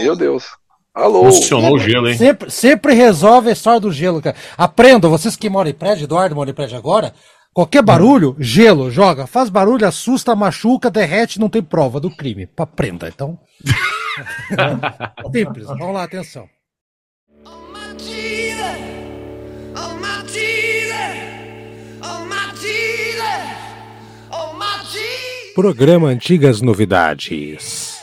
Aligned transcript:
Meu 0.00 0.16
Deus. 0.16 0.44
Alô. 0.92 1.24
Funcionou 1.24 1.74
o 1.74 1.78
gelo, 1.78 2.08
hein? 2.08 2.16
Sempre, 2.16 2.50
sempre 2.50 2.94
resolve 2.94 3.48
a 3.48 3.52
história 3.52 3.80
do 3.80 3.92
gelo, 3.92 4.20
cara. 4.20 4.36
Aprendam, 4.56 5.10
vocês 5.10 5.36
que 5.36 5.48
moram 5.48 5.70
em 5.70 5.74
prédio, 5.74 6.04
Eduardo 6.04 6.34
mora 6.34 6.50
em 6.50 6.54
prédio 6.54 6.76
agora, 6.76 7.12
qualquer 7.52 7.82
barulho, 7.82 8.36
gelo, 8.38 8.90
joga. 8.90 9.26
Faz 9.26 9.48
barulho, 9.48 9.86
assusta, 9.86 10.34
machuca, 10.36 10.90
derrete, 10.90 11.40
não 11.40 11.48
tem 11.48 11.62
prova 11.62 11.98
do 12.00 12.10
crime. 12.10 12.48
Aprenda, 12.56 13.08
então. 13.08 13.38
Simples, 15.32 15.66
vamos 15.66 15.94
lá, 15.94 16.04
atenção. 16.04 16.48
Programa 25.54 26.08
Antigas 26.08 26.60
Novidades. 26.60 27.93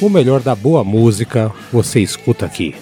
O 0.00 0.10
melhor 0.10 0.40
da 0.40 0.54
boa 0.54 0.84
música 0.84 1.50
você 1.72 2.00
escuta 2.00 2.44
aqui. 2.44 2.74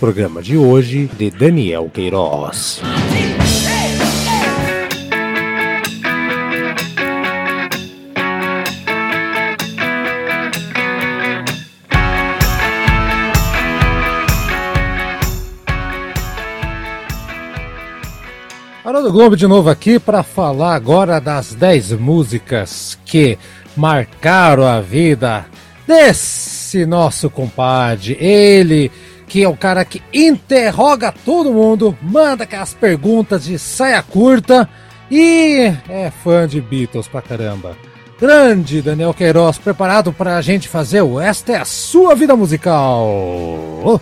Programa 0.00 0.42
de 0.42 0.56
hoje 0.56 1.08
de 1.16 1.30
Daniel 1.30 1.88
Queiroz. 1.88 2.80
Haroldo 18.84 19.12
Globo 19.12 19.36
de 19.36 19.46
novo 19.46 19.68
aqui 19.68 19.98
para 19.98 20.22
falar 20.22 20.74
agora 20.74 21.20
das 21.20 21.52
10 21.52 21.92
músicas 21.92 22.98
que 23.04 23.38
marcaram 23.78 24.66
a 24.66 24.80
vida 24.80 25.46
desse 25.86 26.84
nosso 26.84 27.30
compadre. 27.30 28.16
Ele 28.20 28.90
que 29.26 29.42
é 29.42 29.48
o 29.48 29.56
cara 29.56 29.84
que 29.84 30.02
interroga 30.12 31.12
todo 31.12 31.52
mundo, 31.52 31.96
manda 32.00 32.44
aquelas 32.44 32.72
perguntas 32.72 33.44
de 33.44 33.58
saia 33.58 34.02
curta 34.02 34.68
e 35.10 35.70
é 35.88 36.10
fã 36.10 36.48
de 36.48 36.60
Beatles 36.60 37.06
pra 37.06 37.22
caramba. 37.22 37.76
Grande 38.18 38.82
Daniel 38.82 39.14
Queiroz, 39.14 39.58
preparado 39.58 40.12
para 40.12 40.36
a 40.36 40.42
gente 40.42 40.66
fazer 40.66 41.02
o 41.02 41.20
Esta 41.20 41.52
é 41.52 41.56
a 41.56 41.64
Sua 41.64 42.14
Vida 42.14 42.34
Musical. 42.34 44.00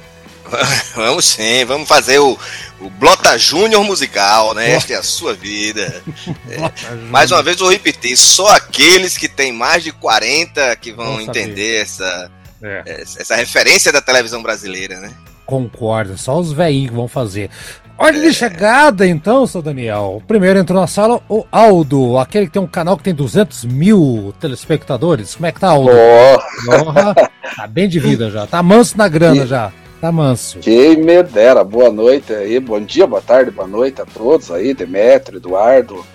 Vamos 0.95 1.25
sim, 1.27 1.65
vamos 1.65 1.89
fazer 1.89 2.19
o, 2.19 2.39
o 2.81 2.91
Blota 2.91 3.37
Júnior 3.39 3.85
musical, 3.85 4.55
né? 4.55 4.71
Esta 4.73 4.95
é 4.95 4.97
a 4.97 5.03
sua 5.03 5.35
vida. 5.35 6.03
É, 6.49 6.95
mais 7.11 7.33
uma 7.33 7.43
vez 7.43 7.61
eu 7.61 7.69
repetir, 7.69 8.17
só 8.17 8.47
aqueles 8.55 9.19
que 9.19 9.29
têm 9.29 9.53
mais 9.53 9.83
de 9.83 9.91
40 9.93 10.77
que 10.77 10.93
vão 10.93 11.21
entender 11.21 11.83
essa, 11.83 12.31
é. 12.63 13.03
essa 13.19 13.35
referência 13.35 13.93
da 13.93 14.01
televisão 14.01 14.43
brasileira, 14.43 15.01
né? 15.01 15.13
Concordo, 15.45 16.17
só 16.17 16.39
os 16.39 16.53
velhinhos 16.53 16.95
vão 16.95 17.09
fazer. 17.09 17.51
Ordem 17.99 18.23
de 18.23 18.35
chegada, 18.35 19.07
então, 19.07 19.47
seu 19.47 19.63
Daniel. 19.63 20.23
Primeiro 20.27 20.59
entrou 20.59 20.81
na 20.81 20.87
sala 20.87 21.21
o 21.29 21.47
Aldo, 21.51 22.19
aquele 22.19 22.47
que 22.47 22.53
tem 22.53 22.61
um 22.61 22.67
canal 22.67 22.97
que 22.97 23.03
tem 23.03 23.15
200 23.15 23.65
mil 23.65 24.35
telespectadores. 24.39 25.35
Como 25.35 25.47
é 25.47 25.53
que 25.53 25.61
tá, 25.61 25.71
Aldo? 25.71 25.91
Oh. 25.91 27.57
Tá 27.57 27.67
bem 27.67 27.89
de 27.89 27.99
vida 27.99 28.31
já, 28.31 28.47
tá 28.47 28.63
manso 28.63 28.99
na 28.99 29.09
grana 29.09 29.45
e... 29.45 29.47
já. 29.47 29.73
Tá 30.07 30.13
manso. 30.13 30.61
Quem 30.61 30.99
me 30.99 31.21
dera. 31.21 31.65
Boa 31.65 31.91
noite 31.91 32.33
aí, 32.33 32.61
bom 32.61 32.81
dia, 32.81 33.09
boa 33.09 33.21
tarde, 33.21 33.51
boa 33.51 33.67
noite 33.67 34.01
a 34.01 34.07
todos 34.07 34.53
aí, 34.53 34.73
Demetrio, 34.73 35.39
Eduardo, 35.39 36.07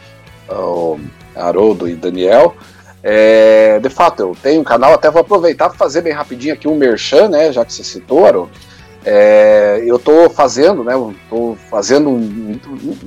Haroldo 1.36 1.89
e 1.89 1.94
Daniel. 1.94 2.56
É, 3.03 3.80
de 3.80 3.89
fato, 3.89 4.22
eu 4.22 4.38
tenho 4.42 4.62
um 4.62 4.64
canal, 4.64 4.94
até 4.94 5.12
vou 5.12 5.19
aproveitar 5.19 5.67
para 5.67 5.78
fazer 5.78 6.00
bem 6.00 6.14
rapidinho 6.14 6.53
aqui 6.53 6.69
um 6.69 6.75
merchan, 6.75 7.28
né, 7.28 7.52
já 7.52 7.66
que 7.66 7.73
você 7.73 7.84
citou, 7.84 8.25
Haroldo. 8.25 8.52
É, 9.03 9.84
eu 9.85 9.97
estou 9.97 10.29
fazendo, 10.29 10.85
né, 10.85 10.94
tô 11.29 11.58
fazendo 11.69 12.12
um, 12.12 12.58
um, 12.66 12.97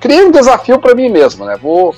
criei 0.00 0.24
um 0.24 0.32
desafio 0.32 0.80
para 0.80 0.96
mim 0.96 1.10
mesmo, 1.10 1.44
né, 1.44 1.56
vou, 1.62 1.94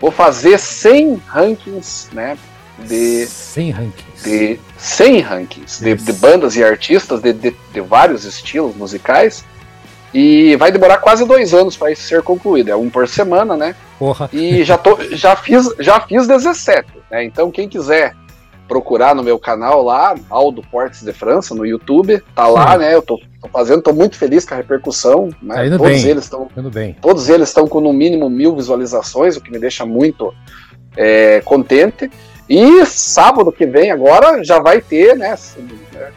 vou 0.00 0.10
fazer 0.10 0.58
100 0.58 1.22
rankings, 1.28 2.08
né, 2.12 2.36
de 2.78 3.26
100 3.26 3.70
rankings 3.70 4.22
de 4.22 4.60
100 4.76 5.20
rankings 5.20 5.80
de, 5.82 5.94
de 5.94 6.12
bandas 6.12 6.56
e 6.56 6.64
artistas 6.64 7.20
de, 7.20 7.32
de, 7.32 7.56
de, 7.72 7.80
vários 7.80 8.24
estilos 8.24 8.76
musicais 8.76 9.44
e 10.12 10.56
vai 10.56 10.72
demorar 10.72 10.98
quase 10.98 11.26
dois 11.26 11.52
anos 11.52 11.76
para 11.76 11.90
isso 11.90 12.02
ser 12.02 12.22
concluído. 12.22 12.70
É 12.70 12.76
um 12.76 12.88
por 12.88 13.06
semana, 13.06 13.54
né? 13.54 13.76
Porra. 13.98 14.30
E 14.32 14.64
já, 14.64 14.78
tô, 14.78 14.96
já, 15.10 15.36
fiz, 15.36 15.68
já 15.78 16.00
fiz 16.00 16.26
17. 16.26 16.88
Né? 17.10 17.24
Então, 17.24 17.50
quem 17.50 17.68
quiser 17.68 18.14
procurar 18.66 19.14
no 19.14 19.22
meu 19.22 19.38
canal 19.38 19.82
lá, 19.82 20.14
Aldo 20.28 20.62
Portes 20.62 21.02
de 21.02 21.12
França, 21.12 21.54
no 21.54 21.66
YouTube, 21.66 22.22
tá 22.34 22.46
lá, 22.46 22.72
Sim. 22.72 22.78
né? 22.78 22.94
Eu 22.94 23.02
tô, 23.02 23.20
tô, 23.40 23.48
fazendo, 23.48 23.82
tô 23.82 23.92
muito 23.92 24.16
feliz 24.16 24.44
com 24.44 24.54
a 24.54 24.56
repercussão. 24.56 25.28
Né? 25.42 25.70
Tá 25.70 25.76
todos 25.76 26.02
bem. 26.02 26.10
eles 26.10 26.24
estão. 26.24 26.48
Todos 27.00 27.28
eles 27.28 27.48
estão 27.48 27.68
com 27.68 27.80
no 27.80 27.92
mínimo 27.92 28.30
mil 28.30 28.56
visualizações, 28.56 29.36
o 29.36 29.40
que 29.40 29.50
me 29.50 29.58
deixa 29.58 29.84
muito 29.84 30.32
é, 30.96 31.40
contente. 31.44 32.10
E 32.48 32.86
sábado 32.86 33.50
que 33.50 33.66
vem 33.66 33.90
agora 33.90 34.42
já 34.44 34.60
vai 34.60 34.80
ter, 34.80 35.16
né? 35.16 35.36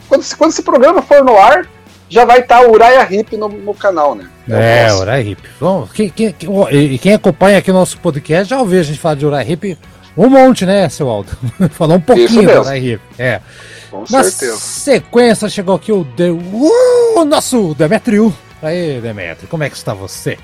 Quando, 0.07 0.25
quando 0.38 0.51
esse 0.51 0.62
programa 0.62 1.01
for 1.01 1.23
no 1.23 1.38
ar, 1.38 1.67
já 2.07 2.25
vai 2.25 2.40
estar 2.40 2.59
tá 2.59 2.67
o 2.67 2.72
Uriah 2.72 3.07
Hip 3.09 3.35
no, 3.35 3.47
no, 3.47 3.73
canal, 3.73 4.16
né? 4.16 4.29
É, 4.50 4.88
é 4.88 4.94
Uriah 4.94 5.22
Hip. 5.22 5.41
Bom, 5.59 5.88
quem, 5.94 6.09
quem, 6.09 6.35
quem, 7.01 7.13
acompanha 7.13 7.57
aqui 7.57 7.72
o 7.72 7.73
nosso 7.73 7.97
podcast 8.00 8.50
já 8.50 8.59
ouviu 8.59 8.79
a 8.79 8.84
gente 8.84 9.00
falar 9.00 9.16
de 9.16 9.25
Uriah 9.25 9.44
Hip 9.44 9.78
um 10.18 10.29
monte, 10.29 10.66
né, 10.66 10.89
seu 10.89 11.07
Aldo? 11.07 11.31
Falar 11.72 11.95
um 11.95 12.01
pouquinho 12.01 12.41
do 12.41 12.59
Uriah 12.59 12.78
Hip. 12.78 13.01
É. 13.18 13.39
Com 13.89 14.03
Na 14.09 14.23
certeza. 14.23 14.57
sequência 14.57 15.50
chegou 15.50 15.75
aqui 15.75 15.91
o, 15.91 16.03
de, 16.03 16.29
uh, 16.29 16.72
o 17.16 17.25
nosso 17.25 17.73
Demetrio. 17.73 18.34
Aí, 18.62 19.00
Demetrio, 19.01 19.47
como 19.47 19.63
é 19.63 19.69
que 19.69 19.78
está 19.78 19.94
você? 19.94 20.38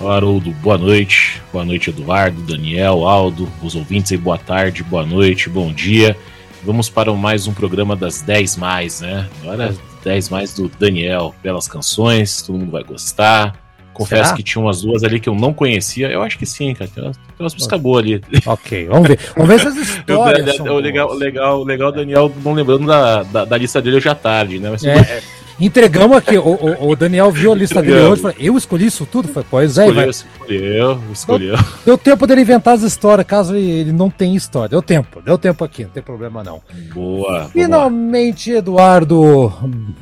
Haroldo, 0.00 0.50
boa 0.62 0.78
noite. 0.78 1.42
Boa 1.52 1.64
noite, 1.64 1.90
Eduardo, 1.90 2.40
Daniel, 2.42 3.06
Aldo, 3.06 3.48
os 3.62 3.74
ouvintes 3.74 4.12
aí, 4.12 4.18
boa 4.18 4.38
tarde, 4.38 4.82
boa 4.82 5.04
noite, 5.04 5.48
bom 5.48 5.72
dia. 5.72 6.16
Vamos 6.62 6.88
para 6.88 7.12
mais 7.12 7.46
um 7.46 7.54
programa 7.54 7.96
das 7.96 8.20
10 8.22 8.56
mais, 8.56 9.00
né? 9.00 9.28
Agora 9.42 9.74
10 10.04 10.28
mais 10.28 10.54
do 10.54 10.68
Daniel, 10.68 11.34
belas 11.42 11.66
canções, 11.66 12.42
todo 12.42 12.58
mundo 12.58 12.70
vai 12.70 12.84
gostar. 12.84 13.68
Confesso 13.92 14.26
Será? 14.26 14.36
que 14.36 14.44
tinha 14.44 14.62
umas 14.62 14.82
duas 14.82 15.02
ali 15.02 15.18
que 15.18 15.28
eu 15.28 15.34
não 15.34 15.52
conhecia. 15.52 16.08
Eu 16.08 16.22
acho 16.22 16.38
que 16.38 16.46
sim, 16.46 16.72
cara. 16.72 16.88
Tem 16.88 17.02
umas, 17.02 17.16
tem 17.16 17.26
umas 17.40 17.54
músicas 17.54 17.80
boas 17.80 18.04
ali. 18.04 18.22
Ok, 18.46 18.86
vamos 18.86 19.08
ver. 19.08 19.18
Vamos 19.34 19.48
ver 19.48 19.54
essas 19.56 19.74
histórias. 19.88 20.60
o 20.60 20.78
legal, 20.78 21.12
legal, 21.12 21.64
legal, 21.64 21.90
Daniel 21.90 22.32
não 22.44 22.52
lembrando 22.52 22.86
da, 22.86 23.24
da, 23.24 23.44
da, 23.44 23.56
lista 23.56 23.82
dele 23.82 23.96
hoje 23.96 24.08
à 24.08 24.14
tarde, 24.14 24.60
né? 24.60 24.70
Mas, 24.70 24.84
é, 24.84 25.20
Entregamos 25.60 26.16
aqui. 26.16 26.38
O, 26.38 26.54
o, 26.54 26.90
o, 26.90 26.96
Daniel 26.96 27.32
viu 27.32 27.52
a 27.52 27.54
lista 27.54 27.82
dele 27.82 28.00
hoje 28.00 28.20
e 28.20 28.22
falou: 28.22 28.36
Eu 28.38 28.56
escolhi 28.56 28.86
isso 28.86 29.04
tudo? 29.06 29.28
Falei, 29.28 29.46
pois 29.50 29.76
é, 29.76 29.86
escolheu, 29.86 29.94
vai. 29.94 30.08
Escolheu, 30.08 31.00
escolheu. 31.12 31.56
Deu, 31.56 31.64
deu 31.86 31.98
tempo 31.98 32.26
dele 32.26 32.42
inventar 32.42 32.74
as 32.74 32.82
histórias, 32.82 33.26
caso 33.26 33.56
ele 33.56 33.92
não 33.92 34.08
tenha 34.08 34.36
história. 34.36 34.68
Deu 34.68 34.82
tempo, 34.82 35.20
deu 35.20 35.36
tempo 35.36 35.64
aqui, 35.64 35.84
não 35.84 35.90
tem 35.90 36.02
problema 36.02 36.44
não. 36.44 36.60
Boa. 36.94 37.48
Finalmente, 37.48 38.52
Eduardo 38.52 39.52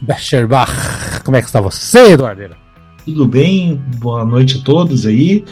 Becherbach. 0.03 1.23
Como 1.25 1.37
é 1.37 1.41
que 1.41 1.47
está 1.47 1.61
você, 1.61 2.13
Eduardo? 2.13 2.55
Tudo 3.05 3.27
bem? 3.27 3.81
Boa 3.99 4.25
noite 4.25 4.59
a 4.59 4.65
todos 4.65 5.07
aí. 5.07 5.45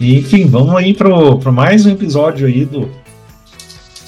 Enfim, 0.00 0.46
vamos 0.46 0.74
aí 0.74 0.94
para 0.94 1.52
mais 1.52 1.84
um 1.84 1.90
episódio 1.90 2.46
aí 2.46 2.64
do 2.64 2.88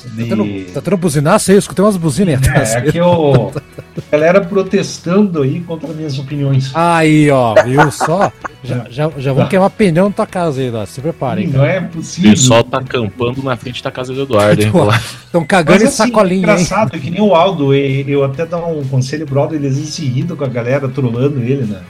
de... 0.09 0.25
Tá 0.25 0.37
tendo, 0.37 0.73
tá 0.73 0.81
tendo 0.81 0.97
buzinaço 0.97 1.51
aí? 1.51 1.57
Eu 1.57 1.59
escutei 1.59 1.85
umas 1.85 1.97
buzinas 1.97 2.35
é, 2.35 2.49
atrás. 2.49 2.75
É, 2.75 2.79
aqui 2.79 3.01
o... 3.01 3.51
a 4.11 4.11
galera 4.11 4.41
protestando 4.41 5.43
aí 5.43 5.61
contra 5.61 5.93
minhas 5.93 6.19
opiniões. 6.19 6.71
Aí, 6.75 7.31
ó, 7.31 7.55
viu 7.63 7.91
só? 7.91 8.33
já, 8.63 8.87
já, 8.89 9.11
já 9.17 9.33
vão 9.33 9.49
queimar 9.49 9.71
pneu 9.71 10.07
na 10.07 10.15
tua 10.15 10.27
casa 10.27 10.61
aí, 10.61 10.71
ó. 10.71 10.85
Se 10.87 11.01
preparem. 11.01 11.47
Não 11.49 11.65
é 11.65 11.81
possível. 11.81 12.31
O 12.31 12.35
pessoal 12.35 12.65
tá 12.65 12.79
acampando 12.79 13.43
na 13.43 13.57
frente 13.57 13.83
da 13.83 13.91
casa 13.91 14.13
do 14.13 14.22
Eduardo, 14.22 14.63
hein? 14.63 14.72
Estão 15.25 15.45
cagando 15.45 15.81
Mas, 15.81 15.83
em 15.83 15.87
assim, 15.87 16.10
sacolinha. 16.10 16.41
É 16.41 16.43
engraçado, 16.43 16.95
hein? 16.95 17.01
que 17.01 17.10
nem 17.10 17.21
o 17.21 17.34
Aldo, 17.34 17.75
eu 17.75 18.25
até 18.25 18.45
dou 18.47 18.81
um 18.81 18.84
conselho 18.84 19.27
pro 19.27 19.41
Aldo, 19.41 19.55
ele 19.55 19.66
existe 19.66 20.05
rindo 20.05 20.37
com 20.37 20.45
a 20.45 20.48
galera, 20.48 20.89
trolando 20.89 21.41
ele, 21.43 21.65
né? 21.65 21.81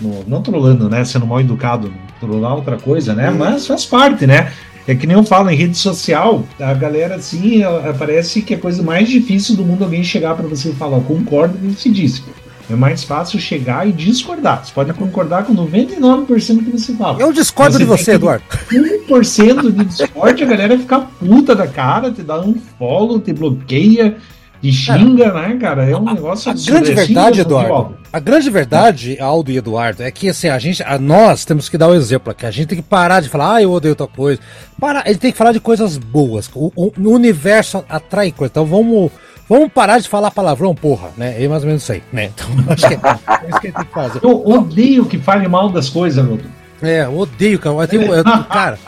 No, 0.00 0.24
não 0.26 0.42
trolando, 0.42 0.88
né? 0.88 1.04
Sendo 1.04 1.26
mal 1.26 1.40
educado, 1.40 1.92
trollar 2.20 2.54
outra 2.54 2.76
coisa, 2.76 3.14
né? 3.14 3.30
Hum. 3.30 3.36
Mas 3.38 3.66
faz 3.66 3.86
parte, 3.86 4.26
né? 4.26 4.52
É 4.86 4.94
que 4.94 5.06
nem 5.06 5.16
eu 5.16 5.24
falo, 5.24 5.48
em 5.50 5.56
rede 5.56 5.78
social, 5.78 6.44
a 6.60 6.74
galera 6.74 7.14
assim, 7.14 7.62
parece 7.98 8.42
que 8.42 8.52
é 8.52 8.56
a 8.56 8.60
coisa 8.60 8.82
mais 8.82 9.08
difícil 9.08 9.56
do 9.56 9.64
mundo 9.64 9.84
alguém 9.84 10.04
chegar 10.04 10.34
para 10.34 10.46
você 10.46 10.70
e 10.70 10.74
falar, 10.74 11.00
concordo 11.00 11.56
com 11.56 11.66
o 11.66 11.70
que 11.70 11.80
se 11.80 11.90
disse. 11.90 12.22
É 12.70 12.74
mais 12.74 13.04
fácil 13.04 13.38
chegar 13.38 13.86
e 13.86 13.92
discordar. 13.92 14.64
Você 14.64 14.72
pode 14.72 14.92
concordar 14.94 15.44
com 15.44 15.54
99% 15.54 16.56
do 16.56 16.62
que 16.62 16.70
você 16.70 16.94
fala. 16.94 17.20
Eu 17.20 17.32
discordo 17.32 17.76
de 17.78 17.84
você, 17.84 18.12
Eduardo. 18.12 18.44
1% 18.70 19.70
de 19.70 19.84
discorde, 19.84 20.42
a 20.44 20.46
galera 20.46 20.78
fica 20.78 21.00
puta 21.00 21.54
da 21.54 21.66
cara, 21.66 22.10
te 22.10 22.22
dá 22.22 22.40
um 22.40 22.54
follow, 22.78 23.20
te 23.20 23.32
bloqueia. 23.34 24.16
E 24.64 24.72
xinga, 24.72 25.30
né, 25.30 25.58
cara? 25.60 25.84
É 25.84 25.94
um 25.94 26.02
negócio 26.02 26.50
A 26.50 26.54
grande 26.54 26.92
é 26.92 26.94
verdade, 26.94 27.40
Eduardo, 27.42 27.96
a 28.10 28.18
grande 28.18 28.48
verdade, 28.48 29.20
Aldo 29.20 29.50
e 29.50 29.58
Eduardo, 29.58 30.02
é 30.02 30.10
que 30.10 30.30
assim, 30.30 30.48
a 30.48 30.58
gente, 30.58 30.82
a, 30.82 30.98
nós 30.98 31.44
temos 31.44 31.68
que 31.68 31.76
dar 31.76 31.88
o 31.88 31.90
um 31.92 31.94
exemplo 31.94 32.30
aqui. 32.30 32.46
A 32.46 32.50
gente 32.50 32.68
tem 32.68 32.78
que 32.78 32.82
parar 32.82 33.20
de 33.20 33.28
falar, 33.28 33.56
ah, 33.56 33.62
eu 33.62 33.70
odeio 33.70 33.94
tal 33.94 34.08
coisa. 34.08 34.40
Para, 34.80 35.02
ele 35.04 35.18
tem 35.18 35.30
que 35.30 35.36
falar 35.36 35.52
de 35.52 35.60
coisas 35.60 35.98
boas. 35.98 36.50
O, 36.54 36.72
o, 36.74 36.92
o 36.96 37.10
universo 37.10 37.84
atrai 37.86 38.32
coisas. 38.32 38.52
Então 38.52 38.64
vamos, 38.64 39.12
vamos 39.46 39.70
parar 39.70 39.98
de 39.98 40.08
falar 40.08 40.30
palavrão, 40.30 40.74
porra, 40.74 41.10
né? 41.14 41.42
É 41.42 41.46
mais 41.46 41.62
ou 41.62 41.66
menos 41.66 41.82
isso 41.82 41.92
aí, 41.92 42.02
né? 42.10 42.30
Então 42.34 42.46
acho 42.72 42.88
que 42.88 42.94
é, 42.94 42.98
é 42.98 43.50
isso 43.50 43.60
que 43.60 43.66
ele 43.66 43.74
tem 43.74 43.84
que 43.84 43.92
fazer. 43.92 44.20
Eu 44.22 44.48
odeio 44.48 45.04
que 45.04 45.18
fale 45.18 45.46
mal 45.46 45.68
das 45.68 45.90
coisas, 45.90 46.24
meu. 46.24 46.40
É, 46.80 47.04
eu 47.04 47.18
odeio, 47.18 47.58
cara. 47.58 47.76
Eu 47.76 47.88
tenho, 47.88 48.14
eu, 48.14 48.24
cara, 48.48 48.78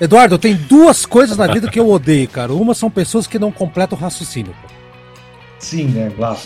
Eduardo, 0.00 0.38
tem 0.38 0.54
duas 0.54 1.04
coisas 1.04 1.36
na 1.36 1.46
vida 1.46 1.68
que 1.68 1.78
eu 1.78 1.90
odeio, 1.90 2.26
cara. 2.26 2.54
Uma 2.54 2.72
são 2.72 2.90
pessoas 2.90 3.26
que 3.26 3.38
não 3.38 3.52
completam 3.52 3.98
o 3.98 4.00
raciocínio. 4.00 4.54
Sim, 5.58 5.86
né, 5.86 6.12
claro. 6.14 6.38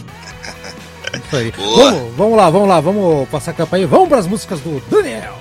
Isso 1.14 1.36
aí. 1.36 1.52
Vamos, 1.56 2.16
vamos, 2.16 2.36
lá, 2.36 2.50
vamos 2.50 2.68
lá, 2.68 2.80
vamos 2.80 3.28
passar 3.28 3.50
a 3.50 3.54
capa 3.54 3.76
aí. 3.76 3.84
Vamos 3.84 4.08
para 4.08 4.18
as 4.18 4.26
músicas 4.26 4.60
do 4.60 4.80
Daniel. 4.88 5.34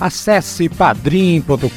Acesse 0.00 0.68
padrim.com.br 0.68 1.70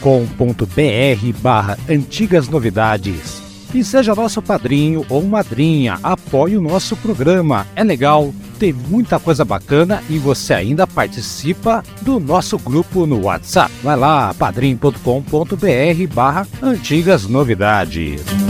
barra 1.40 1.78
antigas 1.88 2.50
novidades 2.50 3.42
e 3.74 3.84
seja 3.84 4.16
nosso 4.16 4.42
padrinho 4.42 5.06
ou 5.10 5.24
madrinha. 5.24 6.00
Apoie 6.04 6.58
o 6.58 6.62
nosso 6.62 6.98
programa. 6.98 7.66
É 7.76 7.84
legal, 7.84 8.34
tem 8.58 8.74
muita 8.74 9.20
coisa 9.20 9.46
bacana 9.46 10.04
e 10.10 10.18
você 10.18 10.54
ainda 10.54 10.86
participa 10.86 11.84
do 12.02 12.20
nosso 12.20 12.58
grupo 12.58 13.06
no 13.06 13.26
WhatsApp. 13.26 13.72
Vai 13.84 13.96
lá, 13.96 14.34
padrim.com.br 14.34 16.14
barra 16.14 16.48
antigas 16.62 17.28
novidades. 17.28 18.47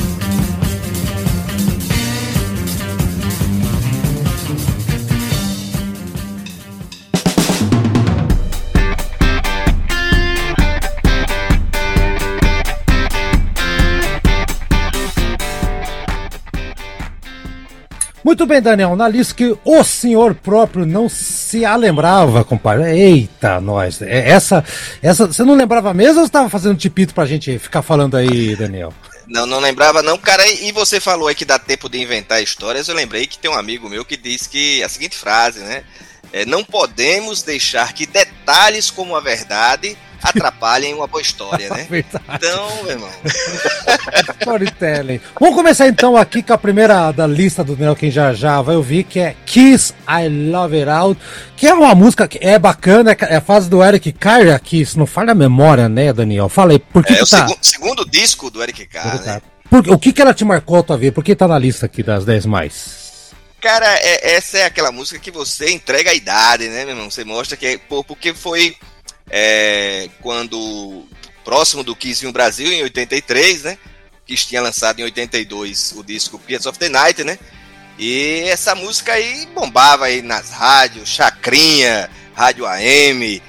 Muito 18.38 18.50
bem, 18.50 18.62
Daniel, 18.62 18.96
na 18.96 19.10
lista 19.10 19.34
que 19.34 19.58
o 19.66 19.84
senhor 19.84 20.36
próprio 20.36 20.86
não 20.86 21.10
se 21.10 21.66
a 21.66 21.76
lembrava, 21.76 22.44
compadre. 22.44 22.92
Eita, 22.92 23.60
nós. 23.60 24.00
É, 24.00 24.30
essa, 24.30 24.64
essa, 25.02 25.26
você 25.26 25.44
não 25.44 25.56
lembrava 25.56 25.92
mesmo 25.92 26.20
ou 26.20 26.20
você 26.20 26.30
estava 26.30 26.48
fazendo 26.48 26.78
tipito 26.78 27.16
pra 27.16 27.26
gente 27.26 27.58
ficar 27.58 27.82
falando 27.82 28.16
aí, 28.16 28.56
Daniel? 28.56 28.94
Não, 29.28 29.48
não 29.48 29.60
lembrava 29.60 30.04
não, 30.04 30.20
cara. 30.20 30.48
E 30.48 30.72
você 30.72 31.00
falou 31.00 31.28
aí 31.28 31.34
que 31.34 31.46
dá 31.46 31.58
tempo 31.58 31.90
de 31.90 32.00
inventar 32.00 32.40
histórias. 32.40 32.88
Eu 32.88 32.94
lembrei 32.94 33.26
que 33.26 33.40
tem 33.40 33.50
um 33.50 33.58
amigo 33.58 33.90
meu 33.90 34.06
que 34.06 34.16
diz 34.16 34.46
que 34.46 34.84
a 34.84 34.88
seguinte 34.88 35.18
frase, 35.18 35.62
né? 35.62 35.84
É, 36.32 36.46
não 36.46 36.64
podemos 36.64 37.42
deixar 37.42 37.92
que 37.92 38.06
detalhes 38.06 38.92
como 38.92 39.16
a 39.16 39.20
verdade 39.20 39.98
atrapalhem 40.22 40.94
uma 40.94 41.08
boa 41.08 41.22
história, 41.22 41.70
né? 41.74 41.88
Verdade. 41.90 42.24
Então, 42.34 42.84
meu 42.84 42.92
irmão. 42.92 43.10
Storytelling. 44.40 45.20
Vamos 45.40 45.56
começar 45.56 45.88
então 45.88 46.16
aqui 46.16 46.42
com 46.42 46.54
a 46.54 46.58
primeira 46.58 47.12
da 47.12 47.28
lista 47.28 47.64
do 47.64 47.76
Daniel, 47.76 47.96
quem 47.96 48.12
já 48.12 48.34
já 48.34 48.62
vai 48.62 48.76
ouvir, 48.76 49.04
que 49.04 49.20
é 49.20 49.36
Kiss 49.46 49.94
I 50.08 50.28
Love 50.52 50.78
It 50.78 50.90
Out, 50.90 51.22
que 51.56 51.68
é 51.68 51.74
uma 51.74 51.94
música 51.96 52.28
que 52.28 52.40
é 52.42 52.58
bacana, 52.58 53.16
é 53.20 53.36
a 53.36 53.42
fase 53.42 53.70
do 53.70 53.84
Eric 53.84 54.12
Carr 54.14 54.54
aqui, 54.54 54.86
se 54.86 54.98
não 54.98 55.06
falha 55.06 55.32
a 55.32 55.36
memória, 55.36 55.90
né, 55.90 56.12
Daniel? 56.14 56.50
Fala 56.50 56.72
aí, 56.72 56.80
por 56.80 57.04
que, 57.04 57.14
é 57.14 57.18
que 57.18 57.24
o 57.24 57.28
tá... 57.28 57.48
segundo, 57.48 57.60
segundo 57.62 58.10
disco 58.10 58.50
do 58.50 58.62
Eric 58.62 58.86
Carr, 58.88 59.22
né? 59.24 59.42
Por, 59.70 59.88
o 59.90 60.00
que, 60.00 60.14
que 60.14 60.22
ela 60.22 60.34
te 60.34 60.46
marcou 60.46 60.78
a 60.78 60.84
tua 60.84 60.98
vida? 60.98 61.14
Por 61.14 61.24
que 61.24 61.36
tá 61.36 61.48
na 61.48 61.60
lista 61.60 61.86
aqui 61.86 62.02
das 62.02 62.24
10 62.24 62.46
mais? 62.46 63.08
Cara, 63.60 63.88
é, 64.00 64.36
essa 64.36 64.60
é 64.60 64.66
aquela 64.66 64.92
música 64.92 65.20
que 65.20 65.32
você 65.32 65.72
entrega 65.72 66.12
a 66.12 66.14
idade, 66.14 66.68
né, 66.70 66.86
meu 66.86 66.96
irmão? 66.96 67.10
Você 67.10 67.24
mostra 67.24 67.58
que 67.58 67.66
é 67.66 67.78
pô, 67.78 68.04
porque 68.04 68.34
foi 68.34 68.76
é, 69.30 70.10
quando 70.22 71.06
próximo 71.44 71.84
do 71.84 71.96
Kiss 71.96 72.26
no 72.26 72.32
Brasil, 72.32 72.72
em 72.72 72.84
83, 72.84 73.64
né? 73.64 73.78
Kiss 74.26 74.46
tinha 74.46 74.62
lançado 74.62 75.00
em 75.00 75.04
82 75.04 75.94
o 75.96 76.04
disco 76.04 76.38
Piets 76.38 76.66
of 76.66 76.78
the 76.78 76.90
Night, 76.90 77.24
né? 77.24 77.40
E 77.98 78.44
essa 78.48 78.76
música 78.76 79.14
aí 79.14 79.48
bombava 79.56 80.06
aí 80.06 80.22
nas 80.22 80.52
rádios, 80.52 81.10
Chacrinha, 81.10 82.10
Rádio 82.36 82.66
AM, 82.66 83.42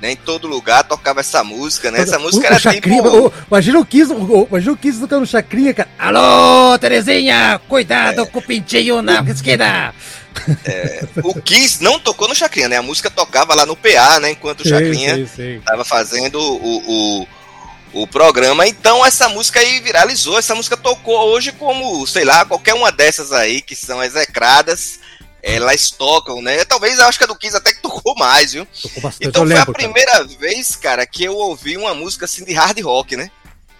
né? 0.00 0.12
Em 0.12 0.16
todo 0.16 0.46
lugar 0.46 0.84
tocava 0.84 1.20
essa 1.20 1.42
música, 1.42 1.90
né? 1.90 2.00
Essa 2.00 2.18
música 2.20 2.44
o, 2.44 2.46
era 2.46 2.56
o 2.56 2.60
Chacrinha, 2.60 3.02
tipo... 3.02 3.26
o, 3.26 3.32
imagina 3.48 3.78
o 3.80 3.86
Kiss, 3.86 4.12
o, 4.12 4.46
imagina 4.48 4.72
o 4.72 4.76
Kiss 4.76 5.00
tocando 5.00 5.26
Chacrinha, 5.26 5.74
cara. 5.74 5.88
Alô, 5.98 6.78
Terezinha, 6.78 7.60
cuidado 7.66 8.20
É. 8.20 8.26
com 8.26 8.38
o 8.38 8.42
pintinho 8.42 9.02
na 9.02 9.22
esquerda. 10.40 11.20
O 11.22 11.40
Kiss 11.40 11.82
não 11.82 11.98
tocou 11.98 12.28
no 12.28 12.34
Chacrinha, 12.34 12.68
né? 12.68 12.76
A 12.76 12.82
música 12.82 13.10
tocava 13.10 13.54
lá 13.54 13.66
no 13.66 13.76
PA, 13.76 14.20
né? 14.20 14.30
Enquanto 14.30 14.60
o 14.60 14.68
Chacrinha 14.68 15.16
estava 15.18 15.84
fazendo 15.84 16.38
o, 16.40 17.22
o, 17.22 18.02
o 18.02 18.06
programa. 18.06 18.66
Então 18.66 19.04
essa 19.04 19.28
música 19.28 19.60
aí 19.60 19.80
viralizou. 19.80 20.38
Essa 20.38 20.54
música 20.54 20.76
tocou 20.76 21.18
hoje 21.30 21.52
como, 21.52 22.06
sei 22.06 22.24
lá, 22.24 22.44
qualquer 22.44 22.74
uma 22.74 22.92
dessas 22.92 23.32
aí 23.32 23.60
que 23.60 23.74
são 23.74 24.02
execradas. 24.02 25.00
Elas 25.42 25.92
tocam, 25.92 26.42
né? 26.42 26.64
Talvez 26.64 26.98
eu 26.98 27.06
acho 27.06 27.18
que 27.18 27.24
a 27.24 27.28
do 27.28 27.36
Kiss 27.36 27.56
até 27.56 27.72
que 27.72 27.80
tocou 27.80 28.16
mais, 28.16 28.52
viu? 28.52 28.66
Tocou 28.66 29.12
Então 29.20 29.46
foi 29.46 29.54
a 29.54 29.58
lembro, 29.58 29.72
cara. 29.72 29.78
primeira 29.78 30.24
vez, 30.24 30.74
cara, 30.74 31.06
que 31.06 31.22
eu 31.22 31.36
ouvi 31.36 31.76
uma 31.76 31.94
música 31.94 32.24
assim 32.24 32.44
de 32.44 32.52
hard 32.52 32.80
rock, 32.80 33.16
né? 33.16 33.30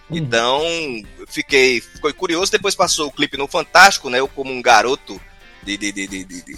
Hum. 0.09 0.15
Então, 0.15 0.61
fiquei, 1.27 1.81
fiquei 1.81 2.13
curioso. 2.13 2.51
Depois 2.51 2.73
passou 2.73 3.07
o 3.07 3.11
clipe 3.11 3.35
no 3.35 3.47
Fantástico, 3.47 4.09
né? 4.09 4.19
Eu 4.19 4.29
como 4.29 4.51
um 4.51 4.61
garoto 4.61 5.19
de, 5.75 5.91
de, 5.91 6.07
de, 6.07 6.23
de, 6.23 6.57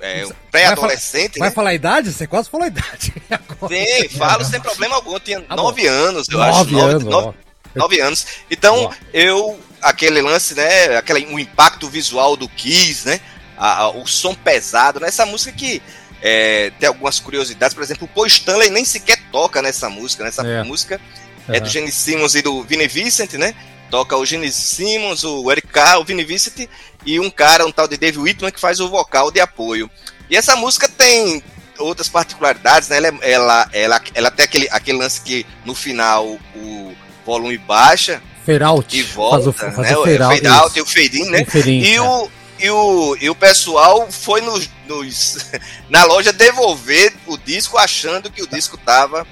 é, 0.00 0.24
um 0.24 0.30
pré-adolescente, 0.50 1.38
Vai 1.40 1.48
né? 1.48 1.54
falar 1.54 1.70
a 1.70 1.74
idade? 1.74 2.12
Você 2.12 2.26
quase 2.26 2.48
falou 2.48 2.64
a 2.64 2.68
idade. 2.68 3.12
Agora. 3.30 3.74
Sim, 3.74 4.08
falo 4.16 4.44
sem 4.44 4.60
problema 4.60 4.94
algum. 4.94 5.14
Eu 5.14 5.20
tinha 5.20 5.40
bom. 5.40 5.56
nove 5.56 5.86
anos, 5.86 6.28
eu 6.30 6.38
Nove 6.38 6.50
acho. 6.76 6.78
anos, 6.84 7.04
nove, 7.04 7.26
ó. 7.28 7.78
nove 7.78 8.00
anos. 8.00 8.26
Então, 8.48 8.84
Ó. 8.84 8.92
eu, 9.12 9.58
aquele 9.82 10.22
lance, 10.22 10.54
né? 10.54 10.96
Aquele, 10.96 11.26
o 11.26 11.38
impacto 11.38 11.88
visual 11.88 12.36
do 12.36 12.48
Kiss, 12.48 13.06
né? 13.06 13.20
a- 13.60 13.78
a- 13.82 13.90
o 13.90 14.06
som 14.06 14.34
pesado, 14.36 15.00
né? 15.00 15.08
Essa 15.08 15.26
música 15.26 15.50
que 15.50 15.82
é, 16.22 16.70
tem 16.78 16.86
algumas 16.86 17.18
curiosidades, 17.18 17.74
por 17.74 17.82
exemplo, 17.82 18.04
o 18.04 18.08
Paul 18.08 18.26
Stanley 18.26 18.70
nem 18.70 18.84
sequer 18.84 19.18
toca 19.32 19.60
nessa 19.60 19.90
música, 19.90 20.22
né? 20.22 20.28
Essa 20.28 20.46
É. 20.46 20.62
música 20.62 21.00
é 21.48 21.56
É. 21.56 21.60
do 21.60 21.68
Gene 21.68 21.90
Simmons 21.90 22.36
e 22.36 22.42
do 22.42 22.62
Vinnie 22.62 22.86
Vincent, 22.86 23.32
né? 23.32 23.52
Toca 23.90 24.16
o 24.16 24.24
Gene 24.24 24.52
Simmons, 24.52 25.24
o 25.24 25.50
Eric 25.50 25.66
Carr, 25.68 25.98
o 25.98 26.04
Vinnie 26.04 26.24
Vincent 26.24 26.68
e 27.06 27.18
um 27.20 27.30
cara, 27.30 27.66
um 27.66 27.72
tal 27.72 27.86
de 27.88 27.96
Dave 27.96 28.18
Whitman, 28.18 28.50
que 28.50 28.60
faz 28.60 28.80
o 28.80 28.88
vocal 28.88 29.30
de 29.30 29.40
apoio. 29.40 29.90
E 30.30 30.36
essa 30.36 30.54
música 30.56 30.88
tem 30.88 31.42
outras 31.78 32.08
particularidades, 32.08 32.88
né? 32.88 32.96
Ela, 32.98 33.08
é- 33.08 33.32
ela, 33.32 33.68
ela, 33.72 34.00
ela 34.14 34.30
tem 34.30 34.44
aquele, 34.44 34.68
aquele 34.70 34.98
lance 34.98 35.20
que 35.20 35.46
no 35.64 35.74
final 35.74 36.26
o 36.54 36.92
volume 37.24 37.56
baixa 37.58 38.20
Fade 38.44 38.96
e 38.96 39.02
volta, 39.02 39.36
faz 39.36 39.46
o, 39.46 39.52
faz 39.52 39.76
né? 39.90 39.96
o 39.96 40.00
O 40.00 40.04
fade 40.04 40.22
out. 40.22 40.34
fade 40.34 40.46
out 40.48 40.68
isso. 40.70 40.78
e 40.78 40.82
o 40.82 40.86
fade 40.86 41.20
in, 41.22 41.30
né? 41.30 41.42
O 41.42 41.50
fade 41.50 41.70
in, 41.70 41.80
E 41.82 41.94
é. 41.94 42.00
o, 42.02 42.30
e, 42.58 42.70
o, 42.70 43.16
e 43.20 43.30
o 43.30 43.34
pessoal 43.34 44.10
foi 44.10 44.40
nos, 44.40 44.68
nos- 44.88 45.36
na 45.90 46.04
loja 46.04 46.32
devolver 46.32 47.12
o 47.26 47.36
disco 47.36 47.76
achando 47.78 48.30
que 48.30 48.42
o 48.42 48.46
disco 48.46 48.76
tava 48.78 49.26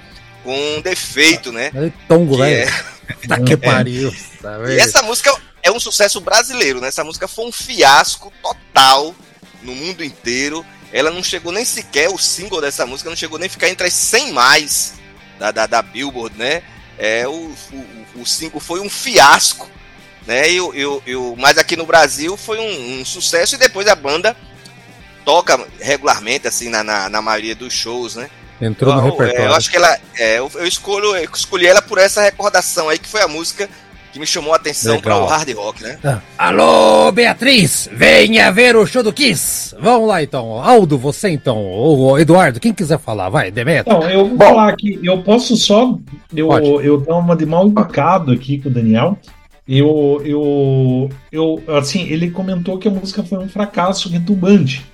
com 0.44 0.54
um 0.76 0.80
defeito, 0.82 1.50
né? 1.50 1.70
É 1.74 1.90
tongo, 2.06 2.36
Que 2.36 2.42
velho. 2.42 2.72
Tá 3.28 3.40
que 3.40 3.52
É. 3.52 3.56
pariu. 3.56 4.12
sabe? 4.42 4.74
E 4.74 4.78
essa 4.80 5.00
música 5.02 5.32
é 5.66 5.72
um 5.72 5.80
sucesso 5.80 6.20
brasileiro, 6.20 6.80
né? 6.80 6.88
Essa 6.88 7.04
música 7.04 7.26
foi 7.28 7.46
um 7.46 7.52
fiasco 7.52 8.32
total 8.42 9.14
no 9.62 9.74
mundo 9.74 10.04
inteiro. 10.04 10.64
Ela 10.92 11.10
não 11.10 11.22
chegou 11.22 11.52
nem 11.52 11.64
sequer, 11.64 12.08
o 12.08 12.18
single 12.18 12.60
dessa 12.60 12.86
música 12.86 13.10
não 13.10 13.16
chegou 13.16 13.38
nem 13.38 13.48
a 13.48 13.50
ficar 13.50 13.68
entre 13.68 13.86
as 13.86 13.92
100 13.94 14.32
mais 14.32 14.94
da, 15.38 15.50
da, 15.50 15.66
da 15.66 15.82
Billboard, 15.82 16.38
né? 16.38 16.62
É, 16.98 17.26
o, 17.28 17.52
o, 17.72 18.20
o 18.22 18.26
single 18.26 18.60
foi 18.60 18.80
um 18.80 18.88
fiasco, 18.88 19.68
né? 20.26 20.50
E, 20.50 20.60
o- 20.60 20.74
e, 20.74 20.86
o- 20.86 21.02
e, 21.06 21.16
o- 21.16 21.34
mas 21.36 21.58
aqui 21.58 21.76
no 21.76 21.84
Brasil 21.84 22.36
foi 22.36 22.58
um, 22.58 23.00
um 23.00 23.04
sucesso 23.04 23.56
e 23.56 23.58
depois 23.58 23.86
a 23.88 23.94
banda 23.94 24.36
toca 25.24 25.66
regularmente, 25.80 26.46
assim, 26.46 26.68
na, 26.68 26.82
na, 26.84 27.08
na 27.08 27.20
maioria 27.20 27.54
dos 27.54 27.72
shows, 27.74 28.14
né? 28.14 28.30
Entrou 28.60 28.94
no 28.94 29.00
Então, 29.00 29.08
é, 29.08 29.10
repertório. 29.26 29.50
eu 29.50 29.54
acho 29.54 29.70
que 29.70 29.76
ela. 29.76 29.98
é, 30.14 30.38
eu, 30.38 30.50
eu 30.54 30.66
escolho, 30.66 31.14
eu 31.16 31.30
escolhi 31.34 31.66
ela 31.66 31.82
por 31.82 31.98
essa 31.98 32.22
recordação 32.22 32.88
aí, 32.88 32.98
que 32.98 33.08
foi 33.08 33.20
a 33.20 33.28
música 33.28 33.68
que 34.16 34.20
me 34.20 34.26
chamou 34.26 34.54
a 34.54 34.56
atenção 34.56 34.98
para 34.98 35.14
Legal. 35.14 35.28
o 35.28 35.30
hard 35.30 35.52
rock, 35.54 35.82
né? 35.82 35.98
Ah. 36.02 36.20
Alô, 36.38 37.12
Beatriz, 37.12 37.88
venha 37.92 38.50
ver 38.50 38.74
o 38.74 38.86
show 38.86 39.02
do 39.02 39.12
Kiss. 39.12 39.76
Vamos 39.78 40.08
lá 40.08 40.22
então. 40.22 40.58
Aldo, 40.58 40.96
você 40.96 41.28
então. 41.28 41.62
Ou 41.62 42.18
Eduardo, 42.18 42.58
quem 42.58 42.72
quiser 42.72 42.98
falar, 42.98 43.28
vai, 43.28 43.50
Demetrio. 43.50 43.94
Então, 43.94 44.10
eu 44.10 44.26
vou 44.26 44.38
Bom. 44.38 44.44
falar 44.46 44.68
aqui, 44.70 44.98
eu 45.02 45.22
posso 45.22 45.54
só. 45.56 45.98
Eu, 46.34 46.48
Pode. 46.48 46.66
eu 46.66 46.98
dar 46.98 47.16
uma 47.16 47.36
de 47.36 47.44
mal 47.44 47.66
educado 47.66 48.32
aqui 48.32 48.58
com 48.58 48.70
o 48.70 48.72
Daniel. 48.72 49.18
Eu, 49.68 50.22
eu, 50.24 51.10
eu, 51.30 51.62
assim, 51.76 52.04
ele 52.08 52.30
comentou 52.30 52.78
que 52.78 52.88
a 52.88 52.90
música 52.90 53.22
foi 53.22 53.38
um 53.38 53.48
fracasso 53.48 54.08
retumbante. 54.08 54.86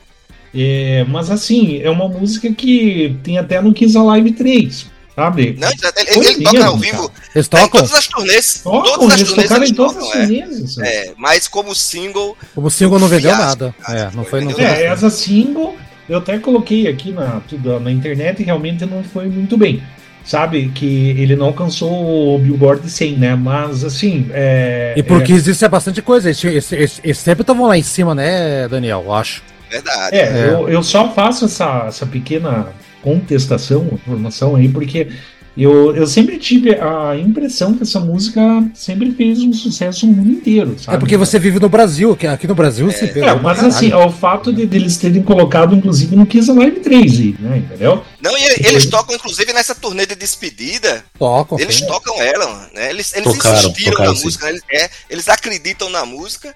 É, 0.53 1.05
mas 1.09 1.31
assim, 1.31 1.81
é 1.81 1.89
uma 1.89 2.09
música 2.09 2.53
que 2.53 3.17
tem 3.23 3.39
até 3.39 3.61
no 3.61 3.73
Kiss 3.73 3.97
Alive 3.97 4.33
3, 4.33 4.91
sabe? 5.15 5.57
Não, 5.59 5.69
ele, 5.69 6.29
ele 6.29 6.45
toca 6.45 6.65
ao 6.67 6.77
vivo. 6.79 7.11
Eles 7.35 7.47
Em 7.47 7.51
tocam? 7.51 7.69
todas 7.81 7.93
as 7.95 8.07
turnês. 8.07 8.61
Tocam, 8.63 8.83
todas 8.83 9.15
as 9.15 9.21
eles 9.21 9.29
turnês 9.29 9.49
tocaram 9.49 9.63
eles 9.63 9.71
em 9.71 9.75
todas 9.75 9.97
as 9.97 10.03
tocam, 10.03 10.21
é. 10.21 10.27
turnês. 10.27 10.79
É, 10.79 11.13
mas 11.17 11.49
como 11.49 11.75
single, 11.75 12.37
O 12.57 12.71
single 12.71 12.99
não 12.99 13.09
vendeu 13.09 13.33
nada. 13.33 13.75
cara. 13.81 13.99
É, 14.01 14.11
não 14.17 14.25
foi. 14.25 14.43
Não 14.45 14.51
foi 14.53 14.65
É, 14.65 14.87
essa 14.87 15.11
single 15.11 15.77
eu 16.09 16.19
até 16.19 16.39
coloquei 16.39 16.89
aqui 16.89 17.13
na, 17.13 17.41
tudo, 17.49 17.79
na 17.81 17.91
internet 17.91 18.41
e 18.41 18.45
realmente 18.45 18.85
não 18.85 19.03
foi 19.05 19.27
muito 19.27 19.57
bem. 19.57 19.83
Sabe, 20.25 20.71
que 20.73 21.11
ele 21.19 21.35
não 21.35 21.47
alcançou 21.47 22.37
o 22.37 22.39
Billboard 22.39 22.89
100, 22.89 23.17
né? 23.19 23.35
Mas 23.35 23.83
assim. 23.83 24.29
É, 24.33 24.95
E 24.97 25.03
porque 25.03 25.33
isso 25.33 25.65
é 25.65 25.69
bastante 25.69 26.01
coisa. 26.01 26.29
Eles, 26.29 26.45
eles- 26.45 26.73
eles- 26.73 27.01
eles 27.03 27.19
sempre 27.19 27.43
estavam 27.43 27.67
lá 27.67 27.77
em 27.77 27.83
cima, 27.83 28.15
né, 28.15 28.69
Daniel? 28.69 29.03
Eu 29.05 29.13
acho. 29.13 29.43
verdade. 29.69 30.15
É, 30.17 30.21
É. 30.23 30.49
Eu, 30.49 30.69
eu 30.69 30.81
só 30.83 31.13
faço 31.13 31.47
essa, 31.47 31.87
essa 31.89 32.07
pequena 32.07 32.69
contestação, 33.03 33.87
informação 33.93 34.57
aí, 34.57 34.69
porque 34.69 35.09
eu, 35.55 35.95
eu 35.95 36.07
sempre 36.07 36.39
tive 36.39 36.75
a 36.81 37.15
impressão 37.15 37.75
que 37.75 37.83
essa 37.83 38.01
música 38.01 38.41
sempre 38.75 39.11
fez 39.13 39.39
um 39.41 39.53
sucesso 39.53 40.07
no 40.07 40.15
mundo 40.15 40.31
inteiro, 40.31 40.77
sabe? 40.79 40.97
É 40.97 40.99
porque 40.99 41.15
você 41.15 41.39
vive 41.39 41.61
no 41.61 41.69
Brasil, 41.69 42.17
que 42.17 42.27
aqui 42.27 42.47
no 42.47 42.55
Brasil 42.55 42.91
se 42.91 43.07
pegou 43.09 43.29
É, 43.29 43.33
pra 43.35 43.43
mas 43.43 43.57
caralho. 43.59 43.75
assim, 43.75 43.91
é 43.91 43.97
o 43.97 44.11
fato 44.11 44.51
de, 44.51 44.65
de 44.65 44.77
eles 44.79 44.97
terem 44.97 45.23
colocado, 45.23 45.75
inclusive, 45.75 46.17
no 46.17 46.25
Kiss 46.25 46.51
Alive 46.51 46.81
3, 46.81 47.13
aí, 47.21 47.37
né? 47.39 47.59
Entendeu? 47.59 48.03
Não, 48.23 48.37
e 48.39 48.67
eles 48.67 48.87
tocam, 48.87 49.15
inclusive, 49.15 49.53
nessa 49.53 49.75
turnê 49.75 50.07
de 50.07 50.15
despedida, 50.15 51.05
Tocam. 51.19 51.59
eles 51.59 51.77
sim. 51.77 51.87
tocam 51.87 52.23
ela, 52.23 52.71
né? 52.75 52.89
Eles, 52.89 53.13
eles 53.15 53.31
Tocaram, 53.35 53.59
insistiram 53.59 53.91
tocaram, 53.93 54.11
na 54.13 54.17
sim. 54.17 54.25
música, 54.25 54.47
né? 54.47 54.53
eles, 54.53 54.63
é, 54.73 54.91
eles 55.11 55.29
acreditam 55.29 55.91
na 55.91 56.07
música 56.07 56.55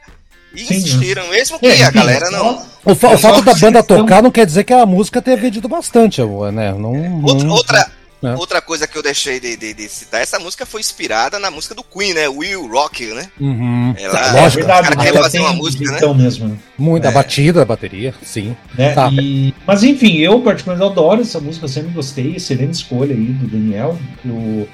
e 0.55 0.61
Sim, 0.65 0.75
insistiram, 0.77 1.29
mesmo 1.29 1.59
que 1.59 1.67
É, 1.67 1.85
a 1.85 1.91
galera 1.91 2.31
não. 2.31 2.65
O, 2.85 2.95
fa- 2.95 3.11
o 3.15 3.19
fato 3.19 3.43
da 3.43 3.53
banda 3.55 3.79
questão- 3.81 3.99
tocar 3.99 4.23
não 4.23 4.31
quer 4.31 4.47
dizer 4.47 4.65
que 4.65 4.73
a 4.73 4.87
música 4.87 5.21
tenha 5.21 5.37
vendido 5.37 5.69
bastante, 5.69 6.21
né? 6.53 6.73
Não, 6.73 7.21
Outra, 7.23 7.45
não- 7.45 7.55
outra, 7.55 7.91
É. 8.25 8.35
outra 8.35 8.63
coisa 8.63 8.87
que 8.87 8.97
eu 8.97 9.03
deixei 9.03 9.39
de, 9.39 9.57
de- 9.57 9.75
de 9.75 9.89
citar, 9.89 10.23
essa 10.23 10.39
música 10.39 10.65
foi 10.65 10.81
inspirada 10.81 11.39
na 11.39 11.51
música 11.51 11.75
do 11.75 11.83
Queen, 11.85 12.15
né? 12.15 12.29
Will 12.29 12.67
Rock, 12.69 13.05
né? 13.07 13.29
Uhum. 13.39 13.95
Ela- 13.99 14.33
Lógico. 14.33 14.37
é 14.37 14.49
verdade, 14.51 14.83
cara 14.85 14.97
mas 14.97 15.05
quer 15.05 15.13
fazer 15.21 15.39
tem 15.39 15.47
uma 15.47 15.53
um 15.53 15.57
música, 15.57 15.85
né? 15.85 15.91
jeitão 15.91 16.15
mesmo, 16.15 16.49
né? 16.49 16.57
Muito, 16.79 17.05
a 17.07 17.11
É. 17.11 17.13
batida, 17.13 17.63
a 17.63 17.65
bateria, 17.65 18.15
sim. 18.23 18.57
né? 18.79 18.95
Tá. 18.95 19.11
E- 19.13 19.53
mas 19.67 19.83
enfim, 19.83 20.17
eu 20.19 20.41
particularmente 20.41 20.91
adoro 20.91 21.21
essa 21.21 21.41
música, 21.41 21.69
sempre 21.69 21.91
gostei, 21.91 22.37
excelente 22.37 22.75
escolha 22.75 23.15
aí 23.15 23.25
do 23.27 23.47
Daniel. 23.49 23.99
Eu, 24.25 24.69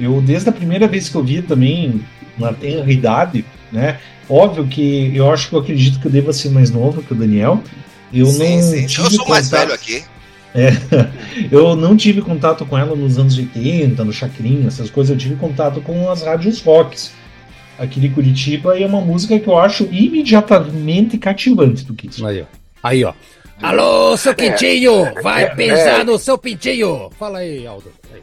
eu 0.00 0.20
desde 0.22 0.48
a 0.48 0.52
primeira 0.52 0.88
vez 0.88 1.08
que 1.08 1.14
eu 1.14 1.22
vi 1.22 1.42
também, 1.42 2.02
na 2.38 2.52
tenra 2.52 2.90
idade, 2.90 3.44
né? 3.72 3.98
Óbvio 4.28 4.66
que 4.66 5.10
eu 5.14 5.30
acho 5.30 5.48
que 5.48 5.54
eu 5.54 5.60
acredito 5.60 5.98
que 6.00 6.06
eu 6.06 6.10
deva 6.10 6.32
ser 6.32 6.50
mais 6.50 6.70
novo 6.70 7.02
que 7.02 7.12
o 7.12 7.16
Daniel. 7.16 7.62
Eu 8.12 8.26
sim, 8.26 8.56
não 8.56 8.62
sim. 8.62 8.86
tive 8.86 9.06
Eu 9.06 9.10
sou 9.10 9.28
mais 9.28 9.46
contato- 9.48 9.60
velho 9.60 9.74
aqui. 9.74 10.04
Eu 11.52 11.76
não 11.76 11.96
tive 11.96 12.22
contato 12.22 12.64
com 12.64 12.76
ela 12.76 12.96
nos 12.96 13.18
anos 13.18 13.36
80, 13.36 14.02
no 14.02 14.12
Chacrinha, 14.12 14.66
essas 14.66 14.90
coisas. 14.90 15.10
Eu 15.10 15.18
tive 15.18 15.36
contato 15.36 15.80
com 15.80 16.10
as 16.10 16.22
rádios 16.22 16.60
rocks 16.62 17.12
aqui 17.78 18.00
de 18.00 18.08
Curitiba 18.08 18.76
e 18.78 18.82
é 18.82 18.86
uma 18.86 19.00
música 19.00 19.38
que 19.38 19.46
eu 19.46 19.58
acho 19.58 19.84
imediatamente 19.84 21.16
cativante 21.18 21.84
do 21.84 21.94
Kiss. 21.94 22.24
Aí, 22.24 22.40
ó. 22.42 22.44
Aí, 22.82 23.04
ó. 23.04 23.12
Alô, 23.60 24.16
seu 24.16 24.34
pintinho! 24.34 25.12
Vai 25.22 25.44
é, 25.44 25.54
pensar 25.54 26.00
é. 26.00 26.04
no 26.04 26.18
seu 26.18 26.38
pintinho! 26.38 27.10
Fala 27.18 27.38
aí, 27.38 27.66
Aldo. 27.66 27.92
Aí. 28.12 28.20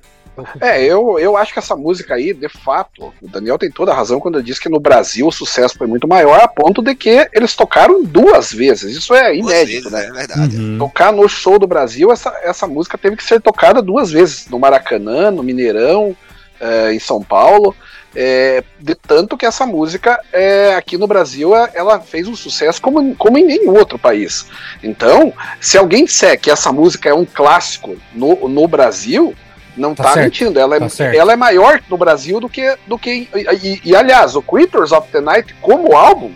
É, 0.59 0.83
eu, 0.83 1.17
eu 1.19 1.37
acho 1.37 1.53
que 1.53 1.59
essa 1.59 1.75
música 1.75 2.15
aí, 2.15 2.33
de 2.33 2.49
fato, 2.49 3.13
o 3.21 3.27
Daniel 3.27 3.57
tem 3.57 3.71
toda 3.71 3.91
a 3.91 3.95
razão 3.95 4.19
quando 4.19 4.35
ele 4.35 4.45
diz 4.45 4.59
que 4.59 4.69
no 4.69 4.79
Brasil 4.79 5.27
o 5.27 5.31
sucesso 5.31 5.77
foi 5.77 5.87
muito 5.87 6.07
maior, 6.07 6.39
a 6.39 6.47
ponto 6.47 6.81
de 6.81 6.93
que 6.95 7.29
eles 7.33 7.55
tocaram 7.55 8.03
duas 8.03 8.51
vezes. 8.51 8.95
Isso 8.95 9.13
é 9.13 9.35
inédito, 9.35 9.89
vezes, 9.89 9.91
né? 9.91 10.05
É 10.05 10.11
verdade. 10.11 10.57
Uhum. 10.57 10.77
Tocar 10.77 11.11
no 11.13 11.27
show 11.27 11.57
do 11.57 11.67
Brasil, 11.67 12.11
essa, 12.11 12.33
essa 12.43 12.67
música 12.67 12.97
teve 12.97 13.15
que 13.15 13.23
ser 13.23 13.41
tocada 13.41 13.81
duas 13.81 14.11
vezes, 14.11 14.47
no 14.47 14.59
Maracanã, 14.59 15.31
no 15.31 15.43
Mineirão, 15.43 16.15
eh, 16.59 16.93
em 16.93 16.99
São 16.99 17.21
Paulo. 17.21 17.75
eh, 18.15 18.63
de 18.79 18.95
tanto 18.95 19.37
que 19.37 19.45
essa 19.45 19.65
música 19.65 20.19
eh, 20.31 20.73
aqui 20.75 20.97
no 20.97 21.05
Brasil 21.05 21.55
eh, 21.55 21.71
ela 21.73 21.99
fez 21.99 22.27
um 22.27 22.35
sucesso 22.35 22.81
como, 22.81 23.13
como 23.15 23.37
em 23.37 23.45
nenhum 23.45 23.75
outro 23.75 23.99
país. 23.99 24.45
Então, 24.81 25.33
se 25.59 25.77
alguém 25.77 26.05
disser 26.05 26.39
que 26.39 26.49
essa 26.49 26.71
música 26.71 27.09
é 27.09 27.13
um 27.13 27.25
clássico 27.25 27.97
no, 28.13 28.47
no 28.47 28.67
Brasil, 28.67 29.35
não 29.75 29.93
Tá 29.95 30.13
tá, 30.13 30.15
mentindo. 30.21 30.59
Ela 30.59 30.77
é, 30.77 30.79
tá 30.79 31.03
ela 31.15 31.33
é 31.33 31.35
maior 31.35 31.81
no 31.89 31.97
Brasil 31.97 32.39
do 32.39 32.47
que. 32.49 32.77
Do 32.87 32.97
que 32.97 33.29
e, 33.33 33.39
e- 33.63 33.81
e, 33.85 33.95
aliás, 33.95 34.35
o 34.35 34.41
Creatures 34.41 34.91
of 34.91 35.09
the 35.11 35.21
Night, 35.21 35.53
como 35.61 35.95
álbum, 35.95 36.31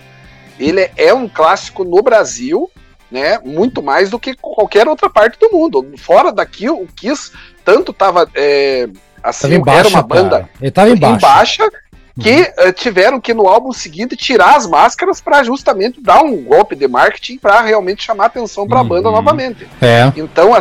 ele 0.59 0.89
é 0.97 1.13
um 1.13 1.27
clássico 1.27 1.83
no 1.83 2.01
Brasil, 2.03 2.69
né? 3.11 3.39
Muito 3.43 3.81
mais 3.81 4.09
do 4.09 4.19
que 4.19 4.35
qualquer 4.35 4.87
outra 4.87 5.09
parte 5.09 5.39
do 5.39 5.49
mundo. 5.51 5.93
Fora 5.97 6.31
daqui, 6.31 6.69
o 6.69 6.85
Kiss 6.95 7.31
tanto 7.63 7.93
tava. 7.93 8.29
é, 8.35 8.87
assim, 9.23 9.61
Tava 9.63 9.77
era 9.77 9.87
uma 9.87 10.01
banda 10.01 10.29
cara. 10.41 10.49
Ele 10.61 10.71
tava 10.71 10.89
embaixo. 10.89 11.15
em 11.15 11.19
baixa 11.19 11.69
que 12.19 12.53
eh, 12.57 12.71
tiveram 12.71 13.19
que 13.19 13.33
no 13.33 13.47
álbum 13.47 13.71
seguinte 13.71 14.15
tirar 14.15 14.55
as 14.55 14.67
máscaras 14.67 15.19
para 15.21 15.43
justamente 15.43 16.01
dar 16.01 16.21
um 16.23 16.35
golpe 16.43 16.75
de 16.75 16.87
marketing 16.87 17.37
para 17.37 17.61
realmente 17.61 18.03
chamar 18.03 18.25
atenção 18.25 18.67
para 18.67 18.79
a 18.79 18.83
banda 18.83 19.09
Uhum. 19.09 19.15
novamente. 19.15 19.67
É. 19.81 20.11
Então, 20.15 20.55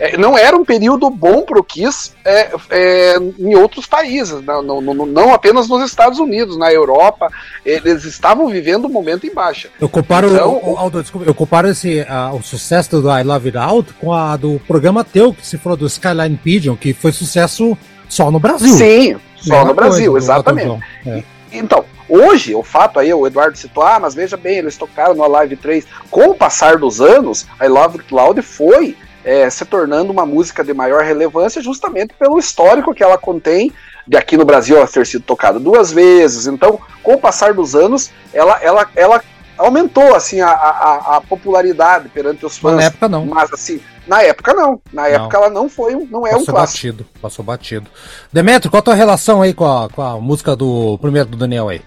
eh, 0.00 0.16
não 0.18 0.36
era 0.36 0.56
um 0.56 0.64
período 0.64 1.08
bom 1.10 1.42
pro 1.42 1.62
Kiss 1.62 2.12
eh, 2.24 2.50
eh, 2.70 3.16
em 3.38 3.54
outros 3.54 3.86
países, 3.86 4.42
não, 4.42 4.62
não, 4.62 4.80
não- 4.80 5.32
apenas 5.32 5.68
nos 5.68 5.82
Estados 5.84 6.18
Unidos, 6.18 6.56
na 6.58 6.72
Europa, 6.72 7.28
eles 7.64 8.04
estavam 8.04 8.48
vivendo 8.48 8.86
um 8.86 8.90
momento 8.90 9.26
em 9.26 9.32
baixa. 9.34 9.68
Eu 9.80 9.88
comparo, 9.88 10.28
Então, 10.32 10.50
o- 10.62 10.72
o- 10.74 10.76
Aldo, 10.78 11.00
desculpa, 11.02 11.26
eu 11.28 11.34
comparo 11.34 11.68
esse, 11.68 12.04
ah, 12.08 12.32
o 12.32 12.42
sucesso 12.42 13.00
do 13.00 13.10
I 13.10 13.22
Love 13.22 13.48
It 13.48 13.58
Out 13.58 13.92
com 13.94 14.12
a 14.12 14.36
do 14.36 14.60
programa 14.66 15.04
teu, 15.04 15.32
que 15.32 15.46
se 15.46 15.56
falou 15.58 15.76
do 15.76 15.86
Skyline 15.86 16.36
Pigeon, 16.36 16.76
que 16.76 16.92
foi 16.92 17.12
sucesso 17.12 17.76
só 18.08 18.30
no 18.30 18.38
Brasil. 18.38 18.74
Sim, 18.74 19.16
só 19.36 19.64
no 19.64 19.74
Brasil, 19.74 20.12
coisa, 20.12 20.24
exatamente. 20.24 20.82
É. 21.06 21.22
Então, 21.52 21.84
hoje, 22.08 22.54
o 22.54 22.62
fato 22.62 22.98
aí, 22.98 23.12
o 23.12 23.26
Eduardo 23.26 23.56
citou, 23.56 23.82
ah, 23.82 23.98
mas 24.00 24.14
veja 24.14 24.36
bem, 24.36 24.58
eles 24.58 24.76
tocaram 24.76 25.14
no 25.14 25.26
Live 25.26 25.56
3. 25.56 25.86
Com 26.10 26.30
o 26.30 26.34
passar 26.34 26.76
dos 26.76 27.00
anos, 27.00 27.46
I 27.62 27.68
Love 27.68 27.98
It 28.00 28.12
Loud 28.12 28.42
foi 28.42 28.96
é, 29.24 29.48
se 29.50 29.64
tornando 29.64 30.12
uma 30.12 30.24
música 30.24 30.62
de 30.62 30.72
maior 30.72 31.02
relevância 31.02 31.60
justamente 31.60 32.14
pelo 32.14 32.38
histórico 32.38 32.94
que 32.94 33.02
ela 33.02 33.18
contém, 33.18 33.72
de 34.06 34.16
aqui 34.16 34.36
no 34.36 34.44
Brasil 34.44 34.76
ela 34.76 34.86
ter 34.86 35.04
sido 35.04 35.24
tocada 35.24 35.58
duas 35.58 35.90
vezes. 35.90 36.46
Então, 36.46 36.78
com 37.02 37.14
o 37.14 37.18
passar 37.18 37.52
dos 37.52 37.74
anos, 37.74 38.10
ela, 38.32 38.58
ela, 38.62 38.88
ela 38.94 39.22
aumentou 39.58 40.14
assim 40.14 40.40
a, 40.40 40.50
a, 40.50 41.16
a 41.16 41.20
popularidade 41.20 42.08
perante 42.08 42.46
os 42.46 42.56
fãs. 42.56 42.76
na 42.76 42.84
época 42.84 43.08
não. 43.08 43.26
Mas 43.26 43.52
assim, 43.52 43.80
na 44.06 44.22
época 44.22 44.54
não. 44.54 44.80
Na 44.92 45.08
época 45.08 45.36
ela 45.36 45.50
não 45.50 45.68
foi, 45.68 45.94
um- 45.94 46.06
não 46.10 46.26
é 46.26 46.30
um 46.30 46.38
passou 46.40 46.54
clássico. 46.54 46.86
batido, 46.86 47.06
passou 47.20 47.44
batido. 47.44 47.86
Demetrio, 48.32 48.70
qual 48.70 48.78
a 48.80 48.82
tua 48.82 48.94
relação 48.94 49.42
aí 49.42 49.52
com 49.54 49.64
a, 49.66 49.88
com 49.88 50.02
a 50.02 50.20
música 50.20 50.54
do 50.56 50.98
primeiro 50.98 51.28
do 51.28 51.36
Daniel 51.36 51.68
aí? 51.68 51.80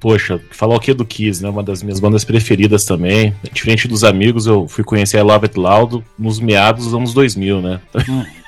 Poxa, 0.00 0.40
falar 0.50 0.74
o 0.74 0.80
que 0.80 0.92
do 0.92 1.04
Kiss, 1.04 1.40
né? 1.42 1.48
Uma 1.48 1.62
das 1.62 1.82
minhas 1.82 2.00
bandas 2.00 2.24
preferidas 2.24 2.84
também. 2.84 3.32
Diferente 3.52 3.86
dos 3.86 4.02
amigos, 4.04 4.44
eu 4.46 4.66
fui 4.66 4.82
conhecer 4.82 5.18
a 5.18 5.22
Love 5.22 5.46
It 5.46 5.58
Loud 5.58 6.04
nos 6.18 6.40
meados 6.40 6.84
dos 6.86 6.94
anos 6.94 7.14
2000, 7.14 7.62
né? 7.62 7.80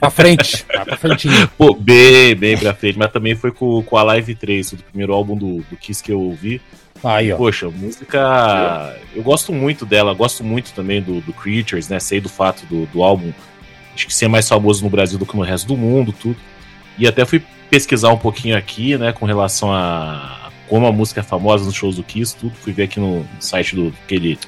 Pra 0.01 0.11
frente, 0.11 0.65
pra 0.85 0.97
frentinho. 0.97 1.49
Pô, 1.57 1.73
bem, 1.75 2.35
bem 2.35 2.59
pra 2.59 2.75
frente. 2.75 2.99
Mas 2.99 3.13
também 3.13 3.37
foi 3.37 3.53
com, 3.53 3.81
com 3.83 3.97
a 3.97 4.03
Live 4.03 4.35
3, 4.35 4.73
o 4.73 4.77
primeiro 4.77 5.15
álbum 5.15 5.37
do, 5.37 5.59
do 5.71 5.77
Kiss 5.77 6.03
que 6.03 6.13
eu 6.13 6.21
ouvi. 6.21 6.61
Aí, 7.03 7.33
ó. 7.33 7.37
Poxa, 7.37 7.69
música. 7.71 8.95
Eu 9.15 9.23
gosto 9.23 9.53
muito 9.53 9.87
dela, 9.87 10.13
gosto 10.15 10.45
muito 10.45 10.73
também 10.73 11.01
do, 11.01 11.21
do 11.21 11.33
Creatures, 11.33 11.89
né? 11.89 11.99
Sei 11.99 12.21
do 12.21 12.29
fato 12.29 12.65
do, 12.67 12.87
do 12.87 13.03
álbum, 13.03 13.33
acho 13.95 14.07
que 14.07 14.15
ser 14.15 14.29
mais 14.29 14.49
famoso 14.49 14.85
no 14.85 14.91
Brasil 14.91 15.19
do 15.19 15.27
que 15.27 15.37
no 15.37 15.43
resto 15.43 15.67
do 15.67 15.77
mundo, 15.77 16.13
tudo. 16.13 16.37
E 16.99 17.07
até 17.07 17.25
fui 17.25 17.43
pesquisar 17.71 18.11
um 18.11 18.19
pouquinho 18.19 18.57
aqui, 18.57 18.99
né, 18.99 19.13
com 19.13 19.25
relação 19.25 19.73
a 19.73 20.51
como 20.69 20.87
a 20.87 20.93
música 20.93 21.21
é 21.21 21.23
famosa 21.23 21.65
nos 21.65 21.75
shows 21.75 21.97
do 21.97 22.03
Kiss, 22.05 22.37
tudo. 22.37 22.53
Fui 22.61 22.73
ver 22.73 22.85
aqui 22.85 23.01
no 23.01 23.27
site 23.41 23.75
do 23.75 23.93
aquele. 24.05 24.39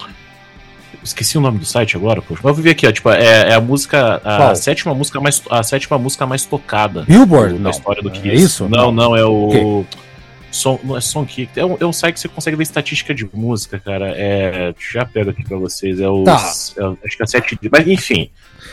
Esqueci 1.02 1.36
o 1.36 1.40
nome 1.40 1.58
do 1.58 1.64
site 1.64 1.96
agora, 1.96 2.22
poxa. 2.22 2.40
Mas 2.44 2.50
eu 2.50 2.54
fui 2.54 2.62
ver 2.62 2.70
aqui, 2.70 2.86
ó. 2.86 2.92
Tipo, 2.92 3.10
é, 3.10 3.48
é 3.50 3.54
a 3.54 3.60
música. 3.60 4.20
A 4.24 4.36
Qual? 4.36 4.56
sétima 4.56 4.94
música 4.94 5.20
mais. 5.20 5.42
A 5.50 5.64
sétima 5.64 5.98
música 5.98 6.24
mais 6.24 6.44
tocada 6.44 7.02
Billboard? 7.02 7.54
na 7.54 7.58
Não. 7.58 7.70
história 7.70 8.00
do 8.02 8.08
É 8.08 8.12
Kiss. 8.12 8.34
isso? 8.44 8.68
Não, 8.68 8.92
não, 8.92 9.16
é 9.16 9.24
o. 9.24 9.84
Som, 10.52 10.78
não 10.84 10.96
é 10.96 11.00
Songkick. 11.00 11.58
É 11.58 11.64
um, 11.64 11.76
é 11.80 11.86
um 11.86 11.92
site 11.92 12.14
que 12.14 12.20
você 12.20 12.28
consegue 12.28 12.56
ver 12.56 12.62
estatística 12.64 13.14
de 13.14 13.28
música, 13.32 13.78
cara. 13.80 14.12
É, 14.16 14.74
já 14.92 15.04
pego 15.04 15.30
aqui 15.30 15.42
pra 15.44 15.56
vocês. 15.56 15.98
É 15.98 16.08
o. 16.08 16.22
Tá. 16.24 16.36
é 16.36 17.06
acho 17.06 17.16
que 17.16 17.22
é 17.22 17.26
7. 17.26 17.58
Mas 17.70 17.88
enfim. 17.88 18.30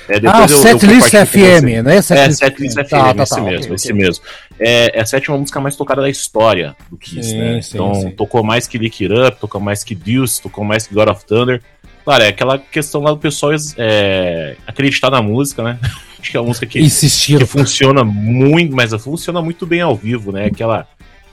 É, 0.07 0.17
Ah, 0.27 0.39
eu- 0.39 0.41
eu 0.41 0.47
Setlist 0.49 1.11
com 1.11 1.25
FM, 1.25 1.83
né? 1.83 1.95
É, 1.97 2.01
Setlist 2.01 2.73
FM, 2.75 2.89
Tá, 2.89 3.13
tá, 3.13 3.23
esse 3.23 3.35
tá, 3.35 3.41
mesmo, 3.41 3.63
ok, 3.65 3.75
esse 3.75 3.91
ok. 3.93 4.03
mesmo. 4.03 4.23
É, 4.59 4.99
é 4.99 5.01
a 5.01 5.05
sétima 5.05 5.37
música 5.37 5.59
mais 5.61 5.75
tocada 5.75 6.01
da 6.01 6.09
história 6.09 6.75
do 6.91 6.97
Kiss, 6.97 7.29
Sim, 7.29 7.37
né? 7.37 7.61
sim, 7.61 7.71
então, 7.75 7.93
sim. 7.95 8.11
tocou 8.11 8.43
mais 8.43 8.67
que 8.67 8.77
Lick 8.77 9.03
It 9.05 9.13
Up, 9.13 9.39
tocou 9.39 9.61
mais 9.61 9.83
que 9.83 9.95
Deuce, 9.95 10.41
tocou 10.41 10.63
mais 10.63 10.85
que 10.85 10.93
God 10.93 11.09
of 11.09 11.25
Thunder. 11.25 11.61
Claro, 12.03 12.23
é 12.23 12.27
aquela 12.27 12.57
questão 12.57 13.01
lá 13.01 13.11
do 13.11 13.17
pessoal 13.17 13.51
é, 13.77 14.55
acreditar 14.67 15.09
na 15.11 15.21
música, 15.21 15.63
né? 15.63 15.79
Acho 16.19 16.31
que 16.31 16.35
é 16.35 16.39
uma 16.39 16.47
música 16.47 16.65
que, 16.65 16.79
que 16.79 17.45
funciona 17.45 18.03
muito, 18.03 18.75
mas 18.75 18.91
funciona 19.01 19.41
muito 19.41 19.65
bem 19.65 19.81
ao 19.81 19.95
vivo, 19.95 20.31
né? 20.31 20.45
Aquela, 20.45 20.85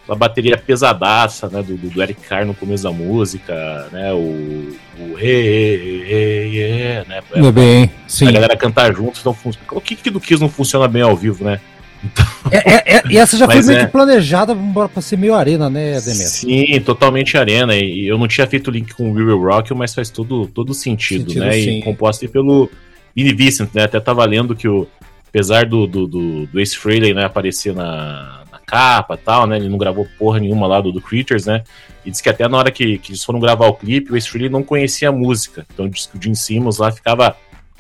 a 0.08 0.14
bateria 0.14 0.56
pesadaça, 0.56 1.48
né, 1.48 1.62
do, 1.62 1.76
do 1.76 2.02
Eric 2.02 2.20
Carr 2.22 2.46
no 2.46 2.54
começo 2.54 2.84
da 2.84 2.92
música, 2.92 3.88
né, 3.92 4.12
o, 4.12 4.76
o 4.98 5.18
hey, 5.18 6.02
hey, 6.02 6.58
hey, 6.58 7.04
né, 7.08 7.22
pra, 7.28 7.52
bem, 7.52 7.90
sim. 8.06 8.28
a 8.28 8.30
galera 8.30 8.56
cantar 8.56 8.94
juntos, 8.94 9.24
não 9.24 9.34
funciona. 9.34 9.66
O 9.72 9.80
que, 9.80 9.96
que 9.96 10.10
do 10.10 10.20
Kiss 10.20 10.40
não 10.40 10.48
funciona 10.48 10.86
bem 10.86 11.02
ao 11.02 11.16
vivo, 11.16 11.44
né? 11.44 11.60
Então... 12.04 12.26
É, 12.50 12.56
é, 12.58 12.96
é, 12.96 13.02
e 13.10 13.18
essa 13.18 13.36
já 13.36 13.46
foi 13.46 13.62
meio 13.62 13.78
é... 13.78 13.86
que 13.86 13.90
planejada 13.90 14.54
para 14.54 15.02
ser 15.02 15.16
meio 15.16 15.34
arena, 15.34 15.68
né, 15.68 16.00
Demetrio? 16.00 16.28
Sim, 16.28 16.80
totalmente 16.80 17.36
arena. 17.36 17.74
E 17.74 18.06
eu 18.06 18.18
não 18.18 18.28
tinha 18.28 18.46
feito 18.46 18.70
link 18.70 18.94
com 18.94 19.10
o 19.10 19.12
Will 19.12 19.42
Rock, 19.42 19.74
mas 19.74 19.94
faz 19.94 20.10
todo, 20.10 20.46
todo 20.46 20.72
sentido, 20.72 21.32
sentido 21.32 21.44
né? 21.44 21.52
Sim. 21.52 21.78
E 21.78 21.82
composto 21.82 22.28
pelo 22.28 22.70
Vinnie 23.14 23.34
Vincent, 23.34 23.70
né? 23.74 23.84
Até 23.84 23.98
tava 23.98 24.24
lendo 24.24 24.54
que 24.54 24.68
o, 24.68 24.86
apesar 25.28 25.66
do, 25.66 25.86
do, 25.86 26.06
do, 26.06 26.46
do 26.46 26.60
Ace 26.60 26.76
Frehley 26.76 27.12
né, 27.12 27.24
aparecer 27.24 27.74
na 27.74 28.44
capa 28.66 29.14
e 29.14 29.18
tal, 29.18 29.46
né? 29.46 29.56
Ele 29.56 29.68
não 29.68 29.78
gravou 29.78 30.06
porra 30.18 30.40
nenhuma 30.40 30.66
lá 30.66 30.80
do, 30.80 30.90
do 30.90 31.00
Creatures, 31.00 31.46
né? 31.46 31.62
E 32.04 32.10
disse 32.10 32.22
que 32.22 32.28
até 32.28 32.48
na 32.48 32.58
hora 32.58 32.70
que, 32.70 32.98
que 32.98 33.12
eles 33.12 33.24
foram 33.24 33.38
gravar 33.38 33.66
o 33.66 33.74
clipe, 33.74 34.12
o 34.12 34.16
Ace 34.16 34.28
Frehley 34.28 34.50
não 34.50 34.62
conhecia 34.62 35.08
a 35.08 35.12
música. 35.12 35.66
Então 35.72 35.88
disse 35.88 36.08
que 36.08 36.18
o 36.18 36.22
Gene 36.22 36.36
Simmons 36.36 36.78
lá 36.78 36.90
ficava 36.90 37.36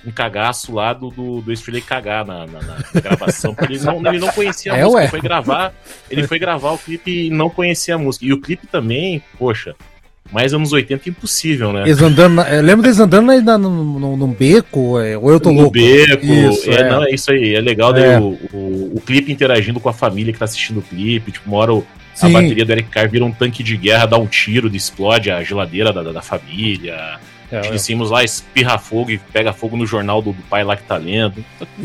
um 0.06 0.12
cagaço 0.12 0.72
lá 0.72 0.92
do, 0.92 1.10
do, 1.10 1.40
do 1.40 1.52
Ace 1.52 1.62
Frehley 1.62 1.82
cagar 1.82 2.24
na, 2.24 2.46
na, 2.46 2.60
na 2.60 3.00
gravação, 3.00 3.54
porque 3.54 3.74
ele 3.74 3.84
não, 3.84 4.06
ele 4.06 4.20
não 4.20 4.28
conhecia 4.28 4.72
a 4.72 4.76
é, 4.76 4.84
música. 4.84 5.02
Ele 5.02 5.08
foi, 5.08 5.20
gravar, 5.20 5.74
ele 6.08 6.26
foi 6.28 6.38
gravar 6.38 6.72
o 6.72 6.78
clipe 6.78 7.26
e 7.26 7.30
não 7.30 7.50
conhecia 7.50 7.96
a 7.96 7.98
música. 7.98 8.24
E 8.24 8.32
o 8.32 8.40
clipe 8.40 8.66
também, 8.68 9.22
poxa, 9.36 9.74
mais 10.32 10.52
anos 10.52 10.72
80 10.72 11.08
impossível, 11.08 11.72
né? 11.72 11.82
Eles 11.82 12.00
andando, 12.00 12.40
eu 12.42 12.62
lembro 12.62 12.82
deles 12.82 12.98
andando 12.98 13.26
na, 13.42 13.58
num, 13.58 14.16
num 14.16 14.32
beco, 14.32 14.98
é, 14.98 15.16
ou 15.16 15.30
eu 15.30 15.40
tô 15.40 15.50
no 15.50 15.62
louco. 15.62 15.72
beco, 15.72 16.24
isso, 16.24 16.70
é, 16.70 16.80
é, 16.80 16.90
Não, 16.90 17.04
é 17.04 17.10
isso 17.10 17.30
aí, 17.30 17.54
é 17.54 17.60
legal 17.60 17.96
é. 17.96 18.18
O, 18.18 18.38
o, 18.52 18.92
o, 18.96 19.00
clipe 19.00 19.32
interagindo 19.32 19.80
com 19.80 19.88
a 19.88 19.92
família 19.92 20.32
que 20.32 20.38
tá 20.38 20.44
assistindo 20.44 20.78
o 20.78 20.82
clipe, 20.82 21.32
tipo, 21.32 21.48
uma 21.48 21.58
hora 21.58 21.74
o, 21.74 21.86
a 22.20 22.28
bateria 22.28 22.64
do 22.64 22.72
Eric 22.72 22.88
Carr 22.88 23.08
vira 23.08 23.24
um 23.24 23.32
tanque 23.32 23.62
de 23.62 23.76
guerra, 23.76 24.06
dá 24.06 24.16
um 24.16 24.26
tiro, 24.26 24.74
explode 24.74 25.30
a 25.30 25.42
geladeira 25.42 25.92
da, 25.92 26.02
da, 26.02 26.12
da 26.12 26.22
família. 26.22 27.18
É, 27.50 27.62
Gene 27.62 27.78
Simmons 27.78 28.10
lá 28.10 28.24
espirra 28.24 28.76
fogo 28.76 29.10
e 29.10 29.18
pega 29.18 29.52
fogo 29.52 29.76
no 29.76 29.86
jornal 29.86 30.20
do, 30.20 30.32
do 30.32 30.42
pai 30.42 30.64
lá 30.64 30.76
que 30.76 30.82
tá 30.82 30.96
lendo. 30.96 31.44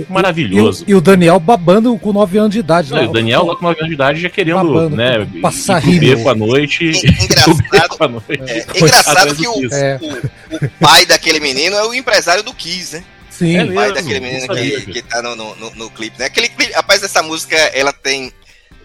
Maravilhoso. 0.10 0.84
E, 0.88 0.90
e, 0.90 0.92
e, 0.92 0.96
o 0.96 1.02
Daniel 1.02 1.40
babando 1.40 1.96
com 2.00 2.12
9 2.12 2.38
anos 2.38 2.52
de 2.52 2.60
idade. 2.60 2.92
Não, 2.92 2.98
lá, 2.98 3.10
o 3.10 3.12
Daniel 3.12 3.46
lá 3.46 3.56
com 3.56 3.66
9 3.66 3.80
anos 3.80 3.90
de 3.90 3.94
idade 3.94 4.22
já 4.22 4.30
querendo, 4.30 4.56
babando, 4.56 4.96
né, 4.96 5.28
passar 5.42 5.80
rir. 5.80 6.22
com 6.24 6.30
a 6.30 6.36
noite. 6.36 6.92
Engraçado, 7.24 7.98
a 8.02 8.08
noite. 8.08 8.42
É, 8.48 8.66
engraçado 8.76 9.36
que 9.36 9.48
o, 9.48 9.74
é. 9.74 10.00
o, 10.02 10.66
o, 10.66 10.70
pai 10.80 11.06
daquele 11.06 11.40
menino 11.40 11.76
é 11.76 11.86
o 11.86 11.94
empresário 11.94 12.42
do 12.42 12.54
Kiss, 12.54 12.96
né? 12.96 13.04
Sim. 13.30 13.58
É 13.58 13.64
o 13.64 13.74
pai 13.74 13.94
daquele 13.94 14.20
menino 14.20 14.48
que, 14.48 14.82
que 14.92 15.02
tá 15.04 15.22
no, 15.22 15.36
no, 15.36 15.56
no, 15.56 15.76
no 15.76 15.90
clipe, 15.92 16.18
né? 16.18 16.26
Aquele 16.26 16.50
clipe, 16.50 16.74
rapaz, 16.74 17.04
essa 17.04 17.22
música, 17.22 17.56
ela 17.56 17.94
tem... 17.94 18.32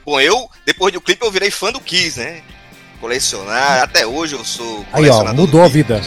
Bom, 0.04 0.20
eu, 0.20 0.48
depois 0.64 0.92
do 0.92 1.00
clipe, 1.00 1.24
eu 1.24 1.30
virei 1.30 1.50
fã 1.50 1.72
do 1.72 1.80
Kiss, 1.80 2.20
né? 2.20 2.42
Colecionar, 3.00 3.82
até 3.82 4.06
hoje 4.06 4.34
eu 4.34 4.44
sou 4.44 4.84
Aí, 4.92 5.08
ó, 5.08 5.32
mudou 5.34 5.62
a 5.62 5.68
vida. 5.68 6.00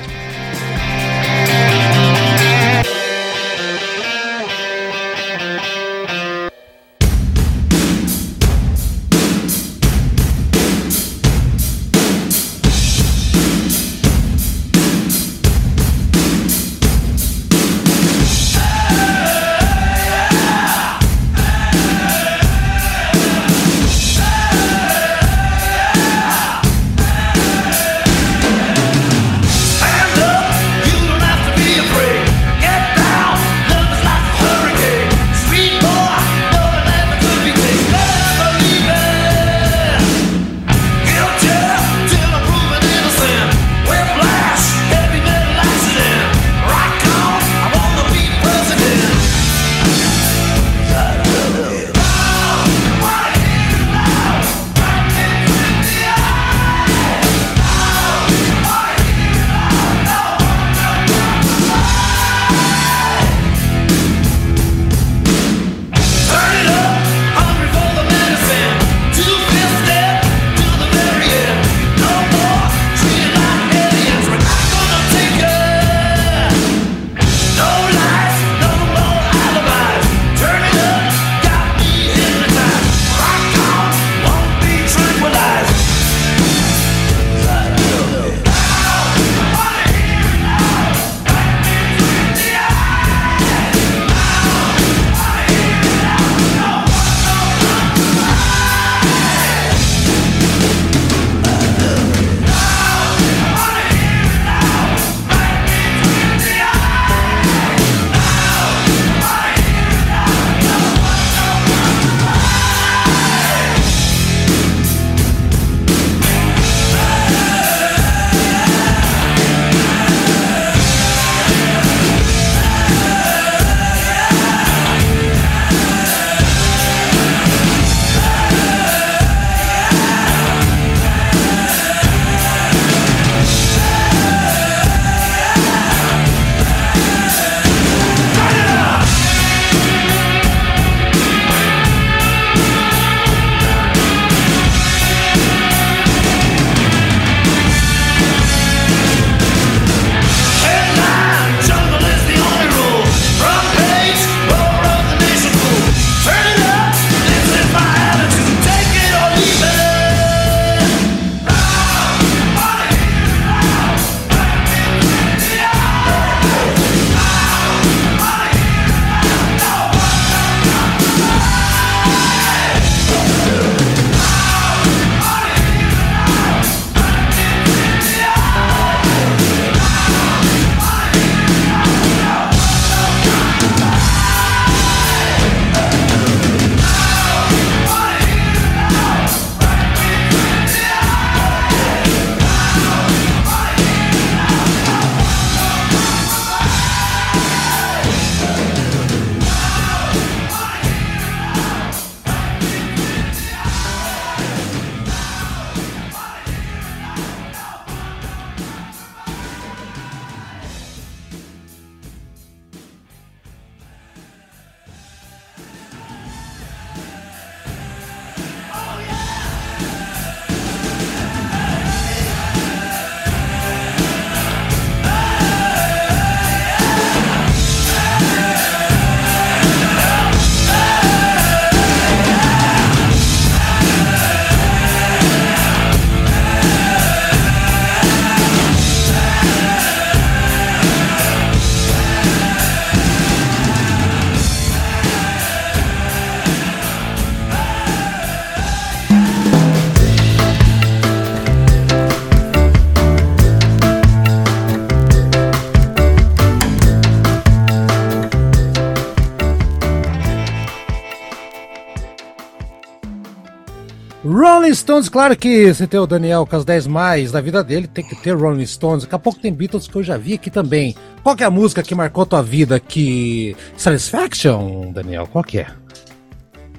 Rolling 264.70 264.76
Stones, 264.76 265.10
claro 265.10 265.36
que 265.36 265.74
você 265.74 265.88
tem 265.88 266.00
o 266.00 266.06
Daniel 266.06 266.46
com 266.46 266.56
as 266.56 266.64
10 266.64 266.86
mais 266.86 267.32
da 267.32 267.42
vida 267.42 267.64
dele, 267.64 267.88
tem 267.88 268.08
que 268.08 268.16
ter 268.16 268.36
Rolling 268.36 268.66
Stones. 268.68 269.04
Daqui 269.04 269.16
a 269.16 269.20
pouco 269.20 269.40
tem 269.40 269.52
Beatles 269.52 269.88
que 269.88 269.96
eu 269.96 270.04
já 270.04 270.16
vi 270.16 270.36
aqui 270.36 270.52
também. 270.52 270.96
Qual 271.24 271.36
é 271.40 271.44
a 271.44 271.50
música 271.50 271.82
que 271.82 271.96
marcou 271.96 272.24
tua 272.24 272.44
vida 272.44 272.80
que 272.80 273.58
Satisfaction, 273.76 274.92
Daniel? 274.92 275.26
Qual 275.26 275.44
que 275.44 275.60
é? 275.60 275.68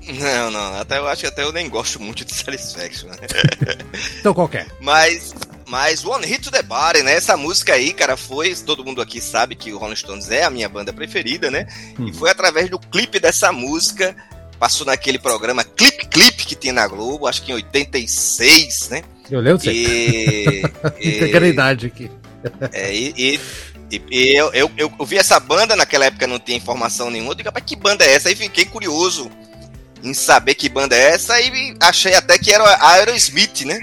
Não, 0.07 0.51
não, 0.53 0.79
até 0.79 0.99
eu 0.99 1.09
acho 1.09 1.23
que 1.23 1.27
até 1.27 1.43
eu 1.43 1.53
nem 1.53 1.69
gosto 1.69 2.01
muito 2.01 2.25
de 2.25 2.33
Satisfaction, 2.33 3.09
né? 3.09 3.17
então 4.21 4.33
qual 4.33 4.49
que 4.49 4.59
é? 4.59 4.67
Mas 4.81 5.35
mas 5.67 6.05
One 6.05 6.25
Hit 6.25 6.43
to 6.43 6.53
the 6.53 6.63
Body, 6.63 7.03
né? 7.03 7.15
Essa 7.15 7.37
música 7.37 7.75
aí, 7.75 7.93
cara, 7.93 8.17
foi. 8.17 8.55
Todo 8.55 8.85
mundo 8.85 9.03
aqui 9.03 9.21
sabe 9.21 9.57
que 9.57 9.73
o 9.73 9.79
Rolling 9.79 9.97
Stones 9.97 10.31
é 10.31 10.45
a 10.45 10.51
minha 10.51 10.69
banda 10.69 10.93
preferida, 10.93 11.51
né? 11.51 11.67
Hum. 11.99 12.07
E 12.07 12.13
foi 12.13 12.31
através 12.31 12.71
do 12.71 12.79
clipe 12.79 13.19
dessa 13.19 13.51
música. 13.51 14.15
Passou 14.61 14.87
naquele 14.87 15.19
programa 15.19 15.65
Clip 15.65 16.00
que 16.51 16.57
tinha 16.57 16.73
na 16.73 16.87
Globo, 16.89 17.29
acho 17.29 17.43
que 17.43 17.53
em 17.53 17.55
86, 17.55 18.89
né? 18.91 19.05
Eu 19.31 19.41
lembro 19.41 19.63
E. 19.71 20.63
e 20.99 21.37
a 21.37 21.47
idade 21.47 21.87
aqui. 21.87 22.11
É, 22.73 22.93
e, 22.93 23.39
e, 23.91 24.03
e 24.11 24.37
eu, 24.37 24.53
eu, 24.53 24.71
eu, 24.77 24.93
eu, 24.99 25.07
vi 25.07 25.17
essa 25.17 25.39
banda, 25.39 25.77
naquela 25.77 26.07
época 26.07 26.27
não 26.27 26.41
tinha 26.41 26.57
informação 26.57 27.09
nenhuma. 27.09 27.31
Eu 27.31 27.35
digo, 27.37 27.49
rapaz, 27.49 27.65
que 27.65 27.77
banda 27.77 28.05
é 28.05 28.15
essa? 28.15 28.29
Aí 28.29 28.35
fiquei 28.35 28.65
curioso 28.65 29.31
em 30.03 30.13
saber 30.13 30.57
que 30.57 30.69
banda 30.69 30.97
é 30.97 31.13
essa 31.13 31.41
e 31.41 31.77
achei 31.81 32.15
até 32.15 32.37
que 32.37 32.53
era 32.53 32.65
a 32.65 32.93
Aerosmith, 32.95 33.65
né? 33.65 33.79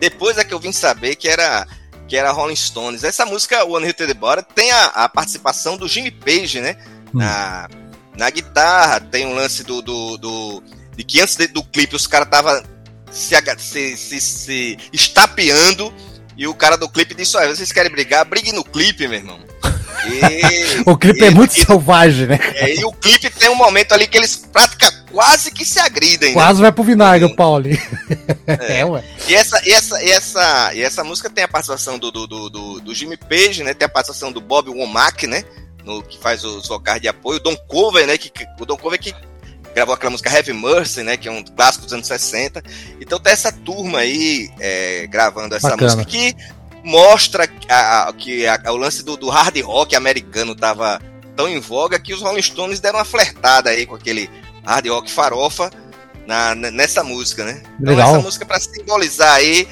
Depois 0.00 0.36
é 0.36 0.42
que 0.42 0.52
eu 0.52 0.58
vim 0.58 0.72
saber 0.72 1.14
que 1.14 1.28
era 1.28 1.66
que 2.08 2.16
era 2.16 2.32
Rolling 2.32 2.56
Stones. 2.56 3.04
Essa 3.04 3.24
música, 3.24 3.64
One 3.64 3.86
Hit 3.86 4.04
the 4.04 4.14
Body, 4.14 4.44
tem 4.54 4.70
a, 4.72 4.86
a, 4.86 5.08
participação 5.08 5.76
do 5.76 5.86
Jimmy 5.86 6.10
Page, 6.10 6.60
né? 6.60 6.76
Hum. 7.14 7.18
Na, 7.18 7.68
na 8.16 8.30
guitarra, 8.30 9.00
tem 9.00 9.26
um 9.26 9.34
lance 9.34 9.62
do, 9.62 9.80
do, 9.80 10.18
do 10.18 10.62
de 10.96 11.04
que 11.04 11.20
antes 11.20 11.36
do 11.48 11.62
clipe 11.62 11.96
os 11.96 12.06
caras 12.06 12.26
estavam 12.26 12.62
se, 13.10 13.36
se, 13.58 13.96
se, 13.96 14.20
se 14.20 14.78
estapeando 14.92 15.92
e 16.36 16.46
o 16.46 16.54
cara 16.54 16.76
do 16.76 16.88
clipe 16.88 17.14
disse: 17.14 17.36
Olha, 17.36 17.54
vocês 17.54 17.72
querem 17.72 17.90
brigar? 17.90 18.24
Brigue 18.24 18.52
no 18.52 18.64
clipe, 18.64 19.06
meu 19.06 19.18
irmão. 19.18 19.38
E, 20.06 20.82
o 20.84 20.98
clipe 20.98 21.22
é 21.22 21.24
e, 21.24 21.28
é 21.28 21.30
muito 21.30 21.56
e, 21.56 21.64
selvagem, 21.64 22.26
né? 22.26 22.38
É, 22.56 22.74
e 22.74 22.84
o 22.84 22.92
clipe 22.92 23.30
tem 23.30 23.48
um 23.48 23.54
momento 23.54 23.92
ali 23.92 24.06
que 24.06 24.18
eles 24.18 24.36
praticamente 24.36 25.04
quase 25.14 25.50
que 25.50 25.64
se 25.64 25.78
agridem. 25.78 26.30
Né? 26.30 26.34
Quase 26.34 26.58
né? 26.58 26.62
vai 26.62 26.72
pro 26.72 26.82
vinagre, 26.82 27.24
o 27.24 27.34
Paulo. 27.34 27.68
É. 28.46 28.80
é, 28.80 28.84
ué. 28.84 29.02
E 29.28 29.34
essa, 29.34 29.62
e, 29.64 29.72
essa, 29.72 30.02
e, 30.02 30.10
essa, 30.10 30.74
e 30.74 30.82
essa 30.82 31.04
música 31.04 31.30
tem 31.30 31.44
a 31.44 31.48
participação 31.48 31.98
do, 31.98 32.10
do, 32.10 32.26
do, 32.26 32.50
do, 32.50 32.80
do 32.80 32.94
Jimmy 32.94 33.16
Page, 33.16 33.62
né? 33.62 33.72
Tem 33.72 33.86
a 33.86 33.88
participação 33.88 34.32
do 34.32 34.40
Bob 34.40 34.68
Womack, 34.68 35.26
né? 35.26 35.44
No, 35.84 36.02
que 36.02 36.18
faz 36.18 36.44
os 36.44 36.66
vocais 36.68 37.00
de 37.00 37.08
apoio. 37.08 37.38
O 37.38 37.42
Don 37.42 37.56
Cover, 37.56 38.06
né? 38.06 38.18
Que, 38.18 38.30
o 38.60 38.66
Don 38.66 38.76
Cover 38.76 38.98
que 38.98 39.14
gravou 39.74 39.94
aquela 39.94 40.10
música 40.10 40.30
Heavy 40.30 40.52
Mercy, 40.52 41.02
né? 41.02 41.16
Que 41.16 41.28
é 41.28 41.32
um 41.32 41.42
clássico 41.42 41.84
dos 41.84 41.92
anos 41.92 42.06
60. 42.06 42.62
Então 43.00 43.18
tem 43.18 43.32
essa 43.32 43.50
turma 43.50 43.98
aí 43.98 44.50
é, 44.60 45.06
gravando 45.08 45.54
essa 45.54 45.70
Bacana. 45.70 45.96
música 45.96 46.04
que 46.04 46.34
mostra 46.84 47.48
a, 47.68 48.08
a, 48.08 48.12
que 48.12 48.46
a, 48.46 48.60
o 48.68 48.76
lance 48.76 49.02
do, 49.02 49.16
do 49.16 49.28
hard 49.28 49.58
rock 49.62 49.96
americano 49.96 50.54
tava 50.54 51.00
tão 51.34 51.48
em 51.48 51.58
voga 51.58 51.98
que 51.98 52.14
os 52.14 52.22
Rolling 52.22 52.42
Stones 52.42 52.78
deram 52.78 52.98
uma 52.98 53.04
flertada 53.04 53.70
aí 53.70 53.86
com 53.86 53.94
aquele 53.94 54.30
hard 54.64 54.86
rock 54.86 55.10
farofa 55.10 55.70
na, 56.26 56.54
nessa 56.54 57.02
música, 57.02 57.44
né? 57.44 57.62
Então, 57.80 57.94
Legal. 57.94 58.10
essa 58.10 58.22
música 58.22 58.46
para 58.46 58.60
simbolizar 58.60 59.34
aí 59.34 59.66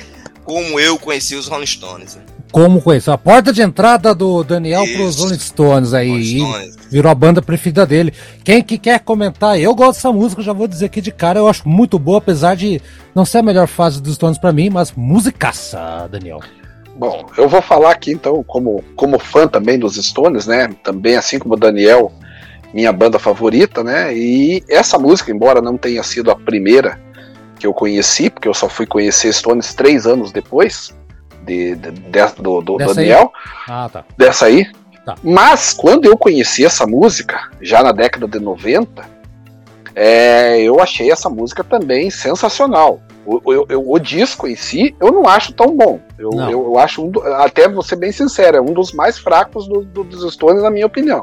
como 0.44 0.80
eu 0.80 0.98
conheci 0.98 1.34
os 1.36 1.46
Rolling 1.46 1.66
Stones. 1.66 2.16
Né? 2.16 2.22
Como 2.52 2.82
conheceu? 2.82 3.14
A 3.14 3.18
porta 3.18 3.50
de 3.50 3.62
entrada 3.62 4.14
do 4.14 4.44
Daniel 4.44 4.84
para 4.84 5.02
os 5.04 5.18
Rolling 5.18 5.38
Stones 5.38 5.94
aí. 5.94 6.38
Stones. 6.38 6.76
Virou 6.90 7.10
a 7.10 7.14
banda 7.14 7.40
preferida 7.40 7.86
dele. 7.86 8.12
Quem 8.44 8.62
que 8.62 8.76
quer 8.76 9.00
comentar? 9.00 9.58
Eu 9.58 9.74
gosto 9.74 9.94
dessa 9.94 10.12
música, 10.12 10.42
já 10.42 10.52
vou 10.52 10.68
dizer 10.68 10.84
aqui 10.84 11.00
de 11.00 11.10
cara, 11.10 11.38
eu 11.38 11.48
acho 11.48 11.66
muito 11.66 11.98
boa, 11.98 12.18
apesar 12.18 12.54
de 12.54 12.78
não 13.14 13.24
ser 13.24 13.38
a 13.38 13.42
melhor 13.42 13.66
fase 13.66 14.02
dos 14.02 14.16
Stones 14.16 14.36
para 14.36 14.52
mim, 14.52 14.68
mas 14.68 14.92
musicaça, 14.92 16.06
Daniel. 16.12 16.40
Bom, 16.94 17.24
eu 17.38 17.48
vou 17.48 17.62
falar 17.62 17.92
aqui 17.92 18.12
então, 18.12 18.44
como, 18.46 18.84
como 18.94 19.18
fã 19.18 19.48
também 19.48 19.78
dos 19.78 19.94
Stones, 19.94 20.46
né? 20.46 20.68
Também 20.84 21.16
assim 21.16 21.38
como 21.38 21.54
o 21.54 21.58
Daniel, 21.58 22.12
minha 22.74 22.92
banda 22.92 23.18
favorita, 23.18 23.82
né? 23.82 24.14
E 24.14 24.62
essa 24.68 24.98
música, 24.98 25.32
embora 25.32 25.62
não 25.62 25.78
tenha 25.78 26.02
sido 26.02 26.30
a 26.30 26.36
primeira 26.36 27.00
que 27.58 27.66
eu 27.66 27.72
conheci, 27.72 28.28
porque 28.28 28.46
eu 28.46 28.52
só 28.52 28.68
fui 28.68 28.84
conhecer 28.84 29.32
Stones 29.32 29.72
três 29.72 30.06
anos 30.06 30.32
depois 30.32 30.92
de, 31.42 31.74
de, 31.76 31.90
de 31.90 32.42
do, 32.42 32.60
do 32.60 32.76
Daniel, 32.76 33.32
ah, 33.68 33.88
tá. 33.92 34.04
dessa 34.16 34.46
aí. 34.46 34.66
Tá. 35.04 35.16
Mas 35.22 35.72
quando 35.72 36.06
eu 36.06 36.16
conheci 36.16 36.64
essa 36.64 36.86
música, 36.86 37.50
já 37.60 37.82
na 37.82 37.92
década 37.92 38.28
de 38.28 38.38
90, 38.38 39.04
é, 39.94 40.60
eu 40.60 40.80
achei 40.80 41.10
essa 41.10 41.28
música 41.28 41.64
também 41.64 42.10
sensacional. 42.10 43.00
O, 43.24 43.40
o, 43.44 43.94
o, 43.94 43.98
disco 44.00 44.48
em 44.48 44.56
si, 44.56 44.96
eu 45.00 45.12
não 45.12 45.28
acho 45.28 45.52
tão 45.52 45.76
bom. 45.76 46.00
Eu, 46.18 46.30
eu, 46.32 46.50
eu, 46.50 46.78
acho, 46.78 47.04
um, 47.04 47.12
até 47.36 47.68
vou 47.68 47.82
ser 47.82 47.96
bem 47.96 48.10
sincero, 48.10 48.56
é 48.56 48.60
um 48.60 48.72
dos 48.72 48.92
mais 48.92 49.18
fracos 49.18 49.68
do, 49.68 49.84
do, 49.84 50.02
dos 50.02 50.32
Stones, 50.34 50.62
na 50.62 50.70
minha 50.70 50.86
opinião. 50.86 51.22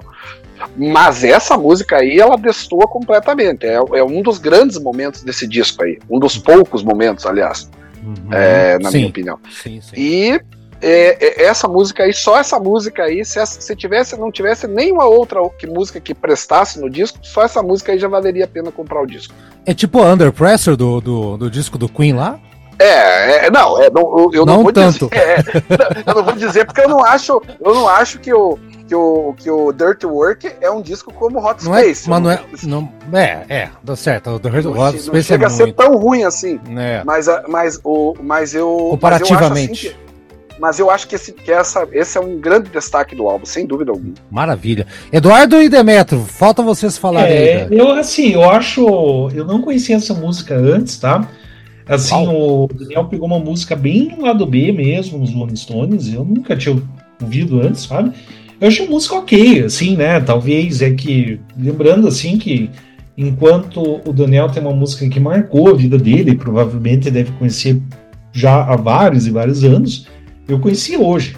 Mas 0.78 1.24
essa 1.24 1.58
música 1.58 1.98
aí, 1.98 2.20
ela 2.20 2.38
destoa 2.38 2.88
completamente. 2.88 3.66
É, 3.66 3.76
é, 3.76 4.04
um 4.04 4.22
dos 4.22 4.38
grandes 4.38 4.78
momentos 4.78 5.24
desse 5.24 5.48
disco 5.48 5.84
aí. 5.84 6.00
Um 6.10 6.20
dos 6.20 6.38
poucos 6.38 6.84
momentos, 6.84 7.26
aliás. 7.26 7.70
Uhum. 8.04 8.34
É, 8.34 8.80
na 8.80 8.92
sim. 8.92 8.98
minha 8.98 9.10
opinião. 9.10 9.40
Sim, 9.50 9.82
sim. 9.82 9.94
E 9.96 10.42
é, 10.82 11.42
é, 11.42 11.44
essa 11.44 11.68
música 11.68 12.04
aí, 12.04 12.14
só 12.14 12.40
essa 12.40 12.60
música 12.60 13.04
aí, 13.04 13.24
se, 13.26 13.46
se 13.46 13.76
tivesse, 13.76 14.18
não 14.18 14.32
tivesse 14.32 14.68
nenhuma 14.68 15.06
outra 15.06 15.42
que, 15.58 15.68
música 15.68 16.00
que 16.00 16.14
prestasse 16.14 16.80
no 16.80 16.90
disco, 16.90 17.20
só 17.22 17.44
essa 17.44 17.62
música 17.62 17.92
aí 17.92 18.00
já 18.00 18.08
valeria 18.08 18.46
a 18.46 18.48
pena 18.48 18.72
comprar 18.72 19.02
o 19.02 19.06
disco. 19.06 19.34
É 19.66 19.74
tipo 19.74 20.02
Under 20.02 20.32
Pressure 20.32 20.78
do, 20.78 21.02
do, 21.02 21.38
do 21.38 21.52
disco 21.52 21.78
do 21.78 21.90
Queen 21.90 22.14
lá? 22.14 22.40
É, 22.80 23.48
é 23.48 23.52
não, 23.52 23.82
é, 23.82 23.90
não, 23.90 24.02
eu, 24.02 24.32
eu 24.34 24.46
não, 24.46 24.58
não 24.58 24.64
vou 24.64 24.72
tanto. 24.72 25.10
dizer. 25.10 25.20
É, 25.20 26.10
eu 26.10 26.16
não 26.16 26.24
vou 26.24 26.34
dizer 26.34 26.66
porque 26.66 26.82
eu 26.82 26.90
não 26.90 27.04
acho, 27.04 27.42
eu 27.60 27.76
não 27.76 27.88
acho 27.90 28.20
que 28.20 28.34
o 28.34 28.58
que 28.90 28.96
o, 28.96 29.36
que 29.38 29.52
o 29.52 29.72
Dirt 29.72 30.04
Work 30.04 30.52
é 30.60 30.72
um 30.72 30.82
disco 30.82 31.14
como 31.14 31.38
Hot 31.38 31.64
não 31.64 31.76
é, 31.76 31.82
Space. 31.84 32.08
É, 32.08 32.10
mas 32.10 32.22
não 32.24 32.32
é, 32.32 32.44
não, 32.64 33.20
é, 33.20 33.46
é, 33.48 33.70
dá 33.84 33.96
certo. 33.96 34.32
O 34.32 34.40
Dirt, 34.40 34.66
Hot 34.66 34.98
Space 34.98 35.12
não 35.14 35.22
chega 35.22 35.44
é 35.44 35.48
a 35.48 35.50
ser 35.52 35.74
tão 35.74 35.96
ruim 35.96 36.24
assim. 36.24 36.60
É. 36.76 37.04
Mas, 37.06 37.28
mas, 37.48 37.80
o, 37.84 38.16
mas 38.20 38.56
eu. 38.56 38.88
Comparativamente. 38.90 39.50
Mas 39.50 39.84
eu, 39.84 39.92
assim 39.92 39.96
que, 39.96 40.10
mas 40.60 40.80
eu 40.80 40.90
acho 40.90 41.08
que, 41.08 41.16
esse, 41.16 41.32
que 41.32 41.52
essa, 41.52 41.88
esse 41.92 42.18
é 42.18 42.22
um 42.22 42.40
grande 42.40 42.70
destaque 42.70 43.16
do 43.16 43.30
álbum, 43.30 43.46
sem 43.46 43.66
dúvida 43.66 43.92
alguma. 43.92 44.16
Maravilha. 44.30 44.88
Eduardo 45.12 45.62
e 45.62 45.70
Demetro, 45.70 46.20
falta 46.22 46.64
vocês 46.64 46.98
falarem 46.98 47.32
é, 47.32 47.68
aí. 47.70 47.78
Eu, 47.78 47.92
assim, 47.92 48.34
eu 48.34 48.50
acho. 48.50 49.30
Eu 49.34 49.46
não 49.46 49.62
conhecia 49.62 49.98
essa 49.98 50.16
música 50.16 50.56
antes, 50.56 50.98
tá? 50.98 51.28
Assim, 51.88 52.14
Uau. 52.14 52.66
o 52.66 52.68
Daniel 52.68 53.06
pegou 53.06 53.28
uma 53.28 53.40
música 53.40 53.76
bem 53.76 54.16
no 54.16 54.26
lado 54.26 54.46
B 54.48 54.72
mesmo, 54.72 55.20
nos 55.20 55.32
Rolling 55.32 55.56
Stones. 55.56 56.12
Eu 56.12 56.26
nunca 56.26 56.58
tinha 56.58 56.82
ouvido 57.22 57.62
antes, 57.62 57.84
sabe? 57.84 58.14
Eu 58.60 58.68
achei 58.68 58.86
a 58.86 58.90
música 58.90 59.16
ok, 59.16 59.64
assim, 59.64 59.96
né? 59.96 60.20
Talvez 60.20 60.82
é 60.82 60.92
que. 60.92 61.40
Lembrando, 61.58 62.08
assim, 62.08 62.38
que 62.38 62.70
enquanto 63.18 64.02
o 64.06 64.14
Daniel 64.14 64.50
tem 64.50 64.62
uma 64.62 64.74
música 64.74 65.08
que 65.08 65.20
marcou 65.20 65.70
a 65.70 65.74
vida 65.74 65.98
dele, 65.98 66.36
provavelmente 66.36 67.10
deve 67.10 67.32
conhecer 67.34 67.82
já 68.32 68.64
há 68.64 68.76
vários 68.76 69.28
e 69.28 69.32
vários 69.32 69.64
anos, 69.64 70.08
eu 70.48 70.60
conheci 70.60 70.98
hoje. 70.98 71.36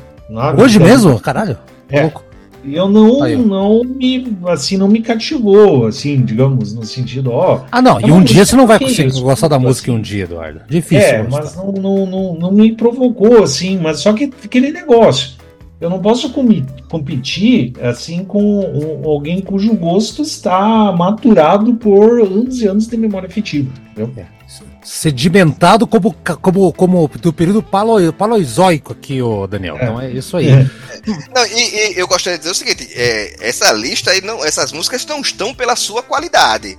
Hoje 0.57 0.77
então, 0.77 0.87
mesmo? 0.87 1.19
Caralho. 1.19 1.57
É. 1.89 2.01
Louco. 2.01 2.23
Eu 2.63 2.87
não, 2.87 3.23
Aí, 3.23 3.35
não 3.35 3.83
me, 3.83 4.37
assim, 4.45 4.77
não 4.77 4.87
me 4.87 5.01
cativou, 5.01 5.87
assim, 5.87 6.21
digamos, 6.21 6.75
no 6.75 6.85
sentido, 6.85 7.31
ó. 7.31 7.61
Ah, 7.71 7.81
não, 7.81 7.97
é 7.99 8.03
e 8.05 8.11
um 8.11 8.23
dia 8.23 8.45
você 8.45 8.55
não 8.55 8.67
vai 8.67 8.77
conseguir 8.77 9.07
isso, 9.07 9.23
gostar 9.23 9.47
da 9.47 9.57
música 9.57 9.91
assim. 9.91 9.99
um 9.99 10.01
dia, 10.01 10.25
Eduardo. 10.25 10.61
Difícil. 10.69 11.07
É, 11.07 11.23
gostar. 11.23 11.41
mas 11.41 11.55
não, 11.55 11.71
não, 11.71 12.05
não, 12.05 12.35
não 12.35 12.51
me 12.51 12.73
provocou, 12.73 13.43
assim, 13.43 13.79
mas 13.79 13.99
só 13.99 14.13
que 14.13 14.31
aquele 14.43 14.71
negócio 14.71 15.40
eu 15.81 15.89
não 15.89 15.99
posso 15.99 16.31
competir 16.87 17.73
assim 17.81 18.23
com 18.23 18.39
um, 18.39 19.09
alguém 19.09 19.41
cujo 19.41 19.73
gosto 19.73 20.21
está 20.21 20.91
maturado 20.91 21.73
por 21.73 22.21
anos 22.21 22.61
e 22.61 22.67
anos 22.67 22.85
de 22.85 22.95
memória 22.95 23.27
afetiva. 23.27 23.73
É. 24.15 24.25
Sedimentado 24.83 25.87
como, 25.87 26.15
como, 26.41 26.71
como 26.73 27.07
do 27.19 27.33
período 27.33 27.63
palo, 27.63 28.13
paloizoico 28.13 28.93
aqui, 28.93 29.21
o 29.23 29.47
Daniel. 29.47 29.75
É. 29.77 29.83
Então 29.83 30.01
é 30.01 30.11
isso 30.11 30.37
aí. 30.37 30.49
É. 30.49 30.69
Não, 31.35 31.45
e, 31.47 31.93
e, 31.93 31.99
eu 31.99 32.07
gostaria 32.07 32.37
de 32.37 32.43
dizer 32.43 32.51
o 32.51 32.55
seguinte: 32.55 32.87
é, 32.95 33.47
essa 33.47 33.71
lista 33.73 34.11
aí, 34.11 34.21
não, 34.21 34.45
essas 34.45 34.71
músicas 34.71 35.03
não 35.05 35.19
estão 35.19 35.53
pela 35.53 35.75
sua 35.75 36.03
qualidade. 36.03 36.77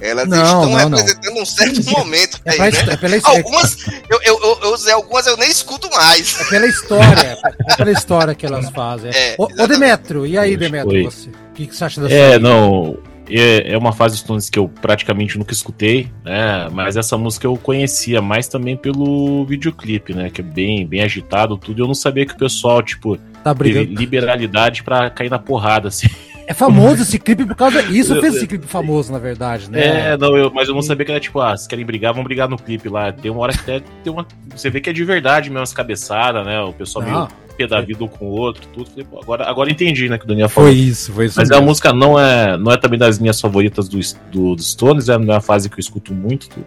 Elas 0.00 0.28
não, 0.28 0.44
estão 0.44 0.66
não, 0.66 0.78
representando 0.78 1.34
não. 1.34 1.42
um 1.42 1.46
certo 1.46 1.90
momento. 1.90 2.40
É, 2.44 2.50
aí, 2.52 2.72
né? 2.72 2.78
é 2.88 2.96
pela, 2.96 3.16
algumas, 3.24 3.86
eu, 4.10 4.20
eu, 4.22 4.40
eu, 4.42 4.58
eu 4.62 4.74
usei 4.74 4.92
algumas, 4.92 5.26
eu 5.26 5.36
nem 5.36 5.50
escuto 5.50 5.88
mais. 5.90 6.40
É 6.40 6.44
pela 6.50 6.66
história. 6.66 7.38
é 7.70 7.76
pela 7.76 7.90
história 7.90 8.34
que 8.34 8.44
elas 8.44 8.68
fazem. 8.70 9.10
É, 9.14 9.36
ô, 9.38 9.44
ô 9.44 9.66
Demetro, 9.66 10.26
e 10.26 10.36
aí, 10.36 10.56
Demetro? 10.56 11.04
Você, 11.04 11.28
o 11.28 11.54
que, 11.54 11.66
que 11.66 11.76
você 11.76 11.84
acha 11.84 12.00
dessa 12.00 12.14
É, 12.14 12.34
aí? 12.34 12.38
não. 12.38 12.98
É, 13.30 13.72
é 13.72 13.78
uma 13.78 13.92
fase 13.92 14.18
Stones 14.18 14.50
que 14.50 14.58
eu 14.58 14.68
praticamente 14.68 15.38
nunca 15.38 15.54
escutei, 15.54 16.10
né? 16.22 16.68
Mas 16.70 16.94
essa 16.94 17.16
música 17.16 17.46
eu 17.46 17.56
conhecia 17.56 18.20
mais 18.20 18.48
também 18.48 18.76
pelo 18.76 19.46
videoclipe, 19.46 20.12
né? 20.12 20.28
Que 20.28 20.42
é 20.42 20.44
bem, 20.44 20.86
bem 20.86 21.00
agitado 21.00 21.56
tudo. 21.56 21.78
E 21.78 21.82
eu 21.82 21.86
não 21.86 21.94
sabia 21.94 22.26
que 22.26 22.34
o 22.34 22.36
pessoal, 22.36 22.82
tipo, 22.82 23.16
tá 23.42 23.54
teve 23.54 23.84
liberalidade 23.84 24.82
para 24.82 25.08
cair 25.08 25.30
na 25.30 25.38
porrada, 25.38 25.88
assim. 25.88 26.08
É 26.46 26.54
famoso 26.54 27.02
esse 27.02 27.18
clipe 27.18 27.44
por 27.44 27.56
causa. 27.56 27.82
Isso 27.82 28.18
fez 28.20 28.36
esse 28.36 28.46
clipe 28.46 28.66
famoso, 28.66 29.12
na 29.12 29.18
verdade, 29.18 29.70
né? 29.70 30.12
É, 30.12 30.16
não, 30.16 30.36
eu, 30.36 30.50
mas 30.52 30.68
eu 30.68 30.74
não 30.74 30.82
sabia 30.82 31.04
que 31.06 31.12
era 31.12 31.20
tipo, 31.20 31.40
ah, 31.40 31.56
se 31.56 31.68
querem 31.68 31.84
brigar, 31.84 32.12
vão 32.14 32.24
brigar 32.24 32.48
no 32.48 32.56
clipe 32.56 32.88
lá. 32.88 33.12
Tem 33.12 33.30
uma 33.30 33.40
hora 33.40 33.52
que 33.52 33.60
até 33.60 33.82
tem 34.02 34.12
uma. 34.12 34.26
Você 34.54 34.70
vê 34.70 34.80
que 34.80 34.90
é 34.90 34.92
de 34.92 35.04
verdade 35.04 35.50
mesmo 35.50 35.62
as 35.62 35.72
cabeçadas, 35.72 36.44
né? 36.44 36.60
O 36.60 36.72
pessoal 36.72 37.04
Não. 37.04 37.12
meio 37.12 37.28
pé 37.56 37.66
da 37.66 37.80
vida 37.80 38.02
um 38.04 38.08
com 38.08 38.26
o 38.26 38.30
outro, 38.30 38.62
tudo. 38.72 38.90
Agora, 39.22 39.48
agora 39.48 39.70
entendi, 39.70 40.08
né, 40.08 40.18
que 40.18 40.24
o 40.24 40.28
Daniel 40.28 40.48
falou. 40.48 40.70
Foi 40.70 40.78
isso, 40.78 41.12
foi 41.12 41.26
isso. 41.26 41.38
Mas 41.38 41.50
a 41.50 41.54
mesmo. 41.54 41.68
música 41.68 41.92
não 41.92 42.18
é, 42.18 42.56
não 42.56 42.72
é 42.72 42.76
também 42.76 42.98
das 42.98 43.18
minhas 43.18 43.40
favoritas 43.40 43.88
do, 43.88 43.98
do, 44.30 44.56
dos 44.56 44.72
Stones, 44.72 45.08
é 45.08 45.16
uma 45.16 45.40
fase 45.40 45.68
que 45.68 45.76
eu 45.76 45.80
escuto 45.80 46.12
muito, 46.12 46.48
tudo. 46.48 46.66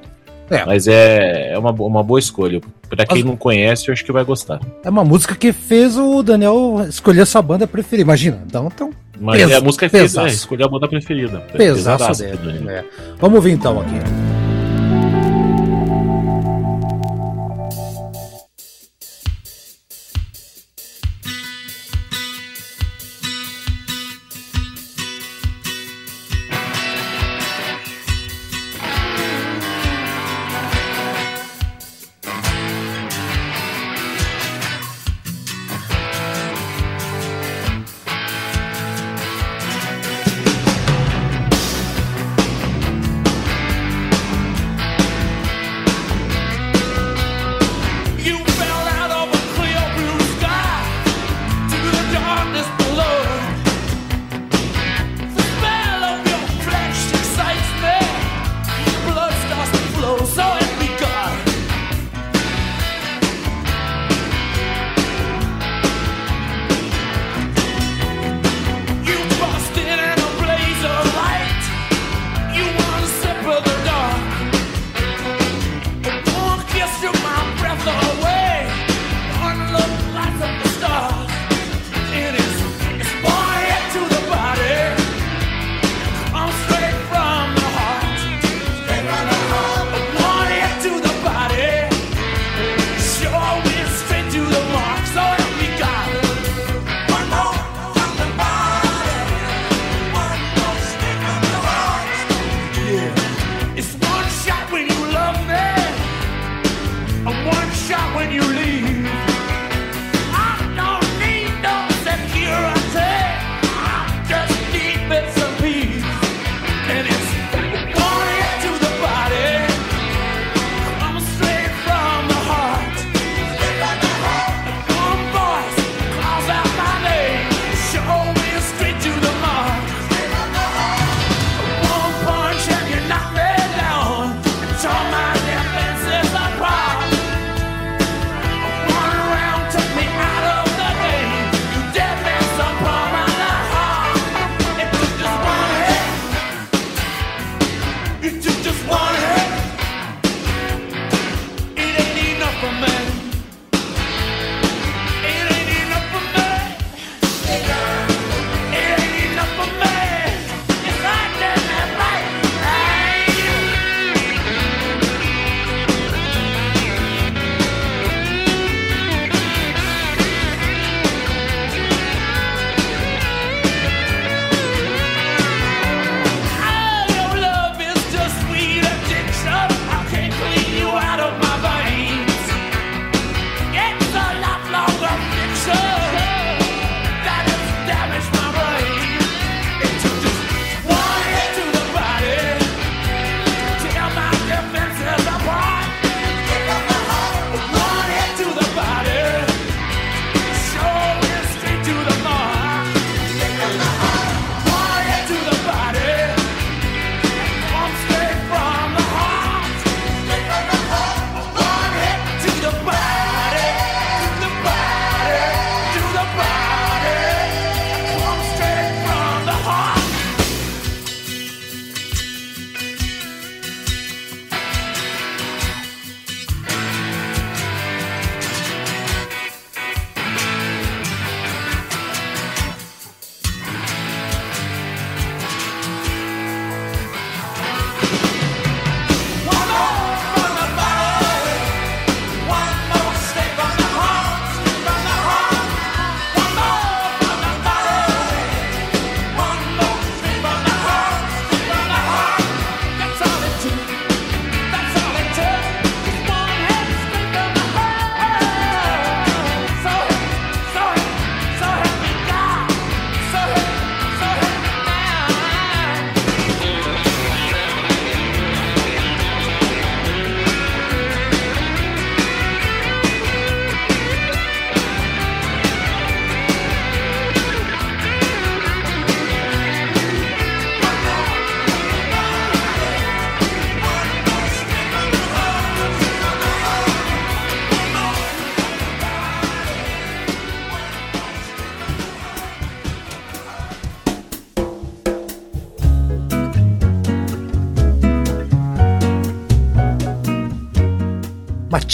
É. 0.49 0.65
Mas 0.65 0.87
é, 0.87 1.51
é 1.53 1.59
uma, 1.59 1.71
uma 1.71 2.01
boa 2.01 2.19
escolha. 2.19 2.61
Pra 2.87 3.05
quem 3.05 3.17
Mas- 3.17 3.25
não 3.25 3.35
conhece, 3.35 3.89
eu 3.89 3.93
acho 3.93 4.05
que 4.05 4.13
vai 4.13 4.23
gostar. 4.23 4.61
É 4.83 4.89
uma 4.89 5.03
música 5.03 5.35
que 5.35 5.51
fez 5.51 5.97
o 5.97 6.23
Daniel 6.23 6.85
escolher 6.87 7.25
sua 7.25 7.41
banda 7.41 7.67
preferida. 7.67 8.03
Imagina, 8.03 8.41
então, 8.47 8.71
então 8.73 8.89
Mas 9.19 9.41
Pes- 9.41 9.51
é, 9.51 9.55
a 9.55 9.61
música 9.61 9.85
é, 9.85 9.89
pesaço. 9.89 10.27
escolher 10.35 10.63
a 10.65 10.67
banda 10.67 10.87
preferida. 10.87 11.43
É 11.53 11.57
pesaço 11.57 12.23
dele. 12.23 12.59
né? 12.59 12.83
Vamos 13.19 13.35
ouvir 13.37 13.51
então 13.51 13.79
aqui. 13.81 14.36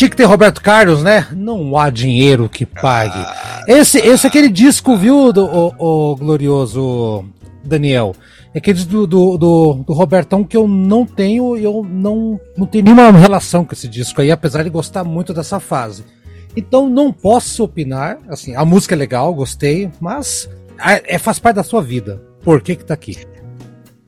Tinha 0.04 0.10
que 0.10 0.18
ter 0.18 0.26
Roberto 0.26 0.62
Carlos, 0.62 1.02
né? 1.02 1.28
Não 1.32 1.78
há 1.78 1.90
dinheiro 1.90 2.50
que 2.50 2.66
pague. 2.66 3.26
Esse, 3.68 4.00
esse 4.00 4.28
é 4.28 4.30
aquele 4.30 4.50
disco, 4.50 4.98
viu, 4.98 5.32
do, 5.32 5.46
o, 5.46 6.12
o 6.12 6.16
glorioso 6.18 7.26
Daniel? 7.64 8.14
É 8.54 8.58
aquele 8.58 8.84
do, 8.84 9.08
do, 9.08 9.38
do, 9.38 9.74
do 9.88 9.94
Robertão 9.94 10.44
que 10.44 10.58
eu 10.58 10.68
não 10.68 11.06
tenho, 11.06 11.56
eu 11.56 11.86
não, 11.90 12.40
não 12.58 12.68
tenho 12.68 12.84
nenhuma 12.84 13.12
relação 13.12 13.64
com 13.64 13.74
esse 13.74 13.88
disco 13.88 14.22
aí, 14.22 14.30
apesar 14.30 14.64
de 14.64 14.70
gostar 14.70 15.04
muito 15.04 15.34
dessa 15.34 15.60
fase. 15.60 16.04
Então 16.56 16.90
não 16.90 17.12
posso 17.12 17.64
opinar, 17.64 18.20
assim, 18.28 18.56
a 18.56 18.66
música 18.66 18.94
é 18.94 18.98
legal, 18.98 19.34
gostei, 19.34 19.90
mas 20.00 20.50
é, 20.78 21.18
faz 21.18 21.40
parte 21.40 21.56
da 21.56 21.64
sua 21.64 21.82
vida. 21.82 22.22
Por 22.44 22.62
que 22.62 22.76
que 22.76 22.86
tá 22.86 22.94
aqui? 22.94 23.18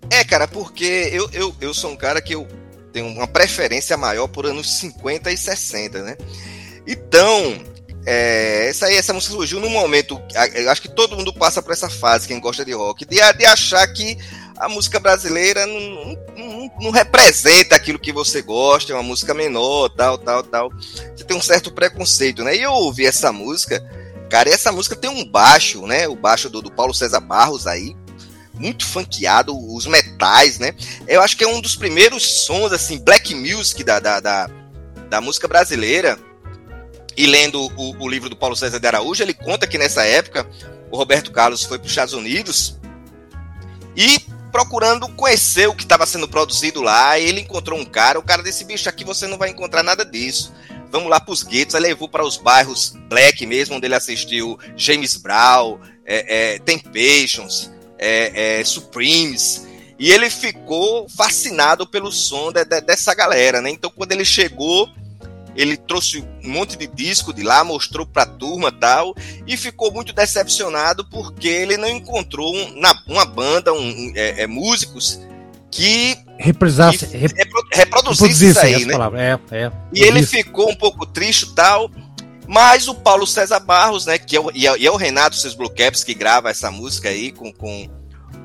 É, 0.09 0.23
cara, 0.23 0.47
porque 0.47 1.09
eu, 1.11 1.29
eu, 1.31 1.55
eu 1.59 1.73
sou 1.73 1.91
um 1.91 1.95
cara 1.95 2.21
que 2.21 2.35
eu 2.35 2.45
tenho 2.95 3.07
uma 3.07 3.27
preferência 3.27 3.97
maior 3.97 4.25
por 4.29 4.45
anos 4.45 4.71
50 4.75 5.29
e 5.29 5.35
60, 5.35 6.01
né? 6.01 6.15
Então, 6.87 7.61
é, 8.05 8.69
essa, 8.69 8.85
aí, 8.85 8.95
essa 8.95 9.11
música 9.11 9.33
surgiu 9.33 9.59
num 9.59 9.69
momento. 9.69 10.17
Acho 10.69 10.81
que 10.81 10.87
todo 10.87 11.17
mundo 11.17 11.33
passa 11.33 11.61
por 11.61 11.73
essa 11.73 11.89
fase, 11.89 12.25
quem 12.25 12.39
gosta 12.39 12.63
de 12.63 12.71
rock, 12.71 13.03
de, 13.03 13.17
de 13.17 13.45
achar 13.45 13.85
que 13.87 14.17
a 14.57 14.69
música 14.69 14.97
brasileira 14.97 15.67
não, 15.67 16.17
não, 16.37 16.71
não, 16.79 16.91
representa 16.91 17.75
aquilo 17.75 17.99
que 17.99 18.13
você 18.13 18.41
gosta, 18.41 18.93
é 18.93 18.95
uma 18.95 19.03
música 19.03 19.33
menor, 19.33 19.89
tal, 19.89 20.17
tal, 20.17 20.41
tal. 20.41 20.71
Você 21.13 21.25
tem 21.25 21.35
um 21.35 21.41
certo 21.41 21.73
preconceito, 21.73 22.45
né? 22.45 22.55
E 22.55 22.61
eu 22.61 22.71
ouvi 22.71 23.05
essa 23.05 23.29
música, 23.29 23.83
cara, 24.29 24.47
e 24.47 24.53
essa 24.53 24.71
música 24.71 24.95
tem 24.95 25.09
um 25.09 25.25
baixo, 25.25 25.85
né? 25.85 26.07
O 26.07 26.15
baixo 26.15 26.49
do, 26.49 26.61
do 26.61 26.71
Paulo 26.71 26.93
César 26.93 27.19
Barros 27.19 27.67
aí, 27.67 27.93
muito 28.53 28.85
funkeado, 28.85 29.53
os 29.75 29.85
metais, 30.15 30.57
né? 30.57 30.73
Eu 31.07 31.21
acho 31.21 31.35
que 31.35 31.43
é 31.43 31.47
um 31.47 31.61
dos 31.61 31.75
primeiros 31.75 32.45
sons, 32.45 32.71
assim, 32.71 32.97
black 32.97 33.35
music 33.35 33.83
da, 33.83 33.99
da, 33.99 34.19
da, 34.19 34.49
da 35.09 35.21
música 35.21 35.47
brasileira. 35.47 36.17
E 37.17 37.25
lendo 37.25 37.61
o, 37.77 38.03
o, 38.03 38.09
livro 38.09 38.29
do 38.29 38.35
Paulo 38.35 38.55
César 38.55 38.79
de 38.79 38.87
Araújo, 38.87 39.23
ele 39.23 39.33
conta 39.33 39.67
que 39.67 39.77
nessa 39.77 40.03
época 40.03 40.45
o 40.91 40.97
Roberto 40.97 41.31
Carlos 41.31 41.63
foi 41.63 41.77
para 41.77 41.85
os 41.85 41.91
Estados 41.91 42.13
Unidos 42.13 42.77
e 43.95 44.19
procurando 44.51 45.07
conhecer 45.09 45.67
o 45.67 45.73
que 45.73 45.83
estava 45.83 46.05
sendo 46.05 46.27
produzido 46.27 46.81
lá. 46.81 47.17
ele 47.17 47.41
encontrou 47.41 47.79
um 47.79 47.85
cara, 47.85 48.19
o 48.19 48.23
cara 48.23 48.43
disse: 48.43 48.65
bicho, 48.65 48.89
aqui 48.89 49.05
você 49.05 49.27
não 49.27 49.37
vai 49.37 49.49
encontrar 49.49 49.83
nada 49.83 50.03
disso. 50.03 50.53
Vamos 50.91 51.09
lá 51.09 51.19
para 51.19 51.33
os 51.33 51.43
guetos. 51.43 51.75
Aí 51.75 51.81
levou 51.81 52.09
para 52.09 52.25
os 52.25 52.37
bairros 52.37 52.93
black 53.09 53.45
mesmo, 53.45 53.75
onde 53.75 53.87
ele 53.87 53.95
assistiu 53.95 54.59
James 54.75 55.15
Brown, 55.17 55.79
é, 56.05 56.55
é, 56.55 56.59
Temptations, 56.59 57.71
é, 57.97 58.59
é, 58.59 58.63
Supremes. 58.63 59.64
E 59.97 60.11
ele 60.11 60.29
ficou 60.29 61.07
fascinado 61.09 61.87
pelo 61.87 62.11
som 62.11 62.51
de, 62.51 62.65
de, 62.65 62.81
dessa 62.81 63.13
galera, 63.13 63.61
né? 63.61 63.69
Então, 63.69 63.89
quando 63.89 64.11
ele 64.11 64.25
chegou, 64.25 64.89
ele 65.55 65.77
trouxe 65.77 66.23
um 66.43 66.49
monte 66.49 66.77
de 66.77 66.85
disco 66.85 67.33
de 67.33 67.43
lá, 67.43 67.63
mostrou 67.63 68.05
pra 68.05 68.25
turma 68.25 68.71
tal, 68.71 69.15
e 69.47 69.55
ficou 69.55 69.91
muito 69.91 70.11
decepcionado 70.11 71.05
porque 71.05 71.47
ele 71.47 71.77
não 71.77 71.87
encontrou 71.87 72.53
um, 72.53 72.79
na, 72.79 72.93
uma 73.07 73.25
banda, 73.25 73.71
um, 73.73 74.11
é, 74.15 74.43
é, 74.43 74.47
músicos 74.47 75.19
que 75.71 76.17
reprisasse, 76.37 77.07
que 77.07 77.17
reproduzisse 77.71 78.47
isso 78.47 78.59
aí, 78.59 78.85
né? 78.85 78.95
É, 79.15 79.63
é, 79.63 79.71
e 79.93 80.03
ele 80.03 80.25
ficou 80.25 80.69
um 80.69 80.75
pouco 80.75 81.05
triste 81.05 81.53
tal. 81.53 81.89
Mas 82.47 82.87
o 82.87 82.93
Paulo 82.93 83.25
César 83.25 83.59
Barros, 83.59 84.05
né, 84.05 84.19
que 84.19 84.35
é 84.35 84.39
o, 84.39 84.51
e, 84.53 84.67
é, 84.67 84.77
e 84.77 84.85
é 84.85 84.91
o 84.91 84.95
Renato 84.95 85.35
Seus 85.35 85.55
Blue 85.55 85.69
Caps 85.69 86.03
que 86.03 86.13
grava 86.13 86.51
essa 86.51 86.69
música 86.69 87.09
aí 87.09 87.31
com, 87.31 87.51
com 87.51 87.89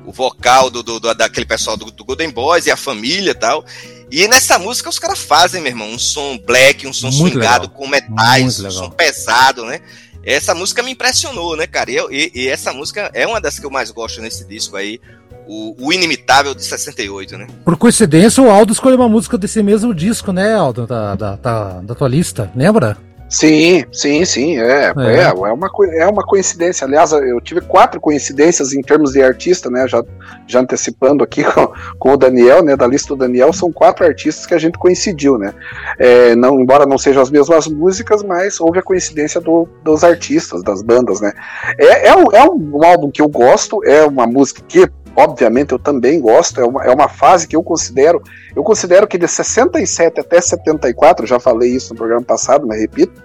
o 0.05 0.11
vocal 0.11 0.69
do, 0.69 0.81
do, 0.81 0.99
do 0.99 1.13
daquele 1.13 1.45
pessoal 1.45 1.77
do, 1.77 1.91
do, 1.91 2.03
Golden 2.03 2.29
Boys 2.29 2.65
e 2.65 2.71
a 2.71 2.77
família 2.77 3.31
e 3.31 3.35
tal. 3.35 3.65
E 4.09 4.27
nessa 4.27 4.59
música 4.59 4.89
os 4.89 4.99
caras 4.99 5.19
fazem, 5.19 5.61
meu 5.61 5.71
irmão, 5.71 5.89
um 5.89 5.99
som 5.99 6.37
black, 6.37 6.85
um 6.85 6.93
som 6.93 7.09
Muito 7.11 7.33
swingado 7.33 7.67
legal. 7.67 7.77
com 7.77 7.87
metais, 7.87 8.59
um 8.59 8.71
som 8.71 8.89
pesado, 8.89 9.65
né? 9.65 9.79
Essa 10.23 10.53
música 10.53 10.83
me 10.83 10.91
impressionou, 10.91 11.55
né, 11.55 11.65
cara? 11.65 11.89
E, 11.89 11.97
e, 12.11 12.31
e, 12.41 12.47
essa 12.47 12.71
música 12.71 13.09
é 13.13 13.25
uma 13.25 13.41
das 13.41 13.57
que 13.57 13.65
eu 13.65 13.71
mais 13.71 13.89
gosto 13.89 14.21
nesse 14.21 14.45
disco 14.45 14.77
aí, 14.77 14.99
o, 15.47 15.87
o, 15.87 15.91
Inimitável 15.91 16.53
de 16.53 16.63
68, 16.63 17.37
né? 17.37 17.47
Por 17.65 17.75
coincidência, 17.75 18.43
o 18.43 18.49
Aldo 18.49 18.71
escolheu 18.71 18.99
uma 18.99 19.09
música 19.09 19.37
desse 19.37 19.63
mesmo 19.63 19.93
disco, 19.93 20.31
né, 20.31 20.53
Aldo, 20.53 20.85
da, 20.85 21.15
da, 21.15 21.35
da, 21.35 21.81
da 21.81 21.95
tua 21.95 22.07
lista, 22.07 22.51
lembra? 22.55 22.97
Sim, 23.31 23.85
sim, 23.93 24.25
sim. 24.25 24.59
É, 24.59 24.93
é. 24.97 25.15
é, 25.15 25.21
é, 25.23 25.33
uma, 25.33 25.69
é 25.93 26.05
uma 26.05 26.21
coincidência. 26.21 26.85
Aliás, 26.85 27.13
eu 27.13 27.39
tive 27.39 27.61
quatro 27.61 27.99
coincidências 27.99 28.73
em 28.73 28.81
termos 28.81 29.13
de 29.13 29.23
artista, 29.23 29.69
né? 29.69 29.87
Já, 29.87 30.03
já 30.45 30.59
antecipando 30.59 31.23
aqui 31.23 31.41
com, 31.49 31.71
com 31.97 32.11
o 32.11 32.17
Daniel, 32.17 32.61
né? 32.61 32.75
Da 32.75 32.85
lista 32.85 33.15
do 33.15 33.15
Daniel, 33.15 33.53
são 33.53 33.71
quatro 33.71 34.05
artistas 34.05 34.45
que 34.45 34.53
a 34.53 34.57
gente 34.57 34.77
coincidiu, 34.77 35.37
né? 35.37 35.53
É, 35.97 36.35
não, 36.35 36.59
embora 36.59 36.85
não 36.85 36.97
sejam 36.97 37.23
as 37.23 37.31
mesmas 37.31 37.67
músicas, 37.67 38.21
mas 38.21 38.59
houve 38.59 38.79
a 38.79 38.83
coincidência 38.83 39.39
do, 39.39 39.65
dos 39.81 40.03
artistas, 40.03 40.61
das 40.61 40.81
bandas, 40.81 41.21
né? 41.21 41.31
É, 41.79 42.09
é, 42.09 42.15
um, 42.17 42.25
é 42.33 42.43
um 42.43 42.83
álbum 42.83 43.09
que 43.09 43.21
eu 43.21 43.29
gosto, 43.29 43.81
é 43.85 44.03
uma 44.03 44.27
música 44.27 44.61
que 44.67 44.89
obviamente 45.15 45.71
eu 45.71 45.79
também 45.79 46.19
gosto, 46.19 46.59
é 46.59 46.65
uma, 46.65 46.83
é 46.83 46.89
uma 46.89 47.07
fase 47.07 47.47
que 47.47 47.55
eu 47.55 47.63
considero, 47.63 48.21
eu 48.55 48.63
considero 48.63 49.07
que 49.07 49.17
de 49.17 49.27
67 49.27 50.19
até 50.19 50.39
74, 50.39 51.25
já 51.25 51.39
falei 51.39 51.71
isso 51.71 51.93
no 51.93 51.97
programa 51.97 52.23
passado, 52.23 52.65
mas 52.67 52.79
repito, 52.79 53.21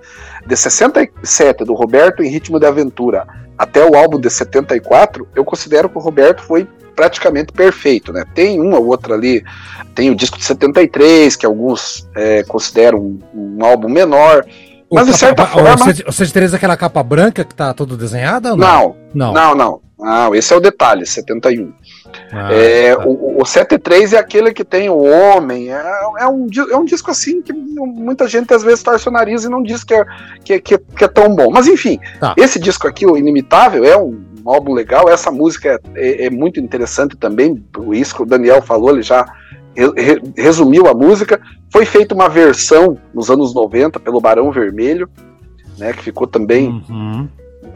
de 0.46 0.57
67 0.57 1.64
do 1.64 1.75
Roberto 1.75 2.22
em 2.22 2.29
Ritmo 2.29 2.59
de 2.59 2.66
Aventura 2.66 3.27
até 3.59 3.85
o 3.85 3.96
álbum 3.96 4.20
de 4.20 4.29
74, 4.29 5.27
eu 5.35 5.44
considero 5.44 5.88
que 5.88 5.96
o 5.96 6.01
Roberto 6.01 6.42
foi 6.42 6.68
praticamente 6.94 7.53
perfeito, 7.53 8.12
né? 8.12 8.25
Tem 8.35 8.59
uma 8.61 8.79
ou 8.79 8.87
outra 8.87 9.14
ali, 9.14 9.44
tem 9.94 10.11
o 10.11 10.14
disco 10.14 10.38
de 10.38 10.44
73, 10.44 11.37
que 11.37 11.44
alguns 11.44 12.09
é, 12.14 12.42
consideram 12.44 12.99
um, 12.99 13.18
um 13.35 13.64
álbum 13.64 13.88
menor, 13.88 14.44
mas 14.90 15.07
de 15.07 15.14
certa 15.14 15.46
forma. 15.46 15.85
O 16.07 16.12
73 16.12 16.53
é 16.53 16.57
aquela 16.57 16.77
capa 16.77 17.03
branca 17.03 17.44
que 17.44 17.55
tá 17.55 17.75
todo 17.75 17.96
desenhada? 17.96 18.51
Não? 18.51 18.57
Não, 18.57 18.96
não, 19.14 19.35
não. 19.35 19.55
não. 19.55 19.86
Não, 19.98 20.35
esse 20.35 20.52
é 20.52 20.56
o 20.56 20.61
detalhe, 20.61 21.06
71. 21.06 21.72
Ah, 22.30 22.52
é, 22.52 22.94
tá. 22.94 23.06
o, 23.06 23.40
o 23.40 23.46
73 23.46 24.12
é 24.12 24.18
aquele 24.18 24.52
que 24.52 24.64
tem 24.64 24.90
o 24.90 24.98
homem. 24.98 25.72
É, 25.72 25.80
é, 26.18 26.26
um, 26.28 26.47
é 26.70 26.76
um 26.76 26.84
disco 26.84 27.11
assim 27.11 27.40
que 27.40 27.53
muita 27.53 28.28
gente 28.28 28.53
às 28.53 28.62
vezes 28.62 28.82
torce 28.82 29.09
o 29.09 29.12
nariz 29.12 29.44
e 29.44 29.49
não 29.49 29.62
diz 29.62 29.84
que 29.84 29.94
é, 29.94 30.05
que, 30.44 30.61
que, 30.61 30.78
que 30.78 31.05
é 31.05 31.09
tão 31.09 31.34
bom. 31.34 31.51
Mas 31.51 31.66
enfim, 31.66 31.99
tá. 32.20 32.34
esse 32.36 32.59
disco 32.59 32.86
aqui, 32.86 33.07
o 33.07 33.16
Inimitável, 33.16 33.84
é 33.84 33.97
um, 33.97 34.22
um 34.44 34.51
álbum 34.51 34.74
legal. 34.74 35.09
Essa 35.09 35.30
música 35.30 35.80
é, 35.94 36.24
é, 36.24 36.26
é, 36.26 36.30
muito 36.30 36.61
interessante 36.61 37.16
também. 37.16 37.64
Isso 37.92 38.14
que 38.14 38.22
o 38.22 38.26
Daniel 38.26 38.61
falou, 38.61 38.90
ele 38.90 39.03
já 39.03 39.24
re, 39.74 40.20
resumiu 40.36 40.88
a 40.88 40.94
música. 40.94 41.40
Foi 41.72 41.86
feita 41.86 42.14
uma 42.14 42.28
versão 42.28 42.99
nos 43.14 43.30
anos 43.30 43.55
90 43.55 43.99
pelo 43.99 44.20
Barão 44.20 44.53
Vermelho, 44.53 45.09
né, 45.78 45.94
que 45.94 46.03
ficou 46.03 46.26
também. 46.26 46.84
Uhum 46.86 47.26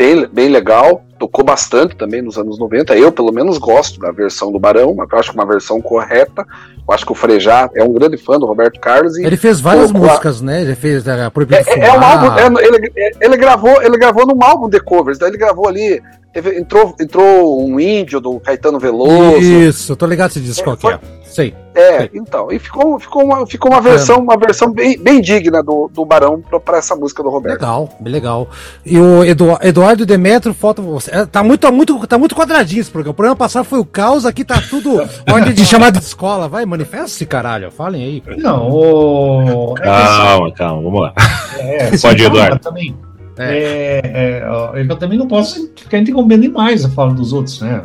bem, 0.00 0.26
bem 0.32 0.48
legal, 0.48 1.04
tocou 1.18 1.44
bastante 1.44 1.94
também 1.94 2.22
nos 2.22 2.38
anos 2.38 2.58
90. 2.58 2.96
Eu, 2.96 3.12
pelo 3.12 3.30
menos, 3.30 3.58
gosto 3.58 4.00
da 4.00 4.10
versão 4.10 4.50
do 4.50 4.58
Barão, 4.58 4.96
eu 4.98 5.18
acho 5.18 5.30
que 5.30 5.36
uma 5.36 5.44
versão 5.44 5.78
correta. 5.78 6.46
Eu 6.88 6.94
acho 6.94 7.04
que 7.04 7.12
o 7.12 7.14
Frejá 7.14 7.68
é 7.74 7.84
um 7.84 7.92
grande 7.92 8.16
fã 8.16 8.38
do 8.38 8.46
Roberto 8.46 8.80
Carlos. 8.80 9.18
ele 9.18 9.36
fez 9.36 9.60
várias 9.60 9.92
músicas, 9.92 10.40
a... 10.40 10.44
né? 10.44 10.62
Ele 10.62 10.74
fez 10.74 11.06
a 11.06 11.16
é, 11.16 11.30
Proibido 11.30 11.60
é, 11.68 11.80
é 11.80 11.92
um 11.92 12.02
álbum, 12.02 12.58
é, 12.58 12.66
ele, 12.66 12.92
ele, 13.20 13.36
gravou, 13.36 13.82
ele 13.82 13.98
gravou 13.98 14.26
num 14.26 14.42
álbum 14.42 14.70
de 14.70 14.80
covers, 14.80 15.18
daí 15.18 15.28
ele 15.28 15.36
gravou 15.36 15.68
ali 15.68 16.00
Teve, 16.32 16.60
entrou, 16.60 16.94
entrou 17.00 17.60
um 17.68 17.80
índio 17.80 18.20
do 18.20 18.38
Caetano 18.38 18.78
Veloso. 18.78 19.40
Isso, 19.40 19.96
tô 19.96 20.06
ligado 20.06 20.30
se 20.30 20.40
diz 20.40 20.60
qual 20.62 20.76
que 20.76 20.86
é. 20.86 21.00
Sei. 21.30 21.54
É, 21.74 21.98
sei. 21.98 22.10
então. 22.14 22.50
E 22.50 22.58
ficou, 22.58 22.98
ficou, 22.98 23.24
uma, 23.24 23.46
ficou 23.46 23.70
uma 23.70 23.80
versão, 23.80 24.18
uma 24.18 24.36
versão 24.36 24.72
bem, 24.72 24.98
bem 24.98 25.20
digna 25.20 25.62
do, 25.62 25.88
do 25.92 26.04
Barão 26.04 26.42
para 26.64 26.78
essa 26.78 26.96
música 26.96 27.22
do 27.22 27.30
Roberto. 27.30 27.60
Legal, 27.60 27.88
bem 28.00 28.12
legal. 28.12 28.48
E 28.84 28.98
o 28.98 29.24
Edu, 29.24 29.56
Eduardo 29.62 30.04
Demetrio, 30.04 30.52
falta. 30.52 30.82
É, 31.08 31.24
tá 31.24 31.44
muito, 31.44 31.70
muito, 31.72 32.06
tá 32.06 32.18
muito 32.18 32.34
quadradinho 32.34 32.80
esse 32.80 32.90
programa. 32.90 33.12
O 33.12 33.14
programa 33.14 33.36
passado 33.36 33.64
foi 33.64 33.78
o 33.78 33.84
caos, 33.84 34.26
aqui 34.26 34.44
tá 34.44 34.60
tudo 34.68 34.96
ordem 35.32 35.54
de 35.54 35.64
chamada 35.64 36.00
de 36.00 36.04
escola. 36.04 36.48
Vai, 36.48 36.66
manifesta-se, 36.66 37.24
caralho. 37.24 37.70
Falem 37.70 38.02
aí. 38.02 38.22
Não, 38.36 38.68
o. 38.68 39.74
Calma, 39.74 40.52
calma, 40.52 40.82
vamos 40.82 41.00
lá. 41.00 41.14
É, 41.56 41.96
Pode, 41.96 42.24
Eduardo. 42.24 42.58
Também. 42.58 42.96
É. 43.38 44.00
É, 44.02 44.80
é, 44.82 44.82
eu 44.90 44.96
também 44.96 45.18
não 45.18 45.28
posso 45.28 45.70
ficar 45.76 45.98
interrompendo 45.98 46.42
demais 46.42 46.84
a 46.84 46.90
fala 46.90 47.14
dos 47.14 47.32
outros, 47.32 47.60
né? 47.60 47.82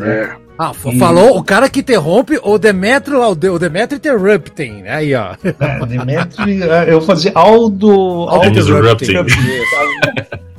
É. 0.00 0.47
Ah, 0.58 0.72
e... 0.86 0.98
falou 0.98 1.38
o 1.38 1.44
cara 1.44 1.68
que 1.68 1.80
interrompe 1.80 2.38
o 2.42 2.58
Demetrio, 2.58 3.22
o 3.22 3.58
Demetrio 3.58 3.96
Interrupting, 3.96 4.82
né? 4.82 4.90
aí 4.90 5.14
ó. 5.14 5.34
É, 5.44 5.86
Demetrio, 5.86 6.72
é, 6.72 6.92
eu 6.92 7.00
fazia 7.00 7.30
Aldo, 7.34 7.90
Aldo 8.28 8.48
Interrupting. 8.48 9.14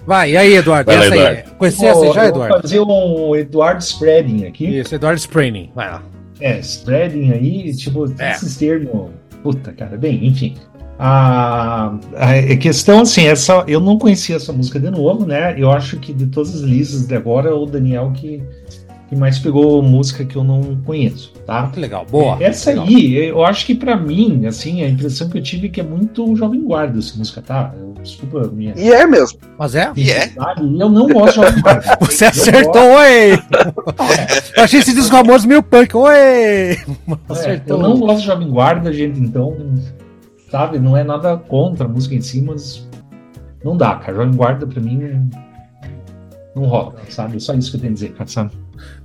Vai, 0.08 0.32
e 0.32 0.38
aí, 0.38 0.56
Eduardo? 0.56 0.92
Vai 0.92 0.96
essa 0.96 1.16
Eduardo. 1.16 1.38
aí. 1.38 1.56
Conhecia 1.58 1.90
essa 1.90 2.14
já, 2.14 2.28
Eduardo? 2.28 2.54
Vou 2.54 2.62
fazer 2.62 2.80
um 2.80 3.36
Eduardo 3.36 3.84
Spreading 3.84 4.46
aqui. 4.46 4.80
Isso, 4.80 4.96
Eduardo 4.96 5.20
Spreading, 5.20 5.70
vai 5.76 5.92
lá. 5.92 6.04
É, 6.40 6.58
Spreading 6.60 7.32
aí, 7.32 7.76
tipo, 7.76 8.12
é. 8.18 8.32
esses 8.32 8.56
termos. 8.56 9.12
Puta, 9.44 9.72
cara, 9.72 9.98
bem, 9.98 10.26
enfim. 10.26 10.56
A, 10.98 11.94
a 12.16 12.58
questão, 12.58 13.02
assim, 13.02 13.28
essa, 13.28 13.64
eu 13.68 13.80
não 13.80 13.98
conhecia 13.98 14.36
essa 14.36 14.52
música 14.52 14.80
de 14.80 14.90
novo, 14.90 15.26
né? 15.26 15.56
Eu 15.58 15.72
acho 15.72 15.98
que 15.98 16.12
de 16.12 16.26
todas 16.26 16.56
as 16.56 16.62
listas 16.62 17.06
de 17.06 17.16
agora, 17.16 17.56
o 17.56 17.66
Daniel 17.66 18.12
que, 18.14 18.42
que 19.10 19.16
mais 19.16 19.40
pegou 19.40 19.82
música 19.82 20.24
que 20.24 20.36
eu 20.36 20.44
não 20.44 20.80
conheço, 20.86 21.34
tá? 21.44 21.68
Que 21.68 21.80
legal, 21.80 22.06
boa. 22.06 22.38
Essa 22.40 22.70
legal. 22.70 22.86
aí, 22.86 23.16
eu 23.16 23.44
acho 23.44 23.66
que 23.66 23.74
pra 23.74 23.98
mim, 23.98 24.46
assim, 24.46 24.84
a 24.84 24.88
impressão 24.88 25.28
que 25.28 25.40
eu 25.40 25.42
tive 25.42 25.66
é 25.66 25.70
que 25.72 25.82
é 25.82 25.84
muito 25.84 26.36
Jovem 26.36 26.64
Guarda 26.64 27.00
essa 27.00 27.18
música, 27.18 27.42
tá? 27.42 27.74
Eu, 27.76 27.96
desculpa 28.00 28.46
a 28.46 28.48
minha. 28.50 28.76
E 28.78 28.92
é 28.92 29.08
mesmo. 29.08 29.40
Mas 29.58 29.74
é? 29.74 29.92
E 29.96 30.12
é? 30.12 30.32
Eu 30.60 30.90
não 30.90 31.08
gosto 31.08 31.40
de 31.40 31.48
Jovem 31.48 31.62
Guarda. 31.64 31.98
Você 32.06 32.26
Eu 32.26 32.30
acertou, 32.30 32.82
oi! 32.84 33.32
Eu 34.56 34.64
achei 34.64 34.80
esse 34.80 34.94
disco 34.94 35.16
famoso 35.16 35.48
meio 35.48 35.64
punk, 35.64 35.98
oi! 35.98 36.14
É, 36.16 36.78
Acertou. 37.28 37.78
eu 37.78 37.82
não 37.82 37.98
gosto 37.98 38.20
de 38.20 38.28
Jovem 38.28 38.48
Guarda, 38.48 38.94
gente, 38.94 39.20
então, 39.20 39.58
sabe, 40.52 40.78
não 40.78 40.96
é 40.96 41.04
nada 41.04 41.36
contra 41.36 41.86
a 41.86 41.90
música 41.90 42.14
em 42.14 42.22
si, 42.22 42.44
mas 42.44 42.88
não 43.64 43.76
dá, 43.76 43.96
cara. 43.96 44.18
Jovem 44.18 44.36
Guarda 44.36 44.68
pra 44.68 44.80
mim 44.80 45.32
não 46.56 46.66
rola, 46.66 46.94
sabe? 47.10 47.38
É 47.38 47.40
só 47.40 47.56
isso 47.56 47.72
que 47.72 47.78
eu 47.78 47.82
tenho 47.82 47.92
a 47.92 47.96
dizer, 47.96 48.12
cara, 48.14 48.30
sabe? 48.30 48.52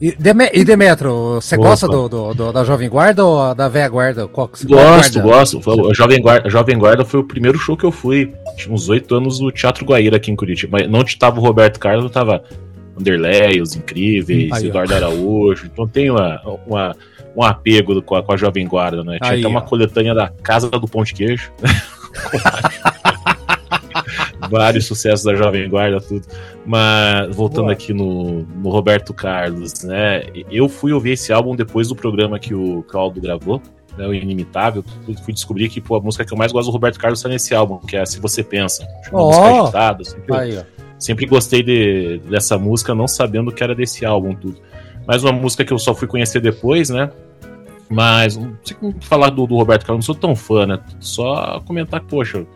E, 0.01 0.13
Deme- 0.19 0.51
e 0.53 0.65
Demetro, 0.65 1.35
você 1.41 1.57
gosta 1.57 1.87
do, 1.89 2.09
do- 2.09 2.35
do- 2.35 2.53
da 2.53 2.65
Jovem 2.65 2.89
Guarda 2.89 3.25
ou 3.25 3.55
da 3.55 3.69
Velha 3.69 3.89
Guarda? 3.89 4.27
Qual 4.29 4.49
Gosto, 4.49 4.67
guarda? 4.69 5.21
gosto. 5.23 5.61
Foi 5.61 5.75
o 5.75 5.95
Jovem 5.95 6.21
Guarda, 6.21 6.49
Jovem 6.51 6.79
Guarda 6.79 7.05
foi 7.05 7.21
o 7.21 7.25
primeiro 7.25 7.59
show 7.59 7.77
que 7.77 7.85
eu 7.85 7.93
fui. 7.93 8.33
Tinha 8.57 8.75
uns 8.75 8.89
oito 8.89 9.15
anos 9.15 9.41
no 9.41 9.51
Teatro 9.51 9.85
Guaíra 9.85 10.17
aqui 10.17 10.31
em 10.31 10.37
Curitiba. 10.37 10.79
Mas 10.81 10.91
não 10.91 11.03
tava 11.19 11.39
o 11.41 11.43
Roberto 11.43 11.79
Carlos, 11.79 12.11
tava 12.11 12.43
Anderlei, 12.99 13.61
os 13.61 13.75
Incríveis, 13.75 14.53
Aí, 14.53 14.65
ó. 14.67 14.69
Eduardo 14.69 14.95
Araújo. 14.95 15.67
Então 15.73 15.87
tem 15.89 16.11
uma, 16.11 16.41
uma- 16.67 16.97
um 17.37 17.43
apego 17.43 18.01
com 18.03 18.15
a, 18.17 18.23
com 18.23 18.33
a 18.33 18.37
Jovem 18.37 18.67
Guarda, 18.67 19.03
né? 19.03 19.19
Tinha 19.21 19.33
Aí, 19.33 19.41
até 19.41 19.49
uma 19.49 19.61
ó. 19.61 19.63
coletânea 19.63 20.15
da 20.15 20.29
Casa 20.43 20.71
do 20.71 20.87
Pão 20.87 21.03
de 21.03 21.15
Queijo. 21.15 21.51
Vários 24.51 24.87
sucessos 24.87 25.25
da 25.25 25.35
Jovem 25.35 25.69
Guarda, 25.69 26.01
tudo. 26.01 26.27
Mas 26.67 27.35
voltando 27.37 27.65
Boa. 27.65 27.73
aqui 27.73 27.93
no, 27.93 28.41
no 28.43 28.71
Roberto 28.71 29.13
Carlos, 29.13 29.83
né? 29.83 30.23
Eu 30.51 30.69
fui 30.69 30.93
ouvir 30.93 31.11
esse 31.13 31.33
álbum 31.33 31.55
depois 31.55 31.89
do 31.89 31.95
programa 31.95 32.39
que 32.39 32.55
o 32.55 32.83
Claudio 32.85 33.21
gravou, 33.21 33.61
né? 33.99 34.07
O 34.07 34.15
Inimitável. 34.15 34.83
Fui 35.25 35.35
descobrir 35.35 35.69
que 35.69 35.81
pô, 35.81 35.97
a 35.97 36.01
música 36.01 36.25
que 36.25 36.33
eu 36.33 36.39
mais 36.39 36.53
gosto 36.53 36.69
do 36.69 36.73
Roberto 36.73 36.99
Carlos 36.99 37.19
está 37.19 37.29
nesse 37.29 37.55
álbum, 37.55 37.79
que 37.79 37.97
é 37.97 38.05
Se 38.07 38.19
Você 38.19 38.43
Pensa. 38.43 38.87
Uma 39.13 39.23
Ó. 39.23 39.27
música 39.27 39.63
agitada. 39.63 40.05
Sempre, 40.05 40.37
Aí, 40.37 40.63
sempre 40.99 41.27
gostei 41.27 41.63
de- 41.63 42.19
dessa 42.31 42.57
música, 42.57 42.95
não 42.95 43.07
sabendo 43.07 43.53
que 43.53 43.63
era 43.63 43.75
desse 43.75 44.07
álbum, 44.07 44.35
tudo. 44.35 44.59
Mas 45.07 45.23
uma 45.23 45.33
música 45.33 45.67
que 45.67 45.73
eu 45.73 45.79
só 45.79 45.95
fui 45.95 46.09
conhecer 46.09 46.41
depois, 46.41 46.89
né? 46.89 47.11
Mas 47.91 48.39
não 48.39 48.57
sei 48.65 48.75
como 48.75 48.95
falar 49.03 49.29
do, 49.29 49.47
do 49.47 49.55
Roberto 49.57 49.85
Carlos, 49.85 50.07
não 50.07 50.15
sou 50.15 50.21
tão 50.21 50.35
fã, 50.35 50.67
né? 50.67 50.81
Só 50.99 51.61
comentar 51.67 52.01
poxa, 52.01 52.47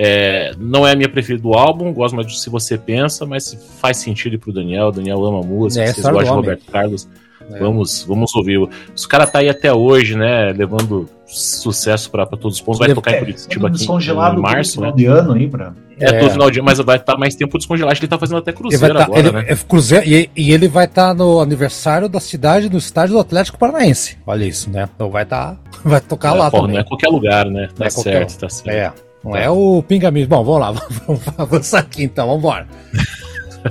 é, 0.00 0.52
não 0.58 0.86
é 0.86 0.92
a 0.92 0.96
minha 0.96 1.08
preferida 1.08 1.42
do 1.42 1.54
álbum, 1.54 1.92
gosto 1.92 2.14
mais 2.14 2.26
de 2.28 2.38
Se 2.40 2.48
Você 2.48 2.78
Pensa, 2.78 3.26
mas 3.26 3.44
se 3.44 3.58
faz 3.80 3.96
sentido 3.96 4.34
ir 4.36 4.38
pro 4.38 4.52
Daniel, 4.52 4.86
o 4.86 4.92
Daniel 4.92 5.24
ama 5.24 5.40
a 5.40 5.42
música, 5.42 5.82
É, 5.84 5.92
vocês 5.92 6.06
gostam 6.06 6.22
de. 6.22 6.30
Roberto 6.36 6.70
Carlos, 6.70 7.08
É. 7.50 7.58
vamos, 7.58 8.04
vamos 8.04 8.32
ouvir. 8.36 8.60
Os 8.94 9.06
caras 9.06 9.30
tá 9.30 9.40
aí 9.40 9.48
até 9.48 9.72
hoje, 9.72 10.14
né? 10.16 10.52
Levando 10.52 11.08
sucesso 11.26 12.10
pra 12.10 12.24
pra 12.24 12.38
todos 12.38 12.56
os 12.58 12.62
pontos. 12.62 12.78
Vai 12.78 12.94
tocar 12.94 13.10
em 13.12 13.14
É, 13.14 13.18
Curitiba 13.18 13.54
todo 13.54 13.66
aqui 13.66 13.78
descongelado 13.78 14.38
em 14.38 14.42
março, 14.42 14.80
no 14.80 14.86
né? 14.86 14.92
final 14.92 14.96
de 14.96 15.06
ano 15.20 15.32
aí, 15.34 15.48
pra... 15.48 15.72
É, 16.00 16.04
É. 16.10 16.12
todo 16.20 16.30
final 16.30 16.50
de 16.50 16.58
ano, 16.60 16.64
mas 16.66 16.78
vai 16.78 16.96
estar 16.96 17.16
mais 17.18 17.34
tempo 17.34 17.58
descongelado. 17.58 17.90
Acho 17.92 18.00
que 18.00 18.04
ele 18.06 18.10
tá 18.10 18.18
fazendo 18.18 18.38
até 18.38 18.52
cruzeiro 18.52 18.94
tá, 18.94 19.02
agora, 19.04 19.18
ele, 19.20 19.32
né? 19.32 19.44
é 19.48 19.56
cruzeiro, 19.56 20.06
e, 20.08 20.30
e 20.36 20.52
ele 20.52 20.68
vai 20.68 20.84
estar 20.84 21.12
no 21.14 21.40
aniversário 21.40 22.08
da 22.08 22.20
cidade, 22.20 22.70
no 22.70 22.78
estádio 22.78 23.14
do 23.14 23.20
Atlético 23.20 23.58
Paranaense. 23.58 24.16
Olha 24.26 24.44
isso, 24.44 24.70
né? 24.70 24.88
Então 24.94 25.10
vai 25.10 25.24
estar. 25.24 25.58
vai 25.84 26.00
tocar 26.00 26.32
lá 26.34 26.46
É, 26.46 26.50
porra, 26.50 26.62
também. 26.62 26.74
não 26.76 26.80
é 26.82 26.84
qualquer 26.84 27.08
lugar, 27.08 27.46
né? 27.46 27.68
Tá 27.76 27.86
é 27.86 27.90
qualquer 27.90 28.12
certo, 28.12 28.34
um. 28.34 28.38
tá 28.38 28.48
certo. 28.48 28.68
É, 28.70 28.92
não 29.24 29.36
é 29.36 29.50
o 29.50 29.82
Pingamis. 29.82 30.26
Bom, 30.26 30.44
vamos 30.44 30.60
lá, 30.60 30.72
vamos 31.06 31.22
avançar 31.36 31.80
aqui 31.80 32.04
então, 32.04 32.26
vamos 32.26 32.40
embora. 32.42 32.66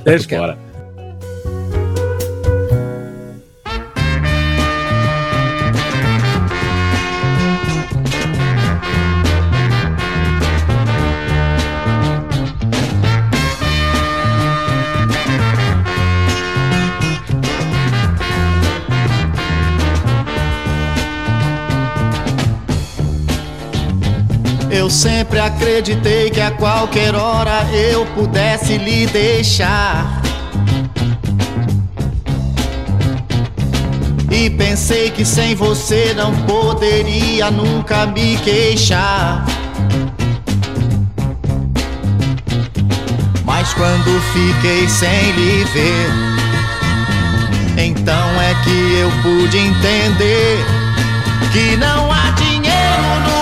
Deixa 0.04 0.28
quieto. 0.28 0.42
Bora. 0.42 0.67
Eu 24.78 24.92
sempre 24.92 25.40
acreditei 25.40 26.30
que 26.30 26.40
a 26.40 26.52
qualquer 26.52 27.16
hora 27.16 27.64
eu 27.74 28.06
pudesse 28.14 28.78
lhe 28.78 29.08
deixar. 29.08 30.22
E 34.30 34.52
pensei 34.52 35.10
que 35.10 35.26
sem 35.26 35.56
você 35.56 36.14
não 36.16 36.32
poderia 36.44 37.50
nunca 37.50 38.06
me 38.06 38.38
queixar. 38.38 39.44
Mas 43.44 43.74
quando 43.74 44.22
fiquei 44.32 44.88
sem 44.88 45.32
lhe 45.32 45.64
ver, 45.74 46.12
então 47.84 48.42
é 48.42 48.54
que 48.64 49.00
eu 49.00 49.12
pude 49.24 49.58
entender 49.58 50.64
que 51.52 51.76
não 51.78 52.12
há 52.12 52.30
dinheiro 52.30 53.20
no 53.28 53.37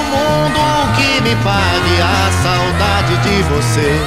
me 1.25 1.35
pague 1.37 2.01
a 2.01 2.31
saudade 2.43 3.17
de 3.25 3.41
você. 3.49 3.99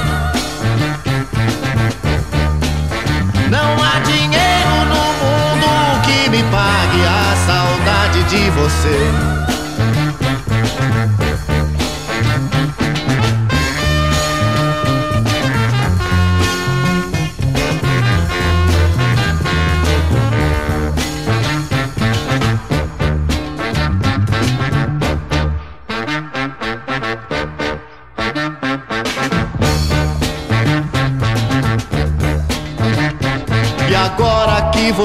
Não 3.51 3.71
há 3.83 3.99
dinheiro 4.07 4.77
no 4.93 5.05
mundo 5.23 6.01
que 6.07 6.31
me 6.31 6.43
pague 6.45 7.03
a 7.05 7.37
saudade 7.45 8.23
de 8.25 8.51
você. 8.51 8.99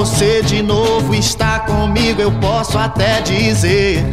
Você 0.04 0.42
de 0.42 0.62
novo 0.62 1.14
está 1.14 1.60
comigo, 1.60 2.20
eu 2.20 2.30
posso 2.32 2.76
até 2.76 3.22
dizer 3.22 4.04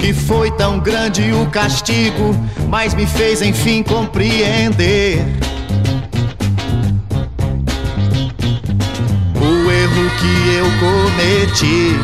que 0.00 0.14
foi 0.14 0.50
tão 0.52 0.78
grande 0.78 1.30
o 1.34 1.44
castigo, 1.50 2.34
mas 2.70 2.94
me 2.94 3.06
fez 3.06 3.42
enfim 3.42 3.82
compreender 3.82 5.18
o 9.38 9.70
erro 9.70 10.10
que 10.18 10.54
eu 10.54 10.66
cometi. 10.80 11.96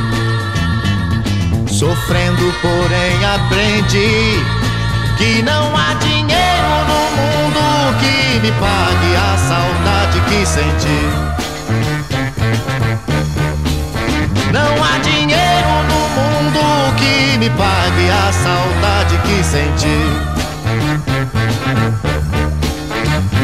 Sofrendo, 1.74 2.52
porém 2.60 3.24
aprendi 3.24 4.61
que 5.16 5.42
não 5.42 5.76
há 5.76 5.94
dinheiro 5.94 6.72
no 6.88 7.00
mundo 7.16 7.98
que 8.00 8.40
me 8.40 8.52
pague 8.52 9.16
a 9.16 9.36
saudade 9.36 10.20
que 10.28 10.46
senti. 10.46 11.00
Não 14.52 14.84
há 14.84 14.98
dinheiro 14.98 15.74
no 15.88 16.00
mundo 16.16 16.94
que 16.96 17.38
me 17.38 17.50
pague 17.50 18.10
a 18.10 18.32
saudade 18.32 19.16
que 19.18 19.44
senti. 19.44 19.98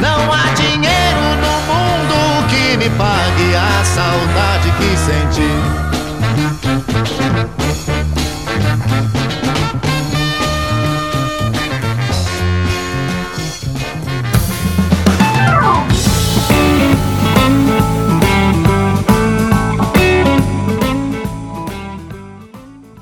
Não 0.01 0.33
há 0.33 0.53
dinheiro 0.55 1.25
no 1.43 1.55
mundo 1.71 2.49
que 2.49 2.77
me 2.77 2.91
pague 2.91 3.55
a 3.57 3.85
saudade 3.85 4.71
que 4.79 4.97
senti. 4.97 5.98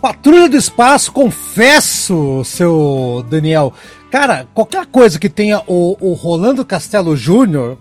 Patrulha 0.07 0.49
do 0.49 0.57
Espaço, 0.57 1.11
confesso, 1.11 2.41
seu 2.45 3.27
Daniel. 3.29 3.73
Cara, 4.09 4.47
qualquer 4.55 4.87
coisa 4.87 5.19
que 5.19 5.29
tenha 5.29 5.61
o, 5.67 5.97
o 6.01 6.13
Rolando 6.13 6.65
Castelo 6.65 7.17
Júnior 7.17 7.77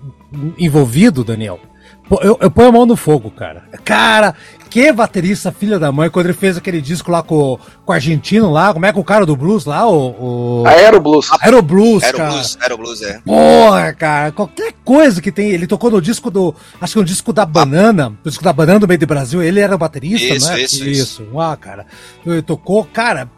envolvido, 0.57 1.23
Daniel, 1.23 1.59
Eu, 2.21 2.37
eu 2.39 2.51
ponho 2.51 2.69
a 2.69 2.71
mão 2.71 2.85
no 2.85 2.95
fogo, 2.95 3.31
cara. 3.31 3.63
Cara, 3.83 4.35
que 4.69 4.91
baterista 4.91 5.51
filha 5.51 5.79
da 5.79 5.91
mãe, 5.91 6.09
quando 6.09 6.27
ele 6.27 6.33
fez 6.33 6.55
aquele 6.57 6.79
disco 6.79 7.09
lá 7.09 7.23
com, 7.23 7.57
com 7.83 7.91
o 7.91 7.95
argentino 7.95 8.51
lá, 8.51 8.73
como 8.73 8.85
é 8.85 8.93
que 8.93 8.99
o 8.99 9.03
cara 9.03 9.25
do 9.25 9.35
blues 9.35 9.65
lá, 9.65 9.87
o. 9.89 10.61
o... 10.61 10.67
Aero 10.67 10.99
Blues. 10.99 11.27
Aero 11.41 11.61
Blues, 11.61 12.03
Era 12.03 12.15
o 12.15 12.19
cara. 12.19 12.31
blues, 12.31 12.57
era 12.61 12.75
o 12.75 12.77
blues, 12.77 13.01
é. 13.01 13.19
Porra, 13.25 13.93
cara, 13.93 14.31
qualquer 14.31 14.73
coisa 14.83 15.21
que 15.21 15.31
tem. 15.31 15.49
Ele 15.49 15.65
tocou 15.65 15.89
no 15.89 16.01
disco 16.01 16.29
do. 16.29 16.53
Acho 16.79 16.93
que 16.93 16.99
no 16.99 17.05
disco 17.05 17.33
da 17.33 17.45
Banana. 17.45 18.09
No 18.09 18.29
disco 18.29 18.43
da 18.43 18.53
Banana 18.53 18.79
do 18.79 18.87
meio 18.87 18.99
do 18.99 19.07
Brasil. 19.07 19.41
Ele 19.41 19.59
era 19.59 19.77
baterista, 19.77 20.35
Isso, 20.35 20.47
não 20.47 20.55
é? 20.55 20.61
isso, 20.61 20.87
isso. 20.87 21.27
Ah, 21.39 21.57
cara. 21.57 21.85
Ele 22.25 22.41
tocou, 22.41 22.83
cara. 22.85 23.29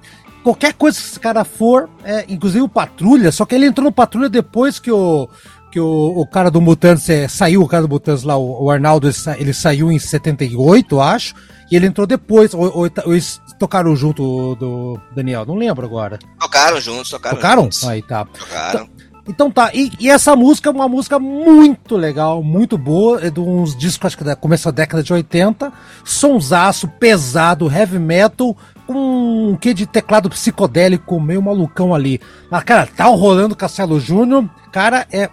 Qualquer 0.43 0.74
coisa 0.74 0.97
que 0.97 1.05
esse 1.05 1.20
cara 1.20 1.43
for, 1.43 1.89
é, 2.05 2.26
inclusive 2.30 2.61
o 2.63 2.70
Patrulha, 2.70 3.34
só 3.34 3.45
que 3.45 3.53
ele 3.53 3.65
entrou 3.65 3.84
no 3.84 3.91
Patrulha 3.91 4.30
depois 4.30 4.80
que 4.80 4.89
o. 4.91 5.30
Que 5.72 5.80
o, 5.80 6.13
o 6.15 6.26
cara 6.26 6.49
do 6.49 6.61
Mutantes 6.61 7.09
é, 7.09 7.28
saiu, 7.28 7.61
o 7.61 7.68
cara 7.68 7.84
do 7.84 7.89
Mutantes 7.89 8.24
lá, 8.24 8.38
o, 8.38 8.63
o 8.65 8.72
Arnaldo, 8.72 9.07
ele, 9.07 9.13
sa- 9.13 9.38
ele 9.38 9.53
saiu 9.53 9.91
em 9.91 9.99
78, 9.99 10.99
acho, 11.01 11.36
e 11.70 11.76
ele 11.76 11.88
entrou 11.88 12.07
depois. 12.07 12.53
Ou, 12.53 12.61
ou, 12.63 12.89
ou 13.05 13.13
eles 13.13 13.41
tocaram 13.59 13.95
junto 13.95 14.55
do 14.55 14.99
Daniel, 15.13 15.45
não 15.45 15.55
lembro 15.55 15.86
agora. 15.86 16.18
Tocaram 16.39 16.80
juntos, 16.80 17.09
tocaram, 17.09 17.36
Tocaram? 17.36 17.63
juntos. 17.63 17.84
Aí 17.86 18.01
tá. 18.01 18.26
Tocaram. 18.26 18.88
Então 19.30 19.51
tá, 19.51 19.72
e, 19.74 19.91
e 19.99 20.09
essa 20.09 20.38
música 20.38 20.70
é 20.70 20.72
uma 20.72 20.88
música 20.88 21.20
muito 21.20 21.97
legal, 21.97 22.41
muito 22.41 22.78
boa, 22.78 23.20
é 23.22 23.30
de 23.30 23.41
uns 23.41 23.76
discos, 23.76 24.07
acho 24.07 24.18
que 24.18 24.24
da 24.24 24.38
começo 24.38 24.63
da 24.63 24.72
década 24.72 25.03
de 25.03 25.11
80, 25.11 25.70
sonsaço, 26.05 26.88
pesado, 26.88 27.70
heavy 27.70 27.99
metal, 27.99 28.55
com 28.88 28.93
um 29.51 29.57
quê 29.57 29.74
de 29.74 29.86
teclado 29.86 30.30
psicodélico, 30.30 31.20
meio 31.20 31.41
malucão 31.41 31.93
ali. 31.93 32.22
Mas, 32.49 32.63
cara, 32.63 32.88
tá 32.88 33.03
rolando 33.07 33.53
Castelo 33.53 33.99
Júnior, 33.99 34.49
cara, 34.72 35.05
é 35.11 35.30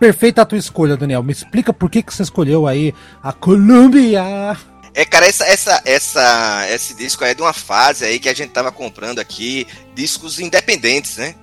perfeita 0.00 0.40
a 0.40 0.46
tua 0.46 0.58
escolha, 0.58 0.96
Daniel. 0.96 1.22
Me 1.22 1.30
explica 1.30 1.72
por 1.74 1.90
que, 1.90 2.02
que 2.02 2.12
você 2.12 2.22
escolheu 2.22 2.66
aí 2.66 2.94
a 3.22 3.34
Columbia. 3.34 4.56
É, 4.94 5.04
cara, 5.04 5.26
essa, 5.26 5.44
essa, 5.44 5.82
essa, 5.84 6.66
esse 6.70 6.94
disco 6.94 7.22
é 7.22 7.34
de 7.34 7.42
uma 7.42 7.52
fase 7.52 8.06
aí 8.06 8.18
que 8.18 8.28
a 8.28 8.34
gente 8.34 8.50
tava 8.50 8.72
comprando 8.72 9.18
aqui 9.18 9.66
discos 9.94 10.40
independentes, 10.40 11.18
né? 11.18 11.34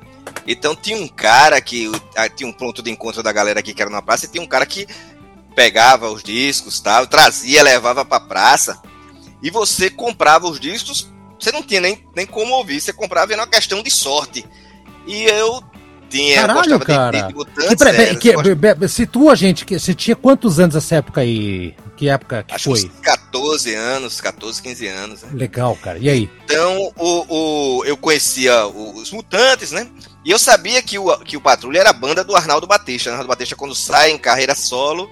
Então 0.46 0.76
tinha 0.76 0.98
um 0.98 1.08
cara 1.08 1.62
que 1.62 1.90
ah, 2.16 2.28
tinha 2.28 2.50
um 2.50 2.52
ponto 2.52 2.82
de 2.82 2.90
encontro 2.90 3.24
da 3.24 3.32
galera 3.32 3.60
aqui 3.60 3.74
que 3.74 3.82
era 3.82 3.92
na 3.92 4.02
praça 4.02 4.26
e 4.26 4.28
tinha 4.28 4.44
um 4.44 4.48
cara 4.48 4.66
que 4.66 4.88
pegava 5.56 6.10
os 6.10 6.24
discos, 6.24 6.82
tal, 6.82 7.08
trazia, 7.08 7.64
levava 7.64 8.04
pra 8.04 8.20
praça 8.20 8.82
e 9.42 9.50
você 9.50 9.90
comprava 9.90 10.48
os 10.48 10.60
discos, 10.60 11.12
você 11.40 11.52
não 11.52 11.64
tinha 11.64 11.80
nem, 11.80 12.06
nem 12.16 12.26
como 12.26 12.54
ouvir, 12.56 12.82
você 12.82 12.92
comprava 12.92 13.32
era 13.32 13.42
uma 13.42 13.48
questão 13.48 13.82
de 13.82 13.92
sorte. 13.92 14.46
E 15.06 15.24
eu 15.24 15.64
tinha, 16.10 16.36
eu 16.42 16.48
Caralho, 16.48 16.80
cara. 16.80 17.22
de, 17.22 17.34
de 17.70 17.76
peraí, 17.76 18.02
era, 18.02 18.16
que, 18.16 18.34
be- 18.56 18.88
situa 18.88 19.34
a 19.34 19.36
gente, 19.36 19.66
que 19.66 19.78
você 19.80 19.94
tinha 19.94 20.16
quantos 20.16 20.60
anos 20.60 20.76
nessa 20.76 20.96
época 20.96 21.22
aí? 21.22 21.74
Que 21.96 22.10
época 22.10 22.44
que 22.44 22.54
acho 22.54 22.66
foi? 22.66 22.74
uns 22.86 22.92
14 23.02 23.74
anos, 23.74 24.22
14, 24.22 24.62
15 24.62 24.88
anos, 24.88 25.22
né? 25.24 25.30
Legal, 25.34 25.76
cara. 25.76 25.98
E 25.98 26.08
aí? 26.10 26.30
Então, 26.46 26.92
o, 26.96 27.80
o- 27.80 27.86
eu 27.86 27.98
conhecia 27.98 28.68
o- 28.68 28.96
os 29.00 29.12
Mutantes, 29.12 29.72
né? 29.72 29.88
E 30.24 30.30
eu 30.32 30.38
sabia 30.38 30.82
que 30.84 31.00
o, 31.00 31.18
que 31.20 31.36
o 31.38 31.42
Patrulha 31.42 31.80
era 31.80 31.90
a 31.90 31.94
banda 31.94 32.24
do 32.24 32.36
Arnaldo 32.36 32.68
Batista. 32.68 33.10
Arnaldo 33.10 33.30
Batista, 33.30 33.56
quando 33.56 33.74
sai 33.74 34.12
em 34.12 34.18
carreira 34.18 34.54
solo, 34.54 35.10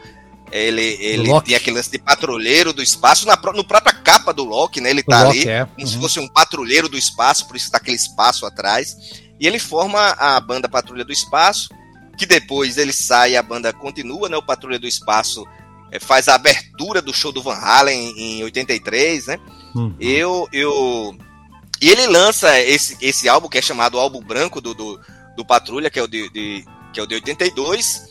ele, 0.52 0.98
ele 1.02 1.28
Loki. 1.28 1.48
tem 1.48 1.56
aquele 1.56 1.78
lance 1.78 1.90
de 1.90 1.98
patrulheiro 1.98 2.72
do 2.72 2.84
espaço. 2.84 3.26
Na, 3.26 3.36
no 3.54 3.64
própria 3.64 3.94
capa 3.94 4.32
do 4.32 4.44
Loki, 4.44 4.80
né? 4.80 4.90
Ele 4.92 5.02
O 5.02 5.06
tá 5.06 5.24
Loki 5.24 5.40
ali, 5.42 5.50
é. 5.50 5.66
como 5.66 5.88
se 5.88 5.96
Uhum. 5.96 6.02
fosse 6.02 6.20
um 6.20 6.28
patrulheiro 6.28 6.88
do 6.88 6.98
espaço, 6.98 7.48
por 7.48 7.56
isso 7.56 7.72
tá 7.72 7.78
aquele 7.78 7.98
espaço 7.98 8.46
atrás. 8.46 8.96
E 9.40 9.48
ele 9.48 9.60
forma 9.60 10.00
a 10.12 10.40
banda 10.40 10.70
Patrulha 10.70 11.04
do 11.04 11.12
Espaço, 11.12 11.70
que 12.18 12.26
depois 12.26 12.78
ele 12.78 12.94
sai 12.94 13.32
e 13.32 13.38
a 13.38 13.44
banda 13.44 13.74
continua, 13.74 14.30
né? 14.30 14.38
O 14.38 14.42
Patrulha 14.46 14.80
do 14.80 14.88
Espaço 14.88 15.46
eh, 15.92 16.00
faz 16.00 16.28
a 16.28 16.36
abertura 16.36 17.02
do 17.02 17.14
show 17.14 17.32
do 17.32 17.44
Van 17.44 17.56
Halen 17.56 18.14
em, 18.18 18.40
em 18.40 18.44
83, 18.44 19.28
né? 19.28 19.40
Uhum. 19.76 19.96
Eu, 20.00 20.48
eu. 20.54 21.18
E 21.82 21.90
ele 21.90 22.08
lança 22.08 22.58
esse, 22.62 22.98
esse 23.02 23.28
álbum 23.28 23.50
que 23.50 23.58
é 23.58 23.62
chamado 23.62 24.00
Álbum 24.00 24.22
Branco 24.22 24.62
do, 24.62 24.74
do, 24.74 25.00
do 25.36 25.46
Patrulha, 25.46 25.90
que 25.90 26.00
é 26.00 26.04
o 26.04 26.08
de, 26.08 26.30
de- 26.30 26.66
que 26.94 27.00
é 27.00 27.04
o 27.04 27.08
de 27.08 27.16
82. 27.16 28.08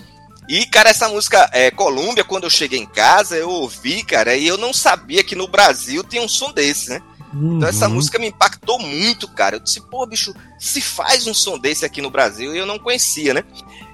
E, 0.46 0.66
cara, 0.66 0.90
essa 0.90 1.08
música 1.08 1.48
é 1.54 1.70
Colômbia, 1.70 2.22
quando 2.22 2.44
eu 2.44 2.50
cheguei 2.50 2.78
em 2.78 2.84
casa, 2.84 3.34
eu 3.34 3.48
ouvi, 3.48 4.02
cara, 4.04 4.36
e 4.36 4.46
eu 4.46 4.58
não 4.58 4.74
sabia 4.74 5.24
que 5.24 5.34
no 5.34 5.48
Brasil 5.48 6.04
tinha 6.04 6.20
um 6.20 6.28
som 6.28 6.52
desse, 6.52 6.90
né? 6.90 7.00
Então 7.34 7.68
essa 7.68 7.88
Uhum. 7.88 7.94
música 7.94 8.18
me 8.18 8.28
impactou 8.28 8.78
muito, 8.78 9.26
cara. 9.28 9.56
Eu 9.56 9.60
disse, 9.60 9.80
pô, 9.80 10.06
bicho, 10.06 10.32
se 10.58 10.80
faz 10.80 11.26
um 11.26 11.34
som 11.34 11.58
desse 11.58 11.84
aqui 11.84 12.00
no 12.00 12.10
Brasil 12.10 12.54
e 12.54 12.58
eu 12.58 12.66
não 12.66 12.78
conhecia, 12.78 13.34
né? 13.34 13.44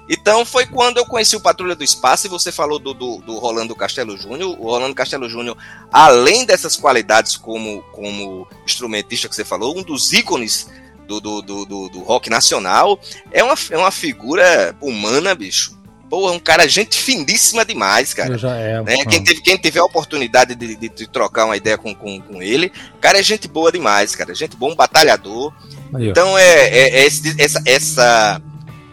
Então 0.09 0.45
foi 0.45 0.65
quando 0.65 0.97
eu 0.97 1.05
conheci 1.05 1.35
o 1.35 1.39
Patrulha 1.41 1.75
do 1.75 1.83
Espaço 1.83 2.27
e 2.27 2.29
você 2.29 2.51
falou 2.51 2.77
do, 2.77 2.93
do, 2.93 3.17
do 3.19 3.37
Rolando 3.37 3.75
Castelo 3.75 4.17
Júnior. 4.17 4.57
O 4.59 4.65
Rolando 4.65 4.93
Castelo 4.93 5.29
Júnior, 5.29 5.57
além 5.91 6.45
dessas 6.45 6.75
qualidades 6.75 7.37
como, 7.37 7.81
como 7.93 8.47
instrumentista 8.65 9.29
que 9.29 9.35
você 9.35 9.45
falou, 9.45 9.77
um 9.77 9.83
dos 9.83 10.11
ícones 10.11 10.67
do, 11.07 11.19
do, 11.21 11.41
do, 11.41 11.65
do, 11.65 11.89
do 11.89 11.99
rock 12.01 12.29
nacional, 12.29 12.99
é 13.31 13.43
uma, 13.43 13.55
é 13.69 13.77
uma 13.77 13.91
figura 13.91 14.75
humana, 14.81 15.33
bicho. 15.33 15.79
É 16.27 16.31
um 16.31 16.39
cara 16.39 16.67
gente 16.67 16.97
finíssima 16.97 17.63
demais, 17.63 18.13
cara 18.13 18.37
já 18.37 18.55
é. 18.55 18.81
né? 18.83 18.95
Quem, 19.05 19.23
teve, 19.23 19.41
quem 19.41 19.57
tiver 19.57 19.79
a 19.79 19.85
oportunidade 19.85 20.55
de, 20.55 20.75
de- 20.75 20.89
de 20.89 21.07
trocar 21.07 21.45
uma 21.45 21.55
ideia 21.57 21.77
com, 21.77 21.93
com, 21.95 22.19
com 22.21 22.41
ele, 22.41 22.71
cara, 22.99 23.19
é 23.19 23.23
gente 23.23 23.47
boa 23.47 23.71
demais, 23.71 24.15
cara. 24.15 24.33
Gente 24.35 24.55
boa, 24.57 24.71
um 24.73 24.75
batalhador. 24.75 25.53
Aí. 25.93 26.09
Então 26.09 26.37
é, 26.37 26.67
é- 26.69 26.99
é 27.01 27.05
esse, 27.05 27.35
essa, 27.41 27.61
essa- 27.65 28.41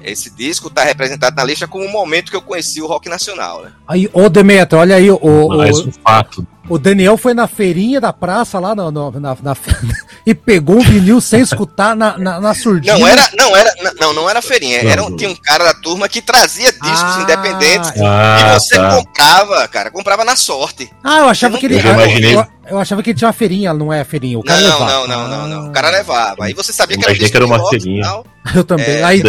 esse 0.09 0.31
disco 0.31 0.71
tá 0.71 0.83
representado 0.85 1.37
na 1.37 1.45
lista 1.45 1.67
como 1.69 1.85
o 1.85 1.93
momento 1.93 2.31
que 2.31 2.37
eu 2.37 2.43
conheci 2.43 2.81
o 2.83 2.87
rock 2.87 3.09
nacional, 3.09 3.63
né? 3.63 3.73
Aí, 3.87 4.09
ô 4.13 4.29
Demetrio, 4.29 4.81
olha 4.81 4.97
aí, 4.97 5.11
o, 5.11 5.17
o, 5.21 5.63
um 5.63 5.93
fato. 6.05 6.47
o 6.69 6.79
Daniel 6.79 7.17
foi 7.17 7.35
na 7.35 7.47
feirinha 7.49 8.01
da 8.01 8.13
praça 8.13 8.59
lá 8.59 8.75
no, 8.75 8.91
no- 8.91 9.11
na, 9.21 9.37
na- 9.43 9.57
e 10.27 10.35
pegou 10.35 10.77
um 10.77 10.81
vinil 10.83 11.21
sem 11.21 11.41
escutar 11.41 11.97
na, 11.97 12.19
na, 12.19 12.41
na 12.41 12.55
surdina. 12.55 12.99
Não 12.99 13.07
era, 13.07 13.31
não 13.39 13.57
era, 13.57 13.73
não, 14.01 14.13
não 14.13 14.31
era 14.31 14.43
feirinha. 14.43 14.79
Era, 14.79 15.03
um- 15.03 15.17
tinha 15.17 15.31
um 15.31 15.35
cara 15.37 15.65
da 15.65 15.75
turma 15.75 16.09
que 16.09 16.21
trazia 16.21 16.71
discos 16.73 16.89
Ah, 17.03 17.21
independentes. 17.23 17.93
Ah, 18.03 18.39
e 18.57 18.61
você 18.61 18.75
tá. 18.77 18.97
comprava, 18.97 19.69
cara, 19.69 19.91
comprava 19.91 20.25
na 20.25 20.37
sorte. 20.37 20.91
Ah, 21.03 21.21
eu 21.21 21.29
achava 21.29 21.57
que 21.59 21.67
ele. 21.67 21.77
Eu 21.77 21.93
imaginei. 21.95 22.35
Eu, 22.35 22.47
eu 22.71 22.79
achava 22.79 23.03
que 23.03 23.11
ele 23.11 23.19
tinha 23.19 23.29
uma 23.29 23.33
feirinha, 23.33 23.73
não 23.73 23.91
é 23.91 24.05
feirinha. 24.05 24.39
O 24.39 24.43
cara 24.45 24.61
Não, 24.61 24.69
levava. 24.79 24.91
não, 24.93 25.07
não, 25.07 25.29
não, 25.29 25.49
não. 25.63 25.69
O 25.71 25.73
cara 25.73 25.89
levava. 25.91 26.45
Aí 26.45 26.53
você 26.53 26.71
sabia 26.73 26.97
Eu 26.97 27.01
que 27.01 27.07
era 27.09 27.15
que 27.31 27.37
era 27.37 27.47
uma 27.47 27.67
feirinha. 27.71 28.23
Eu 28.55 28.63
também. 28.65 28.87
É, 28.87 29.05
aí, 29.05 29.23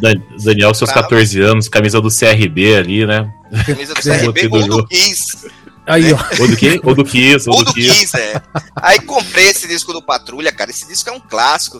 Da- 0.00 0.14
Daniel, 0.44 0.74
seus 0.74 0.90
Bravo. 0.90 1.08
14 1.08 1.40
anos, 1.40 1.68
camisa 1.68 2.00
do 2.00 2.08
CRB 2.10 2.76
ali, 2.76 3.06
né? 3.06 3.30
Camisa 3.64 3.94
do 3.94 4.00
É. 4.10 4.18
CRB 4.18 4.48
ou 4.50 4.66
do 4.68 4.86
Kiss. 4.86 5.48
aí, 5.86 6.12
ó. 6.12 6.18
Ou 6.40 6.48
do 6.48 6.56
que? 6.56 6.80
Ou 6.82 6.94
do 6.94 7.04
Kiss, 7.04 7.48
ou 7.48 7.64
do 7.64 7.72
Kiss. 7.72 8.16
É. 8.16 8.40
Aí 8.76 8.98
comprei 9.00 9.46
esse 9.46 9.66
disco 9.68 9.92
do 9.92 10.02
Patrulha, 10.02 10.52
cara. 10.52 10.70
Esse 10.70 10.86
disco 10.86 11.08
é 11.10 11.12
um 11.12 11.20
clássico. 11.20 11.78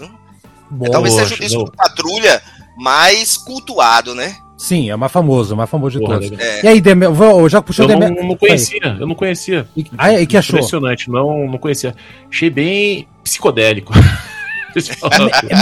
Bom, 0.71 0.91
Talvez 0.91 1.15
seja 1.15 1.35
o 1.35 1.39
disco 1.39 1.59
não. 1.59 1.65
do 1.65 1.73
Patrulha 1.73 2.43
mais 2.77 3.37
cultuado, 3.37 4.15
né? 4.15 4.37
Sim, 4.59 4.91
é 4.91 4.97
mais 4.97 5.13
famoso, 5.13 5.53
o 5.53 5.57
mais 5.57 5.69
famoso 5.69 5.99
de 5.99 6.05
Porra, 6.05 6.19
todos. 6.19 6.39
É. 6.39 6.65
E 6.65 6.69
aí, 6.69 6.83
vou- 7.13 7.47
já 7.49 7.61
puxou 7.61 7.85
Eu 7.85 7.91
não, 7.91 7.99
Demetrio. 8.01 8.27
não 8.29 8.37
conhecia, 8.37 8.97
eu 8.99 9.07
não 9.07 9.15
conhecia. 9.15 9.69
E, 9.77 9.87
ah, 9.99 10.19
e 10.19 10.27
que 10.27 10.35
achou? 10.37 10.57
Impressionante, 10.59 11.11
não, 11.11 11.47
não 11.47 11.59
conhecia. 11.59 11.95
Achei 12.31 12.49
bem 12.49 13.07
psicodélico. 13.23 13.93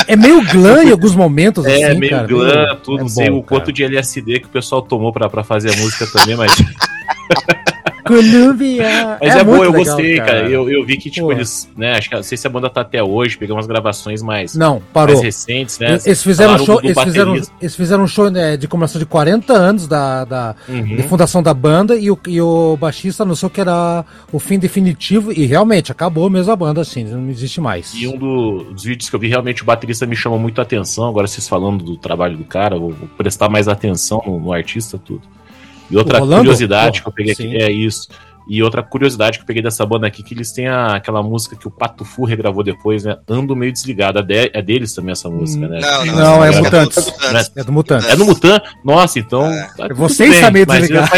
É, 0.09 0.13
é 0.13 0.17
meio 0.17 0.43
glam 0.45 0.83
em 0.83 0.91
alguns 0.91 1.15
momentos, 1.15 1.65
É, 1.67 1.85
assim, 1.91 1.99
meio 1.99 2.13
cara. 2.13 2.27
glam, 2.27 2.77
tudo. 2.83 2.99
é 2.99 3.03
não 3.03 3.09
sei 3.09 3.31
bom, 3.31 3.39
o 3.39 3.43
quanto 3.43 3.73
de 3.73 3.85
LSD 3.85 4.41
que 4.41 4.47
o 4.47 4.51
pessoal 4.51 4.83
tomou 4.83 5.13
pra, 5.13 5.29
pra 5.29 5.45
fazer 5.45 5.73
a 5.73 5.77
música 5.77 6.07
também, 6.07 6.37
mas, 6.37 6.53
Columbia. 8.05 9.19
mas 9.21 9.35
é, 9.37 9.45
bom, 9.45 9.51
muito 9.53 9.65
eu 9.65 9.71
legal, 9.73 9.85
gostei, 9.85 10.17
cara. 10.19 10.49
Eu, 10.49 10.69
eu 10.71 10.85
vi 10.85 10.97
que, 10.97 11.11
tipo, 11.11 11.27
Pô. 11.27 11.33
eles, 11.33 11.69
né, 11.77 11.93
acho 11.97 12.09
que 12.09 12.15
não 12.17 12.23
sei 12.23 12.37
se 12.39 12.47
a 12.47 12.51
banda 12.51 12.69
tá 12.71 12.81
até 12.83 13.03
hoje, 13.03 13.37
peguei 13.37 13.55
umas 13.55 13.67
gravações 13.67 14.23
mais, 14.23 14.55
Não, 14.55 14.83
parou. 14.93 15.15
mais 15.15 15.25
recentes, 15.25 15.79
né? 15.79 15.99
Eles 16.05 16.23
fizeram 16.23 16.55
um 16.55 16.59
show, 16.59 16.81
eles 16.83 17.01
fizeram, 17.03 17.35
eles 17.61 17.77
fizeram 17.77 18.05
um 18.05 18.07
show 18.07 18.31
né, 18.31 18.57
de 18.57 18.69
comemoração 18.69 18.99
de 18.99 19.07
40 19.07 19.53
anos 19.53 19.87
da, 19.87 20.25
da 20.25 20.55
Uhum. 20.69 20.97
de 20.97 21.03
fundação 21.05 21.43
da 21.43 21.53
banda 21.55 21.97
e 21.97 22.11
o, 22.11 22.19
e 22.29 22.41
o 22.41 22.77
baixista 22.77 23.23
anunciou 23.23 23.51
que 23.51 23.61
era 23.61 24.05
o 24.33 24.39
fim 24.39 24.59
definitivo 24.59 25.33
e 25.33 25.47
realmente 25.47 25.91
acabou 25.93 26.29
mesmo 26.31 26.53
a 26.53 26.57
banda 26.57 26.81
assim, 26.81 27.05
não 27.05 27.29
existe 27.31 27.61
mais. 27.61 27.93
E 27.95 28.07
um 28.07 28.17
do- 28.17 28.65
dos 28.73 28.85
vídeos 28.85 29.09
que 29.11 29.17
eu 29.17 29.21
vi, 29.21 29.29
realmente 29.29 29.63
o 29.63 29.65
baterista 29.65 30.07
me 30.07 30.17
chamou 30.17 30.39
muito 30.39 30.59
a 30.61 30.63
atenção. 30.63 31.09
Agora 31.09 31.27
vocês 31.27 31.49
falando 31.49 31.83
do 31.85 31.97
trabalho 31.97 32.37
do 32.37 32.45
cara, 32.45 32.79
vou, 32.79 32.91
vou 32.91 33.09
prestar 33.17 33.49
mais 33.49 33.69
atenção 33.69 34.23
no, 34.27 34.39
no 34.39 34.53
artista, 34.53 34.99
tudo. 34.99 35.23
E 35.91 35.97
outra 35.97 36.21
curiosidade 36.21 37.03
que 37.03 37.09
eu 37.09 37.13
peguei 37.13 37.35
sim. 37.35 37.47
aqui 37.47 37.57
é 37.63 37.71
isso. 37.71 38.09
E 38.49 38.63
outra 38.63 38.83
curiosidade 38.83 39.39
que 39.39 39.43
eu 39.43 39.47
peguei 39.47 39.63
dessa 39.63 39.85
banda 39.87 40.07
aqui, 40.07 40.23
que 40.23 40.35
eles 40.35 40.53
têm 40.53 40.67
a, 40.69 40.97
aquela 40.97 41.23
música 41.23 41.57
que 41.57 41.67
o 41.67 41.71
Pato 41.71 42.05
Fu 42.05 42.25
regravou 42.25 42.63
depois, 42.63 43.05
né? 43.05 43.17
Ando 43.29 43.57
meio 43.57 43.73
desligado. 43.73 44.19
É, 44.19 44.23
de- 44.23 44.51
é 44.53 44.61
deles 44.63 44.95
também 44.95 45.13
essa 45.13 45.31
música, 45.31 45.67
né? 45.67 45.81
Não, 45.81 46.05
não, 46.07 46.15
Não, 46.15 46.45
é 46.45 46.49
música 46.49 46.65
Mutantes. 46.65 47.07
Mutantes. 47.07 47.53
É 47.57 47.65
do 47.65 47.73
Mutante. 47.73 48.07
É 48.11 48.17
no 48.17 48.25
Mutan? 48.27 48.61
Nossa, 48.85 49.19
então. 49.19 49.43
tá 49.77 49.89
tudo 49.89 49.95
Você 49.97 50.25
bem, 50.25 50.35
está 50.35 50.51
meio 50.51 50.67
desligado. 50.67 51.11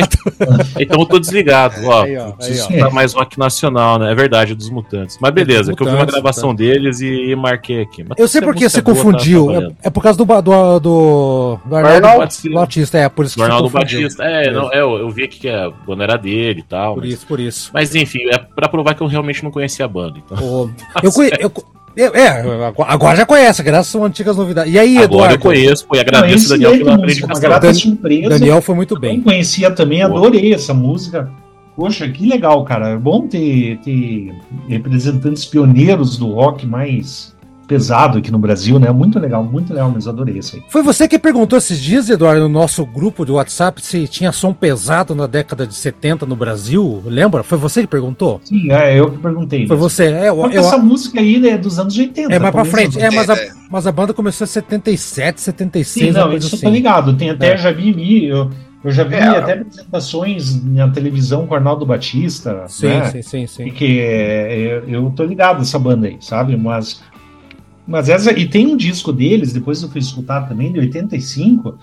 Então 0.78 1.00
eu 1.00 1.06
tô 1.06 1.18
desligado. 1.18 1.74
Ó, 1.84 2.02
Aí, 2.04 2.16
ó, 2.16 2.32
preciso 2.32 2.68
aí, 2.72 2.82
ó. 2.82 2.90
mais 2.90 3.12
rock 3.12 3.38
nacional, 3.38 3.98
né? 3.98 4.12
É 4.12 4.14
verdade, 4.14 4.54
dos 4.54 4.70
mutantes. 4.70 5.18
Mas 5.20 5.32
beleza, 5.32 5.72
É 5.72 5.74
dos 5.74 5.76
que 5.76 5.82
eu 5.82 5.86
vi 5.86 5.92
uma 5.92 5.98
Mutantes, 6.00 6.14
gravação 6.14 6.54
deles 6.54 7.00
e, 7.00 7.06
e 7.30 7.36
marquei 7.36 7.82
aqui. 7.82 8.04
Mas 8.08 8.18
Eu 8.18 8.28
sei 8.28 8.40
porque 8.40 8.68
você 8.68 8.78
é 8.78 8.82
boa, 8.82 8.94
tá- 8.96 9.02
confundiu. 9.02 9.46
tá 9.48 9.52
é, 9.82 9.88
é 9.88 9.90
por 9.90 10.02
causa 10.02 10.16
do, 10.18 10.24
do, 10.24 10.78
do, 10.80 11.58
do 11.64 11.76
Arnaldo 11.76 12.18
Batista. 12.18 12.50
Batista, 12.50 12.98
é, 12.98 13.08
por 13.08 13.24
isso 13.24 13.34
que 13.34 13.40
Do 13.40 13.44
Arnaldo. 13.44 13.68
Batista. 13.70 14.22
É, 14.24 14.50
não, 14.52 14.72
é, 14.72 14.80
eu, 14.80 14.96
eu 14.98 15.10
vi 15.10 15.24
aqui 15.24 15.40
que 15.40 15.48
a 15.48 15.70
banda 15.70 16.04
era 16.04 16.16
dele 16.16 16.60
e 16.60 16.62
tal. 16.62 16.94
Por 16.94 17.04
mas, 17.04 17.15
isso, 17.16 17.26
por 17.26 17.40
isso. 17.40 17.70
mas 17.72 17.94
enfim, 17.94 18.20
é 18.30 18.38
pra 18.38 18.68
provar 18.68 18.94
que 18.94 19.02
eu 19.02 19.06
realmente 19.06 19.42
não 19.42 19.50
conhecia 19.50 19.84
a 19.84 19.88
banda. 19.88 20.18
Então. 20.24 20.38
O- 20.42 20.70
eu, 21.02 21.12
conhe- 21.12 21.30
eu, 21.38 21.52
eu- 21.96 22.14
é, 22.14 22.28
agora- 22.66 22.92
agora 22.92 23.16
já 23.16 23.26
conhece, 23.26 23.62
graças 23.62 23.88
são 23.88 24.04
antigas 24.04 24.36
novidades. 24.36 24.72
E 24.72 24.78
aí, 24.78 24.98
Agora 24.98 25.02
eu 25.02 25.34
Eduardo? 25.34 25.38
conheço, 25.40 25.86
pô, 25.86 25.96
e 25.96 26.00
agradeço 26.00 26.48
Daniel 26.48 26.72
pela 26.78 26.96
música, 26.98 27.40
grata 27.40 27.74
surpresa. 27.74 28.28
Daniel 28.28 28.60
foi 28.62 28.74
muito 28.74 28.98
bem. 28.98 29.20
conhecia 29.20 29.70
também, 29.70 30.06
Boa. 30.06 30.18
adorei 30.20 30.52
essa 30.54 30.72
música. 30.74 31.30
Poxa, 31.74 32.08
que 32.08 32.24
legal, 32.26 32.64
cara. 32.64 32.88
É 32.90 32.96
bom 32.96 33.26
ter, 33.26 33.76
ter 33.84 34.34
representantes 34.66 35.44
pioneiros 35.44 36.16
do 36.16 36.32
rock 36.32 36.66
mais 36.66 37.35
pesado 37.66 38.18
aqui 38.18 38.30
no 38.30 38.38
Brasil, 38.38 38.78
né? 38.78 38.90
Muito 38.90 39.18
legal, 39.18 39.42
muito 39.42 39.72
legal, 39.72 39.90
mas 39.92 40.06
adorei 40.06 40.38
isso 40.38 40.56
aí. 40.56 40.62
Foi 40.68 40.82
você 40.82 41.08
que 41.08 41.18
perguntou 41.18 41.58
esses 41.58 41.80
dias, 41.80 42.08
Eduardo, 42.08 42.42
no 42.42 42.48
nosso 42.48 42.84
grupo 42.86 43.24
de 43.26 43.32
WhatsApp, 43.32 43.80
se 43.84 44.06
tinha 44.06 44.30
som 44.32 44.52
pesado 44.52 45.14
na 45.14 45.26
década 45.26 45.66
de 45.66 45.74
70 45.74 46.24
no 46.26 46.36
Brasil? 46.36 47.02
Lembra? 47.04 47.42
Foi 47.42 47.58
você 47.58 47.80
que 47.82 47.86
perguntou? 47.88 48.40
Sim, 48.44 48.70
é 48.70 48.98
eu 48.98 49.10
que 49.10 49.18
perguntei. 49.18 49.66
Foi 49.66 49.76
você. 49.76 50.04
É, 50.06 50.28
eu, 50.28 50.36
Porque 50.36 50.56
eu- 50.56 50.60
essa 50.60 50.78
música 50.78 51.20
aí 51.20 51.48
é 51.48 51.58
dos 51.58 51.78
anos 51.78 51.96
80. 51.98 52.32
é 52.34 52.38
mais 52.38 52.52
pra 52.54 52.64
frente. 52.64 52.94
dos 52.94 53.02
É, 53.02 53.10
mas 53.10 53.28
a, 53.28 53.34
É, 53.34 53.46
é. 53.46 53.50
mas 53.70 53.86
a 53.86 53.92
banda 53.92 54.14
começou 54.14 54.44
em 54.44 54.48
77, 54.48 55.40
76, 55.40 56.06
Sim, 56.06 56.12
não, 56.12 56.32
isso 56.36 56.54
eu 56.54 56.56
assim. 56.56 56.66
tô 56.66 56.70
ligado. 56.70 57.14
Tem 57.16 57.30
até, 57.30 57.52
É. 57.54 57.56
já 57.56 57.72
vi, 57.72 57.92
vi 57.92 58.26
eu, 58.26 58.50
eu 58.84 58.90
já 58.92 59.02
vi 59.04 59.14
É. 59.16 59.22
até 59.26 59.52
apresentações 59.54 60.62
na 60.64 60.88
televisão 60.88 61.46
com 61.46 61.54
o 61.54 61.56
Arnaldo 61.56 61.84
Batista, 61.86 62.64
Sim, 62.68 62.86
né? 62.88 63.04
sim, 63.10 63.22
sim, 63.22 63.46
sim. 63.46 63.66
E 63.66 63.70
que 63.70 64.00
é, 64.00 64.04
é, 64.04 64.82
eu 64.88 65.10
tô 65.14 65.24
ligado 65.24 65.62
essa 65.62 65.78
banda 65.78 66.06
aí, 66.06 66.16
sabe? 66.20 66.56
Mas, 66.56 67.00
mas 67.86 68.08
essa. 68.08 68.32
E 68.32 68.48
tem 68.48 68.66
um 68.66 68.76
disco 68.76 69.12
deles, 69.12 69.52
depois 69.52 69.82
eu 69.82 69.88
fui 69.88 70.00
escutar 70.00 70.48
também, 70.48 70.72
de 70.72 70.80
85, 70.80 71.78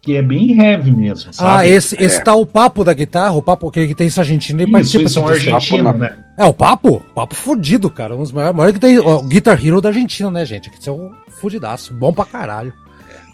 que 0.00 0.16
é 0.16 0.22
bem 0.22 0.58
heavy 0.58 0.90
mesmo, 0.92 1.30
Ah, 1.30 1.32
sabe? 1.32 1.68
esse, 1.70 1.96
esse 2.02 2.22
tá 2.22 2.34
o 2.34 2.46
papo 2.46 2.84
da 2.84 2.94
guitarra, 2.94 3.32
o 3.32 3.42
papo 3.42 3.70
que, 3.70 3.88
que 3.88 3.94
tem 3.94 4.06
esse 4.06 4.18
argentino, 4.20 4.62
Isso, 4.62 4.70
participa 4.72 5.02
eles 5.02 5.12
são 5.12 5.26
argentinos, 5.28 5.98
né? 5.98 6.16
É, 6.38 6.44
o 6.44 6.54
papo? 6.54 7.02
Papo 7.14 7.34
fudido, 7.34 7.90
cara. 7.90 8.14
Um 8.14 8.22
dos 8.22 8.30
maiores, 8.32 8.56
maior 8.56 8.72
que 8.72 8.78
tem. 8.78 8.98
ó, 8.98 9.16
O 9.18 9.22
Guitar 9.24 9.58
Hero 9.64 9.80
da 9.80 9.88
Argentina, 9.88 10.30
né, 10.30 10.46
gente? 10.46 10.70
Que 10.70 10.78
isso 10.80 10.88
é 10.88 10.92
um 10.92 11.10
fudidaço. 11.40 11.92
Bom 11.92 12.12
pra 12.12 12.24
caralho. 12.24 12.72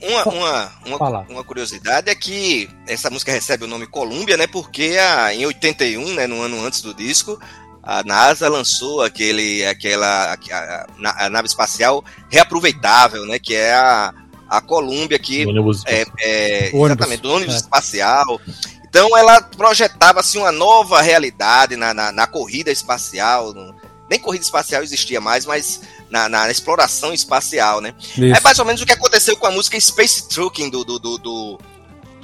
Uma, 0.03 0.25
uma, 0.25 0.70
uma, 0.87 1.20
uma 1.31 1.45
curiosidade 1.45 2.11
é 2.11 2.14
que 2.14 2.68
essa 2.87 3.09
música 3.09 3.33
recebe 3.33 3.64
o 3.64 3.68
nome 3.68 3.87
Columbia, 3.87 4.37
né? 4.37 4.47
Porque 4.47 4.97
a, 4.99 5.35
em 5.35 5.47
81, 5.47 6.14
né, 6.14 6.27
no 6.27 6.43
ano 6.43 6.62
antes 6.64 6.83
do 6.83 6.93
disco, 6.93 7.39
a 7.87 8.03
NASA 8.05 8.49
lançou 8.49 9.03
aquele, 9.03 9.64
aquela 9.66 10.32
a, 10.32 10.37
a- 10.53 11.26
a 11.26 11.28
nave 11.30 11.47
espacial 11.49 12.05
reaproveitável, 12.30 13.24
né? 13.26 13.39
Que 13.39 13.55
é 13.55 13.74
a, 13.74 14.12
a 14.49 14.61
Columbia, 14.61 15.18
que 15.18 15.47
ônibus- 15.47 15.82
é, 15.87 16.05
é, 16.20 16.70
Ônibus, 16.72 16.87
exatamente, 16.91 17.20
do 17.20 17.30
ônibus 17.32 17.55
é. 17.55 17.59
espacial. 17.59 18.41
Então 18.89 19.16
ela 19.18 19.43
projetava 19.43 20.20
assim, 20.20 20.39
uma 20.39 20.53
nova 20.53 21.01
realidade 21.03 21.76
na, 21.76 21.93
na, 21.93 22.12
na 22.12 22.26
corrida 22.26 22.70
espacial. 22.70 23.53
no- 23.53 23.74
nem 24.09 24.18
corrida 24.20 24.45
espacial 24.45 24.82
existia 24.82 25.20
mais, 25.20 25.47
mas 25.47 25.80
na, 26.11 26.28
na 26.28 26.51
exploração 26.51 27.12
espacial, 27.12 27.80
né? 27.80 27.95
Isso. 27.99 28.22
É 28.37 28.41
mais 28.41 28.59
ou 28.59 28.64
menos 28.64 28.80
o 28.82 28.87
que 28.87 28.93
aconteceu 28.93 29.37
com 29.37 29.47
a 29.47 29.51
música 29.51 29.80
Space 29.80 30.28
Trucking 30.28 30.68
do. 30.70 30.85
do, 30.85 30.99
do, 30.99 31.18
do, 31.18 31.59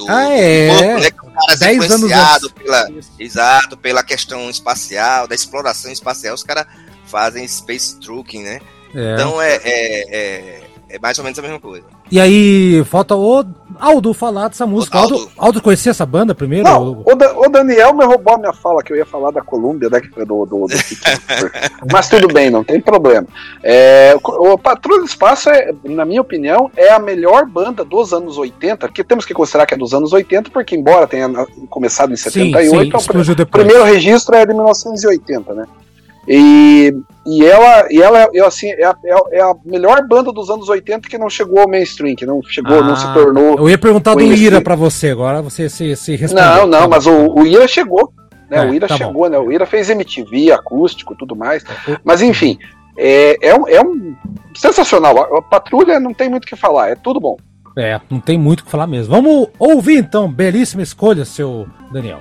do- 0.07 0.11
Ah, 0.11 0.25
do 0.27 0.31
é. 0.33 0.69
Bobo, 0.69 1.01
né? 1.01 1.11
Que 1.11 1.17
cara 1.31 1.57
Dez 1.59 1.91
anos 1.91 2.11
pela. 2.51 2.89
Exato, 3.19 3.77
pela 3.77 4.03
questão 4.03 4.49
espacial, 4.51 5.27
da 5.29 5.35
exploração 5.35 5.91
espacial, 5.91 6.35
os 6.35 6.43
caras 6.43 6.67
fazem 7.07 7.47
Space 7.47 7.99
Trucking, 8.01 8.43
né? 8.43 8.61
É. 8.95 9.15
Então 9.15 9.41
é, 9.41 9.55
é, 9.57 10.17
é, 10.17 10.61
é 10.91 10.99
mais 10.99 11.17
ou 11.19 11.25
menos 11.25 11.39
a 11.39 11.43
mesma 11.43 11.61
coisa. 11.61 11.85
E 12.11 12.21
aí, 12.21 12.83
falta 12.85 13.15
o 13.15 13.45
Aldo 13.79 14.13
falar 14.13 14.49
dessa 14.49 14.67
música. 14.67 14.99
O 14.99 15.01
Aldo, 15.01 15.15
Aldo. 15.15 15.31
Aldo 15.39 15.63
conhecia 15.63 15.91
essa 15.91 16.05
banda 16.05 16.35
primeiro? 16.35 16.65
Não, 16.65 17.03
o, 17.07 17.15
Da- 17.15 17.39
o 17.39 17.49
Daniel 17.49 17.95
me 17.95 18.05
roubou 18.05 18.35
a 18.35 18.39
minha 18.39 18.53
fala 18.53 18.83
que 18.83 18.93
eu 18.93 18.97
ia 18.97 19.07
falar 19.07 19.31
da 19.31 19.41
Colômbia, 19.41 19.89
né, 19.89 20.01
foi 20.13 20.27
do, 20.27 20.45
do, 20.45 20.67
do 20.67 20.75
Mas 21.93 22.09
tudo 22.09 22.27
bem, 22.29 22.51
não 22.51 22.65
tem 22.65 22.81
problema. 22.81 23.27
É, 23.63 24.17
o, 24.23 24.59
Patrulha 24.59 25.01
do 25.01 25.07
Espaço, 25.07 25.49
é, 25.49 25.73
na 25.85 26.05
minha 26.05 26.21
opinião, 26.21 26.71
é 26.77 26.91
a 26.91 26.99
melhor 26.99 27.47
banda 27.47 27.85
dos 27.85 28.13
anos 28.13 28.37
80, 28.37 28.89
que 28.89 29.05
temos 29.05 29.25
que 29.25 29.33
considerar 29.33 29.67
que 29.67 29.75
é 29.75 29.79
dos 29.79 29.95
anos 29.95 30.13
80, 30.13 30.51
porque 30.51 30.75
embora 30.75 31.07
tenha 31.07 31.29
começado 31.69 32.13
em 32.13 32.17
sim, 32.17 32.31
78, 32.31 33.01
sim, 33.01 33.09
é 33.39 33.43
o 33.43 33.47
primeiro 33.47 33.85
registro 33.85 34.35
é 34.35 34.45
de 34.45 34.53
1980, 34.53 35.55
né? 35.55 35.67
E, 36.33 36.95
e 37.27 37.45
ela, 37.45 37.87
e 37.91 38.01
ela 38.01 38.29
eu, 38.33 38.47
assim, 38.47 38.71
é, 38.71 38.85
a, 38.85 38.95
é 39.05 39.13
a- 39.13 39.23
é 39.33 39.41
a 39.41 39.53
melhor 39.65 40.07
banda 40.07 40.31
dos 40.33 40.49
anos 40.49 40.69
80 40.69 41.09
que 41.09 41.19
não 41.19 41.29
chegou 41.29 41.59
ao 41.59 41.69
mainstream, 41.69 42.15
que 42.15 42.25
não 42.25 42.41
chegou, 42.45 42.85
não 42.85 42.95
se 42.95 43.05
Ah, 43.05 43.13
tornou 43.13 43.59
Eu 43.59 43.69
ia 43.69 43.77
perguntar 43.77 44.15
do. 44.15 44.23
Ira 44.23 44.61
pra 44.61 44.77
você, 44.77 45.11
agora 45.11 45.43
você 45.43 45.69
se, 45.69 45.97
se 45.97 46.15
respondeu. 46.15 46.45
não, 46.49 46.67
não, 46.69 46.89
mas 46.89 47.05
bom. 47.05 47.27
o, 47.27 47.41
o 47.41 47.47
Ira 47.47 47.67
chegou. 47.67 48.13
Né? 48.49 48.59
É, 48.59 48.71
o 48.71 48.73
Ira 48.73 48.87
tá 48.87 48.97
bom. 48.97 49.07
chegou, 49.07 49.29
né? 49.29 49.39
O 49.39 49.51
Ira 49.51 49.67
fez 49.67 49.91
MTV, 49.91 50.53
acústico 50.53 51.17
tudo 51.17 51.35
mais. 51.35 51.65
Mas 52.05 52.23
enfim, 52.23 52.57
é, 52.97 53.37
é, 53.49 53.55
um, 53.59 53.67
é 53.67 53.81
um 53.81 54.15
sensacional. 54.55 55.19
A, 55.19 55.39
a 55.39 55.43
patrulha 55.43 55.99
não 55.99 56.15
tem 56.15 56.29
muito 56.29 56.45
o 56.45 56.47
que 56.47 56.55
falar, 56.57 56.91
é 56.91 56.95
tudo 56.95 57.19
bom. 57.21 57.37
É, 57.77 58.01
não 58.09 58.21
tem 58.21 58.39
muito 58.39 58.61
o 58.61 58.65
que 58.65 58.71
falar 58.71 58.87
mesmo. 58.87 59.13
Vamos 59.15 59.49
ouvir 59.59 59.99
então, 59.99 60.31
belíssima 60.31 60.83
escolha, 60.83 61.25
seu 61.25 61.67
Daniel. 61.93 62.21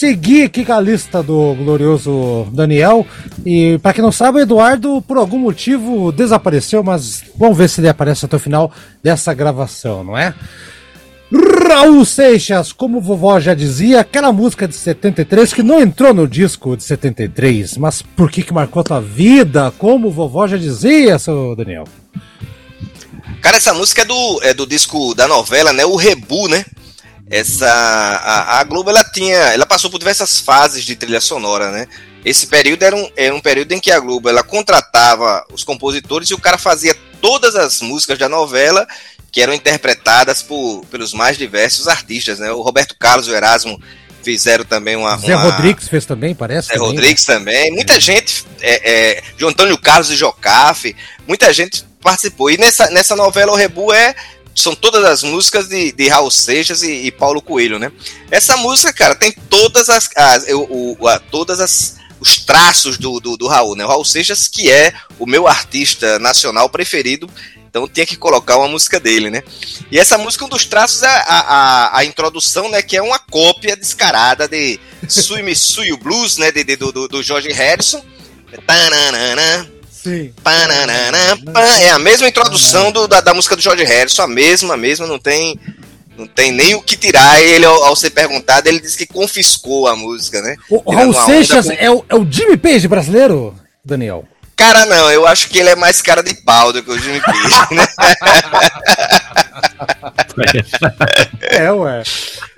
Seguir 0.00 0.44
aqui 0.44 0.64
com 0.64 0.72
a 0.72 0.80
lista 0.80 1.22
do 1.22 1.54
glorioso 1.54 2.46
Daniel. 2.52 3.06
E 3.44 3.78
para 3.82 3.92
quem 3.92 4.02
não 4.02 4.10
sabe, 4.10 4.38
o 4.38 4.40
Eduardo, 4.40 5.02
por 5.02 5.18
algum 5.18 5.38
motivo, 5.38 6.10
desapareceu, 6.10 6.82
mas 6.82 7.22
vamos 7.36 7.58
ver 7.58 7.68
se 7.68 7.82
ele 7.82 7.88
aparece 7.88 8.24
até 8.24 8.36
o 8.36 8.40
final 8.40 8.72
dessa 9.02 9.34
gravação, 9.34 10.02
não 10.02 10.16
é? 10.16 10.34
Raul 11.68 12.04
Seixas, 12.04 12.72
como 12.72 13.00
vovó 13.00 13.38
já 13.38 13.52
dizia, 13.52 14.00
aquela 14.00 14.32
música 14.32 14.66
de 14.66 14.74
73 14.74 15.52
que 15.52 15.62
não 15.62 15.80
entrou 15.80 16.14
no 16.14 16.26
disco 16.26 16.76
de 16.76 16.82
73, 16.82 17.76
mas 17.76 18.00
por 18.02 18.30
que 18.30 18.42
que 18.42 18.54
marcou 18.54 18.80
a 18.80 18.84
tua 18.84 19.00
vida? 19.00 19.70
Como 19.78 20.10
vovó 20.10 20.48
já 20.48 20.56
dizia, 20.56 21.18
seu 21.18 21.54
Daniel? 21.54 21.84
Cara, 23.42 23.58
essa 23.58 23.74
música 23.74 24.02
é 24.02 24.04
do, 24.06 24.40
é 24.42 24.54
do 24.54 24.66
disco 24.66 25.14
da 25.14 25.28
novela, 25.28 25.72
né? 25.72 25.84
O 25.84 25.94
Rebu, 25.94 26.48
né? 26.48 26.64
Essa 27.30 27.70
a, 27.70 28.58
a, 28.58 28.64
Globo 28.64 28.90
ela 28.90 29.04
tinha, 29.04 29.36
ela 29.36 29.64
passou 29.64 29.88
por 29.88 29.98
diversas 29.98 30.40
fases 30.40 30.84
de 30.84 30.96
trilha 30.96 31.20
sonora, 31.20 31.70
né? 31.70 31.86
Esse 32.24 32.48
período 32.48 32.82
era 32.82 32.96
um, 32.96 33.10
era 33.16 33.34
um 33.34 33.40
período 33.40 33.72
em 33.72 33.80
que 33.80 33.92
a 33.92 34.00
Globo 34.00 34.28
ela 34.28 34.42
contratava 34.42 35.46
os 35.52 35.62
compositores 35.62 36.28
e 36.28 36.34
o 36.34 36.40
cara 36.40 36.58
fazia 36.58 36.94
todas 37.20 37.54
as 37.54 37.80
músicas 37.80 38.18
da 38.18 38.28
novela 38.28 38.86
que 39.30 39.40
eram 39.40 39.54
interpretadas 39.54 40.42
por, 40.42 40.84
pelos 40.86 41.14
mais 41.14 41.38
diversos 41.38 41.86
artistas, 41.86 42.40
né? 42.40 42.50
O 42.50 42.62
Roberto 42.62 42.96
Carlos 42.98 43.28
e 43.28 43.30
o 43.30 43.36
Erasmo 43.36 43.80
fizeram 44.24 44.64
também 44.64 44.96
uma. 44.96 45.16
Zé 45.16 45.36
uma... 45.36 45.50
Rodrigues 45.50 45.88
fez 45.88 46.04
também, 46.04 46.34
parece. 46.34 46.68
Zé 46.68 46.74
também, 46.74 46.88
Rodrigues 46.88 47.26
né? 47.26 47.34
também. 47.34 47.70
Muita 47.70 47.94
é. 47.94 48.00
gente, 48.00 48.44
é, 48.60 48.90
é, 49.18 49.22
João 49.38 49.50
Antônio 49.50 49.78
Carlos 49.78 50.10
e 50.10 50.16
Jocafe, 50.16 50.96
muita 51.28 51.52
gente 51.52 51.84
participou. 52.02 52.50
E 52.50 52.58
nessa, 52.58 52.90
nessa 52.90 53.14
novela 53.14 53.52
o 53.52 53.56
Rebu 53.56 53.92
é 53.92 54.14
são 54.54 54.74
todas 54.74 55.04
as 55.04 55.22
músicas 55.22 55.68
de, 55.68 55.92
de 55.92 56.08
Raul 56.08 56.30
Seixas 56.30 56.82
e, 56.82 57.06
e, 57.06 57.10
Paulo 57.10 57.40
Coelho, 57.40 57.78
né? 57.78 57.90
Essa 58.30 58.56
música, 58.56 58.92
cara, 58.92 59.14
tem 59.14 59.32
todas 59.48 59.88
as, 59.88 60.08
as 60.16 60.44
o, 60.48 60.96
o, 60.98 61.08
a, 61.08 61.18
todas 61.18 61.60
as 61.60 61.98
os 62.20 62.36
traços 62.36 62.98
do, 62.98 63.18
do, 63.18 63.36
do, 63.36 63.48
Raul, 63.48 63.74
né? 63.74 63.84
O 63.84 63.88
Raul 63.88 64.04
Seixas, 64.04 64.46
que 64.46 64.70
é 64.70 64.92
o 65.18 65.24
meu 65.24 65.48
artista 65.48 66.18
nacional 66.18 66.68
preferido, 66.68 67.30
então 67.70 67.88
tinha 67.88 68.04
que 68.04 68.16
colocar 68.16 68.58
uma 68.58 68.68
música 68.68 69.00
dele, 69.00 69.30
né? 69.30 69.42
E 69.90 69.98
essa 69.98 70.18
música, 70.18 70.44
um 70.44 70.48
dos 70.48 70.66
traços 70.66 71.02
é 71.02 71.06
a, 71.06 71.22
a, 71.24 71.98
a 71.98 72.04
introdução, 72.04 72.68
né? 72.68 72.82
Que 72.82 72.96
é 72.96 73.02
uma 73.02 73.18
cópia 73.18 73.76
descarada 73.76 74.48
de 74.48 74.78
Sui 75.08 75.40
Me 75.40 75.54
Sui 75.54 75.96
Blues, 75.96 76.36
né? 76.36 76.50
De, 76.50 76.64
de, 76.64 76.76
do, 76.76 77.08
do 77.08 77.22
George 77.22 77.52
Harrison. 77.52 78.04
Sim. 80.02 80.32
É 81.80 81.90
a 81.90 81.98
mesma 81.98 82.28
introdução 82.28 82.90
do, 82.90 83.06
da, 83.06 83.20
da, 83.20 83.34
música 83.34 83.54
do 83.54 83.62
George 83.62 83.84
Harrison, 83.84 84.22
a 84.22 84.26
mesma, 84.26 84.74
a 84.74 84.76
mesma, 84.76 85.06
não 85.06 85.18
tem, 85.18 85.60
não 86.16 86.26
tem 86.26 86.50
nem 86.50 86.74
o 86.74 86.80
que 86.80 86.96
tirar. 86.96 87.40
Ele, 87.42 87.66
ao, 87.66 87.84
ao 87.84 87.94
ser 87.94 88.10
perguntado, 88.10 88.66
ele 88.68 88.80
disse 88.80 88.96
que 88.96 89.06
confiscou 89.06 89.86
a 89.86 89.94
música, 89.94 90.40
né? 90.40 90.56
O, 90.70 90.90
Raul 90.92 91.12
Seixas 91.12 91.66
com... 91.66 91.72
é, 91.72 91.90
o, 91.90 92.04
é 92.08 92.14
o 92.14 92.26
Jimmy 92.30 92.56
Page 92.56 92.88
brasileiro, 92.88 93.54
Daniel? 93.84 94.24
Cara, 94.56 94.86
não, 94.86 95.10
eu 95.10 95.26
acho 95.26 95.48
que 95.48 95.58
ele 95.58 95.70
é 95.70 95.76
mais 95.76 96.00
cara 96.02 96.22
de 96.22 96.34
pau 96.34 96.72
do 96.72 96.82
que 96.82 96.90
o 96.90 96.98
Jimmy 96.98 97.20
Page, 97.20 97.74
né? 97.74 97.86
é, 101.42 101.72
ué. 101.72 102.02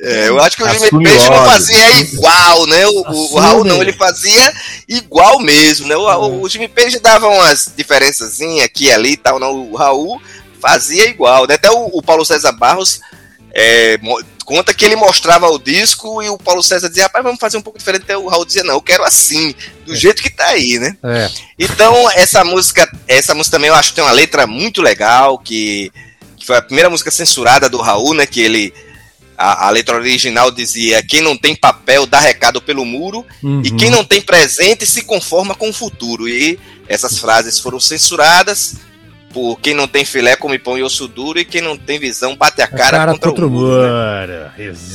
É, 0.00 0.28
eu 0.28 0.40
acho 0.40 0.56
que 0.56 0.62
o 0.62 0.68
Jimmy 0.68 1.04
Page 1.04 1.30
não 1.30 1.44
fazia 1.44 2.00
igual, 2.00 2.66
né? 2.66 2.86
O, 2.86 3.00
o, 3.00 3.38
Raul 3.38 3.64
não, 3.64 3.80
ele 3.80 3.92
fazia 3.92 4.52
igual 4.88 5.38
mesmo, 5.40 5.86
né? 5.88 5.96
O, 5.96 6.06
o, 6.06 6.42
o 6.42 6.48
Jimmy 6.48 6.68
Page 6.68 6.98
dava 6.98 7.28
umas 7.28 7.72
diferenças 7.76 8.38
aqui 8.64 8.86
e 8.86 8.92
ali 8.92 9.12
e 9.12 9.16
tal, 9.16 9.38
não. 9.38 9.70
O 9.70 9.76
Raul 9.76 10.20
fazia 10.60 11.08
igual, 11.08 11.46
né? 11.46 11.54
Até 11.54 11.70
o, 11.70 11.90
o 11.92 12.02
Paulo 12.02 12.24
César 12.24 12.52
Barros 12.52 13.00
é, 13.54 13.98
conta 14.44 14.72
que 14.72 14.84
ele 14.84 14.96
mostrava 14.96 15.48
o 15.48 15.58
disco 15.58 16.22
e 16.22 16.28
o 16.28 16.38
Paulo 16.38 16.62
César 16.62 16.88
dizia, 16.88 17.04
rapaz, 17.04 17.24
vamos 17.24 17.40
fazer 17.40 17.58
um 17.58 17.62
pouco 17.62 17.78
diferente. 17.78 18.02
Até 18.02 18.16
o 18.16 18.28
Raul 18.28 18.44
dizia, 18.44 18.64
não, 18.64 18.74
eu 18.74 18.82
quero 18.82 19.04
assim, 19.04 19.54
do 19.84 19.92
é. 19.92 19.96
jeito 19.96 20.22
que 20.22 20.30
tá 20.30 20.46
aí, 20.46 20.78
né? 20.78 20.96
É. 21.02 21.30
Então, 21.58 22.10
essa 22.10 22.44
música, 22.44 22.90
essa 23.06 23.34
música 23.34 23.56
também 23.56 23.68
eu 23.68 23.74
acho 23.74 23.90
que 23.90 23.96
tem 23.96 24.04
uma 24.04 24.12
letra 24.12 24.46
muito 24.46 24.80
legal, 24.80 25.38
que 25.38 25.92
que 26.42 26.46
foi 26.46 26.56
a 26.56 26.62
primeira 26.62 26.90
música 26.90 27.10
censurada 27.10 27.68
do 27.68 27.80
Raul, 27.80 28.14
né? 28.14 28.26
Que 28.26 28.40
ele. 28.40 28.74
A, 29.38 29.68
a 29.68 29.70
letra 29.70 29.96
original 29.96 30.50
dizia: 30.50 31.02
quem 31.02 31.20
não 31.20 31.36
tem 31.36 31.54
papel 31.54 32.04
dá 32.04 32.18
recado 32.18 32.60
pelo 32.60 32.84
muro, 32.84 33.24
uhum. 33.42 33.62
e 33.64 33.70
quem 33.70 33.88
não 33.88 34.04
tem 34.04 34.20
presente 34.20 34.84
se 34.84 35.02
conforma 35.02 35.54
com 35.54 35.70
o 35.70 35.72
futuro. 35.72 36.28
E 36.28 36.58
essas 36.88 37.18
frases 37.18 37.58
foram 37.58 37.80
censuradas 37.80 38.76
por 39.32 39.58
quem 39.60 39.72
não 39.72 39.88
tem 39.88 40.04
filé 40.04 40.36
come 40.36 40.58
pão 40.58 40.76
e 40.76 40.82
osso 40.82 41.08
duro 41.08 41.38
e 41.38 41.44
quem 41.46 41.62
não 41.62 41.74
tem 41.74 41.98
visão 41.98 42.36
bate 42.36 42.60
a 42.60 42.66
cara, 42.66 42.84
a 42.84 42.90
cara 42.90 43.12
contra, 43.12 43.30
contra, 43.30 43.46
o 43.46 43.50
muro. 43.50 43.82
Né? 43.82 43.90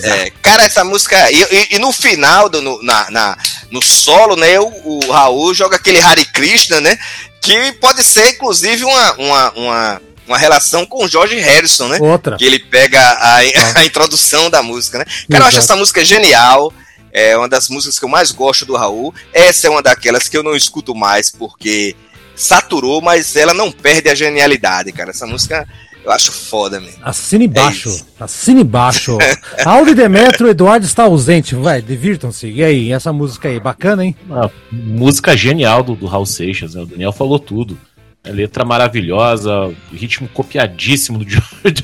É, 0.03 0.31
cara, 0.41 0.63
essa 0.63 0.83
música. 0.83 1.31
E, 1.31 1.41
e, 1.41 1.75
e 1.75 1.79
no 1.79 1.91
final, 1.91 2.47
do, 2.47 2.61
no, 2.61 2.83
na, 2.83 3.09
na, 3.09 3.37
no 3.71 3.81
solo, 3.81 4.35
né, 4.35 4.59
o, 4.59 4.67
o, 4.83 5.11
Raul 5.11 5.55
joga 5.55 5.77
aquele 5.77 5.99
Hare 5.99 6.23
Krishna, 6.25 6.79
né? 6.79 6.97
Que 7.41 7.71
pode 7.73 8.03
ser, 8.03 8.29
inclusive, 8.29 8.83
uma, 8.83 9.13
uma, 9.13 9.51
uma 9.53 10.01
uma 10.27 10.37
relação 10.37 10.85
com 10.85 11.05
o 11.05 11.07
George 11.07 11.39
Harrison, 11.39 11.87
né? 11.87 11.97
Outra. 12.01 12.37
Que 12.37 12.45
ele 12.45 12.59
pega 12.59 12.99
a, 12.99 13.37
a 13.79 13.85
introdução 13.85 14.49
da 14.49 14.61
música, 14.61 14.99
né? 14.99 15.05
Cara, 15.05 15.15
Exato. 15.19 15.41
eu 15.41 15.47
acho 15.47 15.57
essa 15.59 15.75
música 15.75 16.03
genial. 16.03 16.73
É 17.11 17.35
uma 17.35 17.47
das 17.47 17.69
músicas 17.69 17.97
que 17.97 18.05
eu 18.05 18.09
mais 18.09 18.31
gosto 18.31 18.65
do 18.65 18.75
Raul. 18.75 19.13
Essa 19.33 19.67
é 19.67 19.69
uma 19.69 19.81
daquelas 19.81 20.27
que 20.27 20.37
eu 20.37 20.43
não 20.43 20.55
escuto 20.55 20.93
mais 20.93 21.31
porque 21.31 21.95
saturou, 22.35 23.01
mas 23.01 23.35
ela 23.35 23.53
não 23.53 23.71
perde 23.71 24.09
a 24.09 24.15
genialidade, 24.15 24.91
cara. 24.91 25.09
Essa 25.09 25.25
música 25.25 25.67
eu 26.07 26.11
acho 26.13 26.31
foda, 26.31 26.79
mesmo. 26.79 26.99
Assine 27.03 27.45
embaixo. 27.45 27.89
É 28.17 28.23
assine 28.23 28.61
embaixo. 28.61 29.17
Audi 29.65 29.93
Demetro, 29.93 30.47
Eduardo 30.47 30.85
está 30.85 31.03
ausente. 31.03 31.53
Vai, 31.53 31.81
divirtam-se. 31.81 32.47
E 32.47 32.63
aí, 32.63 32.93
essa 32.93 33.11
música 33.11 33.49
aí, 33.49 33.59
bacana, 33.59 34.05
hein? 34.05 34.15
Uma 34.25 34.49
música 34.71 35.35
genial 35.35 35.83
do, 35.83 35.95
do 35.95 36.05
Raul 36.05 36.25
Seixas, 36.25 36.75
né? 36.75 36.81
O 36.81 36.85
Daniel 36.85 37.11
falou 37.11 37.37
tudo. 37.37 37.77
É 38.23 38.31
letra 38.31 38.65
maravilhosa, 38.65 39.73
ritmo 39.91 40.27
copiadíssimo 40.29 41.19
do 41.23 41.25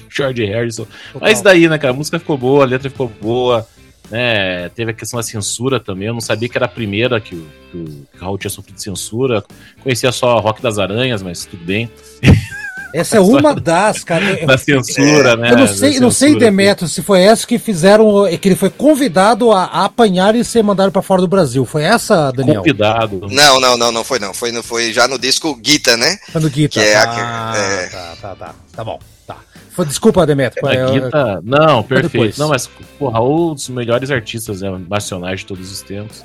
George 0.09 0.45
Harrison. 0.45 0.85
Total. 1.13 1.29
Mas 1.29 1.41
daí, 1.41 1.67
né, 1.69 1.77
cara, 1.77 1.93
a 1.93 1.95
música 1.95 2.19
ficou 2.19 2.37
boa, 2.37 2.63
a 2.63 2.67
letra 2.67 2.89
ficou 2.89 3.07
boa, 3.07 3.65
né? 4.09 4.69
Teve 4.69 4.91
a 4.91 4.93
questão 4.93 5.17
da 5.17 5.23
censura 5.23 5.79
também. 5.79 6.07
Eu 6.07 6.13
não 6.13 6.21
sabia 6.21 6.49
que 6.49 6.57
era 6.57 6.65
a 6.65 6.69
primeira 6.69 7.19
que 7.21 7.35
o, 7.35 7.47
que 7.71 7.77
o 7.77 8.07
Raul 8.19 8.37
tinha 8.37 8.51
sofrido 8.51 8.79
censura. 8.79 9.43
Conhecia 9.81 10.11
só 10.11 10.39
Rock 10.39 10.61
das 10.61 10.77
Aranhas, 10.77 11.21
mas 11.21 11.45
tudo 11.45 11.63
bem. 11.63 11.89
Essa 12.93 13.17
é 13.17 13.19
uma 13.19 13.55
das, 13.55 14.03
cara. 14.03 14.23
Da 14.45 14.57
censura, 14.57 15.31
é. 15.31 15.37
né? 15.37 15.51
Eu 15.51 15.57
não 15.57 15.67
sei, 15.67 15.99
não 15.99 16.11
sei 16.11 16.37
Demetrio, 16.37 16.87
se 16.87 17.01
foi 17.01 17.21
essa 17.21 17.47
que 17.47 17.57
fizeram, 17.57 18.25
que 18.39 18.49
ele 18.49 18.55
foi 18.55 18.69
convidado 18.69 19.51
a, 19.51 19.63
a 19.63 19.85
apanhar 19.85 20.35
e 20.35 20.43
ser 20.43 20.63
mandado 20.63 20.91
para 20.91 21.01
fora 21.01 21.21
do 21.21 21.27
Brasil. 21.27 21.65
Foi 21.65 21.83
essa, 21.83 22.31
Daniel? 22.31 22.61
Convidado. 22.61 23.27
Não, 23.29 23.59
não, 23.59 23.77
não, 23.77 23.91
não 23.91 24.03
foi 24.03 24.19
não. 24.19 24.33
Foi, 24.33 24.51
foi 24.61 24.93
já 24.93 25.07
no 25.07 25.17
disco 25.17 25.55
Guita, 25.55 25.97
né? 25.97 26.17
Foi 26.31 26.41
no 26.41 26.49
Guita. 26.49 26.79
Que 26.79 26.85
é 26.85 26.95
ah, 26.95 27.53
é... 27.55 27.87
Tá, 27.87 28.13
tá, 28.21 28.35
tá. 28.35 28.55
Tá 28.75 28.83
bom. 28.83 28.99
Tá. 29.25 29.37
Foi, 29.71 29.85
desculpa, 29.85 30.25
Demetrio. 30.25 30.67
É, 30.67 30.91
Guita... 30.91 31.41
Não, 31.43 31.81
perfeito. 31.83 32.39
Não, 32.39 32.49
mas, 32.49 32.69
porra, 32.99 33.21
um 33.21 33.53
dos 33.53 33.69
melhores 33.69 34.11
artistas 34.11 34.61
né, 34.61 34.69
nacionais 34.89 35.39
de 35.39 35.45
todos 35.47 35.71
os 35.71 35.81
tempos 35.81 36.23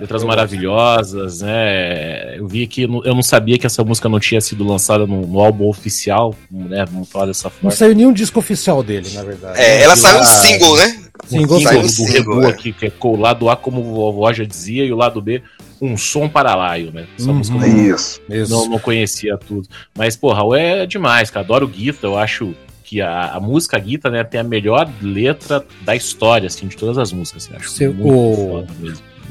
letras 0.00 0.24
maravilhosas, 0.24 1.40
né? 1.40 2.38
Eu 2.38 2.46
vi 2.46 2.64
aqui, 2.64 2.82
eu 2.82 3.14
não 3.14 3.22
sabia 3.22 3.58
que 3.58 3.66
essa 3.66 3.82
música 3.82 4.08
não 4.08 4.20
tinha 4.20 4.40
sido 4.40 4.64
lançada 4.64 5.06
no, 5.06 5.26
no 5.26 5.40
álbum 5.40 5.68
oficial, 5.68 6.34
né? 6.50 6.84
Vamos 6.90 7.08
falar 7.08 7.26
dessa 7.26 7.50
forma. 7.50 7.70
Não 7.70 7.70
saiu 7.70 7.94
nenhum 7.94 8.12
disco 8.12 8.38
oficial 8.38 8.82
dele, 8.82 9.08
na 9.14 9.22
verdade. 9.22 9.60
É, 9.60 9.82
ela 9.82 9.96
saiu 9.96 10.20
um 10.20 10.24
single, 10.24 10.76
né? 10.76 11.02
Single, 11.26 11.58
single 11.58 11.82
do 11.82 11.88
single, 11.88 12.12
Rebu 12.12 12.42
é. 12.44 12.50
aqui, 12.50 12.72
que 12.72 12.86
é 12.86 12.92
o 13.00 13.16
lado 13.16 13.48
A, 13.48 13.56
como 13.56 13.80
o 13.80 13.94
vovó 13.94 14.32
já 14.32 14.44
dizia, 14.44 14.84
e 14.84 14.92
o 14.92 14.96
lado 14.96 15.20
B, 15.20 15.42
um 15.80 15.96
som 15.96 16.28
para 16.28 16.54
laio, 16.54 16.92
né? 16.92 17.06
Essa 17.18 17.28
uhum. 17.28 17.36
música 17.36 17.66
Isso. 17.66 18.20
Não, 18.48 18.68
não 18.68 18.78
conhecia 18.78 19.36
tudo. 19.36 19.68
Mas, 19.96 20.16
porra, 20.16 20.42
é 20.58 20.86
demais, 20.86 21.30
cara. 21.30 21.44
Adoro 21.44 21.66
Guita, 21.66 22.06
eu 22.06 22.18
acho 22.18 22.54
que 22.84 23.00
a, 23.00 23.32
a 23.32 23.40
música 23.40 23.78
Guita, 23.78 24.10
né, 24.10 24.22
tem 24.22 24.40
a 24.40 24.44
melhor 24.44 24.88
letra 25.02 25.64
da 25.82 25.96
história, 25.96 26.46
assim, 26.46 26.68
de 26.68 26.76
todas 26.76 26.96
as 26.98 27.12
músicas. 27.12 27.46
Assim, 27.46 27.56
acho 27.56 27.70
Seu, 27.70 27.92
muito 27.92 28.14
o... 28.14 28.66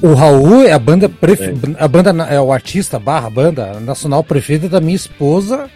O 0.01 0.13
Raul 0.13 0.63
é 0.63 0.71
a 0.71 0.79
banda 0.79 1.07
prefe... 1.07 1.45
é. 1.45 1.53
a 1.79 1.87
banda 1.87 2.11
é 2.29 2.39
o 2.39 2.51
artista 2.51 2.99
barra 2.99 3.29
banda 3.29 3.79
nacional 3.79 4.23
preferida 4.23 4.67
da 4.67 4.81
minha 4.81 4.95
esposa 4.95 5.69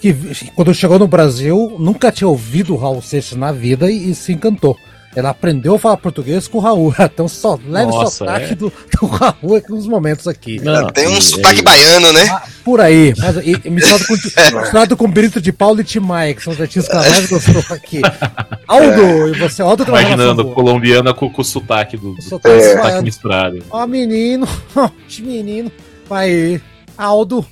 que 0.00 0.14
quando 0.54 0.74
chegou 0.74 0.98
no 0.98 1.06
Brasil 1.06 1.76
nunca 1.78 2.10
tinha 2.10 2.28
ouvido 2.28 2.74
o 2.74 2.76
Raul 2.76 3.02
Seixas 3.02 3.36
na 3.36 3.52
vida 3.52 3.90
e, 3.90 4.10
e 4.10 4.14
se 4.14 4.32
encantou. 4.32 4.76
Ela 5.16 5.30
aprendeu 5.30 5.74
a 5.74 5.78
falar 5.78 5.96
português 5.96 6.46
com 6.46 6.58
o 6.58 6.60
Raul. 6.60 6.94
Então 7.00 7.26
só 7.26 7.58
leve 7.66 7.90
o 7.90 7.94
Nossa, 7.96 8.18
sotaque 8.18 8.52
é? 8.52 8.54
do, 8.54 8.72
do 9.00 9.06
Raul 9.06 9.56
aqui 9.56 9.70
nos 9.70 9.86
momentos 9.88 10.28
aqui. 10.28 10.60
Não, 10.60 10.86
Tem 10.88 11.08
um 11.08 11.16
e- 11.18 11.22
sotaque 11.22 11.58
e- 11.58 11.62
baiano, 11.62 12.12
né? 12.12 12.26
Ah, 12.30 12.42
por 12.64 12.80
aí. 12.80 13.12
Mas, 13.18 13.36
e, 13.38 13.60
e 13.64 13.70
misturado, 13.70 14.06
com, 14.06 14.12
misturado 14.60 14.96
com 14.96 15.10
Brito 15.10 15.40
de 15.40 15.52
Paulo 15.52 15.80
e 15.80 15.84
Timaya, 15.84 16.32
que 16.34 16.42
são 16.42 16.52
os 16.52 16.60
artistas 16.60 16.88
que 16.88 16.94
ela 16.96 17.10
mais 17.16 17.28
gostou 17.28 17.76
aqui. 17.76 18.00
Aldo, 18.68 19.28
e 19.34 19.38
você, 19.38 19.62
Aldo 19.62 19.82
relação 19.82 20.06
Imaginando 20.14 20.44
colombiana 20.52 21.12
com, 21.12 21.28
com 21.28 21.42
o 21.42 21.44
sotaque 21.44 21.96
do, 21.96 22.14
do 22.14 22.22
Sotaque 22.22 22.60
sotaque 22.62 22.82
baiano. 22.82 23.02
misturado. 23.02 23.58
Ó, 23.70 23.86
menino, 23.86 24.46
ó, 24.76 24.88
menino. 25.20 25.72
Vai, 26.08 26.60
Aldo. 26.96 27.44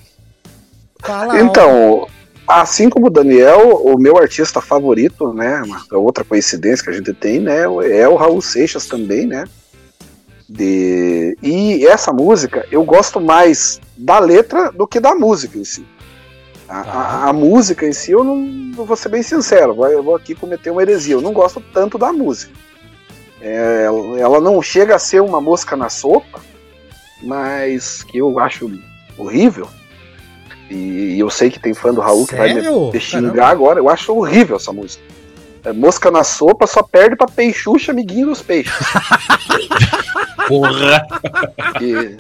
Fala, 1.01 1.35
Aldo. 1.41 2.09
Assim 2.49 2.89
como 2.89 3.07
o 3.09 3.11
Daniel, 3.11 3.77
o 3.85 3.99
meu 3.99 4.17
artista 4.17 4.61
favorito, 4.61 5.33
né? 5.35 5.63
Outra 5.93 6.25
coincidência 6.25 6.83
que 6.83 6.91
a 6.91 6.95
gente 6.95 7.13
tem, 7.13 7.41
né? 7.41 7.63
É 7.91 8.09
o 8.09 8.17
Raul 8.17 8.41
Seixas 8.41 8.87
também, 8.87 9.27
né? 9.27 9.45
De... 10.49 11.37
E 11.43 11.87
essa 11.87 12.11
música 12.11 12.67
eu 12.73 12.83
gosto 12.85 13.21
mais 13.21 13.79
da 13.97 14.19
letra 14.19 14.73
do 14.73 14.87
que 14.87 14.99
da 14.99 15.15
música 15.15 15.59
em 15.59 15.65
si. 15.65 15.85
A, 16.67 16.81
a- 16.81 17.29
a 17.29 17.33
música 17.35 17.87
em 17.87 17.93
si, 17.93 18.13
eu 18.13 18.25
não 18.25 18.73
vou 18.73 18.97
ser 18.97 19.11
bem 19.11 19.23
sincero, 19.23 19.75
vou- 19.75 19.89
eu 19.89 20.03
vou 20.03 20.15
aqui 20.17 20.35
cometer 20.35 20.71
uma 20.71 20.81
heresia. 20.81 21.15
Eu 21.15 21.21
não 21.21 21.33
gosto 21.35 21.61
tanto 21.73 21.99
da 21.99 22.13
música. 22.15 22.53
É, 23.43 23.85
ela 24.19 24.41
não 24.41 24.61
chega 24.63 24.95
a 24.97 24.99
ser 24.99 25.21
uma 25.21 25.41
mosca 25.41 25.77
na 25.77 25.89
sopa, 25.91 26.41
mas 27.23 28.03
que 28.03 28.19
eu 28.19 28.39
acho 28.39 28.71
horrível. 29.19 29.69
E, 30.71 31.15
e 31.15 31.19
eu 31.21 31.31
sei 31.31 31.51
que 31.51 31.59
tem 31.59 31.73
fã 31.75 31.93
do 31.95 32.01
Raul 32.01 32.27
que 32.27 32.35
vai 32.35 32.53
Sério? 32.53 32.87
me, 32.87 32.93
me 32.93 33.01
xingar 33.01 33.33
Caramba. 33.33 33.47
agora. 33.51 33.79
Eu 33.81 33.89
acho 33.89 34.15
horrível 34.15 34.57
essa 34.57 34.73
música. 34.73 35.03
É, 35.65 35.73
mosca 35.73 36.11
na 36.11 36.23
sopa 36.23 36.67
só 36.67 36.83
perde 36.83 37.17
pra 37.17 37.27
peixuxa, 37.27 37.93
amiguinho 37.93 38.27
dos 38.27 38.41
peixes. 38.43 38.73
Porra! 40.47 41.07
Que- 41.79 42.17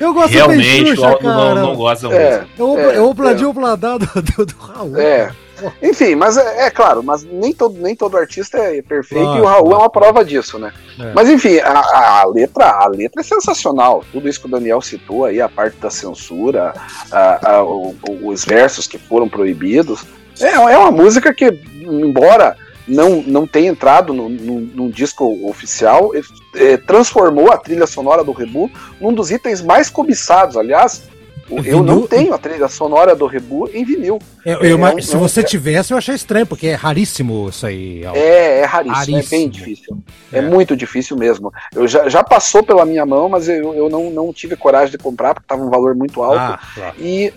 Eu 0.00 0.14
gosto 0.14 0.30
Realmente, 0.32 0.62
do 0.62 0.80
o 0.82 0.84
Peixuxa, 0.84 1.08
Aldo 1.08 1.24
não, 1.24 1.36
cara. 1.48 1.60
não 1.62 1.74
gosta 1.76 2.06
é, 2.08 2.38
muito. 2.38 2.50
Eu, 2.58 2.78
É, 2.78 2.96
eu 2.98 3.08
obladi 3.08 3.44
o 3.44 3.52
bladado 3.52 4.06
do, 4.14 4.46
do 4.46 4.54
Raul. 4.58 4.96
É. 4.96 5.32
Enfim, 5.82 6.14
mas 6.14 6.36
é, 6.36 6.66
é 6.66 6.70
claro, 6.70 7.02
mas 7.02 7.24
nem 7.24 7.52
todo, 7.52 7.78
nem 7.80 7.94
todo 7.96 8.16
artista 8.16 8.58
é 8.58 8.80
perfeito 8.82 9.24
Claro, 9.24 9.38
e 9.38 9.40
o 9.42 9.44
Raul 9.44 9.72
é 9.72 9.76
uma 9.76 9.90
prova 9.90 10.24
disso, 10.24 10.58
né? 10.58 10.72
É. 10.98 11.12
Mas 11.14 11.28
enfim, 11.28 11.58
a, 11.58 11.78
a- 12.20 12.24
letra, 12.26 12.66
a 12.70 12.88
letra 12.88 13.20
é 13.20 13.24
sensacional. 13.24 14.04
Tudo 14.12 14.28
isso 14.28 14.40
que 14.40 14.46
o 14.46 14.50
Daniel 14.50 14.80
citou 14.80 15.24
aí, 15.24 15.40
a 15.40 15.48
parte 15.48 15.76
da 15.78 15.90
censura, 15.90 16.74
a- 17.10 17.50
a- 17.56 17.62
o- 17.64 17.94
o- 18.08 18.28
os 18.28 18.44
versos 18.44 18.86
que 18.86 18.98
foram 18.98 19.28
proibidos. 19.28 20.04
É, 20.40 20.52
é 20.52 20.78
uma 20.78 20.90
música 20.90 21.32
que, 21.34 21.46
embora 21.82 22.56
não, 22.86 23.22
não 23.26 23.46
tenha 23.46 23.68
entrado 23.70 24.12
no, 24.14 24.28
no- 24.28 24.60
num 24.60 24.88
disco 24.90 25.24
oficial, 25.48 26.10
é, 26.54 26.76
transformou 26.76 27.50
a 27.52 27.56
trilha 27.58 27.86
sonora 27.86 28.24
do 28.24 28.32
Rebu 28.32 28.70
num 29.00 29.12
dos 29.12 29.30
itens 29.30 29.60
mais 29.60 29.90
cobiçados. 29.90 30.56
Aliás, 30.56 31.02
eu 31.64 31.82
não 31.82 32.06
tenho 32.06 32.34
a 32.34 32.38
trilha 32.38 32.68
sonora 32.68 33.14
do 33.16 33.26
Rebu 33.26 33.68
em 33.72 33.84
vinil. 33.84 34.18
Eu- 34.44 34.60
eu- 34.60 34.86
É 34.86 35.00
se 35.00 35.14
é 35.14 35.16
um- 35.16 35.20
você 35.20 35.40
é- 35.40 35.42
tivesse, 35.42 35.92
eu 35.92 35.98
achei 35.98 36.14
estranho, 36.14 36.46
porque 36.46 36.66
é 36.68 36.74
raríssimo 36.74 37.48
isso 37.48 37.66
aí. 37.66 38.04
É, 38.14 38.60
é 38.60 38.64
raríssimo, 38.64 38.94
é 38.96 38.98
Raríssimo. 38.98 39.30
bem 39.30 39.48
difícil. 39.48 39.98
É, 40.32 40.38
É. 40.38 40.42
muito 40.42 40.76
difícil 40.76 41.16
mesmo. 41.16 41.52
Eu 41.74 41.86
já, 41.88 42.08
já 42.08 42.22
passou 42.22 42.62
pela 42.62 42.84
minha 42.84 43.04
mão, 43.06 43.28
mas 43.28 43.48
eu, 43.48 43.74
eu 43.74 43.88
não, 43.88 44.10
não 44.10 44.32
tive 44.32 44.56
coragem 44.56 44.90
de 44.92 44.98
comprar, 44.98 45.34
porque 45.34 45.44
estava 45.44 45.62
um 45.62 45.70
valor 45.70 45.94
muito 45.94 46.22
alto. 46.22 46.38
Ah, 46.38 46.58
claro. 46.74 46.94
E, 46.98 47.32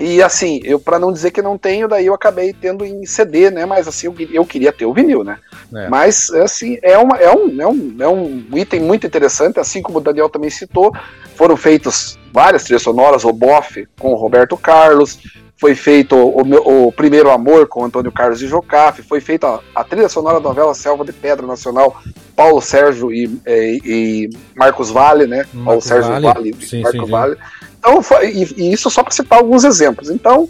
e 0.00 0.22
assim, 0.22 0.60
eu 0.64 0.78
para 0.78 0.98
não 0.98 1.12
dizer 1.12 1.32
que 1.32 1.42
não 1.42 1.58
tenho, 1.58 1.88
daí 1.88 2.06
eu 2.06 2.14
acabei 2.14 2.52
tendo 2.52 2.84
em 2.84 3.04
CD, 3.04 3.50
né? 3.50 3.66
Mas 3.66 3.88
assim, 3.88 4.06
eu, 4.06 4.14
eu 4.32 4.44
queria 4.46 4.72
ter 4.72 4.86
o 4.86 4.92
vinil, 4.94 5.24
né? 5.24 5.38
É. 5.74 5.88
Mas 5.88 6.30
assim, 6.30 6.78
é, 6.82 6.96
uma, 6.96 7.16
é, 7.18 7.30
um, 7.34 7.60
é, 7.60 7.66
um, 7.66 7.96
é 8.00 8.08
um 8.08 8.44
item 8.56 8.80
muito 8.80 9.06
interessante, 9.06 9.58
assim 9.58 9.82
como 9.82 9.98
o 9.98 10.00
Daniel 10.00 10.28
também 10.30 10.50
citou, 10.50 10.92
foram 11.38 11.56
feitos 11.56 12.18
várias 12.32 12.64
trilhas 12.64 12.82
sonoras, 12.82 13.24
o 13.24 13.32
Boff 13.32 13.86
com 13.98 14.12
o 14.12 14.16
Roberto 14.16 14.56
Carlos, 14.56 15.18
foi 15.56 15.74
feito 15.74 16.14
o, 16.16 16.86
o 16.88 16.92
Primeiro 16.92 17.30
Amor 17.30 17.66
com 17.68 17.80
o 17.80 17.84
Antônio 17.84 18.12
Carlos 18.12 18.42
e 18.42 18.46
Jocafe, 18.48 19.02
foi 19.02 19.20
feita 19.20 19.46
a, 19.48 19.60
a 19.76 19.84
trilha 19.84 20.08
sonora 20.08 20.40
da 20.40 20.48
novela 20.48 20.74
Selva 20.74 21.04
de 21.04 21.12
Pedra 21.12 21.46
Nacional, 21.46 21.96
Paulo 22.36 22.60
Sérgio 22.60 23.12
e, 23.12 23.24
e- 23.46 23.80
e 23.84 24.30
Marcos 24.56 24.90
Vale, 24.90 25.26
né? 25.26 25.44
Paulo 25.44 25.64
Marcos 25.64 25.84
Sérgio 25.84 26.10
Vale, 26.12 26.26
Vale, 26.26 26.56
e 26.60 26.66
sim, 26.66 26.82
Marcos 26.82 27.04
sim. 27.06 27.10
Vale. 27.10 27.36
Então, 27.78 28.02
foi- 28.02 28.30
e, 28.30 28.54
e 28.56 28.72
isso 28.72 28.90
só 28.90 29.02
para 29.02 29.12
citar 29.12 29.38
alguns 29.38 29.64
exemplos. 29.64 30.10
Então, 30.10 30.48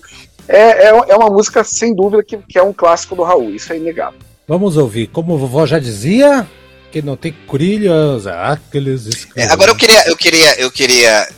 é, 0.49 0.89
é, 0.89 0.89
é 0.89 1.17
uma 1.17 1.29
música, 1.31 1.63
sem 1.65 1.95
dúvida, 1.95 2.23
que, 2.23 2.37
que 2.39 2.59
é 2.59 2.63
um 2.63 2.73
clássico 2.73 3.15
do 3.15 3.23
Raul, 3.23 3.51
isso 3.51 3.73
é 3.73 3.77
inegável. 3.77 4.19
Vamos 4.47 4.77
ouvir. 4.79 5.07
Como 5.09 5.35
a 5.35 5.39
vovó 5.39 5.65
já 5.67 5.79
dizia, 5.79 6.47
que 6.93 7.03
não 7.03 7.17
tem 7.17 7.35
crilhas, 7.49 8.27
aqueles 8.27 9.07
É, 9.07 9.09
escravos. 9.11 9.53
agora 9.53 9.71
eu 9.73 9.77
queria, 9.77 10.09
eu 10.09 10.17
queria, 10.17 10.61
eu 10.61 10.71
queria. 10.71 11.29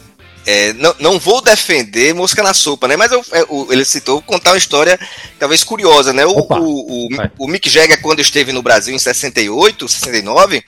é, 0.46 0.72
não, 0.74 0.94
não 0.98 1.18
vou 1.18 1.42
defender 1.42 2.14
música 2.14 2.42
na 2.42 2.54
sopa, 2.54 2.88
né? 2.88 2.96
Mas 2.96 3.12
eu- 3.12 3.24
é, 3.32 3.44
o- 3.48 3.66
ele 3.70 3.84
citou 3.84 4.22
contar 4.22 4.52
uma 4.52 4.58
história 4.58 4.98
talvez 5.38 5.62
curiosa, 5.62 6.12
né? 6.12 6.24
O, 6.24 6.30
Opa, 6.30 6.58
o, 6.58 7.06
o, 7.06 7.08
o 7.38 7.46
Mick 7.48 7.68
Jagger, 7.68 8.00
quando 8.00 8.20
esteve 8.20 8.50
no 8.52 8.62
Brasil 8.62 8.94
em 8.94 8.98
68, 8.98 9.86
69, 9.86 10.64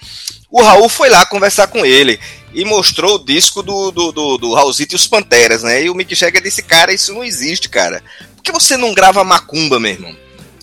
o 0.51 0.61
Raul 0.63 0.89
foi 0.91 1.09
lá 1.09 1.25
conversar 1.25 1.69
com 1.69 1.87
ele 1.87 2.21
e 2.53 2.65
mostrou 2.67 3.15
o 3.17 3.25
disco 3.25 3.63
do, 3.63 3.91
do, 3.91 4.13
do, 4.13 4.37
do 4.39 4.53
Raulzito 4.55 4.95
e 4.95 4.97
os 4.97 5.07
Panteras, 5.07 5.63
né? 5.63 5.83
E 5.85 5.89
o 5.91 5.95
Mick 5.95 6.15
Jagger 6.15 6.43
disse, 6.43 6.63
cara, 6.63 6.93
isso 6.93 7.15
não 7.15 7.25
existe, 7.25 7.69
cara. 7.71 8.03
Por 8.37 8.43
que 8.43 8.53
você 8.53 8.77
não 8.77 8.93
grava 8.93 9.25
macumba, 9.25 9.81
meu 9.81 9.93
irmão? 9.93 10.15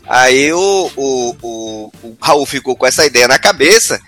Aí 0.07 0.51
o, 0.53 0.91
o, 0.95 1.35
o, 1.41 1.91
o 2.03 2.17
Raul 2.21 2.45
ficou 2.45 2.75
com 2.75 2.85
essa 2.85 3.05
ideia 3.05 3.27
na 3.27 3.39
cabeça 3.39 3.99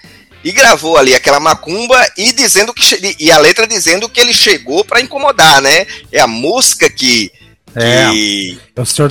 e 0.44 0.52
gravou 0.52 0.98
ali 0.98 1.14
aquela 1.14 1.40
macumba 1.40 2.00
e 2.18 2.32
dizendo 2.34 2.74
que 2.74 3.16
e 3.20 3.32
a 3.32 3.38
letra 3.38 3.68
dizendo 3.68 4.10
que 4.10 4.20
ele 4.20 4.34
chegou 4.34 4.84
pra 4.84 5.02
incomodar, 5.02 5.62
né? 5.62 5.86
É 6.12 6.20
a 6.20 6.28
mosca 6.28 6.90
que 6.90 7.32
É, 7.76 8.10
que, 8.12 8.60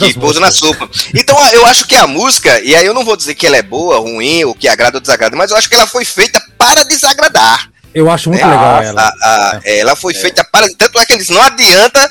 é 0.05 0.09
que 0.09 0.14
pousa 0.20 0.39
na 0.41 0.51
sopa. 0.51 0.89
Então 1.14 1.37
eu 1.53 1.64
acho 1.66 1.87
que 1.87 1.97
a 1.97 2.07
música, 2.07 2.61
e 2.61 2.74
aí 2.74 2.85
eu 2.85 2.93
não 2.95 3.05
vou 3.05 3.16
dizer 3.16 3.35
que 3.35 3.47
ela 3.47 3.57
é 3.57 3.62
boa, 3.62 3.99
ruim, 3.99 4.45
ou 4.45 4.55
que 4.55 4.68
agrada 4.68 4.99
ou 4.99 5.01
desagrada, 5.01 5.35
mas 5.37 5.51
eu 5.51 5.57
acho 5.57 5.68
que 5.68 5.74
ela 5.74 5.87
foi 5.87 6.05
feita 6.05 6.41
para 6.59 6.85
desagradar. 6.85 7.70
Eu 7.95 8.11
acho 8.11 8.28
muito 8.28 8.45
né? 8.45 8.51
legal 8.53 8.76
A- 8.78 8.85
ela. 8.85 9.03
a- 9.03 9.12
a- 9.57 9.61
ela 9.64 9.97
foi 9.97 10.14
feita 10.14 10.45
para. 10.45 10.68
Tanto 10.76 10.99
é 11.01 11.07
que 11.07 11.12
eles 11.14 11.28
não 11.28 11.41
adianta 11.43 12.09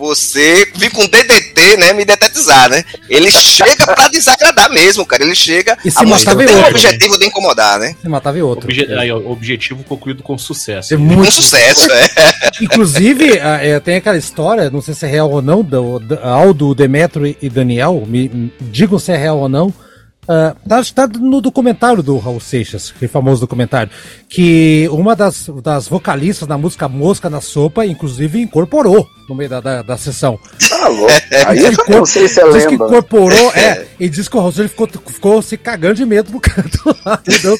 você 0.00 0.66
vir 0.74 0.90
com 0.90 1.06
DDT, 1.06 1.76
né? 1.76 1.92
Me 1.92 2.04
detetizar, 2.04 2.68
né? 2.70 2.82
Ele 3.08 3.30
chega 3.30 3.86
pra 3.94 4.08
desagradar 4.08 4.70
mesmo, 4.72 5.04
cara. 5.06 5.22
Ele 5.22 5.34
chega. 5.34 5.76
E 5.84 5.90
se 5.90 6.04
matava 6.06 6.44
tem 6.44 6.56
outro, 6.56 6.70
objetivo 6.70 7.18
de 7.18 7.26
incomodar, 7.26 7.78
né? 7.78 7.94
Se 8.00 8.08
matava 8.08 8.38
em 8.38 8.42
outro. 8.42 8.66
Obje- 8.66 8.92
aí, 8.98 9.12
objetivo 9.12 9.84
concluído 9.84 10.22
com 10.22 10.36
sucesso. 10.38 10.94
É 10.94 10.96
Um 10.96 11.00
muito 11.00 11.30
sucesso, 11.30 11.86
é. 11.92 12.08
Inclusive, 12.62 13.38
é, 13.38 13.78
tem 13.80 13.96
aquela 13.96 14.16
história, 14.16 14.70
não 14.70 14.80
sei 14.80 14.94
se 14.94 15.04
é 15.04 15.08
real 15.08 15.30
ou 15.30 15.42
não, 15.42 15.62
do, 15.62 15.98
do 15.98 16.18
Aldo, 16.22 16.74
Demetrio 16.74 17.26
e- 17.26 17.36
e 17.42 17.48
Daniel, 17.50 18.02
me, 18.06 18.28
me 18.28 18.52
digam 18.60 18.98
se 18.98 19.12
é 19.12 19.16
real 19.16 19.38
ou 19.38 19.48
não. 19.48 19.72
Ah, 20.28 20.54
tá, 20.68 20.82
tá 20.94 21.06
no 21.18 21.40
documentário 21.40 22.02
do 22.02 22.16
Raul 22.18 22.40
Seixas, 22.40 22.92
aquele 22.94 23.10
famoso 23.10 23.40
documentário, 23.40 23.90
que 24.28 24.88
uma 24.92 25.16
das, 25.16 25.48
das 25.62 25.88
vocalistas 25.88 26.46
na 26.46 26.56
música 26.58 26.88
Mosca 26.88 27.28
na 27.30 27.40
Sopa, 27.40 27.84
inclusive, 27.86 28.40
incorporou 28.40 29.06
no 29.28 29.34
meio 29.34 29.48
da, 29.50 29.60
da, 29.60 29.82
da 29.82 29.96
sessão. 29.96 30.38
Tá 30.68 30.88
louco. 30.88 31.12
Aí 31.46 31.58
Diz 31.58 31.78
eu 31.78 31.84
que 31.84 31.90
não 31.92 32.06
sei 32.06 32.28
se 32.28 32.40
é 32.40 32.44
Diz 32.50 32.64
que 32.64 32.70
lenda. 32.70 32.84
incorporou, 32.86 33.52
é, 33.54 33.86
e 33.98 34.08
diz 34.08 34.28
que 34.28 34.36
o 34.36 34.40
Raul 34.40 34.52
Seixas 34.52 34.70
ficou, 34.72 34.88
ficou 35.06 35.42
se 35.42 35.56
cagando 35.56 35.94
de 35.94 36.04
medo 36.06 36.30
no 36.32 36.40
canto 36.40 36.96
lá, 37.04 37.20
entendeu? 37.26 37.58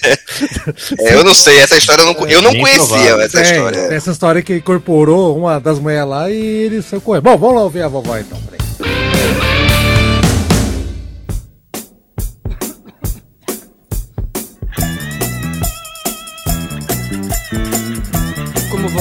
É, 0.99 1.15
eu 1.15 1.25
não 1.25 1.35
sei, 1.35 1.59
essa 1.59 1.77
história 1.77 2.03
eu 2.03 2.07
não, 2.15 2.29
eu 2.29 2.43
não 2.43 2.51
conhecia 2.53 2.87
provável. 2.87 3.21
essa 3.21 3.43
Tem, 3.43 3.53
história. 3.53 3.79
essa 3.95 4.11
história 4.11 4.43
que 4.43 4.57
incorporou 4.57 5.37
uma 5.37 5.59
das 5.61 5.79
mulheres 5.79 6.09
lá 6.09 6.31
e 6.31 6.37
ele 6.37 6.83
saiu 6.83 7.01
correndo. 7.01 7.25
Bom, 7.25 7.37
vamos 7.37 7.57
lá 7.57 7.63
ouvir 7.63 7.83
a 7.83 7.89
vovó 7.89 8.17
então. 8.17 8.39
Peraí. 8.43 9.60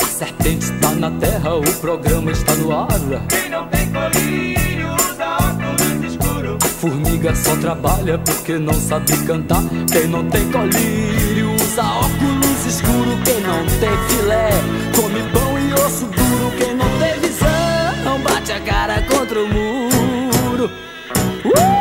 A 0.00 0.04
serpente 0.04 0.64
está 0.66 0.90
na 0.90 1.10
terra, 1.12 1.54
o 1.54 1.62
programa 1.80 2.30
está 2.30 2.54
no 2.56 2.70
ar. 2.70 2.88
A 6.62 6.68
formiga 6.68 7.34
só 7.34 7.56
trabalha 7.56 8.18
porque 8.18 8.58
não 8.58 8.74
sabe 8.74 9.16
cantar. 9.24 9.62
Quem 9.90 10.06
não 10.08 10.28
tem 10.28 10.50
colírio 10.50 11.54
usa 11.54 11.82
óculos 11.82 12.66
escuro. 12.66 13.18
Quem 13.24 13.40
não 13.40 13.64
tem 13.80 13.96
filé 14.08 14.50
come 14.94 15.22
pão 15.32 15.58
e 15.58 15.72
osso 15.72 16.04
duro. 16.04 16.52
Quem 16.58 16.74
não 16.74 16.88
tem 16.98 17.18
visão 17.20 18.20
bate 18.22 18.52
a 18.52 18.60
cara 18.60 19.02
contra 19.02 19.42
o 19.42 19.48
muro. 19.48 20.70
Uh! 21.46 21.71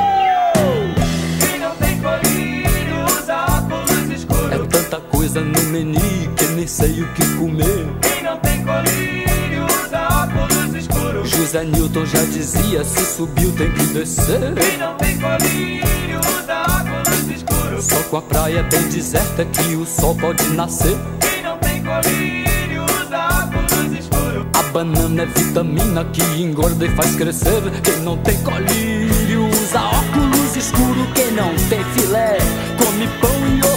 Coisa 5.22 5.42
no 5.42 5.62
menu 5.70 6.00
que 6.36 6.46
nem 6.56 6.66
sei 6.66 7.00
o 7.00 7.08
que 7.14 7.24
comer. 7.36 7.86
Quem 8.02 8.24
não 8.24 8.40
tem 8.40 8.66
colírio 8.66 9.66
usa 9.86 10.08
óculos 10.24 10.76
escuros. 10.76 11.30
José 11.30 11.64
Newton 11.64 12.06
já 12.08 12.24
dizia: 12.26 12.84
se 12.84 13.06
subiu 13.06 13.52
tem 13.52 13.72
que 13.72 13.86
descer. 13.94 14.56
Quem 14.56 14.80
não 14.80 14.96
tem 14.96 15.20
colírio 15.20 16.20
usa 16.22 16.64
óculos 16.64 17.30
escuros. 17.36 17.86
Só 17.86 18.02
com 18.10 18.18
a 18.18 18.22
praia 18.24 18.64
bem 18.64 18.82
deserta 18.90 19.46
que 19.46 19.76
o 19.76 19.86
sol 19.86 20.16
pode 20.16 20.44
nascer. 20.56 20.98
Quem 21.20 21.44
não 21.44 21.56
tem 21.60 21.84
colírio 21.84 22.84
usa 22.84 23.44
óculos 23.44 24.00
escuros. 24.00 24.48
A 24.56 24.64
banana 24.74 25.22
é 25.22 25.26
vitamina 25.28 26.04
que 26.06 26.24
engorda 26.42 26.84
e 26.84 26.90
faz 26.96 27.16
crescer. 27.16 27.62
Quem 27.84 27.98
não 27.98 28.18
tem 28.18 28.42
colírio 28.42 29.46
usa 29.50 29.82
óculos 29.82 30.56
escuro. 30.56 31.08
Quem 31.14 31.30
não 31.34 31.54
tem 31.70 31.84
filé 31.94 32.40
come 32.80 33.08
pão 33.22 33.30
e 33.56 33.60
osso 33.62 33.71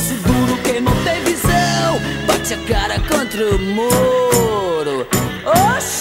bate 2.44 2.54
a 2.54 2.58
cara 2.58 3.00
contra 3.00 3.56
o 3.56 3.58
muro. 3.58 5.06
Oxê! 5.46 5.93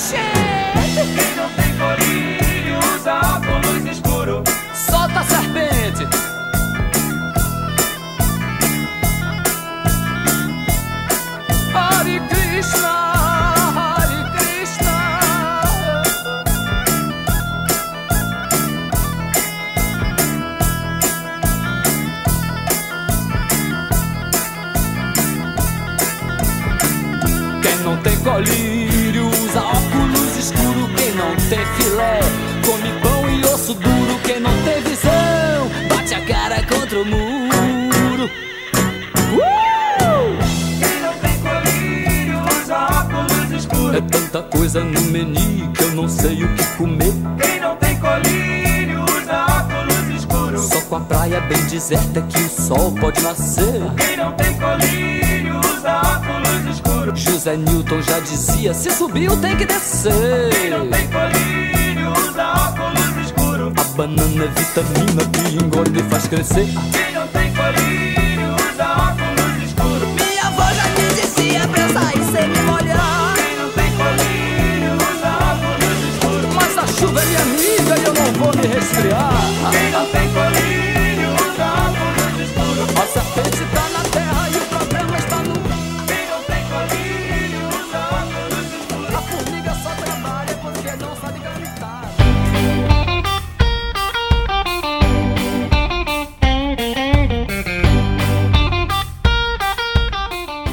É 43.94 44.02
tanta 44.02 44.42
coisa 44.42 44.84
no 44.84 45.00
menu 45.02 45.72
que 45.72 45.84
eu 45.84 45.92
não 45.92 46.10
sei 46.10 46.44
o 46.44 46.48
que 46.56 46.64
comer. 46.78 47.14
Quem 47.40 47.60
não 47.60 47.76
tem 47.76 47.96
colírio 48.00 49.04
usa 49.04 49.46
óculos 49.46 50.18
escuros. 50.18 50.62
Só 50.62 50.82
com 50.82 50.96
a 50.96 51.00
praia 51.02 51.40
bem 51.42 51.64
deserta 51.66 52.20
que 52.24 52.40
o 52.40 52.50
sol 52.50 52.92
pode 52.94 53.22
nascer. 53.22 53.84
Quem 53.96 54.18
não 54.18 54.32
tem 54.32 54.58
colírio 54.58 55.60
usa 55.60 56.02
óculos 56.02 56.76
escuros. 56.76 57.20
José 57.20 57.56
Newton 57.56 58.02
já 58.02 58.20
dizia: 58.20 58.74
se 58.74 58.90
subiu 58.90 59.38
tem 59.38 59.56
que 59.56 59.68
Quem 59.68 59.78
descer. 59.78 60.72
não 60.72 60.88
tem 60.90 61.08
colírio 61.10 62.12
usa 62.14 62.52
óculos 62.52 63.26
escuros. 63.28 63.74
A 63.78 63.84
banana 63.96 64.44
é 64.44 64.48
vitamina 64.48 65.24
que 65.32 65.64
engorda 65.64 66.00
e 66.00 66.04
faz 66.10 66.26
crescer. 66.26 66.66
Quem 66.66 67.14
não 67.14 67.28
tem 67.28 67.54
colírio 67.54 68.56
usa 68.72 68.86
óculos 68.86 69.64
escuros. 69.64 70.10
Minha 70.16 70.48
avó 70.48 70.64
já 70.74 70.84
me 70.90 71.14
dizia 71.14 71.68
pra 71.68 72.03
Minha 77.26 77.42
amiga 77.42 77.94
e 78.00 78.04
eu 78.06 78.14
não 78.14 78.32
vou 78.40 78.52
me 78.56 78.68
resfriar. 78.68 79.34
Quem 79.72 79.92
não 79.92 80.06
tem 80.08 80.28
colírio 80.34 81.30
usa 81.34 81.66
óculos 81.86 82.40
escuros. 82.46 82.90
A 83.02 83.06
serpente 83.08 83.66
tá 83.74 83.90
na 83.90 84.04
terra 84.10 84.50
e 84.50 84.58
o 84.58 84.66
problema 84.74 85.18
está 85.18 85.38
no. 85.38 85.54
Quem 86.08 86.24
não 86.30 86.42
tem 86.44 86.64
colírio 86.74 87.62
usa 87.70 88.00
óculos 88.20 88.68
escuros. 88.80 89.16
A 89.16 89.22
formiga 89.22 89.74
só 89.84 89.90
trabalha 90.04 90.54
porque 90.62 90.92
não 91.04 91.16
sabe 91.16 91.40
cantar. 91.40 92.10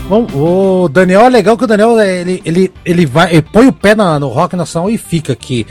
Bom, 0.08 0.26
o 0.34 0.88
Daniel 0.88 1.20
é 1.22 1.28
legal 1.28 1.56
que 1.56 1.62
o 1.62 1.66
Daniel 1.68 1.98
ele, 2.00 2.42
ele, 2.44 2.72
ele 2.84 3.06
vai, 3.06 3.30
ele 3.30 3.42
põe 3.42 3.68
o 3.68 3.72
pé 3.72 3.94
na- 3.94 4.18
no 4.18 4.26
rock 4.26 4.56
nacional 4.56 4.90
e 4.90 4.98
fica 4.98 5.32
aqui. 5.32 5.64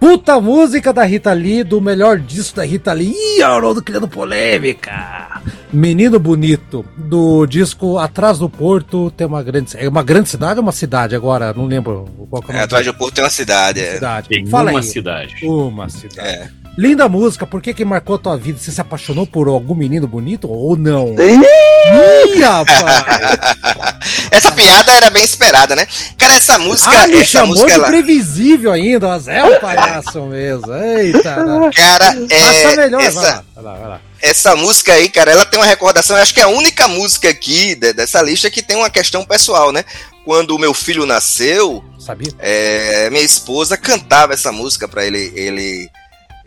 Puta 0.00 0.40
música 0.40 0.92
da 0.92 1.02
Rita 1.04 1.32
Lee, 1.32 1.64
do 1.64 1.80
melhor 1.80 2.18
disco 2.20 2.56
da 2.56 2.64
Rita 2.64 2.92
Lee. 2.92 3.12
Ih, 3.36 3.42
Haroldo 3.42 3.82
criando 3.82 4.06
polêmica. 4.06 5.42
Menino 5.72 6.18
Bonito, 6.20 6.84
do 6.96 7.44
disco 7.46 7.98
Atrás 7.98 8.38
do 8.38 8.48
Porto, 8.48 9.10
tem 9.10 9.26
uma 9.26 9.42
grande. 9.42 9.76
É 9.76 9.88
uma 9.88 10.02
grande 10.02 10.28
cidade 10.28 10.60
ou 10.60 10.62
uma 10.62 10.72
cidade 10.72 11.16
agora? 11.16 11.52
Não 11.52 11.66
lembro 11.66 12.04
qual 12.30 12.40
que 12.40 12.52
é 12.52 12.54
o 12.54 12.58
É, 12.58 12.62
atrás 12.62 12.86
do 12.86 12.94
Porto 12.94 13.14
tem 13.16 13.24
uma 13.24 13.30
cidade. 13.30 13.80
É. 13.80 13.94
cidade. 13.94 14.28
Tem 14.28 14.46
Fala 14.46 14.70
uma 14.70 14.78
aí. 14.78 14.84
cidade. 14.84 15.34
Uma 15.44 15.88
cidade. 15.88 16.28
É. 16.28 16.48
Linda 16.78 17.08
música, 17.08 17.44
por 17.44 17.60
que 17.60 17.74
que 17.74 17.84
marcou 17.84 18.14
a 18.14 18.18
tua 18.20 18.36
vida? 18.36 18.56
Você 18.56 18.70
se 18.70 18.80
apaixonou 18.80 19.26
por 19.26 19.48
algum 19.48 19.74
menino 19.74 20.06
bonito 20.06 20.48
ou 20.48 20.76
não? 20.76 21.08
Ih, 21.18 22.40
rapaz! 22.40 23.98
Essa 24.30 24.52
piada 24.52 24.92
era 24.92 25.10
bem 25.10 25.24
esperada, 25.24 25.74
né? 25.74 25.88
Cara, 26.16 26.34
essa 26.34 26.56
música. 26.56 26.88
Ah, 27.02 27.08
me 27.08 27.14
essa 27.16 27.24
chamou 27.24 27.48
música, 27.48 27.66
de 27.66 27.74
ela, 27.74 27.86
previsível 27.88 28.70
ainda, 28.72 29.08
mas 29.08 29.26
é 29.26 29.42
um 29.42 29.58
palhaço 29.58 30.22
mesmo. 30.26 30.72
Eita, 30.72 31.34
cara, 31.74 32.12
Passa 32.14 32.32
é, 32.34 32.76
melhor, 32.76 32.98
vai 32.98 33.06
essa, 33.08 33.20
lá, 33.20 33.44
vai 33.56 33.64
lá, 33.64 33.74
vai 33.74 33.88
lá. 33.88 34.00
essa 34.22 34.54
música 34.54 34.92
aí, 34.92 35.08
cara, 35.08 35.32
ela 35.32 35.44
tem 35.44 35.58
uma 35.58 35.66
recordação. 35.66 36.14
Eu 36.16 36.22
acho 36.22 36.32
que 36.32 36.40
é 36.40 36.44
a 36.44 36.48
única 36.48 36.86
música 36.86 37.28
aqui 37.28 37.74
de- 37.74 37.92
dessa 37.92 38.22
lista 38.22 38.48
que 38.50 38.62
tem 38.62 38.76
uma 38.76 38.88
questão 38.90 39.24
pessoal, 39.24 39.72
né? 39.72 39.84
Quando 40.24 40.54
o 40.54 40.58
meu 40.58 40.72
filho 40.72 41.04
nasceu, 41.04 41.82
Sabia? 41.98 42.30
é, 42.38 43.10
minha 43.10 43.24
esposa 43.24 43.76
cantava 43.76 44.32
essa 44.34 44.52
música 44.52 44.86
pra 44.86 45.04
ele, 45.04 45.32
ele, 45.34 45.88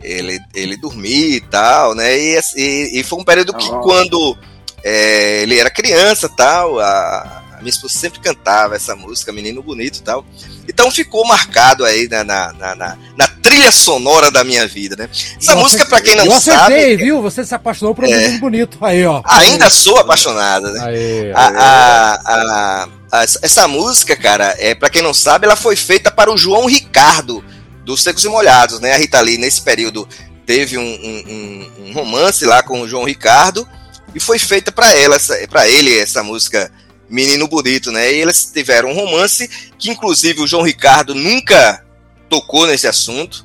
ele, 0.02 0.38
ele 0.54 0.76
dormir 0.76 1.36
e 1.36 1.40
tal, 1.40 1.94
né? 1.94 2.16
E, 2.18 2.40
e, 2.56 3.00
e 3.00 3.02
foi 3.04 3.18
um 3.20 3.24
período 3.24 3.54
que 3.54 3.68
Ah. 3.70 3.78
quando 3.82 4.36
é, 4.84 5.42
ele 5.42 5.58
era 5.58 5.70
criança 5.70 6.28
tal, 6.28 6.78
a, 6.80 7.42
a 7.56 7.58
minha 7.60 7.70
esposa 7.70 7.96
sempre 7.96 8.18
cantava 8.20 8.74
essa 8.74 8.96
música, 8.96 9.32
Menino 9.32 9.62
Bonito 9.62 9.98
e 9.98 10.02
tal. 10.02 10.24
Então 10.68 10.90
ficou 10.90 11.24
marcado 11.26 11.84
aí 11.84 12.08
na, 12.08 12.24
na, 12.24 12.52
na, 12.52 12.74
na- 12.74 12.98
na 13.16 13.28
trilha 13.42 13.70
sonora 13.72 14.30
da 14.30 14.42
minha 14.44 14.66
vida, 14.66 14.94
né? 14.96 15.08
Essa 15.12 15.52
Eu 15.52 15.56
música, 15.58 15.84
pra 15.86 16.00
quem 16.00 16.14
não 16.16 16.24
eu 16.24 16.32
acertei, 16.32 16.60
sabe, 16.92 16.96
viu? 16.96 17.20
Você 17.22 17.44
se 17.44 17.54
apaixonou 17.54 17.94
por 17.94 18.04
um 18.04 18.08
É. 18.12 18.16
menino 18.16 18.38
bonito. 18.40 18.78
Aí, 18.80 19.04
ó. 19.04 19.20
ainda 19.24 19.68
sou 19.70 19.98
apaixonada, 19.98 20.70
né? 20.72 20.80
Aí, 20.84 21.32
A, 21.34 21.46
a- 21.48 22.14
a- 22.24 22.88
a- 23.12 23.24
essa 23.42 23.68
música, 23.68 24.16
cara, 24.16 24.54
é 24.58 24.74
para 24.74 24.88
quem 24.90 25.02
não 25.02 25.12
sabe, 25.12 25.46
ela 25.46 25.56
foi 25.56 25.74
feita 25.76 26.10
para 26.10 26.32
o 26.32 26.36
João 26.38 26.66
Ricardo 26.66 27.44
dos 27.84 28.02
Secos 28.02 28.24
e 28.24 28.28
Molhados, 28.28 28.80
né? 28.80 28.92
A 28.94 28.96
Rita 28.96 29.20
Lee 29.20 29.38
nesse 29.38 29.60
período 29.62 30.08
teve 30.46 30.76
um, 30.78 30.82
um- 30.82 31.70
um- 31.88 31.92
romance 31.92 32.44
lá 32.44 32.62
com 32.62 32.80
o 32.80 32.88
João 32.88 33.04
Ricardo 33.04 33.66
e 34.14 34.20
foi 34.20 34.38
feita 34.38 34.72
para 34.72 34.92
ela, 34.94 35.16
para 35.50 35.68
ele 35.68 35.96
essa 35.98 36.22
música 36.22 36.70
Menino 37.08 37.46
Bonito, 37.46 37.92
né? 37.92 38.12
E 38.12 38.20
eles 38.20 38.44
tiveram 38.52 38.90
um 38.90 38.94
romance 38.94 39.48
que 39.78 39.90
inclusive 39.90 40.40
o 40.40 40.46
João 40.46 40.62
Ricardo 40.62 41.14
nunca 41.14 41.84
tocou 42.28 42.66
nesse 42.66 42.86
assunto. 42.88 43.44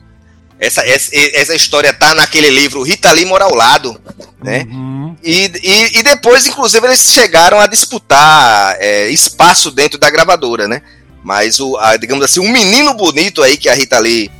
Essa, 0.59 0.81
essa, 0.87 1.11
essa 1.13 1.53
história 1.55 1.93
tá 1.93 2.15
naquele 2.15 2.49
livro 2.49 2.81
Rita 2.81 3.11
Lee 3.11 3.25
Mora 3.25 3.43
ao 3.45 3.53
Lado, 3.53 3.99
né? 4.43 4.65
Uhum. 4.69 5.15
E, 5.23 5.51
e, 5.61 5.99
e 5.99 6.03
depois, 6.03 6.45
inclusive, 6.47 6.85
eles 6.87 7.11
chegaram 7.11 7.59
a 7.59 7.67
disputar 7.67 8.75
é, 8.79 9.09
espaço 9.09 9.69
dentro 9.69 9.99
da 9.99 10.09
gravadora, 10.09 10.67
né? 10.67 10.81
Mas, 11.27 11.59
o, 11.59 11.75
a, 11.75 11.97
digamos 11.97 12.23
assim, 12.23 12.39
um 12.39 12.49
menino 12.49 12.93
bonito 12.93 13.43
aí 13.43 13.57
que 13.57 13.67
a 13.67 13.73
Rita 13.75 13.99
Lee 13.99 14.31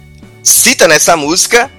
cita 0.42 0.88
nessa 0.88 1.18
música 1.18 1.70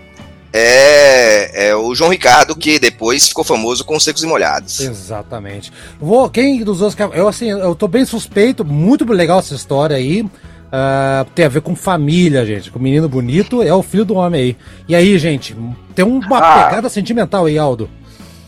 é, 0.53 1.69
é 1.71 1.75
o 1.75 1.95
João 1.95 2.11
Ricardo, 2.11 2.55
que 2.55 2.79
depois 2.79 3.27
ficou 3.27 3.43
famoso 3.43 3.87
com 3.87 3.99
Secos 3.99 4.23
e 4.23 4.27
Molhados. 4.27 4.81
Exatamente. 4.81 5.73
Vou, 5.99 6.29
quem 6.29 6.63
dos 6.63 6.83
outros. 6.83 6.95
quer- 6.95 7.17
Eu, 7.19 7.27
assim, 7.27 7.49
eu 7.49 7.75
tô 7.75 7.89
bem 7.89 8.05
suspeito, 8.05 8.67
muito 8.67 9.11
legal 9.11 9.39
essa 9.39 9.55
história 9.55 9.97
aí. 9.97 10.27
Ah, 10.71 11.25
tem 11.35 11.47
a 11.47 11.49
ver 11.49 11.63
com 11.63 11.75
família, 11.75 12.45
gente. 12.45 12.71
Com 12.71 12.79
o 12.79 12.83
menino 12.83 13.09
bonito 13.09 13.63
é 13.63 13.73
o 13.73 13.83
filho 13.83 14.05
do 14.05 14.15
homem 14.17 14.41
aí. 14.43 14.57
E 14.87 14.95
aí, 14.95 15.19
gente, 15.19 15.57
tem 15.95 16.05
uma 16.05 16.37
Ah. 16.39 16.65
pegada 16.65 16.91
sentimental 16.91 17.47
aí, 17.47 17.57
Aldo. 17.57 17.89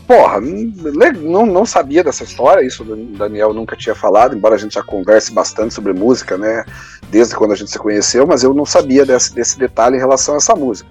Porra, 0.07 0.41
não, 0.41 1.45
não 1.45 1.65
sabia 1.65 2.03
dessa 2.03 2.23
história, 2.23 2.65
isso 2.65 2.83
o 2.83 2.95
Daniel 3.17 3.53
nunca 3.53 3.77
tinha 3.77 3.95
falado, 3.95 4.35
embora 4.35 4.55
a 4.55 4.57
gente 4.57 4.73
já 4.73 4.83
converse 4.83 5.31
bastante 5.31 5.73
sobre 5.73 5.93
música, 5.93 6.37
né? 6.37 6.65
Desde 7.09 7.33
quando 7.35 7.51
a 7.53 7.55
gente 7.55 7.71
se 7.71 7.79
conheceu, 7.79 8.27
mas 8.27 8.43
eu 8.43 8.53
não 8.53 8.65
sabia 8.65 9.05
desse, 9.05 9.33
desse 9.33 9.57
detalhe 9.57 9.95
em 9.95 9.99
relação 9.99 10.33
a 10.33 10.37
essa 10.37 10.53
música. 10.53 10.89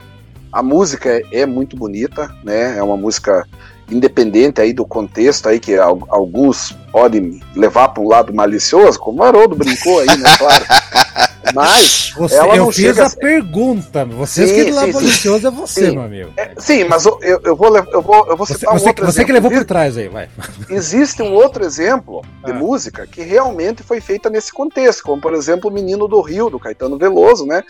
A 0.53 0.63
música 0.63 1.21
é, 1.33 1.45
muito 1.45 1.77
bonita, 1.77 2.35
né? 2.43 2.79
É 2.79 2.83
uma 2.83 2.97
música 2.97 3.47
independente 3.91 4.61
aí 4.61 4.73
do 4.73 4.87
contexto 4.87 5.49
aí 5.49 5.59
que 5.61 5.77
al- 5.77 6.07
alguns 6.09 6.73
podem 6.93 7.41
levar 7.55 7.89
para 7.89 8.03
um 8.03 8.09
lado 8.09 8.33
malicioso, 8.33 8.99
como 8.99 9.21
o 9.21 9.25
Haroldo 9.25 9.55
brincou 9.55 9.99
aí, 10.01 10.07
né? 10.07 10.37
Claro. 10.39 10.65
Mas 11.55 12.13
Você, 12.17 12.37
ela 12.37 12.55
eu 12.57 12.65
não 12.65 12.73
fiz 12.73 12.85
chega 12.85 13.07
a 13.07 13.11
pergunta. 13.11 14.05
Vocês 14.05 14.49
Sim, 14.51 14.55
que 14.57 14.73
sim. 14.73 14.93
malicioso 14.93 15.47
é 15.47 15.51
você, 15.51 15.87
Sim. 15.87 15.93
meu 15.93 16.03
amigo. 16.03 16.31
É, 16.37 16.53
sim, 16.59 16.85
mas 16.85 17.05
eu, 17.07 17.19
eu- 17.23 17.57
vou, 17.57 17.77
eu 17.77 18.03
vou, 18.03 18.27
eu 18.29 18.37
vou 18.37 18.47
Você, 18.47 18.55
citar 18.55 18.75
um 18.75 18.79
você, 18.79 18.89
outro 18.89 19.07
você 19.07 19.25
que 19.25 19.31
exemplo. 19.33 19.35
levou 19.35 19.51
por 19.51 19.65
trás 19.67 19.97
aí, 19.97 20.09
vai. 20.09 20.29
Existe 20.69 21.23
um 21.23 21.33
outro 21.33 21.65
exemplo 21.65 22.23
de 22.45 22.51
Ah. 22.53 22.55
música 22.55 23.07
que 23.07 23.23
realmente 23.23 23.83
foi 23.83 24.01
feita 24.01 24.29
nesse 24.29 24.53
contexto, 24.53 25.03
como 25.03 25.21
por 25.21 25.33
exemplo 25.35 25.71
o 25.71 25.73
Menino 25.73 26.07
do 26.07 26.21
Rio, 26.21 26.51
do 26.51 26.59
Caetano 26.59 26.99
Veloso, 26.99 27.47
né? 27.47 27.63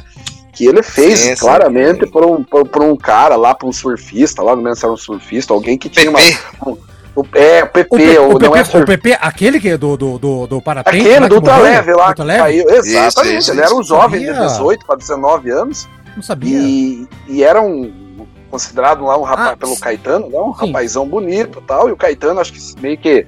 Que 0.52 0.66
ele 0.66 0.82
fez 0.82 1.20
Sim, 1.20 1.28
sim. 1.36 1.36
claramente 1.36 2.06
por 2.06 2.24
um, 2.26 2.42
por, 2.42 2.66
por 2.68 2.82
um 2.82 2.96
cara 2.96 3.36
lá, 3.36 3.54
por 3.54 3.68
um 3.68 3.72
surfista, 3.72 4.42
lá 4.42 4.56
no 4.56 4.62
menos 4.62 4.82
era 4.82 4.92
um 4.92 4.96
surfista, 4.96 5.54
alguém 5.54 5.78
que 5.78 5.88
tinha 5.88 6.10
uma. 6.10 6.18
PP. 6.18 6.36
O- 7.14 7.24
é, 7.34 7.64
o 7.64 7.66
PP, 7.68 7.88
O, 7.90 7.96
P- 7.98 8.18
ou 8.18 8.26
o 8.26 8.32
não 8.38 8.38
PP, 8.52 8.76
é 8.76 8.80
o. 8.80 8.86
PP, 8.86 9.18
aquele 9.20 9.60
que 9.60 9.68
é 9.70 9.76
do, 9.76 9.96
do, 9.96 10.18
do, 10.18 10.46
do 10.46 10.62
parapente. 10.62 10.98
Aquele 11.00 11.20
lá 11.20 11.28
do? 11.28 11.34
Ultraleve 11.36 11.92
lá, 11.92 12.08
Ultraleve? 12.08 12.38
caiu. 12.40 12.70
Exatamente, 12.70 13.38
Isso, 13.38 13.50
ele 13.52 13.60
era 13.60 13.74
um 13.74 13.80
isso. 13.80 13.88
jovem 13.88 14.20
de 14.20 14.26
Sabia. 14.26 14.46
18 14.46 14.86
para 14.86 14.96
19 14.96 15.50
anos 15.50 15.88
Não 16.16 16.22
sabia. 16.22 16.58
e, 16.58 17.08
e 17.28 17.42
era 17.42 17.60
um 17.60 17.92
considerado 18.50 19.04
lá 19.04 19.16
um 19.16 19.22
rapaz 19.22 19.50
Ah, 19.52 19.56
pelo 19.56 19.74
sim. 19.74 19.80
Caetano, 19.80 20.28
né, 20.28 20.38
um 20.38 20.52
Sim. 20.54 20.66
rapazão 20.66 21.06
bonito 21.06 21.60
e 21.60 21.66
tal, 21.66 21.88
e 21.88 21.92
o 21.92 21.96
Caetano 21.96 22.40
acho 22.40 22.52
que 22.52 22.58
meio 22.80 22.98
que 22.98 23.24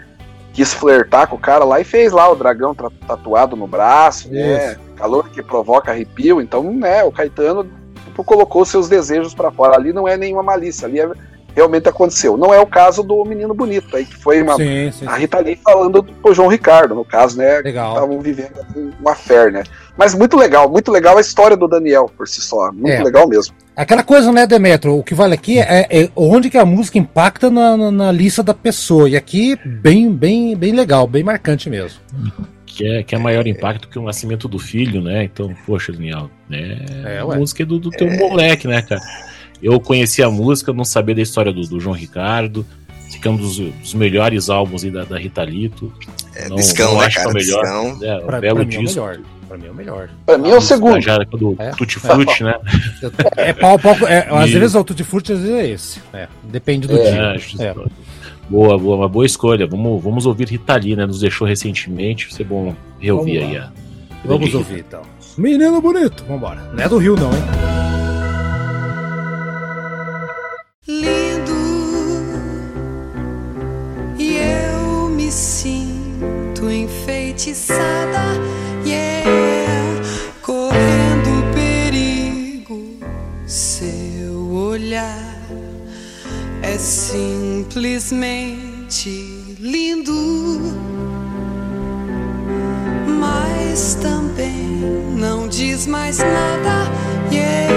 quis 0.53 0.75
flertar 0.75 1.29
com 1.29 1.37
o 1.37 1.39
cara 1.39 1.65
lá 1.65 1.81
e 1.81 1.85
fez 1.85 2.11
lá 2.13 2.29
o 2.31 2.35
dragão 2.35 2.75
tatuado 3.07 3.55
no 3.57 3.67
braço, 3.69 4.29
né? 4.31 4.77
Calor 4.97 5.29
que 5.31 5.41
provoca 5.43 5.91
arrepio, 5.93 6.41
então, 6.43 6.63
né, 6.75 7.03
o 7.05 7.13
Caetano 7.13 7.65
tipo, 8.05 8.23
colocou 8.25 8.65
seus 8.65 8.89
desejos 8.89 9.33
pra 9.33 9.51
fora. 9.53 9.77
Ali 9.77 9.93
não 9.93 10.07
é 10.09 10.17
nenhuma 10.17 10.43
malícia, 10.43 10.87
ali 10.89 10.99
é- 11.01 11.09
realmente 11.55 11.89
aconteceu. 11.89 12.37
Não 12.37 12.53
é 12.53 12.61
o 12.61 12.67
caso 12.67 13.03
do 13.03 13.25
menino 13.25 13.55
bonito 13.55 13.95
aí 13.97 14.05
que 14.05 14.17
foi 14.17 14.43
uma 14.43 14.57
Sim, 14.57 14.91
sim. 14.93 15.07
a 15.07 15.17
Rita 15.17 15.39
Lee 15.39 15.59
falando 15.63 16.03
pro 16.03 16.35
João 16.35 16.49
Ricardo, 16.49 16.95
no 16.95 17.05
caso, 17.05 17.39
né? 17.39 17.59
Legal. 17.61 17.95
Estavam 17.95 18.21
vivendo 18.21 18.53
uma 19.01 19.15
fé, 19.15 19.51
né? 19.51 19.63
Mas 19.97 20.15
muito 20.15 20.37
legal, 20.37 20.71
muito 20.71 20.91
legal 20.91 21.19
a 21.19 21.21
história 21.21 21.57
do 21.57 21.69
Daniel 21.69 22.11
por 22.17 22.27
si 22.27 22.41
só. 22.41 22.73
Muito 22.73 22.89
É. 22.89 23.03
legal 23.03 23.29
mesmo. 23.29 23.55
Aquela 23.75 24.03
coisa, 24.03 24.31
né, 24.33 24.47
Demetro? 24.47 24.97
O 24.99 25.03
que 25.03 25.15
vale 25.15 25.35
aqui 25.35 25.59
é, 25.59 25.87
é 25.91 26.11
onde 26.15 26.51
que 26.51 26.59
a 26.59 26.65
música 26.65 26.99
impacta 26.99 27.51
na, 27.51 27.77
na, 27.77 27.91
na 27.91 28.13
lista 28.13 28.43
da 28.43 28.53
pessoa. 28.53 29.09
E 29.09 29.17
aqui, 29.17 29.59
bem, 29.65 30.13
bem, 30.13 30.55
bem 30.57 30.73
legal, 30.73 31.07
bem 31.07 31.23
marcante 31.23 31.71
mesmo. 31.71 31.99
Que 32.67 32.87
é, 32.87 33.03
que 33.03 33.15
é 33.15 33.19
maior 33.19 33.47
impacto 33.47 33.89
que 33.89 33.99
o 33.99 34.03
nascimento 34.03 34.49
do 34.49 34.59
filho, 34.59 35.03
né? 35.03 35.25
Então, 35.25 35.55
poxa, 35.67 35.93
Daniel, 35.93 36.31
né? 36.49 36.85
É, 37.05 37.19
a 37.19 37.27
música 37.27 37.63
é 37.63 37.67
do, 37.67 37.79
do 37.79 37.91
teu 37.91 38.11
moleque, 38.11 38.67
né, 38.67 38.81
cara? 38.83 39.01
Eu 39.63 39.79
conheci 39.81 40.23
a 40.23 40.31
música, 40.31 40.73
não 40.73 40.85
sabia 40.85 41.15
da 41.15 41.23
história 41.23 41.53
do, 41.53 41.61
do 41.63 41.79
João 41.79 41.95
Ricardo, 41.95 42.67
que 43.21 43.29
é 43.29 43.31
um 43.31 43.37
dos, 43.37 43.59
dos 43.59 43.95
melhores 43.95 44.51
álbuns 44.51 44.83
aí 44.85 44.91
da, 44.91 45.05
da 45.05 45.19
Rita 45.19 45.45
Lito. 45.45 45.93
É, 46.35 46.49
Não- 46.49 46.57
discão, 46.57 46.93
não 46.95 47.01
né, 47.01 47.07
acho 47.07 47.17
que 47.17 47.21
é 47.21 47.25
cara? 47.25 47.31
o 47.31 47.35
melhor. 47.39 47.63
Discão. 47.63 47.99
É, 48.03 48.17
um 48.19 48.27
Pra, 48.27 48.41
belo 48.41 48.57
pra 48.57 48.65
mim 48.65 48.75
é 48.75 48.79
o 48.79 48.83
disco. 48.83 49.01
melhor. 49.01 49.19
Pra 49.49 49.59
mim 49.59 49.67
é 49.67 49.71
o 49.71 49.75
melhor. 49.75 50.09
Pra 50.25 50.39
mim 50.39 50.51
é 50.51 50.57
o 50.57 50.61
segundo. 50.63 51.01
Já 51.01 51.19
do 51.19 51.55
É? 51.59 51.71
Tutti 51.73 51.99
Frutti, 52.01 52.43
né? 52.43 52.55
É 53.37 53.53
pau, 53.53 53.79
pau, 53.79 53.95
é, 54.09 54.27
às 54.31 54.51
E- 54.51 54.59
vezes 54.59 54.75
o 54.75 54.83
Tutti 54.83 55.05
Frutti, 55.05 55.33
às 55.33 55.41
vezes 55.41 55.55
é 55.55 55.69
esse. 55.71 56.01
É, 56.15 56.27
depende 56.45 56.89
do 56.89 56.97
É. 56.99 57.37
dia. 57.37 57.61
É, 57.61 57.67
É. 57.69 57.75
Boa, 58.49 58.77
boa, 58.79 58.97
uma 58.97 59.09
boa 59.09 59.25
escolha. 59.27 59.67
Vamos, 59.67 60.03
vamos 60.03 60.27
ouvir 60.27 60.49
Rita 60.49 60.75
Lee, 60.77 60.97
né? 60.97 61.07
Nos 61.07 61.21
deixou 61.21 61.47
recentemente. 61.47 62.27
Vai 62.27 62.35
ser 62.35 62.45
bom 62.45 62.75
reouvir 62.99 63.39
Vamos 63.41 63.55
aí 63.57 63.59
a. 63.63 63.73
Vamos 64.25 64.55
ouvir 64.55 64.81
então. 64.81 65.03
Menino 65.39 65.81
bonito, 65.81 66.25
vambora. 66.27 66.61
Não 66.75 66.83
é 66.83 66.89
do 66.89 66.97
Rio, 66.99 67.15
não, 67.15 67.31
hein? 67.33 67.72
Enfeitiçada, 77.43 78.39
yeah, 78.87 80.01
correndo 80.41 81.45
perigo. 81.53 82.97
Seu 83.47 84.53
olhar 84.53 85.43
é 86.63 86.79
simplesmente 86.79 89.57
lindo, 89.59 90.61
mas 93.21 93.99
também 94.01 94.79
não 95.17 95.49
diz 95.49 95.89
mais 95.89 96.19
nada, 96.19 96.89
yeah, 97.33 97.72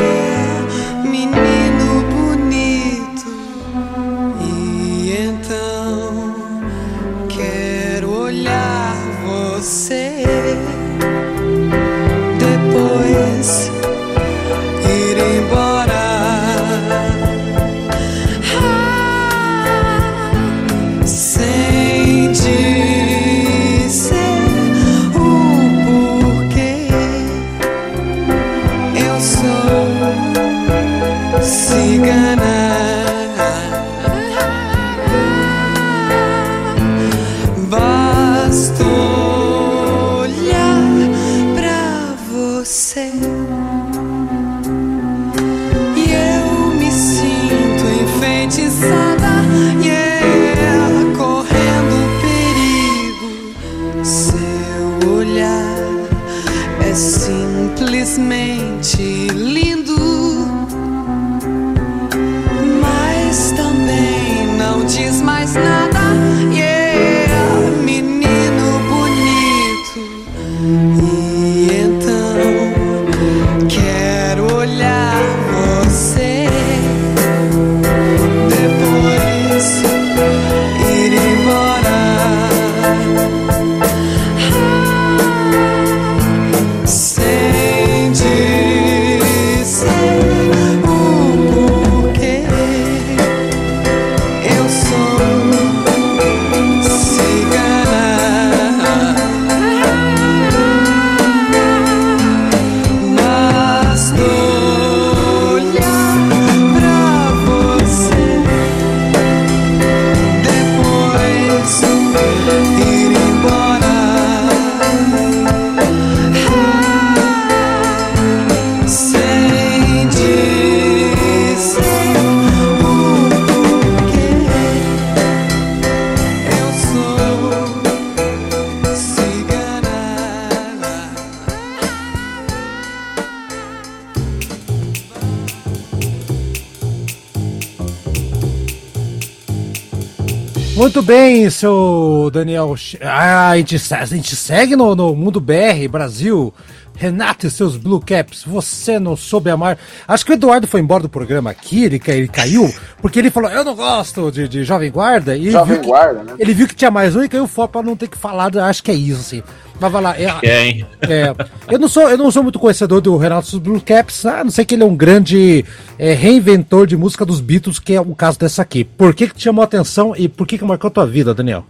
seu 141.55 142.29
Daniel. 142.31 142.75
Ah, 143.01 143.51
a 143.51 143.57
gente, 143.57 143.75
a 143.93 144.05
gente 144.05 144.35
segue 144.35 144.75
no, 144.75 144.95
no 144.95 145.15
Mundo 145.15 145.39
BR 145.39 145.87
Brasil 145.89 146.53
Renato 146.97 147.45
e 147.45 147.51
seus 147.51 147.75
Blue 147.77 147.99
Caps, 147.99 148.43
você 148.45 148.97
não 148.99 149.15
soube 149.15 149.49
amar. 149.49 149.77
Acho 150.07 150.25
que 150.25 150.31
o 150.31 150.33
Eduardo 150.33 150.65
foi 150.67 150.79
embora 150.79 151.03
do 151.03 151.09
programa 151.09 151.49
aqui, 151.51 151.83
ele, 151.83 152.01
ele 152.07 152.27
caiu, 152.27 152.73
porque 153.01 153.19
ele 153.19 153.29
falou, 153.29 153.49
eu 153.51 153.63
não 153.65 153.75
gosto 153.75 154.31
de, 154.31 154.47
de 154.47 154.63
Jovem 154.63 154.89
Guarda. 154.91 155.35
E 155.35 155.51
Jovem 155.51 155.73
viu 155.73 155.81
que- 155.81 155.87
Guarda, 155.87 156.23
né? 156.23 156.33
Ele 156.39 156.53
viu 156.53 156.67
que 156.67 156.75
tinha 156.75 156.89
mais 156.91 157.15
um 157.15 157.23
e 157.23 157.29
caiu 157.29 157.47
fora 157.47 157.67
pra 157.67 157.83
não 157.83 157.95
ter 157.95 158.07
que 158.07 158.17
falar, 158.17 158.55
acho 158.57 158.81
que 158.81 158.91
é 158.91 158.93
isso, 158.93 159.19
assim. 159.21 159.43
Mas 159.77 159.91
vai 159.91 160.01
lá, 160.01 160.15
é, 160.17 160.33
É, 160.41 160.65
hein? 160.67 160.85
é, 161.01 161.35
eu, 161.69 161.77
não 161.77 161.89
sou, 161.89 162.09
eu 162.09 162.17
não 162.17 162.31
sou 162.31 162.41
muito 162.41 162.57
conhecedor 162.57 163.01
do 163.01 163.17
Renato 163.17 163.45
e 163.47 163.49
seus 163.49 163.61
Blue 163.61 163.81
Caps, 163.81 164.25
a 164.25 164.41
não 164.41 164.49
sei 164.51 164.63
que 164.63 164.73
ele 164.75 164.83
é 164.83 164.85
um 164.85 164.95
grande 164.95 165.65
é, 165.99 166.13
reinventor 166.13 166.87
de 166.87 166.95
música 166.95 167.25
dos 167.25 167.41
Beatles, 167.41 167.77
que 167.77 167.93
é 167.93 167.99
o 167.99 168.15
caso 168.15 168.39
dessa 168.39 168.61
aqui. 168.61 168.85
Por 168.85 169.13
que 169.13 169.27
que 169.27 169.35
te 169.35 169.43
chamou 169.43 169.61
a 169.61 169.65
atenção 169.65 170.13
e 170.15 170.29
por 170.29 170.47
que 170.47 170.57
que 170.57 170.63
marcou 170.63 170.87
a 170.87 170.91
tua 170.91 171.05
vida, 171.05 171.33
Daniel? 171.33 171.65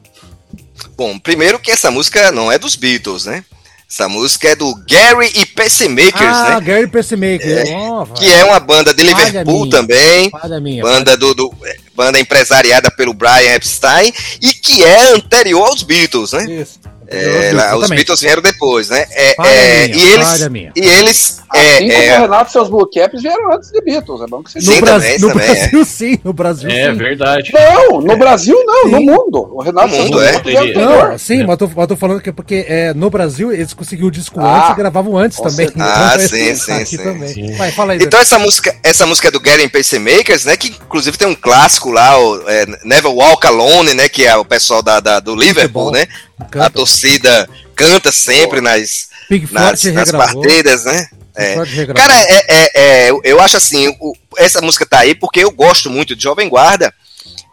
Bom, 0.95 1.17
primeiro 1.17 1.57
que 1.57 1.71
essa 1.71 1.89
música 1.89 2.31
não 2.31 2.51
é 2.51 2.59
dos 2.59 2.75
Beatles, 2.75 3.25
né? 3.25 3.43
Essa 3.89 4.09
música 4.09 4.49
é 4.49 4.55
do 4.55 4.73
Gary 4.89 5.31
e 5.35 5.45
Pacemakers, 5.45 6.21
ah, 6.35 6.55
né? 6.59 6.61
Gary 6.61 6.87
Pacemaker. 6.87 7.65
ó, 7.91 8.05
Que 8.05 8.25
é 8.27 8.43
uma 8.43 8.59
banda 8.59 8.93
de 8.93 9.03
Liverpool 9.03 9.59
minha. 9.61 9.69
também. 9.69 10.31
Minha. 10.61 10.83
Banda, 10.83 11.15
do, 11.15 11.33
do- 11.35 11.53
é, 11.63 11.77
banda 11.95 12.19
empresariada 12.19 12.89
pelo 12.91 13.13
Brian 13.13 13.53
Epstein 13.53 14.11
e 14.41 14.53
que 14.53 14.83
é 14.83 15.13
anterior 15.13 15.67
aos 15.67 15.83
Beatles, 15.83 16.33
né? 16.33 16.61
Isso. 16.61 16.79
É, 17.07 17.51
lá, 17.53 17.75
os. 17.77 17.89
Beatles 17.89 18.19
vieram 18.21 18.41
depois, 18.41 18.89
né? 18.89 19.05
É, 19.11 19.31
é, 19.31 19.87
minha, 19.87 19.95
e 19.95 20.13
eles, 20.13 20.39
e 20.75 20.81
eles 20.99 21.41
é, 21.53 21.59
Assim 21.75 21.89
como 21.89 22.01
é, 22.03 22.17
o 22.17 22.21
Renato 22.21 22.49
e 22.49 22.51
seus 22.51 22.69
Blue 22.69 22.89
Caps 22.93 23.21
vieram 23.21 23.53
antes 23.53 23.71
de 23.71 23.81
Beatles, 23.81 24.21
é 24.21 24.27
bom 24.27 24.43
que 24.43 24.51
você 24.51 24.59
No, 24.59 24.65
Sim, 24.65 24.81
também, 24.81 25.19
no 25.19 25.27
também, 25.29 25.47
Brasil, 25.47 25.85
sim. 25.85 26.19
No 26.23 26.33
Brasil, 26.33 26.69
É 26.69 26.91
sim. 26.91 26.97
verdade. 26.97 27.53
Não, 27.53 28.01
no 28.01 28.17
Brasil 28.17 28.57
não, 28.65 28.85
no 28.89 28.97
Sim. 28.97 29.05
mundo. 29.05 29.49
O 29.53 29.61
Renato 29.61 29.87
No 29.87 30.03
mundo, 30.03 30.21
é. 30.21 30.41
Não, 30.73 31.17
sim, 31.17 31.43
mas 31.45 31.57
tô, 31.57 31.69
mas 31.73 31.87
tô 31.87 31.95
falando 31.95 32.21
que 32.21 32.29
é 32.29 32.33
porque 32.33 32.65
é, 32.67 32.93
no 32.93 33.09
Brasil 33.09 33.51
eles 33.53 33.73
conseguiram 33.73 34.07
o 34.07 34.11
disco 34.11 34.39
Ah, 34.39 34.57
antes 34.57 34.69
e 34.71 34.75
gravavam 34.75 35.17
antes 35.17 35.37
também. 35.39 35.67
certeza. 35.67 35.85
Ah, 35.85 36.15
é- 36.15 36.27
sim, 36.27 36.55
sim, 36.55 36.85
sim. 37.27 37.51
Vai, 37.55 37.71
fala 37.71 37.93
aí. 37.93 37.99
Então 38.01 38.19
essa 38.19 38.37
música, 38.39 38.75
essa 38.83 39.05
música 39.05 39.27
é 39.27 39.31
do 39.31 39.39
Gary 39.39 39.63
and 39.63 39.69
Pacemakers, 39.69 40.45
né? 40.45 40.57
Que 40.57 40.67
inclusive 40.69 41.17
tem 41.17 41.27
um 41.27 41.35
clássico 41.35 41.91
lá, 41.91 42.17
o 42.19 42.49
é, 42.49 42.65
Never 42.83 43.11
Walk 43.11 43.45
Alone, 43.47 43.93
né? 43.93 44.09
Que 44.09 44.25
é 44.25 44.35
o 44.35 44.43
pessoal 44.45 44.81
da, 44.81 44.99
da- 44.99 45.19
do 45.19 45.35
Liverpool, 45.35 45.91
né? 45.91 46.05
Canta. 46.51 46.65
A 46.65 46.69
torcida 46.69 47.49
canta 47.75 48.11
sempre 48.11 48.61
nas, 48.61 49.07
nas, 49.51 49.83
nas 49.93 50.09
partidas, 50.17 50.85
né? 50.85 51.07
É. 51.35 51.55
Cara, 51.93 52.13
é, 52.17 52.45
é- 52.47 52.71
é, 52.75 53.11
eu- 53.23 53.41
acho 53.41 53.57
assim, 53.57 53.89
o- 53.99 54.13
essa 54.37 54.61
música 54.61 54.85
tá 54.85 54.99
aí 54.99 55.13
porque 55.15 55.41
eu 55.41 55.51
gosto 55.51 55.89
muito 55.89 56.15
de 56.15 56.23
Jovem 56.23 56.47
Guarda. 56.47 56.93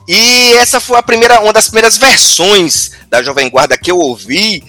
E 0.09 0.53
essa 0.55 0.81
foi 0.81 0.99
a 0.99 1.03
primeira, 1.03 1.41
uma 1.41 1.53
das 1.53 1.67
primeiras 1.67 1.97
versões 1.97 2.93
da 3.09 3.23
Jovem 3.23 3.49
Guarda 3.51 3.79
que 3.79 3.91
eu 3.91 3.99
ouvi, 3.99 4.63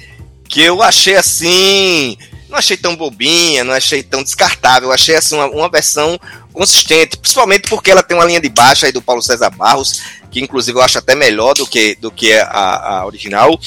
que 0.48 0.61
eu 0.61 0.81
achei 0.81 1.15
assim. 1.15 2.18
Não 2.49 2.57
achei 2.60 2.77
tão 2.77 2.95
bobinha, 2.95 3.64
não 3.64 3.73
achei 3.73 4.03
tão 4.03 4.22
descartável, 4.23 4.90
eu 4.90 4.94
achei 4.94 5.15
assim 5.15 5.35
uma, 5.35 5.48
uma 5.48 5.69
versão 5.69 6.19
consistente, 6.52 7.18
principalmente 7.18 7.68
porque 7.68 7.90
ela 7.90 8.03
tem 8.03 8.15
uma 8.15 8.26
linha 8.26 8.40
de 8.40 8.49
baixo 8.49 8.85
aí 8.85 8.91
do 8.91 9.02
Paulo 9.02 9.23
César 9.23 9.49
Barros, 9.49 10.02
que 10.30 10.40
inclusive 10.40 10.77
eu 10.77 10.84
acho 10.84 10.99
até 10.99 11.15
melhor 11.15 11.56
do 11.56 11.65
que, 11.65 11.95
do 11.99 12.11
que 12.11 12.31
a, 12.34 12.99
a 12.99 13.06
original. 13.07 13.60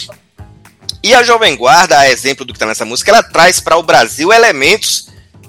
E 1.06 1.14
a 1.14 1.22
Jovem 1.22 1.54
Guarda, 1.54 1.96
a 2.00 2.10
exemplo 2.10 2.44
do 2.44 2.52
que 2.52 2.56
está 2.56 2.66
nessa 2.66 2.84
música, 2.84 3.12
ela 3.12 3.22
traz 3.22 3.60
para 3.60 3.76
o 3.76 3.82
Brasil 3.84 4.32
elementos 4.32 5.06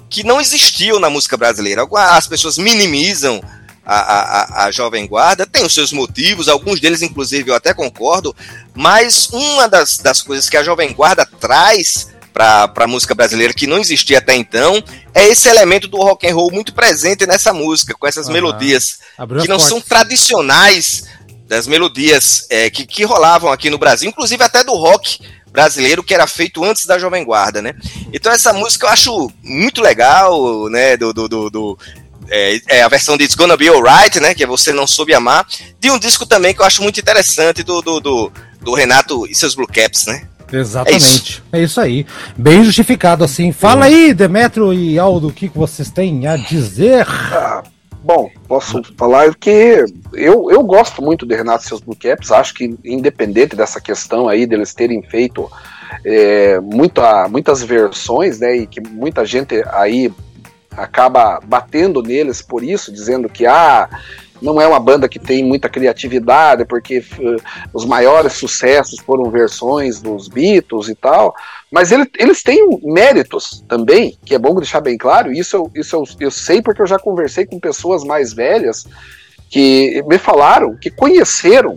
que 0.08 0.22
não 0.22 0.40
existiam 0.40 1.00
na 1.00 1.10
música 1.10 1.36
brasileira. 1.36 1.84
As 2.12 2.28
pessoas 2.28 2.58
minimizam 2.58 3.42
a, 3.84 3.96
a, 3.98 4.64
a- 4.66 4.70
Jovem 4.70 5.04
Guarda, 5.04 5.44
tem 5.44 5.64
os 5.64 5.74
seus 5.74 5.92
motivos, 5.92 6.46
alguns 6.46 6.78
deles, 6.78 7.02
inclusive, 7.02 7.50
eu 7.50 7.56
até 7.56 7.74
concordo, 7.74 8.36
mas 8.72 9.30
uma 9.32 9.66
das, 9.68 9.98
das 9.98 10.22
coisas 10.22 10.48
que 10.48 10.56
a 10.56 10.62
Jovem 10.62 10.92
Guarda 10.92 11.26
traz 11.26 12.06
para 12.32 12.70
a 12.76 12.86
música 12.86 13.12
brasileira 13.12 13.52
que 13.52 13.66
não 13.66 13.78
existia 13.78 14.18
até 14.18 14.36
então 14.36 14.80
é 15.12 15.26
esse 15.26 15.48
elemento 15.48 15.88
do 15.88 15.96
rock 15.96 16.24
and 16.28 16.36
roll 16.36 16.52
muito 16.52 16.72
presente 16.72 17.26
nessa 17.26 17.52
música, 17.52 17.96
com 17.98 18.06
essas 18.06 18.28
melodias 18.28 19.00
que 19.42 19.48
não 19.48 19.58
são 19.58 19.80
tradicionais 19.80 21.02
das 21.48 21.66
melodias 21.66 22.46
é, 22.50 22.68
que, 22.70 22.86
que 22.86 23.04
rolavam 23.04 23.50
aqui 23.50 23.70
no 23.70 23.78
Brasil, 23.78 24.08
inclusive 24.08 24.40
até 24.44 24.62
do 24.62 24.74
rock 24.74 25.18
brasileiro 25.62 26.04
que 26.04 26.14
era 26.14 26.24
feito 26.28 26.62
antes 26.62 26.86
da 26.86 26.98
Jovem 27.00 27.24
Guarda, 27.24 27.60
né? 27.60 27.74
Então 28.12 28.30
essa 28.30 28.52
música 28.52 28.86
eu 28.86 28.90
acho 28.90 29.32
muito 29.42 29.80
legal, 29.82 30.68
né? 30.68 30.96
Do, 30.96 31.12
do, 31.12 31.28
do- 31.28 31.50
do- 31.50 31.78
é, 32.30 32.60
é 32.68 32.82
a 32.82 32.88
versão 32.88 33.16
de 33.16 33.24
It's 33.24 33.34
Gonna 33.34 33.56
Be 33.56 33.68
Alright, 33.68 34.20
né? 34.20 34.34
Que 34.34 34.44
é 34.44 34.46
Você 34.46 34.72
Não 34.72 34.86
Soube 34.86 35.12
Amar, 35.14 35.44
de 35.80 35.90
um 35.90 35.98
disco 35.98 36.24
também 36.24 36.54
que 36.54 36.60
eu 36.62 36.66
acho 36.66 36.80
muito 36.82 37.00
interessante 37.00 37.64
do, 37.64 37.82
do, 37.82 37.98
do, 38.00 38.32
do 38.60 38.74
Renato 38.74 39.26
e 39.26 39.34
seus 39.34 39.56
Blue 39.56 39.66
Caps, 39.66 40.06
né? 40.06 40.22
Exatamente. 40.52 41.42
É 41.52 41.60
isso. 41.60 41.80
aí. 41.80 42.06
Bem 42.36 42.62
justificado 42.62 43.24
assim. 43.24 43.50
Fala 43.50 43.86
aí, 43.86 44.14
Demetrio 44.14 44.72
e 44.72 44.96
Aldo, 44.98 45.28
o 45.28 45.32
que, 45.32 45.48
que 45.48 45.58
vocês 45.58 45.90
têm 45.90 46.26
a 46.28 46.36
dizer? 46.36 47.04
Bom, 48.08 48.30
posso 48.48 48.82
falar 48.96 49.34
que 49.34 49.84
eu, 50.14 50.50
eu 50.50 50.62
gosto 50.62 51.02
muito 51.02 51.26
de 51.26 51.36
Renato 51.36 51.62
e 51.62 51.68
seus 51.68 51.82
Blue 51.82 51.94
Caps, 51.94 52.32
acho 52.32 52.54
que 52.54 52.74
independente 52.82 53.54
dessa 53.54 53.82
questão 53.82 54.26
aí 54.26 54.46
deles 54.46 54.72
terem 54.72 55.02
feito 55.02 55.46
é, 56.02 56.58
muita, 56.58 57.28
muitas 57.28 57.62
versões, 57.62 58.40
né, 58.40 58.56
e 58.56 58.66
que 58.66 58.80
muita 58.80 59.26
gente 59.26 59.62
aí 59.72 60.10
acaba 60.74 61.38
batendo 61.44 62.00
neles 62.00 62.40
por 62.40 62.64
isso, 62.64 62.90
dizendo 62.90 63.28
que 63.28 63.44
ah, 63.44 63.90
não 64.40 64.60
é 64.60 64.66
uma 64.66 64.78
banda 64.80 65.08
que 65.08 65.18
tem 65.18 65.44
muita 65.44 65.68
criatividade, 65.68 66.64
porque 66.64 66.96
eh, 67.20 67.36
os 67.72 67.84
maiores 67.84 68.34
sucessos 68.34 69.00
foram 69.00 69.30
versões 69.30 70.00
dos 70.00 70.28
Beatles 70.28 70.88
e 70.88 70.94
tal. 70.94 71.34
Mas 71.70 71.90
ele- 71.92 72.10
eles 72.18 72.42
têm 72.42 72.80
méritos 72.84 73.64
também, 73.68 74.16
que 74.24 74.34
é 74.34 74.38
bom 74.38 74.54
deixar 74.54 74.80
bem 74.80 74.96
claro. 74.96 75.32
Isso, 75.32 75.56
eu, 75.56 75.70
isso 75.74 75.96
eu, 75.96 76.04
eu 76.20 76.30
sei 76.30 76.62
porque 76.62 76.80
eu 76.82 76.86
já 76.86 76.98
conversei 76.98 77.44
com 77.46 77.58
pessoas 77.60 78.04
mais 78.04 78.32
velhas 78.32 78.86
que 79.50 80.02
me 80.06 80.18
falaram 80.18 80.76
que 80.76 80.90
conheceram 80.90 81.76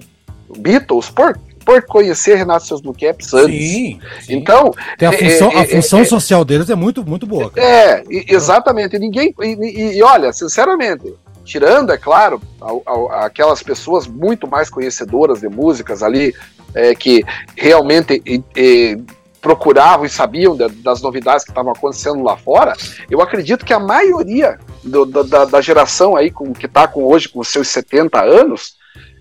Beatles 0.57 1.09
por, 1.09 1.37
por 1.65 1.81
conhecer 1.85 2.35
Renato 2.35 2.65
seus 2.67 2.81
Blue 2.81 2.93
Caps 2.93 3.33
antes. 3.33 3.71
sim. 3.71 3.99
Então, 4.29 4.73
Tem 4.97 5.07
a 5.07 5.13
é, 5.13 5.17
função, 5.17 5.51
é, 5.51 5.57
a 5.57 5.61
é, 5.63 5.67
função 5.67 5.99
é, 6.01 6.05
social 6.05 6.43
deles 6.45 6.69
é 6.69 6.75
muito, 6.75 7.05
muito 7.05 7.25
boa. 7.25 7.49
cara. 7.49 7.65
é, 7.65 8.03
exatamente. 8.27 8.95
E 8.95 8.99
Ninguém. 8.99 9.33
E, 9.41 9.45
e- 9.47 9.97
e 9.97 10.03
olha, 10.03 10.33
sinceramente, 10.33 11.13
tirando, 11.43 11.91
é 11.91 11.97
claro, 11.97 12.41
a- 12.61 12.91
a- 12.91 13.25
aquelas 13.25 13.61
pessoas 13.63 14.07
muito 14.07 14.47
mais 14.47 14.69
conhecedoras 14.69 15.41
de 15.41 15.49
músicas 15.49 16.01
ali, 16.03 16.33
é, 16.73 16.93
que 16.95 17.23
realmente 17.57 18.21
e- 18.25 18.43
e 18.55 18.97
procuravam 19.41 20.05
e 20.05 20.09
sabiam 20.09 20.55
da- 20.55 20.69
das 20.83 21.01
novidades 21.01 21.43
que 21.43 21.51
estavam 21.51 21.71
acontecendo 21.71 22.21
lá 22.23 22.37
fora, 22.37 22.73
eu 23.09 23.21
acredito 23.21 23.65
que 23.65 23.73
a 23.73 23.79
maioria 23.79 24.59
do- 24.83 25.05
da- 25.05 25.45
da, 25.45 25.61
geração 25.61 26.15
aí 26.15 26.29
com, 26.29 26.53
que 26.53 26.67
está 26.67 26.87
com 26.87 27.03
hoje 27.03 27.27
com 27.27 27.43
seus 27.43 27.67
70 27.69 28.21
anos, 28.23 28.75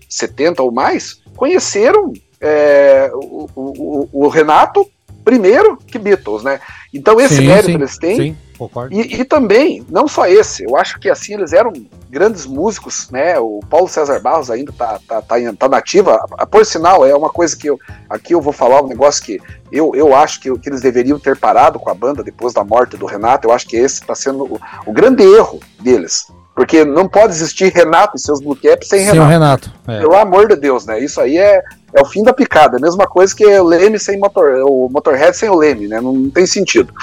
70 0.07 0.61
ou 0.61 0.71
mais, 0.71 1.19
conheceram 1.35 2.13
é, 2.39 3.11
o, 3.13 3.47
o- 3.55 4.09
o- 4.13 4.25
o 4.25 4.27
Renato 4.27 4.87
primeiro 5.23 5.77
que 5.77 5.99
Beatles, 5.99 6.41
né? 6.43 6.59
Então 6.91 7.19
esse 7.21 7.35
Sim, 7.35 7.47
mérito 7.47 7.67
sim, 7.67 7.75
eles 7.75 7.97
têm. 7.97 8.15
Sim, 8.15 8.37
concordo. 8.67 8.93
E, 8.95 9.21
e 9.21 9.25
também, 9.25 9.85
não 9.89 10.07
só 10.07 10.25
esse, 10.27 10.63
eu 10.63 10.75
acho 10.75 10.99
que 10.99 11.09
assim, 11.09 11.33
eles 11.33 11.53
eram 11.53 11.71
grandes 12.09 12.45
músicos, 12.45 13.09
né? 13.09 13.39
O 13.39 13.59
Paulo 13.69 13.87
César 13.87 14.19
Barros 14.19 14.49
ainda 14.51 14.71
tá, 14.71 14.99
tá, 15.07 15.21
tá, 15.21 15.35
tá 15.57 15.69
nativa. 15.69 16.23
A- 16.37 16.45
Por 16.45 16.65
sinal, 16.65 17.05
é 17.05 17.15
uma 17.15 17.29
coisa 17.29 17.55
que 17.55 17.67
eu. 17.69 17.79
Aqui 18.09 18.33
eu 18.33 18.41
vou 18.41 18.51
falar 18.53 18.81
um 18.83 18.87
negócio 18.87 19.23
que 19.23 19.39
eu, 19.71 19.91
eu 19.95 20.15
acho 20.15 20.39
que, 20.41 20.51
que 20.59 20.69
eles 20.69 20.81
deveriam 20.81 21.17
ter 21.19 21.37
parado 21.37 21.79
com 21.79 21.89
a 21.89 21.93
banda 21.93 22.21
depois 22.23 22.53
da 22.53 22.63
morte 22.63 22.97
do 22.97 23.05
Renato. 23.05 23.47
Eu 23.47 23.53
acho 23.53 23.67
que 23.67 23.77
esse 23.77 24.01
está 24.01 24.13
sendo 24.15 24.43
o, 24.43 24.59
o 24.85 24.91
grande 24.91 25.23
erro 25.23 25.59
deles. 25.79 26.27
Porque 26.53 26.83
não 26.83 27.07
pode 27.07 27.31
existir 27.33 27.71
Renato 27.71 28.17
e 28.17 28.19
seus 28.19 28.41
Blue 28.41 28.57
Caps 28.57 28.89
sem 28.89 29.05
Sem 29.05 29.19
o 29.19 29.23
Renato. 29.25 29.69
Renato. 29.69 29.71
é. 29.87 29.99
Pelo 30.01 30.15
amor 30.17 30.49
de 30.49 30.57
Deus, 30.57 30.85
né? 30.85 30.99
Isso 30.99 31.21
aí 31.21 31.37
é, 31.37 31.63
é 31.93 32.01
o 32.01 32.05
fim 32.05 32.23
da 32.23 32.33
picada. 32.33 32.75
É 32.75 32.77
a 32.77 32.81
mesma 32.81 33.07
coisa 33.07 33.33
que 33.33 33.45
o 33.45 33.63
Leme 33.63 33.97
sem 33.97 34.19
motor, 34.19 34.61
o 34.65 34.89
Motorhead 34.91 35.35
sem 35.35 35.49
o 35.49 35.55
Leme, 35.55 35.87
né? 35.87 36.01
Não, 36.01 36.29
tem 36.29 36.45
sentido. 36.45 36.93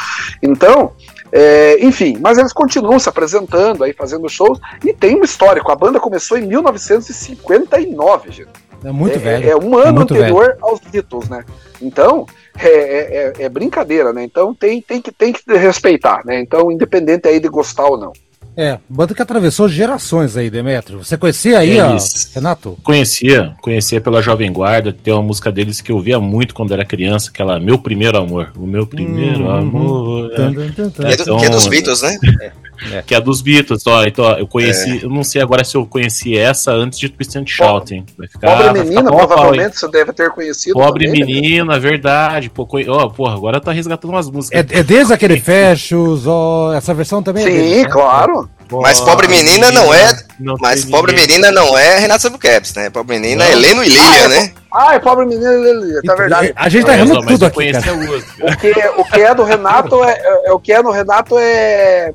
Então, 0.43 0.93
é, 1.33 1.85
enfim, 1.85 2.17
mas 2.21 2.39
eles 2.39 2.53
continuam 2.53 2.99
se 2.99 3.09
apresentando 3.09 3.85
aí, 3.85 3.93
fazendo 3.93 4.29
shows, 4.29 4.59
e 4.85 4.93
tem 4.93 5.15
uma 5.17 5.25
história. 5.25 5.63
A 5.65 5.77
banda 5.77 6.01
começou 6.01 6.39
em 6.39 6.47
1959, 6.47 8.31
gente. 8.31 8.51
É 8.85 8.93
muito 8.93 9.17
é, 9.17 9.19
velho. 9.19 9.51
É 9.51 9.57
um 9.57 9.77
ano 9.77 10.03
anterior 10.03 10.57
aos 10.61 10.79
Beatles, 10.81 11.29
né? 11.29 11.45
Então, 11.83 12.27
é, 12.59 12.69
é- 12.69 13.33
é- 13.39 13.45
é 13.45 13.49
brincadeira, 13.49 14.13
né? 14.13 14.23
Então 14.23 14.55
tem, 14.55 14.81
tem, 14.81 15.01
que, 15.03 15.11
tem 15.11 15.33
que 15.33 15.43
respeitar, 15.57 16.23
né? 16.25 16.41
Então, 16.41 16.71
independente 16.71 17.27
aí 17.29 17.41
de 17.41 17.49
gostar 17.49 17.87
ou 17.87 17.99
não. 17.99 18.13
É, 18.61 18.77
banda 18.89 19.15
que 19.15 19.23
atravessou 19.23 19.69
gerações 19.69 20.37
aí, 20.37 20.51
Demetrio. 20.51 20.99
Você 20.99 21.17
conhecia 21.17 21.61
aí, 21.61 21.79
É 21.79 21.85
ó. 21.85 21.97
Renato? 22.35 22.77
Conhecia, 22.83 23.55
conhecia 23.63 24.01
pela 24.01 24.21
Jovem 24.21 24.53
Guarda, 24.53 24.93
tem 24.93 25.15
uma 25.15 25.23
música 25.23 25.53
deles 25.53 25.81
que 25.81 25.93
eu 25.93 26.01
via 26.01 26.19
muito 26.19 26.55
quando 26.57 26.73
era 26.75 26.85
criança, 26.85 27.31
aquela 27.31 27.61
Meu 27.61 27.79
Primeiro 27.79 28.19
Amor. 28.19 28.51
O 28.57 28.67
meu 28.67 28.85
primeiro 28.85 29.45
Uhum. 29.45 29.51
amor. 29.51 30.31
Que 30.31 30.41
é, 30.43 31.13
Então, 31.15 31.39
que 31.39 31.47
é 31.47 31.51
dos 31.51 31.69
Beatles, 31.69 32.03
né? 32.03 32.19
É. 32.93 33.03
Que 33.03 33.15
é 33.15 33.17
a 33.17 33.21
dos 33.21 33.41
Beatles, 33.43 33.87
ó. 33.87 34.05
Então, 34.05 34.31
eu 34.39 34.47
conheci, 34.47 35.01
eu 35.03 35.11
não 35.11 35.25
sei 35.25 35.43
agora 35.43 35.65
se 35.65 35.77
eu 35.77 35.85
conheci 35.87 36.37
essa 36.39 36.71
antes 36.73 36.99
de 36.99 37.09
Twist 37.09 37.37
and 37.37 37.45
Shout, 37.47 37.95
hein? 37.95 38.05
Vai 38.17 38.29
ficar, 38.29 38.49
Pobre 38.49 38.65
vai 38.65 38.83
menina, 38.83 39.03
pau 39.11 39.15
a 39.21 39.27
pau, 39.27 39.37
provavelmente 39.37 39.79
você 39.79 39.89
deve 39.89 40.13
ter 40.13 40.31
conhecido. 40.31 40.75
Pobre 40.75 41.07
também, 41.07 41.21
né? 41.21 41.27
menina, 41.27 41.75
é 41.77 41.79
verdade. 41.79 42.49
Pô, 42.51 42.67
conhe- 42.67 42.89
ó, 42.89 43.09
porra, 43.09 43.35
agora 43.35 43.61
tá 43.61 43.73
resgatando 43.73 44.11
umas 44.11 44.31
músicas. 44.31 44.65
É, 44.71 44.79
é 44.79 44.83
desde 44.83 45.13
aquele 45.13 45.41
Fechos, 45.41 46.27
ó, 46.27 46.73
essa 46.75 46.95
versão 46.95 47.23
também 47.23 47.45
é 47.45 47.51
Sim, 47.51 47.83
né? 47.83 47.89
claro. 47.89 48.49
Mas 48.71 49.01
pobre 49.01 49.27
menina 49.29 49.73
não 49.73 49.95
é- 49.95 50.15
não 50.39 50.55
Mas 50.61 50.85
pobre 50.85 51.13
ninguém. 51.13 51.27
menina 51.39 51.51
não 51.51 51.77
é 51.79 51.99
Renata 52.01 52.21
Sabucaps, 52.21 52.75
né? 52.75 52.91
Pobre 52.91 53.19
menina 53.19 53.43
é 53.43 53.47
Não. 53.51 53.53
Heleno 53.59 53.83
e 53.83 53.89
Lilian, 53.89 54.29
né? 54.29 54.53
Ai, 54.71 55.01
pobre 55.01 55.25
menina, 55.25 55.51
Lili, 55.55 56.03
tá 56.03 56.15
verdade. 56.15 56.53
A 56.55 56.69
gente 56.69 56.85
tá 56.85 56.93
errando 56.93 57.23
tudo 57.23 57.45
eu 57.45 57.47
aqui, 57.47 57.55
conheci 57.55 57.81
cara. 57.81 57.97
O 57.97 58.57
que, 58.59 58.71
o 59.01 59.05
que 59.07 59.21
é 59.23 59.35
do 59.35 59.43
Renato 59.43 60.05
é, 60.05 60.11
é- 60.13 60.49
é- 60.49 60.53
o 60.53 60.59
que 60.61 60.71
é 60.71 60.83
no 60.83 60.91
Renato 60.91 61.39
é 61.39 62.13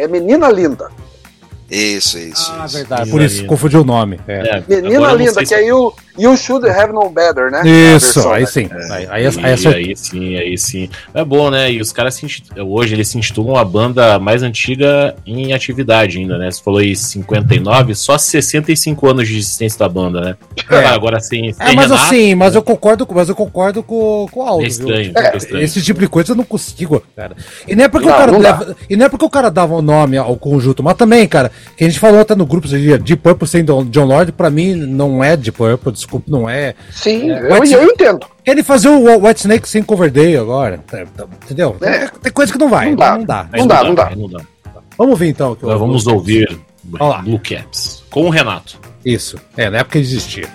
é 0.00 0.08
menina 0.08 0.48
linda. 0.50 0.90
Isso, 1.70 2.18
isso. 2.18 2.52
Ah, 2.58 2.64
isso. 2.64 2.76
verdade. 2.78 3.02
Menina 3.02 3.16
Por 3.18 3.22
isso, 3.22 3.36
linda. 3.36 3.48
confundiu 3.48 3.80
o 3.82 3.84
nome. 3.84 4.20
É. 4.26 4.62
É, 4.68 4.80
Menina 4.80 5.10
eu 5.10 5.16
linda, 5.16 5.44
que 5.44 5.54
aí 5.54 5.70
o 5.72 5.94
You 6.20 6.36
Should 6.36 6.68
Have 6.68 6.92
Known 6.92 7.12
Better, 7.12 7.50
né? 7.50 7.62
Isso, 7.64 8.14
versão, 8.14 8.32
aí 8.32 8.40
né? 8.42 8.46
sim. 8.46 8.68
Aí, 8.90 9.06
aí, 9.08 9.08
aí, 9.10 9.22
E 9.24 9.26
acertou. 9.52 9.72
aí 9.72 9.96
sim, 9.96 10.36
aí 10.36 10.58
sim. 10.58 10.88
É 11.14 11.24
bom, 11.24 11.50
né? 11.50 11.70
E 11.72 11.80
os 11.80 11.92
caras 11.92 12.20
hoje 12.66 12.94
eles 12.94 13.08
se 13.08 13.16
intitulam 13.18 13.56
a 13.56 13.64
banda 13.64 14.18
mais 14.18 14.42
antiga 14.42 15.14
em 15.26 15.52
atividade 15.52 16.18
ainda, 16.18 16.36
né? 16.38 16.50
Você 16.50 16.62
falou 16.62 16.80
aí 16.80 16.94
59, 16.94 17.94
só 17.94 18.18
65 18.18 19.08
anos 19.08 19.28
de 19.28 19.38
existência 19.38 19.78
da 19.78 19.88
banda, 19.88 20.20
né? 20.20 20.36
É. 20.70 20.86
Agora 20.90 21.20
sim. 21.20 21.52
É, 21.58 21.72
mas 21.74 21.90
assim, 21.90 22.34
mas 22.34 22.54
eu 22.54 22.62
concordo, 22.62 23.06
com- 23.06 23.14
mas 23.14 23.28
eu 23.28 23.34
concordo 23.34 23.82
com, 23.82 24.26
com 24.30 24.40
o 24.40 24.42
Aldo, 24.42 24.64
É 24.64 24.68
viu? 24.68 24.70
estranho, 24.70 25.12
É, 25.16 25.34
é 25.34 25.36
estranho. 25.36 25.64
Esse 25.64 25.80
tipo 25.82 26.00
de 26.00 26.08
coisa 26.08 26.32
eu 26.32 26.36
não 26.36 26.44
consigo, 26.44 27.02
cara. 27.16 27.34
E 27.66 27.74
não 27.74 27.84
é 27.84 27.88
porque 27.88 28.06
Não, 28.08 28.14
o 28.14 28.18
cara 28.18 28.36
leva, 28.38 28.76
e 28.88 28.96
não 28.96 29.06
é 29.06 29.08
porque 29.08 29.24
o 29.24 29.30
cara 29.30 29.50
dava 29.50 29.74
o 29.74 29.82
nome 29.82 30.16
ao 30.16 30.36
conjunto, 30.36 30.82
mas 30.82 30.94
também, 30.96 31.26
cara, 31.26 31.50
que 31.76 31.84
a 31.84 31.86
gente 31.88 31.98
falou 31.98 32.20
até 32.20 32.34
no 32.34 32.44
grupo 32.46 32.68
dia, 32.68 32.98
Deep 32.98 33.22
Purple 33.22 33.48
sem 33.48 33.64
John 33.64 34.04
Lord, 34.04 34.32
pra 34.32 34.50
mim 34.50 34.74
não 34.74 35.22
é 35.22 35.36
Deep 35.36 35.56
Purple, 35.56 35.92
desculpa, 35.92 36.09
não 36.26 36.48
é. 36.48 36.74
Sim, 36.90 37.30
É, 37.30 37.38
eu, 37.52 37.64
eu 37.64 37.84
entendo. 37.90 38.20
Ele 38.46 38.62
fazer 38.62 38.88
o 38.88 39.26
White 39.26 39.40
Snake 39.40 39.68
sem 39.68 39.82
Coverdale 39.82 40.36
agora, 40.36 40.78
tá- 40.86 41.04
tá- 41.16 41.26
entendeu? 41.44 41.76
É. 41.82 42.06
Tem, 42.08 42.32
coisa 42.32 42.52
que 42.52 42.58
não 42.58 42.68
vai, 42.68 42.86
Não 42.86 42.90
não 42.92 42.96
dá. 42.96 43.16
Não 43.18 43.24
dá. 43.24 43.48
Não 43.56 43.66
dá, 43.66 43.84
não 43.84 43.94
dá. 43.94 44.10
não 44.16 44.28
dá. 44.28 44.40
Vamos 44.98 45.18
ver 45.18 45.28
então. 45.28 45.54
Que 45.54 45.62
Agora 45.64 45.76
eu- 45.76 45.80
vamos 45.80 46.06
ouvir 46.06 46.58
lá. 46.98 47.18
Blue 47.22 47.38
Caps 47.38 48.02
com 48.10 48.26
o 48.26 48.30
Renato. 48.30 48.78
Isso, 49.04 49.38
é, 49.56 49.70
na 49.70 49.78
época 49.78 49.98
existia. 49.98 50.46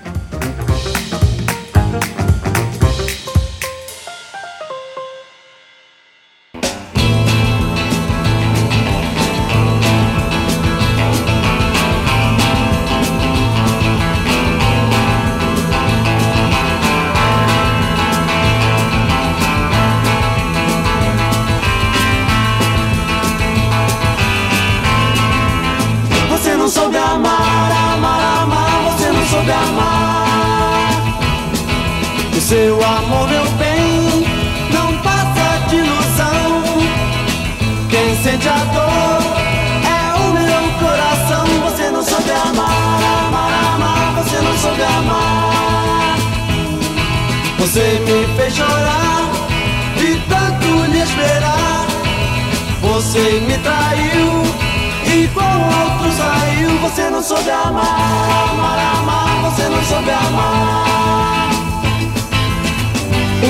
Outro 55.66 56.12
saiu. 56.12 56.80
Você 56.80 57.10
não 57.10 57.22
soube 57.22 57.50
amar, 57.50 58.52
amar, 58.52 58.80
amar. 59.00 59.52
Você 59.52 59.68
não 59.70 59.84
soube 59.84 60.10
amar. 60.10 61.50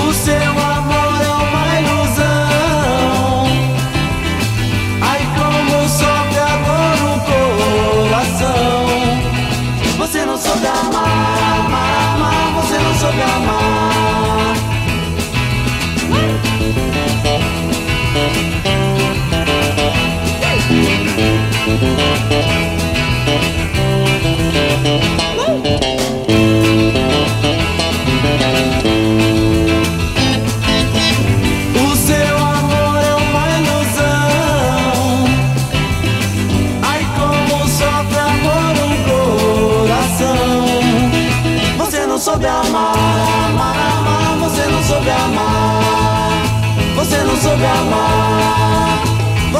O 0.07 0.13
seu 0.13 0.51
amor 0.51 0.64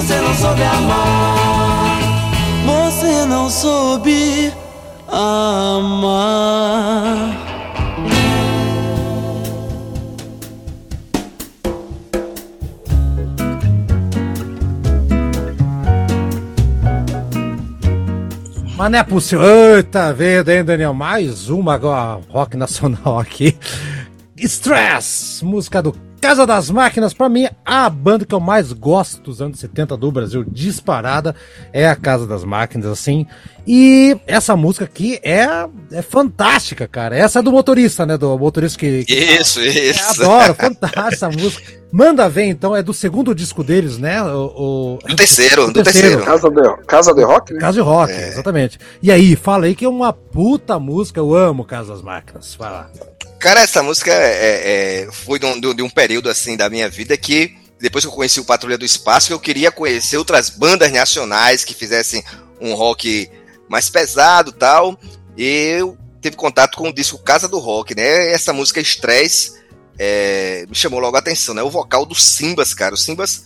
Você 0.06 0.22
não 0.22 0.36
soube 0.36 0.61
amar. 0.61 1.98
Você 2.68 3.26
não 3.26 3.49
soube 3.49 4.53
amar. 5.07 6.36
Mas 18.77 18.91
não 18.91 18.99
é 18.99 19.03
possível. 19.03 19.44
Eita, 19.44 20.14
vendo, 20.14 20.49
hein, 20.49 20.64
Daniel? 20.64 20.94
Mais 20.94 21.49
uma 21.49 21.73
agora, 21.73 22.22
rock 22.30 22.56
nacional 22.56 23.18
aqui. 23.18 23.57
Stress, 24.38 25.44
música 25.44 25.82
do 25.82 26.05
Casa 26.26 26.46
das 26.48 26.70
Máquinas. 26.72 27.14
Pra 27.14 27.30
mim, 27.30 27.48
a 27.64 27.88
banda 27.90 28.26
que 28.26 28.34
eu 28.34 28.40
mais 28.40 28.74
gosto 28.74 29.22
dos 29.22 29.42
anos 29.42 29.60
70 29.60 29.96
do 29.96 30.12
Brasil, 30.12 30.44
disparada, 30.44 31.36
é 31.72 31.88
a 31.88 31.96
Casa 31.96 32.26
das 32.26 32.44
Máquinas, 32.44 32.88
assim. 32.88 33.28
E 33.68 34.18
essa 34.26 34.56
música 34.56 34.86
aqui 34.86 35.20
é, 35.24 35.48
é 35.92 36.02
fantástica, 36.02 36.88
cara. 36.88 37.16
Essa 37.16 37.40
é 37.40 37.42
do 37.42 37.52
motorista, 37.52 38.06
né? 38.06 38.18
Do 38.18 38.38
motorista 38.38 38.78
que. 38.80 39.06
que 39.06 39.14
Isso, 39.14 39.60
é, 39.60 39.68
isso. 39.68 40.22
adoro, 40.24 40.54
fantástica 40.56 41.08
essa 41.12 41.30
música. 41.30 41.64
Manda 41.92 42.28
ver, 42.28 42.46
então, 42.46 42.76
é 42.76 42.84
do 42.84 42.94
segundo 42.94 43.34
disco 43.34 43.64
deles, 43.64 43.98
né? 43.98 44.22
O, 44.24 44.98
o- 44.98 45.08
Do 45.08 45.16
terceiro, 45.16 45.68
do 45.72 45.84
terceiro. 45.84 46.24
Casa 46.24 46.50
de, 46.50 46.78
Casa 46.86 47.14
de 47.14 47.24
Rock, 47.24 47.54
né? 47.54 47.60
Casa 47.60 47.74
de 47.74 47.80
Rock, 47.82 48.12
exatamente. 48.12 48.80
E 49.02 49.12
aí, 49.12 49.36
fala 49.36 49.66
aí 49.66 49.76
que 49.76 49.86
é 49.86 49.90
uma 49.90 50.12
puta 50.12 50.78
música, 50.80 51.20
eu 51.20 51.34
amo 51.34 51.64
Casa 51.64 51.94
das 51.94 52.02
Máquinas. 52.02 52.54
Vai 52.56 52.70
lá. 52.72 52.90
Cara, 53.46 53.62
essa 53.62 53.84
música 53.84 54.12
é, 54.12 55.04
é, 55.04 55.12
foi 55.12 55.38
de 55.38 55.46
um, 55.46 55.60
de 55.60 55.84
um 55.84 55.90
período 55.90 56.32
assim 56.32 56.58
da 56.58 56.68
minha 56.68 56.90
vida 56.90 57.16
que 57.16 57.56
depois 57.80 58.04
que 58.04 58.10
eu 58.10 58.12
conheci 58.12 58.40
o 58.40 58.44
Patrulha 58.44 58.76
do 58.76 58.84
Espaço, 58.84 59.32
eu 59.32 59.40
queria 59.40 59.72
conhecer 59.72 60.18
outras 60.18 60.50
bandas 60.50 60.92
nacionais 60.92 61.64
que 61.64 61.76
fizessem 61.76 62.24
um 62.60 62.74
rock 62.74 63.30
mais 63.70 63.88
pesado 63.88 64.52
tal. 64.52 65.00
E 65.38 65.44
eu 65.78 65.96
tive 66.20 66.36
contato 66.36 66.76
com 66.76 66.90
o 66.90 66.92
disco 66.92 67.20
Casa 67.20 67.48
do 67.48 67.60
Rock, 67.60 67.94
né? 67.94 68.32
Essa 68.32 68.52
música 68.52 68.82
Stress 68.82 69.54
é, 70.00 70.66
me 70.68 70.74
chamou 70.74 71.00
logo 71.00 71.16
a 71.16 71.20
atenção, 71.20 71.54
né? 71.54 71.62
O 71.62 71.70
vocal 71.70 72.04
do 72.04 72.16
Simbas, 72.16 72.74
cara. 72.74 72.96
O 72.96 72.98
Simbas 72.98 73.44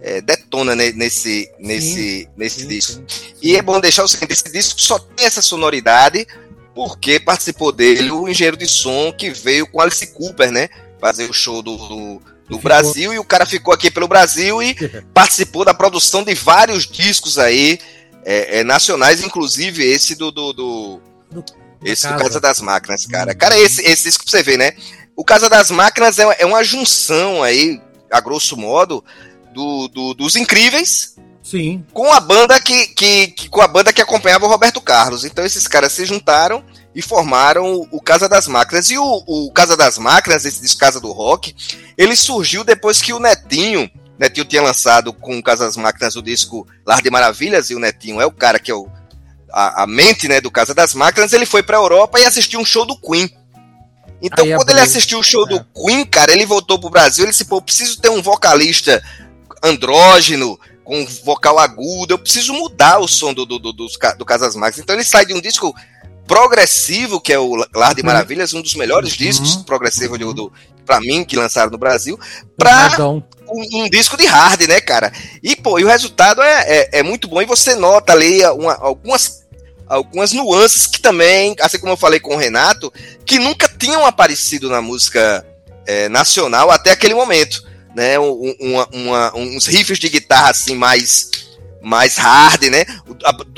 é, 0.00 0.20
detona 0.20 0.76
ne- 0.76 0.92
nesse, 0.92 1.50
nesse, 1.58 2.28
nesse 2.36 2.64
disco. 2.66 3.02
E 3.42 3.56
é 3.56 3.62
bom 3.62 3.80
deixar 3.80 4.04
o 4.04 4.08
seguinte: 4.08 4.32
esse 4.32 4.52
disco 4.52 4.80
só 4.80 4.96
tem 4.96 5.26
essa 5.26 5.42
sonoridade 5.42 6.24
porque 6.80 7.20
participou 7.20 7.72
dele 7.72 8.10
o 8.10 8.26
engenheiro 8.26 8.56
de 8.56 8.66
som 8.66 9.12
que 9.12 9.28
veio 9.28 9.66
com 9.66 9.82
Alice 9.82 10.06
Cooper, 10.14 10.50
né? 10.50 10.70
Fazer 10.98 11.28
o 11.28 11.32
show 11.34 11.60
do, 11.60 11.76
do, 11.76 12.22
do 12.48 12.58
Brasil 12.58 13.12
e 13.12 13.18
o 13.18 13.24
cara 13.24 13.44
ficou 13.44 13.74
aqui 13.74 13.90
pelo 13.90 14.08
Brasil 14.08 14.62
e 14.62 14.74
participou 15.12 15.62
da 15.62 15.74
produção 15.74 16.24
de 16.24 16.32
vários 16.34 16.86
discos 16.86 17.38
aí 17.38 17.78
é, 18.24 18.60
é, 18.60 18.64
nacionais, 18.64 19.22
inclusive 19.22 19.84
esse 19.84 20.14
do. 20.14 20.30
do, 20.30 20.54
do- 20.54 21.00
esse 21.84 22.06
do 22.06 22.12
Casa. 22.12 22.24
Casa 22.24 22.40
das 22.40 22.60
Máquinas, 22.62 23.04
cara. 23.04 23.34
Cara, 23.34 23.58
esse, 23.58 23.82
esse 23.82 24.04
disco 24.04 24.24
pra 24.24 24.30
você 24.30 24.42
ver, 24.42 24.56
né? 24.56 24.72
O 25.14 25.22
Casa 25.22 25.50
das 25.50 25.70
Máquinas 25.70 26.18
é, 26.18 26.24
é 26.38 26.46
uma 26.46 26.64
junção 26.64 27.42
aí, 27.42 27.78
a 28.10 28.22
grosso 28.22 28.56
modo, 28.56 29.04
do, 29.52 29.86
do- 29.88 30.14
dos 30.14 30.34
incríveis 30.34 31.14
Sim. 31.42 31.84
com 31.92 32.10
a 32.10 32.20
banda 32.20 32.58
que, 32.58 32.86
que, 32.88 33.26
que- 33.28 33.48
com 33.50 33.60
a 33.60 33.68
banda 33.68 33.92
que 33.92 34.00
acompanhava 34.00 34.46
o 34.46 34.48
Roberto 34.48 34.80
Carlos. 34.80 35.26
Então 35.26 35.44
esses 35.44 35.66
caras 35.68 35.92
se 35.92 36.06
juntaram 36.06 36.64
e 36.94 37.00
formaram 37.00 37.86
o, 37.90 38.00
Casa 38.00 38.28
das 38.28 38.48
Máquinas. 38.48 38.90
E 38.90 38.98
o, 38.98 39.22
o 39.26 39.52
Casa 39.52 39.76
das 39.76 39.96
Máquinas, 39.98 40.44
esse 40.44 40.60
disco 40.60 40.80
Casa 40.80 41.00
do 41.00 41.12
Rock, 41.12 41.54
ele 41.96 42.16
surgiu 42.16 42.64
depois 42.64 43.00
que 43.00 43.12
o 43.12 43.20
Netinho, 43.20 43.88
Netinho 44.18 44.44
tinha 44.44 44.62
lançado 44.62 45.12
com 45.12 45.38
o 45.38 45.42
Casa 45.42 45.64
das 45.66 45.76
Máquinas 45.76 46.16
o 46.16 46.22
disco 46.22 46.66
Lar 46.86 47.00
de 47.00 47.10
Maravilhas, 47.10 47.70
e 47.70 47.74
o 47.74 47.78
Netinho 47.78 48.20
é 48.20 48.26
o 48.26 48.32
cara 48.32 48.58
que 48.58 48.70
é 48.70 48.74
o, 48.74 48.88
a, 49.52 49.84
a 49.84 49.86
mente 49.86 50.26
né, 50.28 50.40
do 50.40 50.50
Casa 50.50 50.74
das 50.74 50.92
Máquinas, 50.94 51.32
ele 51.32 51.46
foi 51.46 51.62
pra 51.62 51.76
Europa 51.76 52.18
e 52.18 52.24
assistiu 52.26 52.60
um 52.60 52.64
show 52.64 52.84
do 52.84 52.98
Queen. 53.00 53.30
Então, 54.22 54.44
Aí 54.44 54.54
quando 54.54 54.68
ele 54.70 54.80
assistiu 54.80 55.18
o 55.20 55.22
show 55.22 55.46
É. 55.46 55.48
do 55.50 55.64
Queen, 55.72 56.04
cara, 56.04 56.32
ele 56.32 56.44
voltou 56.44 56.78
pro 56.78 56.90
Brasil, 56.90 57.24
ele 57.24 57.30
disse, 57.32 57.44
pô, 57.46 57.56
eu 57.56 57.62
preciso 57.62 57.98
ter 58.00 58.10
um 58.10 58.20
vocalista 58.20 59.02
andrógeno, 59.62 60.58
com 60.84 61.06
vocal 61.24 61.58
agudo, 61.58 62.12
eu 62.14 62.18
preciso 62.18 62.52
mudar 62.52 62.98
o 62.98 63.06
som 63.06 63.32
do, 63.32 63.46
do, 63.46 63.58
do, 63.58 63.86
ca- 63.98 64.14
do 64.14 64.24
Casas 64.24 64.56
Máquinas. 64.56 64.82
Então 64.82 64.96
ele 64.96 65.04
sai 65.04 65.24
de 65.24 65.32
um 65.32 65.40
disco 65.40 65.74
progressivo, 66.34 67.20
que 67.20 67.32
é 67.32 67.38
o 67.40 67.56
Lar 67.74 67.92
de 67.92 68.04
Maravilhas, 68.04 68.54
um 68.54 68.62
dos 68.62 68.76
melhores 68.76 69.14
discos 69.14 69.56
progressivos 69.64 70.16
do, 70.16 70.32
do, 70.32 70.52
pra 70.86 71.00
mim, 71.00 71.24
que 71.24 71.34
lançaram 71.36 71.72
no 71.72 71.76
Brasil, 71.76 72.16
Perdão. 72.56 73.22
um, 73.48 73.82
um 73.82 73.90
disco 73.90 74.16
de 74.16 74.26
hard, 74.26 74.60
né, 74.68 74.80
cara? 74.80 75.12
E, 75.42 75.56
pô, 75.56 75.80
e 75.80 75.84
o 75.84 75.88
resultado 75.88 76.40
é, 76.40 76.62
é, 76.68 76.98
é 77.00 77.02
muito 77.02 77.26
bom. 77.26 77.42
E 77.42 77.46
você 77.46 77.74
nota 77.74 78.12
ali 78.12 78.44
uma- 78.46 78.76
algumas, 78.80 79.42
algumas 79.88 80.32
nuances 80.32 80.86
que 80.86 81.00
também, 81.00 81.56
assim 81.60 81.80
como 81.80 81.92
eu 81.92 81.96
falei 81.96 82.20
com 82.20 82.34
o 82.36 82.38
Renato, 82.38 82.92
que 83.26 83.40
nunca 83.40 83.68
tinham 83.68 84.06
aparecido 84.06 84.70
na 84.70 84.80
música 84.80 85.44
é, 85.86 86.08
nacional 86.08 86.70
até 86.70 86.92
aquele 86.92 87.14
momento. 87.14 87.68
Né? 87.96 88.16
Um- 88.20 88.54
uma- 88.60 88.88
uma- 88.92 89.36
uns 89.36 89.66
riffs 89.66 89.98
de 89.98 90.08
guitarra 90.08 90.50
assim 90.50 90.76
mais. 90.76 91.28
Mais 91.82 92.16
hard, 92.16 92.62
né? 92.64 92.84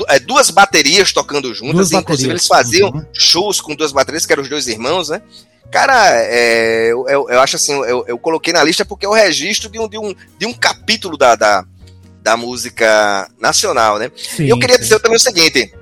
É, 0.09 0.19
Duas 0.19 0.49
baterias 0.49 1.11
tocando 1.11 1.53
juntas, 1.53 1.89
Duas 1.89 1.91
inclusive 1.91 2.29
baterias. 2.29 2.29
eles 2.31 2.47
faziam 2.47 2.89
Uhum. 2.89 3.05
shows 3.13 3.59
com 3.59 3.75
duas 3.75 3.91
baterias, 3.91 4.25
que 4.25 4.31
eram 4.33 4.43
os 4.43 4.49
dois 4.49 4.67
irmãos, 4.67 5.09
né? 5.09 5.21
Cara, 5.71 6.11
é, 6.23 6.91
eu, 6.91 7.05
eu- 7.09 7.29
eu 7.29 7.41
acho 7.41 7.55
assim, 7.55 7.73
eu, 7.73 8.05
eu 8.07 8.17
coloquei 8.17 8.53
na 8.53 8.63
lista 8.63 8.85
porque 8.85 9.05
é 9.05 9.09
o 9.09 9.13
registro 9.13 9.69
de 9.69 9.79
um, 9.79 9.87
de 9.89 9.97
um, 9.97 10.13
de 10.37 10.45
um 10.45 10.53
capítulo 10.53 11.17
da, 11.17 11.35
da, 11.35 11.65
da 12.21 12.37
música 12.37 13.27
nacional, 13.39 13.97
né? 13.97 14.11
Sim, 14.15 14.43
e 14.45 14.49
eu 14.49 14.59
queria 14.59 14.75
sim. 14.75 14.83
dizer 14.83 14.99
também 14.99 15.17
o 15.17 15.19
seguinte: 15.19 15.73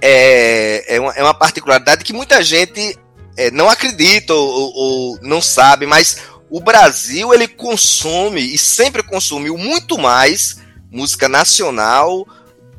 é, 0.00 0.96
é, 0.96 1.00
uma, 1.00 1.12
é 1.12 1.22
uma 1.22 1.34
particularidade 1.34 2.04
que 2.04 2.12
muita 2.12 2.42
gente 2.42 2.98
é, 3.36 3.50
não 3.50 3.68
acredita 3.68 4.34
ou, 4.34 4.48
ou- 4.48 4.72
ou 4.74 5.18
não 5.22 5.40
sabe, 5.40 5.86
mas 5.86 6.18
o 6.50 6.60
Brasil 6.60 7.32
ele 7.32 7.48
consome 7.48 8.40
e 8.42 8.58
sempre 8.58 9.02
consumiu 9.02 9.56
muito 9.56 9.98
mais 9.98 10.58
música 10.94 11.28
nacional 11.28 12.24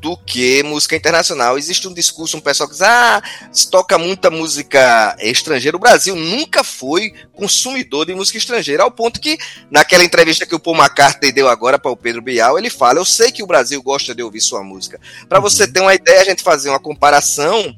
do 0.00 0.16
que 0.16 0.62
música 0.62 0.96
internacional. 0.96 1.58
Existe 1.58 1.86
um 1.88 1.92
discurso, 1.92 2.36
um 2.36 2.40
pessoal 2.40 2.68
que 2.68 2.74
diz, 2.74 2.82
ah, 2.82 3.22
se 3.52 3.70
toca 3.70 3.98
muita 3.98 4.30
música 4.30 5.16
estrangeira. 5.20 5.76
O 5.76 5.80
Brasil 5.80 6.14
nunca 6.14 6.62
foi 6.62 7.12
consumidor 7.32 8.06
de 8.06 8.14
música 8.14 8.38
estrangeira, 8.38 8.82
ao 8.84 8.90
ponto 8.90 9.20
que, 9.20 9.38
naquela 9.70 10.04
entrevista 10.04 10.46
que 10.46 10.54
o 10.54 10.60
Paul 10.60 10.76
McCartney 10.76 11.32
deu 11.32 11.48
agora 11.48 11.78
para 11.78 11.90
o 11.90 11.96
Pedro 11.96 12.22
Bial, 12.22 12.58
ele 12.58 12.70
fala: 12.70 12.98
Eu 12.98 13.04
sei 13.04 13.30
que 13.30 13.42
o 13.42 13.46
Brasil 13.46 13.82
gosta 13.82 14.14
de 14.14 14.22
ouvir 14.22 14.40
sua 14.40 14.62
música. 14.62 15.00
Para 15.28 15.40
você 15.40 15.66
ter 15.66 15.80
uma 15.80 15.94
ideia, 15.94 16.22
a 16.22 16.24
gente 16.24 16.42
fazer 16.42 16.70
uma 16.70 16.80
comparação. 16.80 17.76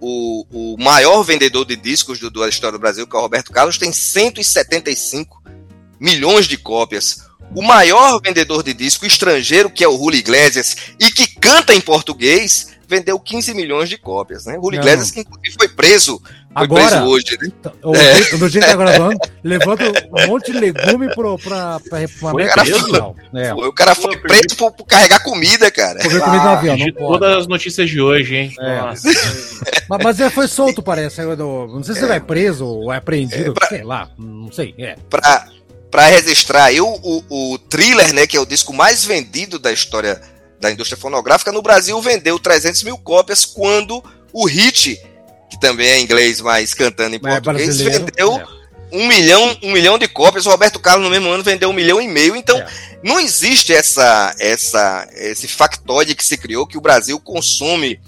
O, 0.00 0.46
o 0.52 0.76
maior 0.78 1.24
vendedor 1.24 1.64
de 1.64 1.74
discos 1.74 2.20
do, 2.20 2.30
da 2.30 2.48
história 2.48 2.78
do 2.78 2.80
Brasil, 2.80 3.04
que 3.04 3.16
é 3.16 3.18
o 3.18 3.22
Roberto 3.22 3.50
Carlos, 3.50 3.78
tem 3.78 3.92
175 3.92 5.42
milhões 5.98 6.46
de 6.46 6.56
cópias. 6.56 7.27
O 7.54 7.62
maior 7.62 8.20
vendedor 8.22 8.62
de 8.62 8.74
disco 8.74 9.06
estrangeiro, 9.06 9.70
que 9.70 9.82
é 9.82 9.88
o 9.88 9.96
Julio 9.96 10.18
Iglesias, 10.18 10.76
e 11.00 11.10
que 11.10 11.26
canta 11.40 11.74
em 11.74 11.80
português, 11.80 12.76
vendeu 12.86 13.18
15 13.18 13.54
milhões 13.54 13.88
de 13.88 13.96
cópias. 13.98 14.44
Né? 14.46 14.58
O 14.58 14.64
Julio. 14.64 14.80
Iglesias, 14.80 15.10
que 15.10 15.20
inclusive 15.20 15.54
foi 15.58 15.68
preso, 15.68 16.20
foi 16.22 16.34
Agora- 16.54 16.86
preso 16.88 17.04
hoje. 17.04 17.38
Né? 17.40 17.50
O, 17.82 17.94
É. 17.96 18.14
jeito- 18.16 18.38
do 18.38 18.48
jeito 18.48 18.64
que 18.66 18.70
tá 18.70 18.76
gravando, 18.76 19.18
levanta 19.42 19.84
um 19.86 20.26
monte 20.26 20.52
de 20.52 20.58
legume 20.58 21.14
pro, 21.14 21.38
pra, 21.38 21.80
pra, 21.80 21.98
pra 22.00 22.08
Foi, 22.08 22.42
meta 22.44 22.54
cara. 22.54 23.14
É. 23.34 23.54
O 23.54 23.72
cara 23.72 23.94
foi 23.94 24.16
preso 24.18 24.54
por, 24.56 24.72
por 24.72 24.84
carregar 24.84 25.22
comida, 25.22 25.70
cara. 25.70 26.00
Comer 26.02 26.20
comida 26.20 26.42
no 26.44 26.48
avião, 26.50 26.76
não 26.76 26.86
pode. 26.92 26.92
todas 27.18 27.36
as 27.38 27.46
notícias 27.46 27.88
de 27.88 28.00
hoje, 28.00 28.36
hein? 28.36 28.54
É. 28.60 28.80
Nossa. 28.80 29.08
Mas, 29.88 30.04
mas 30.04 30.20
ele 30.20 30.28
foi 30.28 30.46
solto, 30.46 30.82
parece. 30.82 31.22
eu 31.22 31.34
Não 31.34 31.82
sei 31.82 31.94
se 31.94 32.04
ele 32.04 32.12
é 32.12 32.20
preso 32.20 32.66
ou 32.66 32.92
é 32.92 32.98
apreendido, 32.98 33.52
É, 33.52 33.54
pra- 33.54 33.68
sei 33.68 33.82
lá, 33.82 34.10
não 34.18 34.52
sei. 34.52 34.74
É. 34.76 34.96
pra, 35.08 35.46
pra 35.90 36.06
registrar 36.06 36.64
aí 36.64 36.80
o, 36.80 36.86
o, 37.02 37.52
o 37.52 37.58
Thriller, 37.58 38.12
né, 38.12 38.26
que 38.26 38.36
é 38.36 38.40
o 38.40 38.46
disco 38.46 38.72
mais 38.72 39.04
vendido 39.04 39.58
da 39.58 39.72
história 39.72 40.20
da 40.60 40.70
indústria 40.70 41.00
fonográfica, 41.00 41.52
no 41.52 41.62
Brasil 41.62 42.00
vendeu 42.02 42.38
300 42.38 42.82
mil 42.82 42.98
cópias, 42.98 43.44
quando 43.44 44.02
o 44.32 44.44
Hit, 44.46 45.00
que 45.50 45.58
também 45.60 45.88
é 45.88 46.00
inglês, 46.00 46.40
mas 46.40 46.74
cantando 46.74 47.16
em 47.16 47.20
Mas 47.22 47.36
é 47.36 47.40
português, 47.40 47.76
brasileiro. 47.80 48.04
vendeu 48.04 48.32
é. 48.36 48.46
um 48.92 49.06
milhão, 49.06 49.56
um 49.62 49.72
milhão 49.72 49.96
de 49.98 50.08
cópias. 50.08 50.46
O 50.46 50.50
Roberto 50.50 50.78
Carlos, 50.80 51.04
no 51.04 51.10
mesmo 51.10 51.28
ano, 51.30 51.42
vendeu 51.44 51.70
um 51.70 51.72
milhão 51.72 52.00
e 52.02 52.08
meio. 52.08 52.34
Então, 52.36 52.58
É. 52.58 52.66
não 53.04 53.20
existe 53.20 53.72
essa, 53.72 54.34
essa, 54.38 55.08
esse 55.14 55.46
factoide 55.48 56.14
que 56.14 56.24
se 56.24 56.36
criou 56.36 56.66
que 56.66 56.76
o 56.76 56.80
Brasil 56.80 57.18
consome 57.20 58.00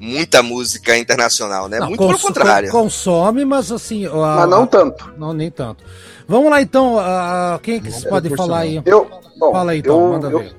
muita 0.00 0.42
música 0.42 0.96
internacional, 0.96 1.68
né? 1.68 1.78
Não, 1.78 1.88
Muito 1.88 2.04
pelo 2.06 2.18
contrário. 2.18 2.70
Consome, 2.70 3.44
mas 3.44 3.70
assim. 3.70 4.06
a- 4.06 4.10
Mas 4.10 4.48
não 4.50 4.66
tanto. 4.66 5.12
Não, 5.16 5.32
nem 5.32 5.50
tanto. 5.50 5.84
Vamos 6.26 6.50
lá 6.50 6.62
então. 6.62 6.98
ah, 6.98 7.58
quem 7.62 7.80
que 7.80 7.90
se 7.90 8.08
pode 8.08 8.34
falar 8.36 8.60
aí? 8.60 8.82
Eu, 8.84 9.10
bom, 9.38 9.52
Fala 9.52 9.72
aí 9.72 9.78
então, 9.78 10.00
eu, 10.00 10.12
manda 10.12 10.28
eu, 10.28 10.38
ver. 10.38 10.56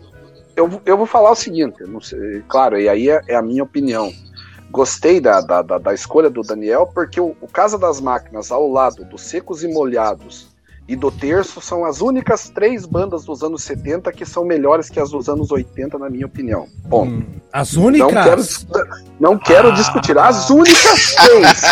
eu, 0.55 0.81
eu 0.85 0.97
vou 0.97 1.05
falar 1.05 1.31
o 1.31 1.35
seguinte, 1.35 1.77
sei, 2.01 2.43
claro, 2.47 2.79
e 2.79 2.87
aí 2.87 3.09
é, 3.09 3.21
é 3.27 3.35
a 3.35 3.41
minha 3.41 3.63
opinião. 3.63 4.11
Gostei 4.71 5.19
da, 5.19 5.39
da, 5.39 5.61
da, 5.61 5.77
da 5.77 5.93
escolha 5.93 6.29
do 6.29 6.41
Daniel, 6.41 6.89
porque 6.93 7.19
o, 7.19 7.35
o 7.41 7.47
Casa 7.47 7.77
das 7.77 8.01
Máquinas, 8.01 8.51
ao 8.51 8.67
lado 8.67 9.05
dos 9.05 9.21
Secos 9.21 9.63
e 9.63 9.67
Molhados 9.67 10.52
e 10.87 10.95
do 10.97 11.09
Terço, 11.09 11.61
são 11.61 11.85
as 11.85 12.01
únicas 12.01 12.49
três 12.49 12.85
bandas 12.85 13.23
dos 13.23 13.41
anos 13.41 13.63
70 13.63 14.11
que 14.11 14.25
são 14.25 14.43
melhores 14.43 14.89
que 14.89 14.99
as 14.99 15.11
dos 15.11 15.29
anos 15.29 15.49
80, 15.51 15.97
na 15.97 16.09
minha 16.09 16.25
opinião. 16.25 16.67
Bom, 16.85 17.05
Hum, 17.05 17.23
As 17.53 17.73
não 17.73 17.85
únicas. 17.85 18.11
quero, 18.25 18.41
dis- 18.41 18.67
não 19.19 19.37
quero 19.37 19.69
Ah. 19.69 19.71
discutir. 19.71 20.17
As 20.17 20.49
únicas 20.49 21.15
três. 21.15 21.63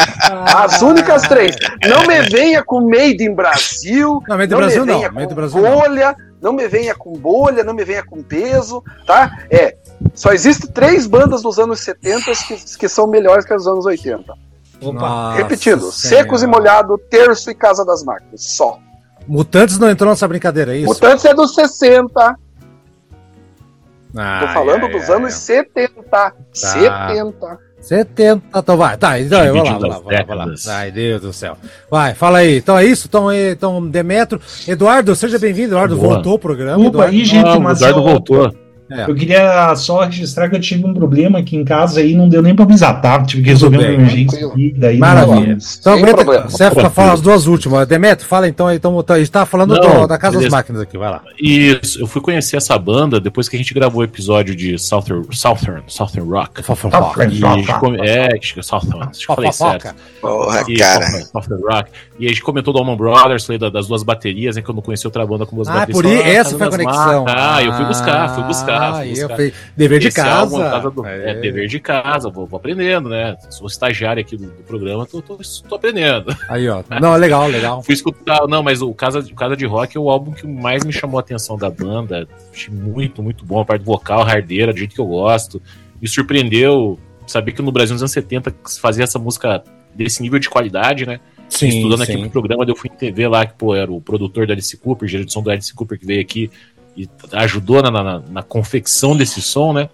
As 0.56 0.82
únicas 0.82 1.22
três. 1.24 1.56
Não 1.90 2.06
me 2.08 2.22
venha 2.30 2.64
com 2.64 2.82
Made 2.82 3.22
in 3.24 3.34
Brasil. 3.36 4.22
Não, 4.28 4.38
Made 4.38 4.48
in 4.48 4.52
não 4.52 4.58
Brasil 4.58 4.86
me 4.86 4.92
não, 4.92 5.00
venha 5.00 5.12
Made 5.12 5.26
in 5.26 5.30
com 5.30 5.36
Brasil 5.36 5.62
não. 5.62 5.72
bolha. 5.80 6.16
Não 6.42 6.54
me 6.54 6.68
venha 6.68 6.96
com 6.96 7.14
bolha, 7.14 7.64
não 7.64 7.74
me 7.74 7.84
venha 7.86 8.04
com 8.04 8.24
peso, 8.24 8.84
tá? 9.06 9.30
É. 9.50 9.76
Só 10.16 10.32
existem 10.32 10.72
três 10.72 11.06
bandas 11.06 11.44
dos 11.44 11.60
anos 11.60 11.82
70 11.82 12.32
que, 12.48 12.78
que 12.78 12.90
são 12.90 13.06
melhores 13.06 13.46
que 13.46 13.54
as 13.54 13.64
dos 13.64 13.72
anos 13.72 13.86
80. 13.86 14.34
Nossa 14.82 15.36
Repetindo. 15.38 15.92
Secos 15.92 16.42
e 16.42 16.48
Molhado, 16.48 16.98
Terço 16.98 17.52
e 17.52 17.54
Casa 17.54 17.86
das 17.86 18.04
Máquinas. 18.04 18.44
Só. 18.44 18.80
Mutantes 19.27 19.77
não 19.80 19.89
entrou 19.89 20.10
nessa 20.10 20.27
brincadeira, 20.27 20.73
é 20.76 20.80
isso? 20.80 20.88
Mutantes 20.88 21.26
é 21.26 21.34
dos 21.34 21.53
60. 21.53 22.35
Ah, 24.18 24.39
Tô 24.41 24.48
falando 24.53 24.88
dos 24.89 25.10
anos 25.10 25.34
70. 25.34 26.34
70. 26.53 27.60
70, 27.81 28.43
então 28.60 28.77
vai, 28.77 28.95
tá, 28.95 29.19
então 29.19 29.39
vai 29.39 29.48
lá, 29.48 29.53
Dividindo 29.53 29.80
vai 29.80 29.89
lá, 29.89 29.99
vai 29.99 30.15
lá, 30.18 30.23
vai 30.23 30.35
lá. 30.45 30.53
Ai, 30.68 30.91
Deus 30.91 31.19
do 31.22 31.34
céu. 31.34 31.57
Vai, 31.89 32.14
fala 32.14 32.38
aí. 32.38 32.57
Então 32.57 32.77
é 32.77 32.85
isso? 32.85 33.07
Então, 33.07 33.31
é- 33.31 33.52
então 33.52 33.88
Demetro. 33.89 34.39
Eduardo, 34.68 35.15
seja 35.15 35.39
bem-vindo. 35.39 35.69
Eduardo 35.69 35.95
Boa. 35.95 36.14
voltou 36.15 36.34
ao 36.34 36.39
programa. 36.39 36.76
Desculpa 36.76 36.98
Eduardo. 36.98 37.15
aí, 37.15 37.26
gente, 37.26 37.48
Ah, 37.48 37.57
o 37.57 37.61
mas 37.61 37.80
Eduardo 37.81 37.99
eu, 37.99 38.03
voltou. 38.03 38.56
É. 38.91 39.09
eu 39.09 39.15
queria 39.15 39.73
só 39.76 40.03
registrar 40.03 40.49
que 40.49 40.55
eu 40.55 40.59
tive 40.59 40.85
um 40.85 40.93
problema 40.93 41.39
aqui 41.39 41.55
em 41.55 41.63
casa 41.63 41.99
aí, 42.01 42.13
não 42.13 42.27
deu 42.27 42.41
nem 42.41 42.53
pra 42.53 42.65
avisar, 42.65 43.01
tá? 43.01 43.23
Tive 43.23 43.43
que 43.43 43.49
resolver 43.49 43.77
uma 43.77 43.85
emergência 43.88 44.49
daí 44.76 44.97
Maravilha. 44.97 45.57
Sem 45.59 45.80
Então 45.80 45.93
aguenta, 45.93 46.15
problema. 46.15 46.49
você 46.49 46.69
vai 46.69 46.89
falar 46.89 47.13
as 47.13 47.22
duas 47.22 47.47
últimas. 47.47 47.88
Demetro, 47.88 48.26
fala 48.27 48.47
então 48.47 48.68
aí. 48.68 48.77
Então, 48.77 48.99
a 49.07 49.18
gente 49.19 49.31
tá 49.31 49.45
falando 49.45 49.76
Não, 49.76 50.01
do- 50.01 50.07
da 50.07 50.18
Casa 50.18 50.34
das 50.34 50.41
beleza. 50.41 50.55
Máquinas 50.55 50.81
aqui, 50.81 50.97
vai 50.97 51.09
lá. 51.09 51.22
Isso, 51.39 52.01
eu 52.01 52.07
fui 52.07 52.22
conhecer 52.22 52.57
essa 52.57 52.77
banda 52.77 53.19
depois 53.19 53.47
que 53.47 53.55
a 53.55 53.59
gente 53.59 53.73
gravou 53.73 54.01
o 54.01 54.03
episódio 54.03 54.55
de 54.55 54.77
Southern, 54.77 55.26
Southern, 55.31 55.84
Southern 55.88 56.27
Rock. 56.30 56.61
Gente 57.30 57.73
come- 57.80 57.97
é, 58.05 58.38
acho 58.38 58.53
que 58.53 58.59
é 58.59 58.63
Southern, 58.63 59.03
acho 59.09 59.19
que 59.19 59.26
falei 59.26 59.51
certo. 59.51 59.95
Porra, 60.22 60.63
E, 60.68 60.76
cara. 60.77 61.01
Southern, 61.05 61.26
Southern 61.31 61.61
Rock. 61.63 61.91
E 62.19 62.26
a 62.26 62.30
gente 62.30 62.41
comentou 62.43 62.73
do 62.73 62.80
Allman 62.80 62.95
Brothers, 62.97 63.45
falei 63.45 63.57
da- 63.59 63.69
das 63.69 63.88
duas 63.88 64.03
baterias, 64.03 64.55
né, 64.55 64.61
que 64.61 64.69
eu 64.69 64.76
não 64.76 64.81
conhecia 64.81 65.07
outra 65.07 65.26
banda 65.26 65.45
com 65.45 65.55
duas 65.55 65.68
Ah, 65.68 65.73
baterias. 65.73 65.97
por 65.97 66.05
aí, 66.05 66.18
Falei, 66.18 66.31
ah, 66.35 66.39
essa 66.39 66.57
foi 66.57 66.68
a 66.68 66.69
das 66.69 66.77
conexão. 66.80 67.26
Ah, 67.27 67.63
eu 67.63 67.73
fui 67.73 67.85
buscar, 67.85 68.30
fui 68.35 68.43
buscar, 68.43 68.81
fui 68.82 69.02
Ah, 69.02 69.10
buscar. 69.10 69.40
eu 69.41 69.52
dever 69.78 69.99
de 69.99 70.20
álbum, 70.22 70.58
casa. 70.60 70.90
do- 70.91 71.06
é, 71.06 71.34
dever 71.36 71.68
de 71.68 71.80
casa, 71.80 72.30
vou, 72.30 72.45
vou 72.48 72.58
aprendendo, 72.58 73.10
né? 73.10 73.38
Sou 73.49 73.68
estagiário 73.68 74.22
aqui 74.22 74.36
do, 74.38 74.48
do 74.48 74.64
programa, 74.64 75.06
tô, 75.06 75.22
tô, 75.22 75.38
tô 75.68 75.76
aprendendo. 75.76 76.36
Aí, 76.49 76.68
ó. 76.70 76.84
Não, 77.02 77.16
legal, 77.16 77.48
legal. 77.48 77.82
Fui 77.86 77.94
escutar, 77.94 78.48
não, 78.48 78.62
mas 78.64 78.82
o 78.82 78.94
Casa, 78.94 79.20
o 79.20 79.36
Casa 79.36 79.56
de 79.56 79.66
Rock 79.66 79.95
é 79.95 79.99
o 79.99 80.10
álbum 80.10 80.32
que 80.32 80.45
mais 80.48 80.84
me 80.84 80.91
chamou 80.94 81.18
a 81.18 81.22
atenção 81.22 81.58
da 81.58 81.70
banda. 81.70 82.28
Achei 82.53 82.74
muito, 82.74 83.22
muito 83.24 83.45
bom. 83.45 83.60
A 83.62 83.66
parte 83.66 83.84
vocal, 83.84 84.22
hardeira, 84.22 84.72
do 84.74 84.80
jeito 84.80 84.95
que 84.95 85.02
eu 85.02 85.08
gosto. 85.08 85.62
Me 86.02 86.08
surpreendeu 86.08 86.99
saber 87.28 87.52
que 87.52 87.62
no 87.62 87.72
Brasil, 87.72 87.94
nos 87.94 88.02
anos 88.02 88.12
70, 88.12 88.53
se 88.66 88.80
fazia 88.80 89.03
essa 89.03 89.20
música 89.20 89.64
desse 89.94 90.22
nível 90.22 90.40
de 90.40 90.49
qualidade, 90.49 91.06
né? 91.06 91.20
Sim, 91.49 91.68
Estudando 91.68 92.02
aqui 92.03 92.14
sim. 92.14 92.22
pro 92.22 92.30
programa, 92.30 92.66
daí 92.66 92.72
eu 92.72 92.78
fui 92.78 92.90
em 92.91 92.95
TV 92.98 93.28
lá, 93.28 93.45
que, 93.45 93.53
pô, 93.56 93.76
era 93.76 93.91
o 93.91 93.99
produtor 93.99 94.48
da 94.48 94.53
Alice 94.53 94.76
Cooper, 94.78 95.08
gerente 95.08 95.28
de 95.28 95.34
som 95.34 95.44
do 95.44 95.52
Alice 95.52 95.74
Cooper, 95.74 95.99
que 95.99 96.06
veio 96.06 96.22
aqui 96.22 96.49
e 96.95 97.09
ajudou 97.34 97.81
na, 97.81 97.91
na, 97.91 98.22
na 98.30 98.43
confecção 98.43 99.15
desse 99.15 99.41
som, 99.41 99.73
né? 99.73 99.89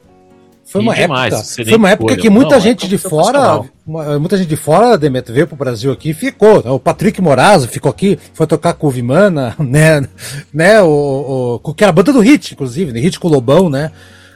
Foi 0.66 0.82
uma 0.82 0.94
demais, 0.94 1.34
época, 1.34 1.70
foi 1.70 1.78
uma 1.78 1.90
época 1.90 2.18
que 2.18 2.30
muita 2.30 2.56
Não, 2.56 2.62
gente 2.62 2.88
é 2.88 2.90
de 2.90 2.98
fora, 2.98 3.62
uma- 3.86 4.20
muita 4.20 4.38
gente 4.38 4.50
de 4.50 4.58
fora, 4.58 4.98
Demetrio, 4.98 5.34
veio 5.34 5.48
pro 5.48 5.56
Brasil 5.56 5.94
aqui 5.94 6.10
e 6.10 6.14
ficou. 6.14 6.58
O 6.60 6.78
Patrick 6.78 7.22
Morazo 7.22 7.70
ficou 7.70 7.90
aqui, 7.90 8.20
foi 8.34 8.46
tocar 8.46 8.74
com 8.74 8.88
o 8.88 8.92
Vimana, 8.92 9.56
né, 9.60 10.06
né, 10.54 10.82
o, 10.82 11.62
o, 11.64 11.74
que 11.74 11.86
era 11.86 11.92
a 11.92 11.94
banda 11.94 12.12
do 12.12 12.20
Hit, 12.20 12.54
inclusive, 12.54 12.92
né, 12.92 13.00
Hit 13.00 13.18
com 13.18 13.30
o 13.30 13.32
Lobão, 13.32 13.70
né. 13.70 13.92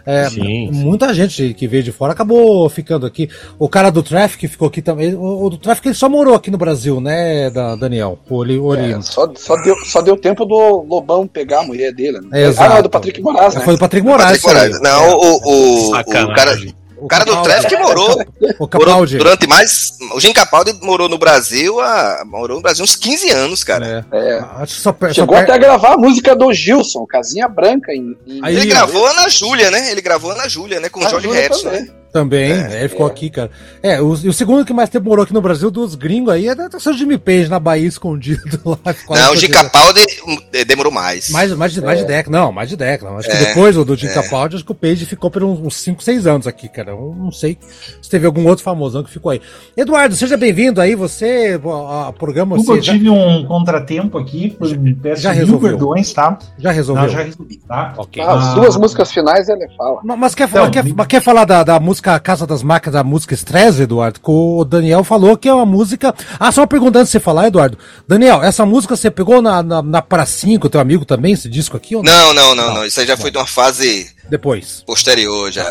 É, 0.06 0.30
Sim, 0.30 0.70
muita 0.72 1.14
gente 1.14 1.54
que 1.54 1.68
veio 1.68 1.84
de 1.84 1.92
fora 1.92 2.14
acabou 2.14 2.68
ficando 2.70 3.06
aqui. 3.06 3.30
O 3.60 3.70
cara 3.70 3.90
do 3.90 4.02
Traffic 4.02 4.48
ficou 4.48 4.68
aqui 4.68 4.82
também. 4.82 5.14
O, 5.14 5.46
o 5.46 5.50
do 5.50 5.58
Traffic 5.58 5.88
ele 5.88 5.96
só 5.96 6.10
morou 6.10 6.34
aqui 6.36 6.50
no 6.50 6.58
Brasil, 6.58 7.00
né, 7.00 7.50
da, 7.50 7.76
Daniel? 7.76 8.20
O, 8.30 8.36
Oli- 8.36 8.58
o 8.58 8.66
Oli- 8.66 8.94
É, 8.94 9.02
só, 9.02 9.32
só, 9.36 9.56
deu, 9.58 9.76
só 9.86 10.02
deu 10.02 10.18
tempo 10.18 10.46
do 10.46 10.84
Lobão 10.88 11.28
pegar 11.28 11.60
a 11.62 11.64
mulher 11.64 11.94
dele. 11.94 12.20
Né? 12.22 12.44
É, 12.44 12.54
ah, 12.58 12.70
não, 12.70 12.78
é 12.78 12.82
do 12.82 12.90
Patrick 12.90 13.22
Moraes, 13.22 13.56
né? 13.56 13.62
Foi 13.62 13.76
do 13.76 13.80
Patrick 13.80 14.06
Moraes. 14.06 14.42
Patrick. 14.42 14.48
Moraes. 14.48 14.82
Não, 14.82 15.18
o, 15.18 15.90
o, 15.90 15.96
o 15.98 16.04
cara, 16.34 16.58
o 17.02 17.08
cara 17.08 17.26
do 17.26 17.42
Traffic 17.42 17.76
morou, 17.78 18.12
O 18.14 18.16
morou 18.64 18.68
Capaldi. 18.68 19.18
durante 19.18 19.48
mais. 19.48 19.92
O 20.14 20.20
Jim 20.20 20.32
Capaldi 20.34 20.74
morou 20.82 21.10
no 21.10 21.18
Brasil 21.18 21.80
há, 21.80 22.24
morou 22.26 22.58
no 22.58 22.64
Brasil 22.64 22.84
uns 22.84 22.96
15 22.96 23.30
anos, 23.32 23.64
cara. 23.64 24.06
É. 24.12 24.18
É. 24.62 24.66
Só, 24.68 24.92
per- 24.94 25.10
só 25.10 25.22
Chegou 25.22 25.36
per- 25.36 25.44
até 25.44 25.54
a 25.54 25.58
gravar 25.58 25.94
a 25.94 25.98
música 25.98 26.36
do 26.36 26.52
Gilson, 26.54 27.06
Casinha 27.06 27.48
Branca. 27.48 27.92
Em, 27.94 28.16
em- 28.28 28.40
Aí- 28.44 28.56
Ele 28.56 28.66
gravou 28.66 29.14
na 29.14 29.28
Júlia, 29.30 29.70
né? 29.72 29.92
Ele 29.92 30.02
gravou 30.02 30.36
na 30.36 30.48
Júlia, 30.48 30.80
né? 30.80 30.90
Com 30.90 31.00
o 31.04 31.10
George 31.10 31.28
Harrison. 31.30 31.70
né? 31.70 31.88
Também, 32.12 32.52
É, 32.52 32.68
né, 32.68 32.80
ele 32.82 32.90
ficou 32.90 33.06
aqui, 33.06 33.30
cara. 33.30 33.50
É, 33.82 34.02
o, 34.02 34.14
e 34.22 34.28
o 34.28 34.34
segundo 34.34 34.66
que 34.66 34.74
mais 34.74 34.90
tempo 34.90 35.08
morou 35.08 35.24
aqui 35.24 35.34
no 35.34 35.42
Brasil 35.42 35.72
dos 35.72 35.96
gringos 35.96 36.34
aí 36.34 36.48
é 36.50 36.54
da 36.56 36.80
seu 36.80 36.94
Jimmy 36.94 37.18
Page 37.18 37.48
na 37.48 37.58
Bahia 37.60 37.88
escondido 37.88 38.42
lá. 38.66 38.78
Não, 39.10 39.32
o 39.32 39.36
Jim. 39.38 39.48
Capaldi 39.48 40.02
demorou 40.68 40.92
mais. 40.92 41.30
Mais, 41.30 41.54
mais, 41.54 41.72
de, 41.74 41.80
mais 41.82 42.00
de 42.00 42.06
década, 42.06 42.38
não, 42.38 42.52
mais 42.52 42.68
de 42.70 42.76
década. 42.76 43.16
Acho 43.16 43.30
que 43.30 43.36
É, 43.36 43.46
depois 43.46 43.76
do, 43.76 43.86
do 43.86 43.96
Jim 43.96 44.10
Capaldi, 44.10 44.56
acho 44.58 44.66
que 44.66 44.72
o 44.72 44.76
Page 44.76 45.06
ficou 45.06 45.32
por 45.32 45.42
uns 45.44 45.76
5, 45.76 46.04
6 46.04 46.28
anos 46.28 46.48
aqui, 46.48 46.68
cara. 46.68 46.92
Eu 46.92 47.16
não 47.18 47.32
sei 47.32 47.58
se 48.02 48.10
teve 48.10 48.26
algum 48.26 48.46
outro 48.46 48.64
famosão 48.64 49.04
que 49.04 49.10
ficou 49.12 49.32
aí. 49.32 49.42
Eduardo, 49.78 50.14
seja 50.16 50.36
bem-vindo 50.36 50.82
aí, 50.82 50.96
você, 50.96 51.58
a, 51.88 52.08
a 52.10 52.14
programa, 52.14 52.58
eu 52.58 52.82
já, 52.82 52.92
tive 52.92 53.10
um 53.10 53.46
contratempo 53.46 54.18
aqui, 54.18 54.50
por- 54.50 54.68
peço 55.02 55.22
já 55.22 55.30
mil 55.32 55.40
resolveu. 55.46 55.70
perdões, 55.70 56.12
tá? 56.14 56.38
já 56.58 56.72
resolveu. 56.72 57.04
Não, 57.04 57.10
já 57.10 57.22
resolvi, 57.24 57.58
tá? 57.66 57.94
Ok. 57.98 58.22
Ah, 58.22 58.34
as 58.34 58.48
Ah. 58.50 58.54
duas 58.56 58.76
músicas 58.76 59.12
finais 59.14 59.48
ele 59.48 59.68
fala. 59.78 60.02
Mas- 60.04 60.20
Mas 60.20 60.36
quer, 60.36 60.50
Então, 60.50 60.62
mas 60.64 60.72
quer, 60.72 60.84
me- 60.84 61.06
quer 61.06 61.22
falar 61.22 61.46
da, 61.46 61.64
da 61.64 61.80
música 61.80 62.01
Casa 62.02 62.48
das 62.48 62.64
Máquinas, 62.64 62.94
da 62.94 63.04
música 63.04 63.34
Estresse, 63.34 63.84
Eduardo? 63.84 64.20
Que 64.20 64.30
o 64.32 64.64
Daniel 64.66 65.04
falou 65.04 65.38
que 65.38 65.48
é 65.48 65.54
uma 65.54 65.66
música. 65.66 66.14
Ah, 66.40 66.52
só 66.52 66.62
uma 66.62 66.68
pergunta 66.68 67.00
antes 67.00 67.10
de 67.10 67.14
você 67.14 67.20
falar, 67.20 67.48
Eduardo. 67.48 67.78
Daniel, 68.08 68.42
essa 68.44 68.66
música 68.66 68.96
você 68.96 69.12
pegou 69.12 69.42
na, 69.42 69.62
na, 69.62 69.82
na 69.82 70.02
pracinha 70.02 70.60
com 70.60 70.68
o 70.68 70.70
teu 70.70 70.82
amigo 70.82 71.06
também, 71.06 71.34
esse 71.34 71.48
disco 71.50 71.78
aqui? 71.78 71.96
Ou 71.96 72.04
não? 72.04 72.12
Não, 72.12 72.34
não, 72.34 72.56
não, 72.56 72.74
não. 72.76 72.86
Isso 72.86 73.00
aí 73.00 73.06
já 73.08 73.16
foi 73.16 73.32
de 73.32 73.38
uma 73.38 73.48
fase 73.48 74.10
Depois. 74.30 74.84
posterior 74.86 75.52
já. 75.52 75.66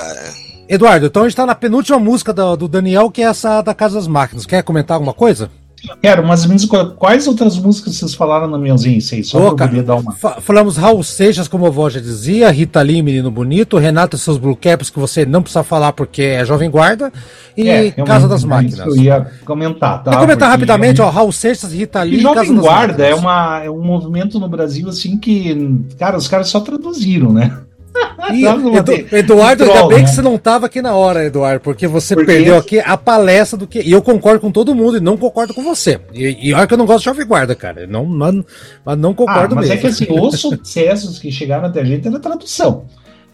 Eduardo, 0.69 1.07
então 1.07 1.23
a 1.23 1.29
gente 1.29 1.37
tá 1.37 1.45
na 1.45 1.55
penúltima 1.55 1.99
música 1.99 2.33
do, 2.33 2.57
do 2.57 2.69
Daniel, 2.69 3.11
que 3.11 3.23
é 3.23 3.25
essa 3.25 3.61
da 3.61 3.75
Casa 3.75 3.97
das 3.97 4.07
Máquinas. 4.07 4.47
Quer 4.47 4.63
comentar 4.63 4.95
alguma 4.95 5.13
coisa? 5.13 5.51
Quero, 6.03 6.27
mas 6.27 6.47
quais 6.97 7.27
outras 7.27 7.59
músicas 7.59 7.97
vocês 7.97 8.15
falaram 8.15 8.47
na 8.47 8.59
minha 8.59 8.73
ausência 8.73 9.17
aí? 9.17 9.25
Só 9.25 9.39
Ô, 9.39 9.55
pra 9.55 9.69
cara, 9.69 9.83
dar 9.83 9.97
uma. 9.97 10.13
fa- 10.13 10.41
falamos 10.41 10.77
Raul 10.77 11.03
Seixas, 11.03 11.49
como 11.49 11.65
a 11.65 11.69
avó 11.69 11.89
já 11.89 12.01
dizia, 12.01 12.51
Rita 12.51 12.81
Lee, 12.83 13.03
Menino 13.03 13.31
Bonito, 13.31 13.79
Renato 13.79 14.17
e 14.17 14.19
seus 14.19 14.39
Blue 14.39 14.57
Caps, 14.57 14.91
que 14.91 14.99
você 14.99 15.25
não 15.25 15.43
precisa 15.43 15.63
falar 15.63 15.93
porque 15.93 16.23
é 16.23 16.45
Jovem 16.45 16.71
Guarda, 16.71 17.13
e 17.57 17.69
É, 17.69 17.91
Casa 17.93 18.29
das 18.29 18.45
Máquinas. 18.45 18.87
Eu 18.87 18.97
ia 18.97 19.27
comentar, 19.45 20.03
tá? 20.03 20.11
Quer 20.11 20.19
comentar 20.19 20.49
Porque 20.49 20.61
rapidamente, 20.67 21.01
ó, 21.03 21.09
Raul 21.11 21.33
Seixas, 21.33 21.73
Rita 21.73 22.03
Lee 22.03 22.21
E 22.21 22.23
Casa 22.23 22.35
Jovem 22.37 22.55
das 22.57 22.65
Guarda 22.65 23.07
é, 23.07 23.15
uma, 23.15 23.63
é 23.65 23.71
um 23.71 23.83
movimento 23.83 24.39
no 24.39 24.49
Brasil 24.49 24.89
assim 24.89 25.17
que, 25.19 25.81
cara, 25.99 26.17
os 26.17 26.29
caras 26.29 26.49
só 26.49 26.61
traduziram, 26.61 27.33
né? 27.33 27.59
Edu- 28.33 29.17
Eduardo, 29.17 29.65
tem 29.65 29.73
ainda 29.73 29.79
troll, 29.79 29.89
bem 29.89 29.99
né? 29.99 30.05
que 30.05 30.11
você 30.11 30.23
não 30.23 30.37
estava 30.37 30.67
aqui 30.67 30.81
na 30.81 30.95
hora, 30.95 31.25
Eduardo, 31.25 31.61
porque 31.61 31.87
você 31.89 32.15
perdeu 32.15 32.57
aqui 32.57 32.79
a 32.79 32.97
palestra 32.97 33.59
do 33.59 33.67
que. 33.67 33.81
E 33.81 33.91
eu 33.91 34.01
concordo 34.03 34.41
com 34.41 34.53
todo 34.53 34.75
mundo 34.75 34.97
e 34.99 35.01
não 35.01 35.17
concordo 35.17 35.53
com 35.55 35.63
você. 35.65 36.01
E, 36.13 36.49
e 36.49 36.55
olha 36.55 36.67
que 36.67 36.75
eu 36.75 36.79
não 36.79 36.87
gosto 36.87 37.01
de 37.01 37.05
Jovem 37.07 37.27
Guarda, 37.27 37.55
cara. 37.55 37.87
Não, 37.87 38.05
mas, 38.05 38.35
mas 38.85 38.99
não 38.99 39.11
Ah, 39.11 39.15
concordo 39.15 39.55
mas 39.57 39.69
mesmo. 39.69 39.79
é 39.79 39.81
que 39.81 39.87
assim, 39.89 40.07
os 40.11 40.41
sucessos 40.41 41.19
que 41.19 41.31
chegaram 41.33 41.67
até 41.67 41.81
a 41.81 41.85
gente 41.85 42.07
era 42.07 42.19
tradução. 42.19 42.85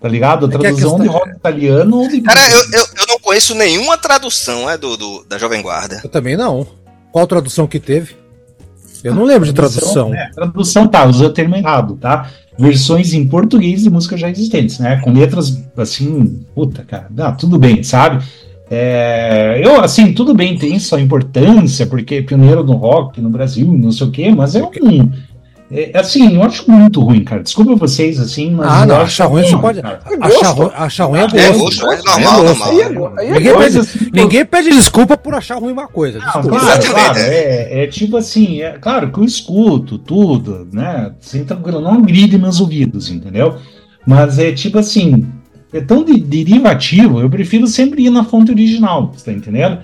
Tá 0.00 0.08
ligado? 0.08 0.46
É 0.46 0.48
a 0.56 0.58
Tradução 0.58 0.90
questão- 0.90 0.98
de 1.00 1.08
rock 1.08 1.30
italiano 1.30 1.96
ou 1.98 2.08
de. 2.08 2.20
Cara, 2.20 2.40
eu, 2.50 2.58
eu, 2.72 2.86
eu 3.00 3.06
não 3.08 3.18
conheço 3.18 3.54
nenhuma 3.54 3.96
tradução 3.98 4.68
é, 4.70 4.76
do, 4.76 4.96
do- 4.96 5.24
da 5.28 5.38
Jovem 5.38 5.62
Guarda. 5.62 6.00
Eu 6.04 6.10
também 6.10 6.36
não. 6.36 6.66
Qual 7.10 7.26
tradução 7.26 7.66
que 7.66 7.80
teve? 7.80 8.14
Eu 9.06 9.14
não 9.14 9.24
lembro 9.24 9.46
de 9.46 9.52
tradução. 9.52 10.14
É, 10.14 10.30
tradução 10.30 10.86
tá, 10.86 11.04
usou 11.04 11.28
o 11.28 11.32
termo 11.32 11.56
errado, 11.56 11.96
tá? 11.96 12.30
Versões 12.58 13.12
em 13.12 13.26
português 13.26 13.82
de 13.82 13.90
músicas 13.90 14.20
já 14.20 14.30
existentes, 14.30 14.78
né? 14.78 14.96
Com 15.02 15.12
letras 15.12 15.62
assim, 15.76 16.40
puta, 16.54 16.82
cara, 16.82 17.08
ah, 17.18 17.32
tudo 17.32 17.58
bem, 17.58 17.82
sabe? 17.82 18.24
É, 18.68 19.60
eu, 19.62 19.80
assim, 19.80 20.12
tudo 20.12 20.34
bem, 20.34 20.58
tem 20.58 20.78
sua 20.78 21.00
importância, 21.00 21.86
porque 21.86 22.16
é 22.16 22.22
pioneiro 22.22 22.64
do 22.64 22.72
rock 22.72 23.20
no 23.20 23.30
Brasil, 23.30 23.66
não 23.66 23.92
sei 23.92 24.06
o 24.06 24.10
quê, 24.10 24.34
mas 24.34 24.56
é 24.56 24.62
um. 24.62 25.12
É, 25.68 25.90
assim, 25.98 26.36
eu 26.36 26.42
acho 26.44 26.70
muito 26.70 27.00
ruim, 27.00 27.24
cara. 27.24 27.42
Desculpa 27.42 27.74
vocês, 27.74 28.20
assim, 28.20 28.52
mas. 28.52 28.68
Ah, 28.68 28.86
não, 28.86 28.94
acho 28.96 29.04
achar 29.04 29.26
ruim 29.26 29.42
você 29.44 29.56
pode. 29.56 29.80
Achar 30.20 30.50
ruim, 30.50 30.70
achar 30.74 31.04
ruim 31.06 31.18
é 31.18 31.22
gosto. 31.22 31.38
É 31.38 31.52
gosto, 31.58 31.86
é 31.86 32.20
normal, 32.20 32.42
gosto. 32.44 32.62
é, 32.62 33.20
aí 33.20 33.28
é 33.28 33.32
Ninguém 33.32 33.52
Coisa 33.54 33.78
pede, 33.82 33.98
assim, 33.98 34.10
ninguém 34.12 34.44
pede 34.46 34.70
desculpa 34.70 35.16
por 35.16 35.34
achar 35.34 35.56
ruim 35.58 35.72
uma 35.72 35.88
coisa. 35.88 36.18
Não, 36.20 36.26
Desculpa. 36.26 36.60
claro, 36.60 36.82
claro, 36.86 37.18
é, 37.18 37.82
é 37.82 37.86
tipo 37.88 38.16
assim, 38.16 38.60
é 38.62 38.78
claro 38.78 39.10
que 39.10 39.18
eu 39.18 39.24
escuto 39.24 39.98
tudo, 39.98 40.68
né? 40.72 41.10
Sem 41.20 41.44
tranquilo, 41.44 41.80
não 41.80 42.00
gride 42.00 42.38
meus 42.38 42.60
ouvidos, 42.60 43.10
entendeu? 43.10 43.56
Mas 44.06 44.38
é 44.38 44.52
tipo 44.52 44.78
assim, 44.78 45.26
é 45.72 45.80
tão 45.80 46.04
de- 46.04 46.20
derivativo, 46.20 47.18
eu 47.20 47.28
prefiro 47.28 47.66
sempre 47.66 48.04
ir 48.04 48.10
na 48.10 48.22
fonte 48.22 48.52
original, 48.52 49.10
você 49.12 49.24
tá 49.24 49.36
entendendo? 49.36 49.80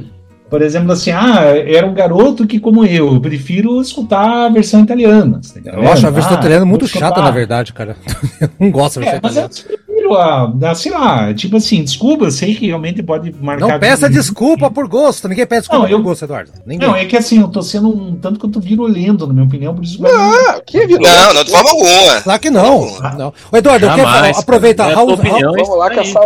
Por 0.53 0.61
exemplo, 0.61 0.93
assim, 0.93 1.11
ah, 1.13 1.45
era 1.67 1.87
um 1.87 1.95
garoto 1.95 2.47
que, 2.47 2.61
como 2.61 2.85
eu, 2.85 3.15
eu 3.15 3.21
prefiro 3.23 3.81
escutar 3.81 4.45
a 4.45 4.49
versão 4.51 4.83
italiana. 4.83 5.41
tá? 5.65 5.71
Eu 5.73 5.91
acho 5.91 6.07
a 6.07 6.11
versão 6.11 6.33
Ah, 6.33 6.39
italiana 6.39 6.67
muito 6.67 6.87
chata, 6.87 7.23
na 7.23 7.31
verdade, 7.31 7.73
cara. 7.73 7.97
Eu 8.39 8.51
não 8.61 8.71
gosto 8.71 9.01
da 9.01 9.07
É, 9.07 9.13
versão 9.13 9.21
mas 9.23 9.37
eu 9.37 9.45
italiana. 9.47 9.79
prefiro 9.87 10.15
a, 10.15 10.71
a, 10.71 10.75
sei 10.75 10.93
lá, 10.93 11.33
tipo 11.33 11.57
assim, 11.57 11.83
desculpa, 11.83 12.27
eu 12.27 12.31
sei 12.31 12.55
que 12.55 12.67
realmente 12.67 13.03
pode 13.03 13.35
marcar. 13.41 13.67
Não 13.67 13.79
peça 13.79 14.11
desculpa 14.11 14.71
por 14.71 14.87
gosto. 14.89 15.27
Ninguém 15.27 15.47
pede 15.47 15.63
desculpa 15.63 15.85
Não, 15.85 15.91
eu- 15.91 15.99
por 16.01 16.05
gosto, 16.05 16.25
Eduardo. 16.27 16.51
Ninguém. 16.67 16.87
Não, 16.87 16.95
é 16.95 17.07
que 17.07 17.17
assim, 17.17 17.41
eu 17.41 17.49
tô 17.49 17.63
sendo 17.63 17.89
um 17.89 18.15
tanto 18.17 18.39
quanto 18.39 18.61
virulento, 18.61 19.27
na 19.27 19.33
minha 19.33 19.47
opinião, 19.47 19.75
por 19.75 19.83
isso 19.83 19.97
que 19.97 20.07
Ah, 20.07 20.61
que 20.67 20.87
virou. 20.87 21.01
Não, 21.09 21.33
não, 21.35 21.45
de 21.45 21.51
forma 21.51 21.71
alguma. 21.71 22.21
Claro 22.21 22.41
que 22.41 22.51
não. 22.51 23.01
Não. 23.17 23.33
Ô, 23.51 23.57
Eduardo, 23.57 23.87
eu 23.87 23.91
quero 23.91 24.03
Jamais, 24.03 24.27
falar, 24.37 24.41
aproveita, 24.43 24.83
cara. 24.83 24.91
É 24.91 24.95
a 24.95 24.97
Raul, 24.99 25.15
Raul. 25.15 25.57
Vamos 25.57 25.79
lá 25.79 26.03
isso 26.03 26.19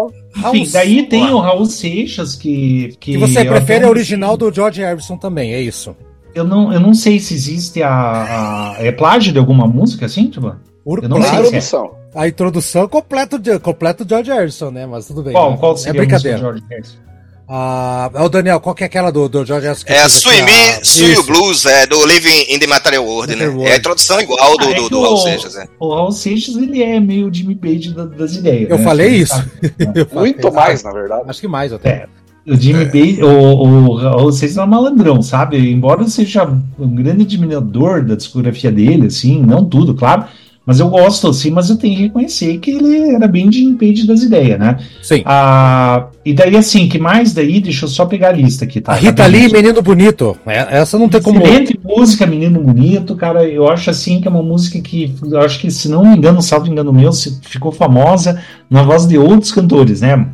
o. 0.49 0.53
Raul, 0.53 0.57
Enfim, 0.57 0.73
daí 0.73 1.03
tem 1.07 1.31
o 1.31 1.39
Raul 1.39 1.67
Seixas 1.67 2.35
que. 2.35 2.97
Que, 3.01 3.13
que 3.13 3.19
você 3.19 3.45
prefere 3.45 3.85
a 3.85 3.89
original 3.89 4.37
do 4.37 4.53
George 4.53 4.81
Harrison 4.83 5.17
também, 5.17 5.53
é 5.55 5.61
isso. 5.61 5.97
Eu 6.35 6.45
não, 6.45 6.73
eu 6.73 6.79
não 6.81 6.93
sei 6.93 7.19
se 7.19 7.33
existe 7.35 7.83
a, 7.83 7.91
a- 8.73 8.77
É 8.79 8.93
plágio 8.93 9.33
de 9.33 9.39
alguma 9.39 9.67
música 9.67 10.05
assim, 10.07 10.29
tipo? 10.29 10.55
Eu 10.87 11.09
não 11.09 11.19
Na 11.19 11.25
sei 11.27 11.31
claro, 11.31 11.47
se 11.49 11.55
é. 11.55 11.59
introdução. 11.59 11.91
A 12.15 12.29
introdução 12.29 12.83
é 12.85 12.89
completa 12.89 13.39
de 13.39 13.59
completo 13.59 14.07
George 14.09 14.31
Harrison, 14.31 14.71
né? 14.71 14.87
Mas 14.87 15.07
tudo 15.07 15.23
bem. 15.23 15.33
Qual, 15.33 15.51
né? 15.53 15.57
qual 15.59 15.73
é 15.75 15.77
seria 15.77 16.01
a 16.01 16.05
música 16.05 16.19
brincadeira. 16.19 16.39
do 16.39 16.41
George 16.43 16.63
Harrison? 16.71 16.97
Ah, 17.49 18.11
é 18.15 18.23
o 18.23 18.29
Daniel, 18.29 18.59
qual 18.61 18.75
que 18.75 18.83
é 18.83 18.87
aquela 18.87 19.13
do, 19.13 19.29
do 19.29 19.45
George 19.45 19.85
que 19.85 19.93
É 19.93 20.03
You 20.03 21.13
isso. 21.13 21.23
Blues, 21.27 21.65
é, 21.65 21.87
do 21.87 22.05
Living 22.05 22.47
in 22.53 22.59
the 22.59 22.67
Material 22.67 23.05
World, 23.05 23.37
né? 23.37 23.47
Material 23.47 23.53
É 23.53 23.55
a 23.55 23.59
World. 23.65 23.79
introdução 23.79 24.21
igual 24.21 24.59
do, 24.59 24.65
Ah, 24.65 24.71
é 24.71 24.75
do, 24.75 24.89
do 24.89 24.99
o- 24.99 25.03
Raul 25.03 25.17
Seixas, 25.19 25.57
é. 25.57 25.69
O 25.79 25.95
Raul 25.95 26.11
Seixas, 26.13 26.57
ele 26.57 26.83
é 26.83 26.99
meio 26.99 27.33
Jimmy 27.33 27.55
Page 27.55 27.93
da- 27.95 28.05
das 28.05 28.35
ideias. 28.35 28.69
Eu 28.69 28.79
né? 28.79 28.85
falei 28.85 29.09
isso. 29.11 29.33
sabe? 29.35 29.51
Eu 29.95 30.07
falei, 30.07 30.33
Muito 30.33 30.53
mais, 30.53 30.83
na 30.83 30.91
verdade. 30.93 31.23
Acho 31.29 31.41
que 31.41 31.49
mais 31.49 31.73
até. 31.73 31.89
É. 31.89 32.07
O 32.49 32.57
Jimmy 32.57 32.87
Page, 32.87 33.23
o, 33.23 33.29
o 33.29 33.95
Raul 33.97 34.33
Seixas 34.33 34.57
é 34.57 34.63
um 34.63 34.67
malandrão, 34.67 35.21
sabe? 35.23 35.57
Embora 35.59 36.03
eu 36.03 36.09
seja 36.09 36.45
um 36.79 36.95
grande 36.95 37.23
admirador 37.23 38.05
da 38.05 38.15
discografia 38.17 38.71
dele, 38.73 39.07
assim, 39.07 39.41
não 39.43 39.65
tudo, 39.65 39.95
claro, 39.95 40.25
mas 40.67 40.81
eu 40.81 40.89
gosto, 40.89 41.29
assim, 41.29 41.51
mas 41.53 41.71
eu 41.71 41.77
tenho 41.77 41.95
que 41.97 42.03
reconhecer 42.03 42.59
que 42.59 42.73
ele 42.73 43.15
era 43.15 43.29
bem 43.29 43.51
Jimmy 43.53 43.77
Page 43.77 44.05
das 44.07 44.23
ideias, 44.23 44.59
né? 44.59 44.77
Sim. 45.01 45.23
Ah, 45.25 46.07
e 46.25 46.35
daí, 46.35 46.57
assim, 46.57 46.89
que 46.89 46.99
mais 46.99 47.33
daí? 47.33 47.61
Deixa 47.61 47.85
eu 47.85 47.89
só 47.89 48.05
pegar 48.05 48.31
a 48.31 48.33
lista 48.33 48.65
aqui, 48.65 48.81
tá? 48.81 48.93
A 48.93 48.97
Rita 48.97 49.23
Rapidinho. 49.23 49.45
Lee, 49.49 49.53
Menino 49.63 49.81
Bonito. 49.81 50.37
É- 50.45 50.79
Essa 50.79 50.99
não 50.99 51.09
tem 51.09 51.23
como. 51.23 51.41
Excelente 51.41 51.79
música, 51.85 52.27
Menino 52.27 52.61
Bonito, 52.61 53.15
cara. 53.15 53.45
Eu 53.49 53.69
acho 53.69 53.91
assim 53.91 54.21
que 54.21 54.27
é 54.27 54.31
uma 54.31 54.43
música 54.43 54.81
que, 54.81 55.15
eu 55.23 55.41
acho 55.41 55.61
que, 55.61 55.71
se 55.71 55.89
não 55.89 56.03
me 56.03 56.17
engano, 56.17 56.43
salvo 56.43 56.67
engano 56.67 56.93
meu, 56.93 57.13
se- 57.13 57.39
ficou 57.43 57.71
famosa 57.71 58.43
na 58.69 58.83
voz 58.83 59.07
de 59.07 59.17
outros 59.17 59.53
cantores, 59.53 60.01
né? 60.01 60.27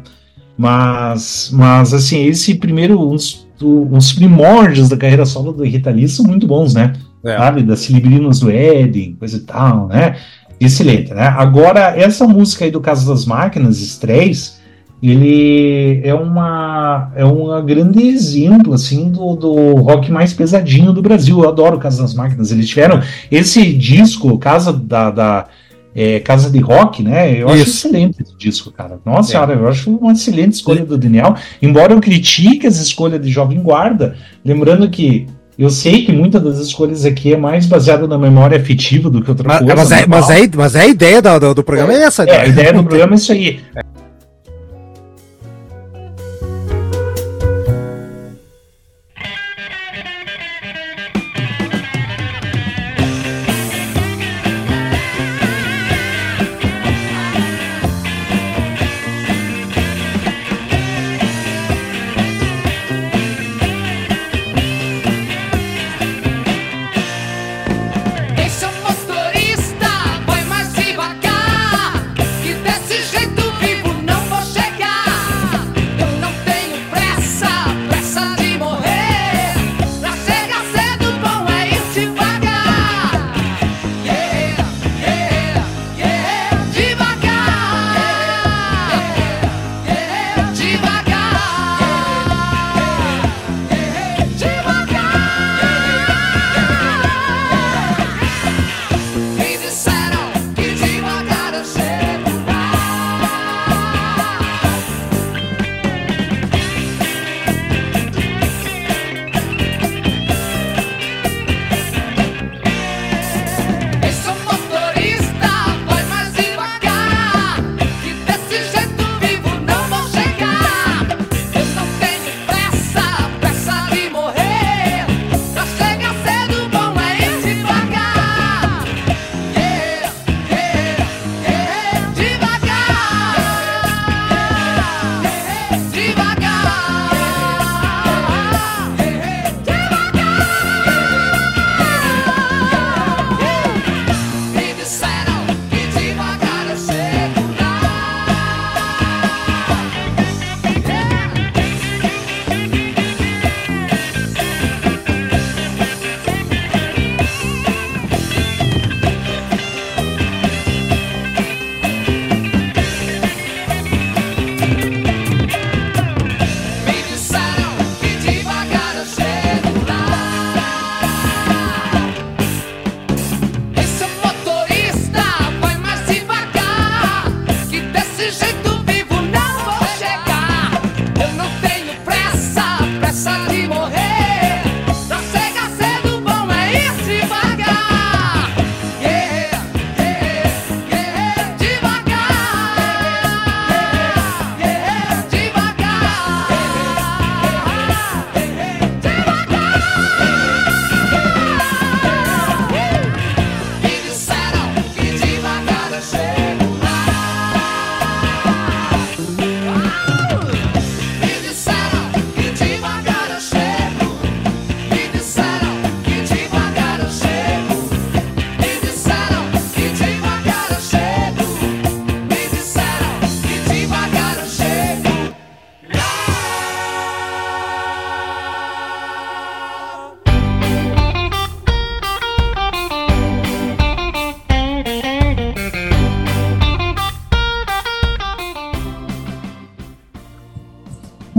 Mas, 0.57 1.51
mas 1.53 1.93
assim, 1.93 2.25
esse 2.27 2.55
primeiro, 2.55 3.01
uns, 3.01 3.47
uns 3.61 4.13
primórdios 4.13 4.89
da 4.89 4.97
carreira 4.97 5.25
solo 5.27 5.53
do 5.53 5.65
Rita 5.65 5.91
Lee 5.91 6.09
são 6.09 6.25
muito 6.25 6.47
bons, 6.47 6.75
né? 6.75 6.93
É. 7.25 7.37
Sabe? 7.37 7.63
Das 7.63 7.81
Cilibrinas 7.81 8.41
do 8.41 8.51
Éden, 8.51 9.17
coisa 9.19 9.37
e 9.37 9.41
tal, 9.41 9.87
né? 9.87 10.17
Excelente, 10.61 11.13
né? 11.13 11.27
Agora, 11.37 11.95
essa 11.97 12.27
música 12.27 12.65
aí 12.65 12.71
do 12.71 12.81
Caso 12.81 13.09
das 13.09 13.25
Máquinas, 13.27 13.81
Estrés, 13.81 14.61
ele 15.03 16.01
é 16.05 16.15
uma 16.15 17.11
é 17.17 17.25
um 17.25 17.65
grande 17.67 18.07
exemplo 18.07 18.73
assim 18.73 19.11
do, 19.11 19.35
do 19.35 19.75
rock 19.75 20.13
mais 20.13 20.33
pesadinho 20.33 20.93
do 20.93 21.03
Brasil. 21.03 21.43
Eu 21.43 21.49
adoro 21.49 21.79
Casa 21.79 22.03
das 22.03 22.15
Máquinas. 22.15 22.53
Eles 22.53 22.69
tiveram 22.69 23.01
esse 23.31 23.73
disco, 23.73 24.39
Casa 24.39 24.73
da, 24.73 25.11
da 25.11 25.47
é, 25.95 26.21
Casa 26.21 26.49
de 26.49 26.59
Rock, 26.61 27.03
né? 27.03 27.41
Eu 27.41 27.49
acho 27.49 27.63
Isso. 27.63 27.87
excelente 27.89 28.23
esse 28.23 28.37
disco, 28.37 28.71
cara. 28.71 29.01
Nossa 29.05 29.31
É. 29.31 29.33
senhora, 29.33 29.55
eu 29.55 29.69
acho 29.69 29.91
uma 29.91 30.13
excelente 30.13 30.53
escolha 30.53 30.85
do 30.85 30.97
Daniel. 30.97 31.35
Embora 31.61 31.93
eu 31.93 32.01
critique 32.01 32.67
as 32.67 32.77
escolhas 32.77 33.21
de 33.21 33.31
Jovem 33.31 33.61
Guarda, 33.61 34.15
lembrando 34.45 34.89
que 34.89 35.27
eu 35.59 35.69
sei 35.69 36.05
que 36.05 36.13
muitas 36.13 36.43
das 36.43 36.59
escolhas 36.59 37.05
aqui 37.05 37.35
é 37.35 37.37
mais 37.37 37.67
baseada 37.67 38.07
na 38.07 38.17
memória 38.17 38.57
afetiva 38.59 39.11
do 39.11 39.23
que 39.23 39.31
outra 39.31 39.47
Mas, 39.47 39.59
coisa. 39.59 39.75
mas, 39.75 39.93
é, 39.93 39.97
né? 39.97 40.05
mas, 40.09 40.31
é, 40.31 40.51
mas 40.55 40.75
é 40.75 40.81
a 40.81 40.87
ideia 40.87 41.23
do, 41.23 41.39
do, 41.39 41.55
do 41.57 41.65
programa, 41.65 41.93
é 41.93 42.03
essa. 42.03 42.25
É, 42.25 42.41
a 42.41 42.47
ideia 42.47 42.73
do 42.73 42.85
programa 42.85 43.15
é 43.15 43.17
isso 43.17 43.33
aí. 43.33 43.61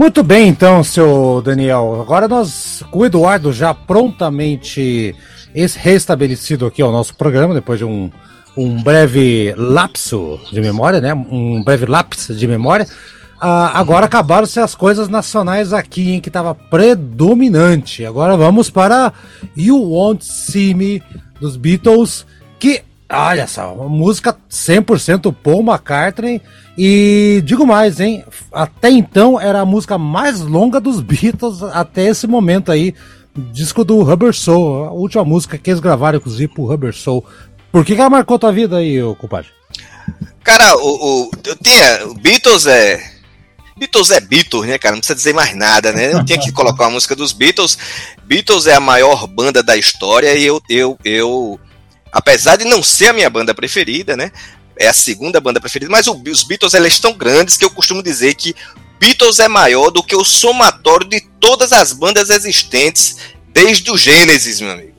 Muito 0.04 0.22
bem, 0.22 0.48
então, 0.48 0.84
seu 0.84 1.40
Daniel. 1.42 1.98
Agora 2.02 2.28
nós, 2.28 2.84
com 2.90 2.98
o 2.98 3.06
Eduardo 3.06 3.50
já 3.54 3.72
prontamente 3.72 5.16
es- 5.54 5.76
restabelecido 5.76 6.66
aqui 6.66 6.82
ao 6.82 6.92
nosso 6.92 7.16
programa, 7.16 7.54
depois 7.54 7.78
de 7.78 7.86
um, 7.86 8.10
um 8.54 8.82
breve 8.82 9.54
lapso 9.56 10.38
de 10.52 10.60
memória, 10.60 11.00
né? 11.00 11.14
Um 11.14 11.64
breve 11.64 11.86
lapso 11.86 12.34
de 12.34 12.46
memória. 12.46 12.86
Ah, 13.40 13.78
agora 13.80 14.04
acabaram-se 14.04 14.60
as 14.60 14.74
coisas 14.74 15.08
nacionais 15.08 15.72
aqui, 15.72 16.10
hein, 16.10 16.20
que 16.20 16.28
estava 16.28 16.54
predominante. 16.54 18.04
Agora 18.04 18.36
vamos 18.36 18.68
para 18.68 19.10
You 19.56 19.78
Won't 19.84 20.22
See 20.22 20.74
Me 20.74 21.02
dos 21.40 21.56
Beatles, 21.56 22.26
que, 22.58 22.82
olha 23.10 23.46
só, 23.46 23.74
música 23.88 24.36
100% 24.50 25.34
Paul 25.42 25.62
McCartney. 25.62 26.40
E 26.76 27.42
digo 27.44 27.66
mais, 27.66 28.00
hein? 28.00 28.24
Até 28.52 28.90
então 28.90 29.40
era 29.40 29.60
a 29.60 29.66
música 29.66 29.96
mais 29.96 30.40
longa 30.40 30.80
dos 30.80 31.00
Beatles 31.00 31.62
até 31.62 32.06
esse 32.06 32.26
momento 32.26 32.72
aí. 32.72 32.94
Disco 33.52 33.84
do 33.84 34.02
Rubber 34.02 34.32
Soul, 34.32 34.84
a 34.84 34.92
última 34.92 35.24
música 35.24 35.58
que 35.58 35.70
eles 35.70 35.80
gravaram, 35.80 36.18
inclusive, 36.18 36.52
pro 36.52 36.66
Rubber 36.66 36.94
Soul. 36.94 37.24
Por 37.72 37.84
que, 37.84 37.94
que 37.94 38.00
ela 38.00 38.10
marcou 38.10 38.38
tua 38.38 38.52
vida 38.52 38.76
aí, 38.76 39.02
ô 39.02 39.16
compadre? 39.16 39.48
Cara, 40.44 40.76
o, 40.76 41.24
o, 41.24 41.30
eu 41.44 41.56
tinha. 41.56 42.06
O 42.06 42.14
Beatles 42.14 42.66
é. 42.66 43.02
Beatles 43.76 44.10
é 44.10 44.20
Beatles, 44.20 44.66
né, 44.66 44.78
cara? 44.78 44.94
Não 44.94 45.00
precisa 45.00 45.16
dizer 45.16 45.34
mais 45.34 45.56
nada, 45.56 45.90
né? 45.90 46.12
Eu 46.12 46.24
tinha 46.24 46.38
que 46.38 46.52
colocar 46.52 46.86
a 46.86 46.90
música 46.90 47.16
dos 47.16 47.32
Beatles. 47.32 47.76
Beatles 48.24 48.66
é 48.66 48.74
a 48.74 48.80
maior 48.80 49.26
banda 49.26 49.62
da 49.62 49.76
história 49.76 50.36
e 50.36 50.44
eu, 50.44 50.62
eu, 50.68 50.98
eu. 51.04 51.58
Apesar 52.14 52.54
de 52.54 52.64
não 52.64 52.80
ser 52.80 53.08
a 53.08 53.12
minha 53.12 53.28
banda 53.28 53.52
preferida, 53.52 54.16
né? 54.16 54.30
É 54.78 54.86
a 54.86 54.92
segunda 54.92 55.40
banda 55.40 55.60
preferida, 55.60 55.90
mas 55.90 56.06
os 56.06 56.44
Beatles 56.44 56.72
elas 56.72 57.00
tão 57.00 57.12
grandes 57.12 57.56
que 57.56 57.64
eu 57.64 57.70
costumo 57.70 58.04
dizer 58.04 58.34
que 58.34 58.54
Beatles 59.00 59.40
é 59.40 59.48
maior 59.48 59.90
do 59.90 60.00
que 60.00 60.14
o 60.14 60.24
somatório 60.24 61.08
de 61.08 61.20
todas 61.40 61.72
as 61.72 61.92
bandas 61.92 62.30
existentes 62.30 63.16
desde 63.52 63.90
o 63.90 63.96
Gênesis, 63.96 64.60
meu 64.60 64.70
amigo. 64.70 64.94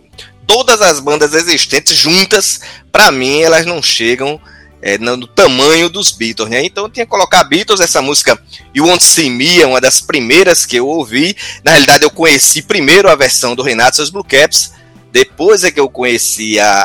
Todas 0.46 0.82
as 0.82 1.00
bandas 1.00 1.34
existentes 1.34 1.96
juntas, 1.98 2.60
pra 2.92 3.12
mim, 3.12 3.42
elas 3.42 3.66
não 3.66 3.82
chegam 3.82 4.40
é, 4.82 4.98
no, 4.98 5.26
tamanho 5.26 5.90
dos 5.90 6.12
Beatles, 6.12 6.50
né? 6.50 6.66
Então 6.66 6.84
eu 6.84 6.90
tinha 6.90 7.06
que 7.06 7.10
colocar 7.10 7.46
Beatles, 7.46 7.80
essa 7.80 8.02
música 8.02 8.38
You 8.74 8.88
Want 8.88 9.02
See 9.02 9.30
Me 9.30 9.62
é 9.62 9.66
uma 9.66 9.80
das 9.80 10.02
primeiras 10.02 10.66
que 10.66 10.76
eu 10.76 10.86
ouvi. 10.86 11.36
Na 11.64 11.72
realidade, 11.72 12.04
eu 12.04 12.12
conheci 12.12 12.62
primeiro 12.62 13.10
a 13.10 13.16
versão 13.16 13.56
do 13.56 13.64
Renato 13.64 13.94
e 13.94 13.96
seus 13.96 14.10
Blue 14.10 14.24
Caps, 14.24 14.74
Depois 15.16 15.64
é 15.64 15.72
que 15.72 15.80
eu 15.80 15.88
conheci 15.88 16.60
a, 16.60 16.82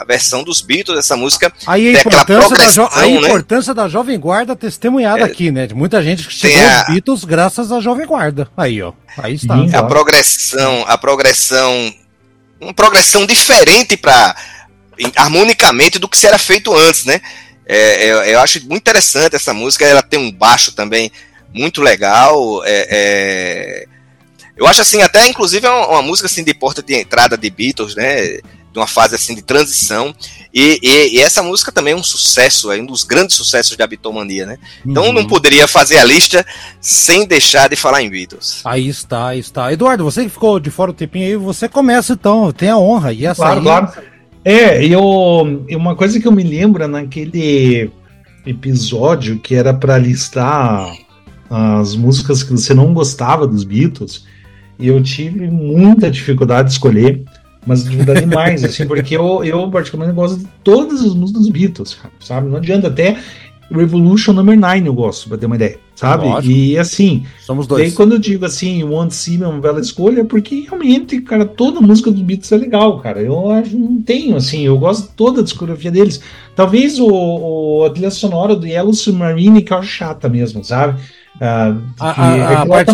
a 0.00 0.04
versão 0.06 0.44
dos 0.44 0.60
Beatles 0.60 0.96
dessa 0.96 1.16
música. 1.16 1.52
Aí 1.66 1.88
a 1.88 1.98
importância, 1.98 2.56
da, 2.56 2.70
jo- 2.70 2.88
a 2.92 3.00
né? 3.00 3.08
importância 3.08 3.74
da 3.74 3.88
Jovem 3.88 4.16
Guarda 4.16 4.54
testemunhada 4.54 5.22
É. 5.22 5.24
aqui, 5.24 5.50
né? 5.50 5.66
De 5.66 5.74
muita 5.74 6.00
gente 6.00 6.24
que 6.24 6.32
chegou 6.32 6.62
a- 6.62 6.78
aos 6.78 6.86
Beatles 6.86 7.24
graças 7.24 7.72
à 7.72 7.80
Jovem 7.80 8.06
Guarda. 8.06 8.48
Aí, 8.56 8.80
ó. 8.80 8.92
Aí 9.16 9.34
está. 9.34 9.56
Sim. 9.56 9.74
a 9.74 9.82
progressão, 9.82 10.84
a 10.86 10.96
progressão, 10.96 11.92
uma 12.60 12.72
progressão 12.72 13.26
diferente 13.26 13.96
para 13.96 14.36
harmonicamente 15.16 15.98
do 15.98 16.08
que 16.08 16.16
se 16.16 16.28
era 16.28 16.38
feito 16.38 16.72
antes, 16.72 17.04
né? 17.04 17.20
É, 17.66 18.04
eu, 18.06 18.16
eu 18.22 18.40
acho 18.40 18.60
muito 18.60 18.76
interessante 18.82 19.34
essa 19.34 19.52
música. 19.52 19.84
Ela 19.84 20.00
tem 20.02 20.18
um 20.20 20.30
baixo 20.30 20.70
também 20.70 21.10
muito 21.52 21.82
legal. 21.82 22.62
é, 22.64 22.86
é, 22.88 23.86
eu 24.58 24.66
acho 24.66 24.82
assim, 24.82 25.00
até 25.02 25.26
inclusive 25.28 25.66
é 25.66 25.70
uma, 25.70 25.86
uma 25.88 26.02
música 26.02 26.26
assim 26.26 26.42
de 26.44 26.52
porta 26.52 26.82
de 26.82 26.94
entrada 26.94 27.36
de 27.36 27.48
Beatles, 27.48 27.94
né? 27.94 28.38
De 28.70 28.78
uma 28.78 28.86
fase 28.86 29.14
assim 29.14 29.34
de 29.34 29.40
transição. 29.42 30.14
E, 30.52 30.78
e- 30.82 31.16
e 31.16 31.20
essa 31.20 31.42
música 31.42 31.72
também 31.72 31.94
é 31.94 31.96
um 31.96 32.02
sucesso, 32.02 32.70
é 32.70 32.78
um 32.80 32.84
dos 32.86 33.02
grandes 33.04 33.34
sucessos 33.36 33.76
da 33.76 33.86
Bitomania, 33.86 34.44
né? 34.44 34.58
Então 34.84 35.04
Uhum. 35.06 35.12
não 35.12 35.26
poderia 35.26 35.66
fazer 35.66 35.96
a 35.98 36.04
lista 36.04 36.44
sem 36.80 37.26
deixar 37.26 37.68
de 37.68 37.76
falar 37.76 38.02
em 38.02 38.10
Beatles. 38.10 38.60
Aí 38.64 38.88
está, 38.88 39.28
aí 39.28 39.38
está. 39.38 39.72
Eduardo, 39.72 40.04
você 40.04 40.22
que 40.24 40.28
ficou 40.28 40.60
de 40.60 40.70
fora 40.70 40.90
o 40.90 40.94
tempinho 40.94 41.26
aí, 41.26 41.36
você 41.36 41.68
começa 41.68 42.12
então, 42.12 42.52
tem 42.52 42.68
a 42.68 42.76
honra. 42.78 43.12
E 43.12 43.24
essa 43.24 43.36
Claro, 43.42 43.58
aí, 43.58 43.62
claro. 43.64 43.92
É, 44.44 44.84
eu, 44.84 45.64
e 45.68 45.74
uma 45.76 45.94
coisa 45.96 46.18
que 46.20 46.26
eu 46.28 46.32
me 46.32 46.42
lembro 46.42 46.86
naquele 46.88 47.90
episódio 48.46 49.38
que 49.38 49.54
era 49.54 49.74
para 49.74 49.98
listar 49.98 50.92
as 51.50 51.94
músicas 51.94 52.42
que 52.42 52.50
você 52.52 52.74
não 52.74 52.92
gostava 52.92 53.46
dos 53.46 53.64
Beatles, 53.64 54.24
e 54.78 54.88
eu 54.88 55.02
tive 55.02 55.48
muita 55.50 56.10
dificuldade 56.10 56.68
de 56.68 56.74
escolher, 56.74 57.22
mas 57.66 57.84
dificuldade 57.84 58.20
demais, 58.20 58.64
assim, 58.64 58.86
porque 58.86 59.16
eu, 59.16 59.44
eu 59.44 59.70
particularmente 59.70 60.16
gosto 60.16 60.38
de 60.38 60.46
todas 60.62 61.00
as 61.02 61.14
músicas 61.14 61.42
dos 61.42 61.50
Beatles, 61.50 61.98
sabe? 62.20 62.48
Não 62.48 62.56
adianta 62.56 62.88
até 62.88 63.18
Revolution 63.70 64.32
Number 64.32 64.58
9 64.58 64.86
eu 64.86 64.94
gosto, 64.94 65.28
pra 65.28 65.36
ter 65.36 65.46
uma 65.46 65.56
ideia, 65.56 65.78
sabe? 65.94 66.24
Lógico. 66.24 66.52
E 66.54 66.78
assim, 66.78 67.26
somos 67.40 67.66
Daí 67.66 67.84
dois. 67.84 67.94
quando 67.94 68.12
eu 68.12 68.18
digo 68.18 68.44
assim, 68.46 68.82
One 68.82 69.10
Sim 69.10 69.42
é 69.42 69.46
uma 69.46 69.60
bela 69.60 69.80
escolha, 69.80 70.22
é 70.22 70.24
porque 70.24 70.60
realmente, 70.60 71.20
cara, 71.20 71.44
toda 71.44 71.80
música 71.80 72.10
dos 72.10 72.22
Beatles 72.22 72.50
é 72.50 72.56
legal, 72.56 73.00
cara. 73.00 73.20
Eu 73.20 73.50
acho 73.50 73.76
não 73.76 74.00
tenho, 74.00 74.36
assim, 74.36 74.62
eu 74.64 74.78
gosto 74.78 75.08
de 75.08 75.14
toda 75.14 75.40
a 75.40 75.44
discografia 75.44 75.90
deles. 75.90 76.20
Talvez 76.56 76.98
o, 76.98 77.08
o 77.08 77.84
a 77.84 77.90
trilha 77.90 78.10
sonora 78.10 78.56
do 78.56 78.66
Yellow 78.66 78.94
Submarine 78.94 79.62
que 79.62 79.72
eu 79.72 79.78
acho 79.78 79.88
chata 79.88 80.28
mesmo, 80.28 80.64
sabe? 80.64 80.98
Ah, 81.40 81.72
A, 82.00 82.62
a- 82.62 82.66
parte, 82.66 82.90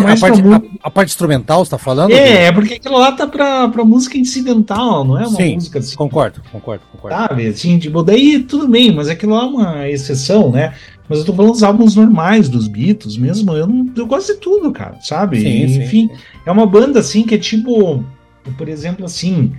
a- 0.83 1.03
instrumental, 1.03 1.65
você 1.65 1.71
tá 1.71 1.77
falando? 1.79 2.11
É, 2.11 2.45
é 2.45 2.51
porque 2.51 2.75
aquilo 2.75 2.97
lá 2.97 3.11
tá 3.11 3.25
pra, 3.25 3.67
pra 3.69 3.83
música 3.83 4.17
incidental, 4.17 5.03
não 5.03 5.17
é 5.17 5.25
uma 5.27 5.37
Sim, 5.37 5.55
música 5.55 5.79
assim. 5.79 5.95
Concordo, 5.95 6.41
concordo, 6.51 6.83
concordo. 6.91 7.15
Sabe, 7.17 7.47
assim, 7.47 7.79
tipo, 7.79 8.03
daí 8.03 8.39
tudo 8.43 8.67
bem, 8.67 8.93
mas 8.93 9.07
aquilo 9.09 9.33
lá 9.33 9.41
é 9.41 9.45
uma 9.45 9.89
exceção, 9.89 10.51
né? 10.51 10.75
Mas 11.09 11.19
eu 11.19 11.25
tô 11.25 11.33
falando 11.33 11.53
dos 11.53 11.63
álbuns 11.63 11.95
normais 11.95 12.47
dos 12.47 12.67
Beatles 12.67 13.17
mesmo, 13.17 13.53
eu, 13.53 13.65
não, 13.67 13.91
eu 13.95 14.05
gosto 14.05 14.33
de 14.33 14.39
tudo, 14.39 14.71
cara, 14.71 14.97
sabe? 15.01 15.39
Sim, 15.39 15.67
sim. 15.67 15.83
Enfim, 15.83 16.09
é 16.45 16.51
uma 16.51 16.65
banda 16.67 16.99
assim 16.99 17.23
que 17.23 17.35
é 17.35 17.39
tipo, 17.39 18.03
por 18.57 18.69
exemplo, 18.69 19.05
assim, 19.05 19.53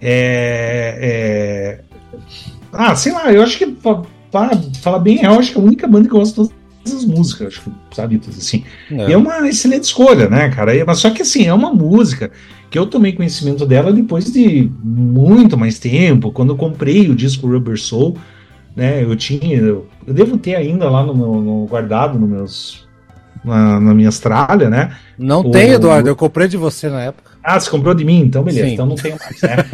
é, 0.00 0.98
é- 1.00 1.80
ah, 2.72 2.94
sei 2.94 3.12
lá, 3.12 3.32
eu 3.32 3.42
acho 3.42 3.58
que 3.58 3.66
para 3.66 4.02
falar 4.80 4.98
bem, 5.00 5.22
eu 5.24 5.32
acho 5.38 5.52
que 5.52 5.58
é 5.58 5.60
a 5.60 5.64
única 5.64 5.86
banda 5.88 6.08
que 6.08 6.14
eu 6.14 6.18
gosto 6.18 6.52
as 6.94 7.04
músicas, 7.04 7.48
acho 7.48 7.62
que, 7.62 7.70
sabe, 7.94 8.20
assim. 8.28 8.64
É. 8.90 9.10
E 9.10 9.12
é 9.12 9.16
uma 9.16 9.46
excelente 9.48 9.84
escolha, 9.84 10.28
né, 10.28 10.48
cara? 10.50 10.74
E- 10.74 10.84
Mas 10.84 10.98
só 10.98 11.10
que 11.10 11.22
assim, 11.22 11.46
é 11.46 11.54
uma 11.54 11.72
música 11.72 12.30
que 12.70 12.78
eu 12.78 12.86
tomei 12.86 13.12
conhecimento 13.12 13.64
dela 13.64 13.92
depois 13.92 14.30
de 14.32 14.70
muito 14.82 15.56
mais 15.56 15.78
tempo, 15.78 16.30
quando 16.32 16.50
eu 16.52 16.56
comprei 16.56 17.08
o 17.08 17.14
disco 17.14 17.46
Rubber 17.46 17.78
Soul, 17.80 18.16
né? 18.76 19.02
Eu 19.02 19.16
tinha, 19.16 19.56
eu, 19.56 19.86
eu 20.06 20.12
devo 20.14 20.36
ter 20.38 20.54
ainda 20.54 20.88
lá 20.90 21.02
no 21.04 21.14
meu 21.14 21.34
no- 21.40 21.66
guardado 21.66 22.18
no 22.18 22.26
meus 22.26 22.86
na, 23.44 23.80
na 23.80 23.94
minha 23.94 24.10
tralha, 24.12 24.68
né? 24.68 24.96
Não 25.18 25.40
O- 25.40 25.50
tem, 25.50 25.70
Eduardo, 25.70 26.08
eu 26.08 26.16
comprei 26.16 26.46
de 26.48 26.56
você 26.56 26.88
na 26.88 27.00
época. 27.02 27.30
Ah, 27.42 27.58
você 27.58 27.70
comprou 27.70 27.94
de 27.94 28.04
mim? 28.04 28.20
Então 28.20 28.42
beleza, 28.42 28.66
Sim. 28.66 28.74
então 28.74 28.84
não 28.86 28.96
tenho 28.96 29.16
mais, 29.18 29.40
né? 29.40 29.64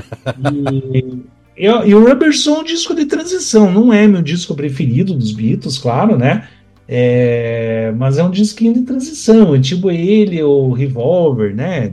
e, 0.52 1.16
eu- 1.66 1.86
e 1.86 1.94
o 1.94 2.06
Rubber 2.06 2.32
Soul 2.36 2.58
é 2.58 2.60
um 2.60 2.64
disco 2.64 2.94
de 2.94 3.06
transição, 3.06 3.72
não 3.72 3.92
é 3.92 4.06
meu 4.06 4.22
disco 4.22 4.54
preferido 4.54 5.14
dos 5.14 5.32
Beatles, 5.32 5.78
claro, 5.78 6.16
né? 6.16 6.46
É, 6.88 7.92
mas 7.96 8.18
é 8.18 8.24
um 8.24 8.30
disquinho 8.30 8.74
de 8.74 8.82
transição, 8.82 9.54
é 9.54 9.60
tipo 9.60 9.90
ele, 9.90 10.42
o 10.42 10.70
Revolver, 10.72 11.54
né? 11.54 11.90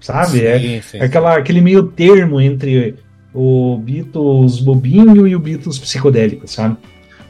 Sabe? 0.00 0.44
é, 0.44 0.58
Sim, 0.58 0.82
sim. 0.82 0.98
é 0.98 1.04
aquela, 1.04 1.36
aquele 1.36 1.60
meio 1.60 1.84
termo 1.84 2.40
entre 2.40 2.96
o 3.34 3.78
Beatles 3.78 4.58
bobinho 4.60 5.26
e 5.26 5.34
o 5.34 5.40
Beatles 5.40 5.78
psicodélico, 5.78 6.46
sabe? 6.48 6.76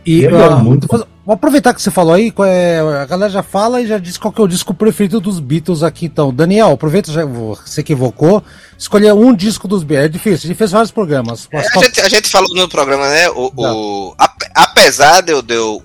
E 0.05 0.25
É 0.25 0.31
ah, 0.35 0.57
muito 0.57 0.87
vou 0.89 1.07
vou 1.25 1.35
aproveitar 1.35 1.73
que 1.73 1.81
você 1.81 1.91
falou 1.91 2.13
aí, 2.13 2.33
qual 2.33 2.49
é- 2.49 2.81
a 2.81 3.07
galera 3.07 3.31
já 3.31 3.43
fala 3.43 3.81
e 3.81 3.87
já 3.87 3.99
disse 3.99 4.19
qual 4.19 4.33
que 4.33 4.41
é 4.41 4.45
o 4.45 4.49
disco 4.49 4.75
preferido 4.75 5.21
dos 5.21 5.39
Beatles 5.39 5.85
aqui 5.85 6.07
então. 6.07 6.35
Daniel, 6.35 6.73
aproveita, 6.73 7.13
já, 7.13 7.25
você 7.25 7.83
que 7.85 7.93
evocou, 7.93 8.43
escolher 8.77 9.13
um 9.15 9.33
disco 9.33 9.69
dos 9.69 9.85
Beatles. 9.85 10.07
É 10.07 10.13
difícil, 10.13 10.47
a 10.47 10.49
gente 10.49 10.57
fez 10.59 10.73
vários 10.73 10.91
programas. 10.91 11.49
É, 11.53 11.59
a, 11.59 11.63
gente, 11.85 12.01
a 12.01 12.09
gente 12.09 12.29
falou 12.29 12.53
no 12.55 12.69
programa, 12.69 13.09
né? 13.09 13.31
O, 13.31 13.53
o- 13.57 14.15
ape- 14.19 14.51
apesar 14.57 15.21
de 15.23 15.31
eu, 15.33 15.41
de, 15.41 15.55
eu, 15.55 15.81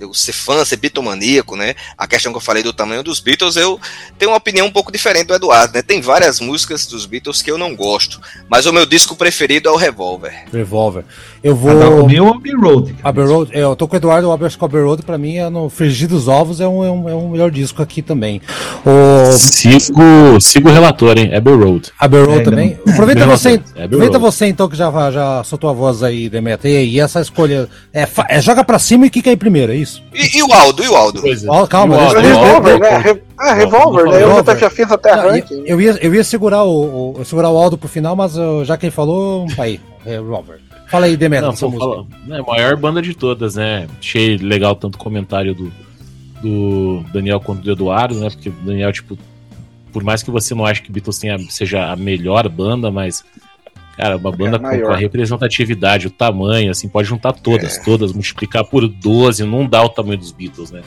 eu 0.00 0.12
ser 0.12 0.32
fã, 0.32 0.64
ser 0.64 0.76
bitomaníaco, 0.76 1.56
né? 1.56 1.74
A 1.96 2.06
questão 2.06 2.32
que 2.32 2.38
eu 2.38 2.42
falei 2.42 2.62
do 2.62 2.72
tamanho 2.72 3.02
dos 3.02 3.20
Beatles, 3.20 3.56
eu 3.56 3.80
tenho 4.18 4.30
uma 4.30 4.36
opinião 4.36 4.66
um 4.66 4.72
pouco 4.72 4.92
diferente 4.92 5.26
do 5.26 5.34
Eduardo, 5.34 5.74
né? 5.74 5.82
Tem 5.82 6.00
várias 6.00 6.40
músicas 6.40 6.86
dos 6.86 7.06
Beatles 7.06 7.42
que 7.42 7.50
eu 7.50 7.58
não 7.58 7.74
gosto, 7.74 8.20
mas 8.48 8.66
o 8.66 8.72
meu 8.72 8.86
disco 8.86 9.16
preferido 9.16 9.68
é 9.68 9.72
o 9.72 9.76
Revolver. 9.76 10.44
Revolver. 10.52 11.04
Eu 11.42 11.52
Ah, 11.52 11.54
vou. 11.56 12.04
o 12.04 12.06
meu 12.08 12.26
é 12.26 12.30
o 12.30 12.34
Abbey 12.34 12.52
Road. 12.54 12.94
Abbey 13.02 13.24
Road, 13.24 13.50
é, 13.54 13.62
eu 13.62 13.76
tô 13.76 13.86
com 13.86 13.94
o 13.94 13.96
Eduardo, 13.96 14.28
o 14.28 14.32
Abbey 14.32 14.48
Abbey 14.60 14.82
Road 14.82 15.02
pra 15.02 15.16
mim 15.18 15.36
é 15.36 15.48
no 15.48 15.68
Frigir 15.68 16.08
dos 16.08 16.26
Ovos, 16.28 16.60
é 16.60 16.66
um, 16.66 16.84
é 16.84 16.90
um, 16.90 17.08
é 17.08 17.14
um 17.14 17.28
melhor 17.30 17.50
disco 17.50 17.82
aqui 17.82 18.02
também. 18.02 18.40
O 18.84 19.32
Sigo, 19.32 20.40
sigo 20.40 20.68
o 20.68 20.72
relator, 20.72 21.16
hein? 21.18 21.34
Abbey 21.34 21.54
Road. 21.54 21.92
Abbey 21.98 22.20
Road 22.24 22.40
É, 22.40 22.42
também. 22.44 22.78
não. 22.84 22.92
Aproveita 22.94 23.22
Abbey 23.24 23.36
você, 23.36 23.50
Road, 23.50 23.64
Abbey 23.70 23.84
aproveita 23.84 24.18
Road. 24.18 24.34
você 24.36 24.46
então 24.46 24.68
que 24.68 24.76
já, 24.76 25.10
já 25.10 25.44
soltou 25.44 25.70
a 25.70 25.72
voz 25.72 26.02
aí, 26.02 26.28
Demetra. 26.28 26.68
E, 26.68 26.76
aí, 26.76 27.00
essa 27.00 27.20
escolha 27.20 27.68
é, 27.92 28.06
fa- 28.06 28.26
é 28.28 28.40
joga 28.40 28.64
pra 28.64 28.78
cima 28.78 29.06
e 29.06 29.10
que 29.10 29.22
cai 29.22 29.36
primeiro, 29.36 29.72
é 29.72 29.76
isso? 29.76 30.02
E, 30.14 30.38
e 30.38 30.42
o 30.42 30.52
Aldo, 30.52 30.82
e 30.82 30.88
o 30.88 30.96
Aldo? 30.96 31.22
É. 31.26 31.66
Calma, 31.68 31.94
E 31.94 31.98
o 31.98 32.00
Aldo, 32.00 32.20
Revolver, 32.20 32.72
eu- 32.72 32.78
né? 32.78 32.98
Re- 32.98 33.22
Ah, 33.38 33.52
Revolver, 33.52 34.04
né? 34.06 34.22
Eu 34.22 34.28
Revolver. 34.28 34.58
já 34.58 34.70
fiz 34.70 34.90
até 34.90 35.14
Não, 35.14 35.28
ranking. 35.30 35.58
eu, 35.66 35.78
eu 35.78 35.80
ia, 35.80 35.98
eu 36.00 36.14
ia 36.14 36.24
segurar 36.24 36.64
o, 36.64 37.16
o- 37.20 37.24
segurar 37.24 37.50
o 37.50 37.56
Aldo 37.58 37.76
pro 37.76 37.88
final, 37.88 38.16
mas 38.16 38.36
uh, 38.38 38.64
já 38.64 38.76
que 38.78 38.86
ele 38.86 38.90
falou, 38.92 39.46
aí, 39.58 39.78
é, 40.06 40.16
Robert. 40.16 40.60
Fala 40.88 41.06
aí, 41.06 41.16
Demetra, 41.16 41.48
Não, 41.48 41.54
pô, 41.56 41.70
fala- 41.72 42.06
né, 42.26 42.40
maior 42.46 42.76
banda 42.76 43.02
de 43.02 43.12
todas, 43.14 43.56
né? 43.56 43.86
Achei 43.98 44.36
legal 44.36 44.74
tanto 44.76 44.94
o 44.94 44.98
comentário 44.98 45.54
do, 45.54 45.72
do 46.40 47.04
Daniel 47.12 47.40
quanto 47.40 47.62
do 47.62 47.70
Eduardo, 47.72 48.14
né? 48.20 48.30
Porque 48.30 48.48
o 48.48 48.52
Daniel, 48.52 48.92
tipo, 48.92 49.18
por 49.92 50.04
mais 50.04 50.22
que 50.22 50.30
você 50.30 50.54
não 50.54 50.64
ache 50.64 50.82
que 50.82 50.92
Beatles 50.92 51.18
tenha, 51.18 51.38
seja 51.50 51.90
a 51.90 51.96
melhor 51.96 52.48
banda, 52.48 52.90
mas, 52.90 53.24
cara, 53.96 54.16
uma 54.16 54.30
banda 54.30 54.58
com, 54.58 54.64
maior. 54.66 54.86
com 54.86 54.92
a 54.92 54.96
representatividade, 54.96 56.06
o 56.06 56.10
tamanho, 56.10 56.70
assim, 56.70 56.88
pode 56.88 57.08
juntar 57.08 57.30
É. 57.30 57.32
todas, 57.32 57.78
todas, 57.78 58.12
multiplicar 58.12 58.64
por 58.64 58.86
12, 58.86 59.42
não 59.44 59.66
dá 59.66 59.82
o 59.82 59.88
tamanho 59.88 60.18
dos 60.18 60.30
Beatles, 60.30 60.70
né? 60.70 60.82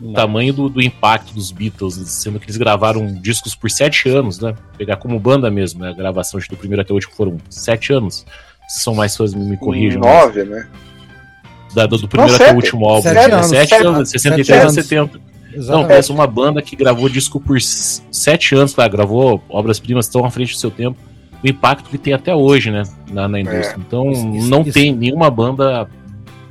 O 0.00 0.12
tamanho 0.12 0.52
do, 0.52 0.68
do 0.68 0.80
impacto 0.80 1.32
dos 1.34 1.50
Beatles, 1.50 1.94
sendo 1.94 2.38
que 2.38 2.44
eles 2.46 2.56
gravaram 2.56 3.14
discos 3.20 3.56
por 3.56 3.68
sete 3.70 4.08
anos, 4.08 4.38
né? 4.38 4.54
Pegar 4.76 4.96
como 4.96 5.18
banda 5.18 5.50
mesmo, 5.50 5.80
né? 5.82 5.88
A 5.88 5.92
gravação 5.94 6.38
do 6.38 6.56
primeiro 6.56 6.82
até 6.82 6.92
o 6.92 6.94
último 6.94 7.14
foram 7.14 7.36
sete 7.50 7.92
anos. 7.92 8.24
Se 8.68 8.80
são 8.80 8.94
mais 8.94 9.16
fãs, 9.16 9.32
me, 9.34 9.44
me 9.44 9.56
corrijam. 9.56 10.00
mas- 10.00 10.24
Nove, 10.24 10.44
né? 10.44 10.66
da- 11.74 11.86
do, 11.86 11.98
do 11.98 12.08
primeiro 12.08 12.32
Não, 12.32 12.40
até 12.44 12.52
o 12.52 12.56
último 12.56 12.84
álbum. 12.86 13.02
Sete 13.02 13.14
Sete, 13.20 13.32
anos, 13.32 13.46
sete 13.48 13.74
anos, 13.74 13.86
anos. 13.96 14.10
63 14.10 14.46
Sete 14.46 14.58
a 14.58 14.62
anos. 14.62 14.74
70. 14.74 15.18
Não, 15.18 15.58
Exatamente. 15.62 15.88
pensa 15.88 16.12
uma 16.12 16.26
banda 16.26 16.62
que 16.62 16.76
gravou 16.76 17.08
disco 17.08 17.40
por 17.40 17.56
s- 17.56 18.02
sete 18.12 18.54
anos, 18.54 18.72
tá? 18.74 18.86
Gravou 18.86 19.42
obras-primas 19.48 20.06
tão 20.08 20.24
à 20.24 20.30
frente 20.30 20.52
do 20.54 20.58
seu 20.58 20.70
tempo. 20.70 20.98
O 21.42 21.48
impacto 21.48 21.88
que 21.88 21.96
tem 21.98 22.12
até 22.12 22.34
hoje, 22.34 22.70
né? 22.70 22.82
Na, 23.10 23.28
na 23.28 23.40
indústria. 23.40 23.76
Então, 23.78 24.10
Isso- 24.10 24.28
isso- 24.36 24.50
não 24.50 24.62
isso. 24.62 24.72
tem 24.72 24.94
nenhuma 24.94 25.30
banda 25.30 25.88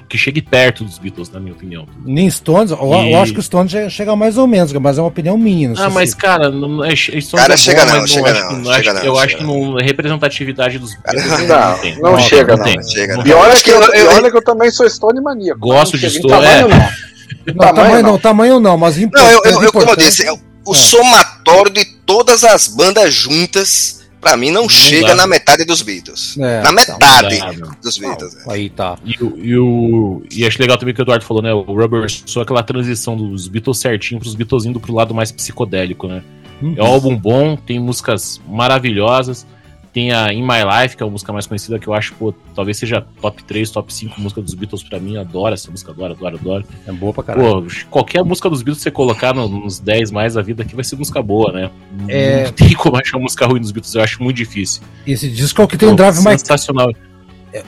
que 0.10 0.18
chegue 0.18 0.42
perto 0.42 0.84
dos 0.86 0.98
Beatles, 0.98 1.30
na 1.30 1.40
minha 1.40 1.54
opinião. 1.54 1.88
Nem 2.06 2.30
Stones, 2.30 2.72
eu, 2.72 2.78
E- 2.78 3.12
eu 3.14 3.20
acho 3.22 3.34
que 3.34 3.40
o 3.40 3.44
Stones 3.44 3.72
che- 3.72 3.90
chega 3.90 4.16
mais 4.16 4.38
ou 4.38 4.48
menos, 4.48 4.72
mas 4.74 4.98
é 4.98 5.02
uma 5.02 5.08
opinião 5.10 5.38
minha. 5.38 5.70
Não 5.70 5.76
sei 5.76 5.86
Ah, 5.86 5.90
mas 5.90 6.10
se- 6.12 6.16
cara, 6.16 6.50
não, 6.50 6.84
é, 6.84 6.92
é 6.94 6.96
Stones 6.96 7.32
Cara, 7.32 7.54
é 7.54 7.58
bom, 7.58 7.58
chega 7.58 7.86
não, 7.86 8.00
mas 8.02 8.10
chega 8.12 8.30
acho 8.30 8.42
não, 8.42 8.48
que- 8.48 8.66
chega 8.74 8.94
não, 8.94 9.00
Eu 9.04 9.14
chega 9.16 9.20
acho 9.26 9.38
que 9.38 9.44
não, 9.44 9.78
a 9.78 9.82
representatividade 9.82 10.80
dos 10.80 10.96
Beatles 10.96 11.48
Não, 11.48 11.78
tem. 11.80 12.00
não 12.00 12.20
chega, 12.20 12.56
não. 12.58 12.64
tem. 12.64 12.84
Chega, 12.84 13.18
não. 13.18 13.26
E 13.28 13.34
olha 13.34 13.56
que, 13.62 13.70
eu- 13.70 13.82
eu- 13.82 14.12
olha 14.12 14.32
que 14.32 14.38
eu 14.38 14.44
também 14.44 14.72
sou 14.72 14.90
Stone 14.90 15.20
maníaco. 15.22 15.60
Gosto 15.60 15.94
Não 15.94 16.00
de 16.00 16.10
Stone, 16.10 16.30
Tamanho, 16.34 16.68
é. 16.68 16.68
não. 16.70 17.08
Não, 17.56 17.74
tamanho 17.74 18.04
não, 18.04 18.12
não. 18.12 18.20
tamanho 18.20 18.60
não, 18.60 18.78
mas 18.78 18.96
Não, 18.96 19.04
eu, 19.04 19.08
importante- 19.08 19.34
eu, 19.34 19.52
eu- 19.52 19.54
como 19.54 19.64
eu 19.64 19.70
importante- 19.70 20.06
disse, 20.06 20.26
é 20.26 20.32
o, 20.32 20.40
o 20.66 20.74
É. 20.74 20.78
somatório 20.78 21.72
de 21.72 21.86
todas 22.06 22.44
as 22.44 22.68
bandas 22.70 23.14
juntas, 23.14 24.07
pra 24.28 24.38
mim, 24.38 24.52
não, 24.52 24.68
chega 24.70 25.08
dá. 25.08 25.16
na 25.16 25.28
metade 25.28 25.64
dos 25.66 25.82
Beatles. 25.82 26.38
É, 26.38 26.62
na 26.62 26.72
metade 26.72 27.00
dá, 27.40 27.54
não. 27.54 27.72
dos 27.82 27.98
Beatles. 27.98 28.36
é. 28.48 28.52
Aí 28.54 28.70
tá. 28.70 28.98
E, 29.06 29.24
o- 29.24 29.38
e, 29.38 29.58
o, 29.58 30.24
e 30.32 30.46
acho 30.46 30.60
legal 30.62 30.78
também 30.78 30.94
que 30.94 31.02
o 31.02 31.04
Eduardo 31.04 31.24
falou, 31.26 31.42
né? 31.44 31.54
O 31.54 31.62
Rubber 31.62 32.06
só 32.26 32.42
aquela 32.42 32.64
transição 32.64 33.16
dos 33.16 33.48
Beatles 33.48 33.78
certinho 33.80 34.20
pros 34.20 34.36
Beatles 34.36 34.66
indo 34.66 34.80
pro 34.80 34.94
lado 34.94 35.14
mais 35.14 35.32
psicodélico, 35.32 36.08
né? 36.08 36.22
É 36.76 36.82
um 36.82 36.88
álbum 36.88 37.16
bom, 37.16 37.56
tem 37.56 37.80
músicas 37.80 38.42
maravilhosas, 38.48 39.46
tem 39.98 40.12
a 40.12 40.32
In 40.32 40.44
My 40.44 40.60
Life, 40.84 40.96
que 40.96 41.02
é 41.02 41.08
a 41.08 41.10
música 41.10 41.34
mais 41.34 41.48
conhecida, 41.48 41.80
que 41.80 41.88
eu 41.88 41.94
acho, 41.96 42.14
pô, 42.14 42.32
talvez 42.54 42.78
seja 42.78 43.04
top 43.20 43.44
3, 43.44 43.72
top 43.72 43.92
5 43.92 44.22
música 44.22 44.40
dos 44.44 44.54
Beatles 44.54 44.84
pra 44.84 45.00
mim. 45.00 45.18
Adoro 45.18 45.56
essa 45.56 45.72
música, 45.72 45.92
adoro, 45.92 46.14
adoro, 46.14 46.36
adoro. 46.38 46.66
É 46.86 46.92
boa 46.92 47.12
pra 47.12 47.24
caralho. 47.24 47.64
Pô, 47.64 47.68
qualquer 47.90 48.24
música 48.24 48.48
dos 48.48 48.62
Beatles 48.62 48.78
que 48.78 48.84
você 48.84 48.92
colocar 48.92 49.34
no- 49.34 49.48
nos 49.50 49.80
10 49.80 50.12
mais 50.12 50.36
da 50.36 50.42
vida 50.44 50.62
aqui 50.62 50.76
vai 50.76 50.84
ser 50.84 50.98
música 50.98 51.20
boa, 51.24 51.52
né? 51.52 51.72
É. 52.08 52.44
Não 52.46 52.52
tem 52.52 52.74
como 52.74 52.96
achar 52.96 53.18
música 53.18 53.48
ruim 53.48 53.60
dos 53.60 53.72
Beatles, 53.72 53.96
eu 53.96 54.04
acho 54.04 54.22
muito 54.22 54.38
difícil. 54.38 54.84
Esse 55.08 55.28
disco 55.32 55.64
é 55.64 55.66
o 55.66 55.68
que 55.68 55.78
tem 55.78 55.90
Pô, 55.90 55.96
Drive 55.96 56.18
My 56.18 56.38
Sensacional. 56.38 56.92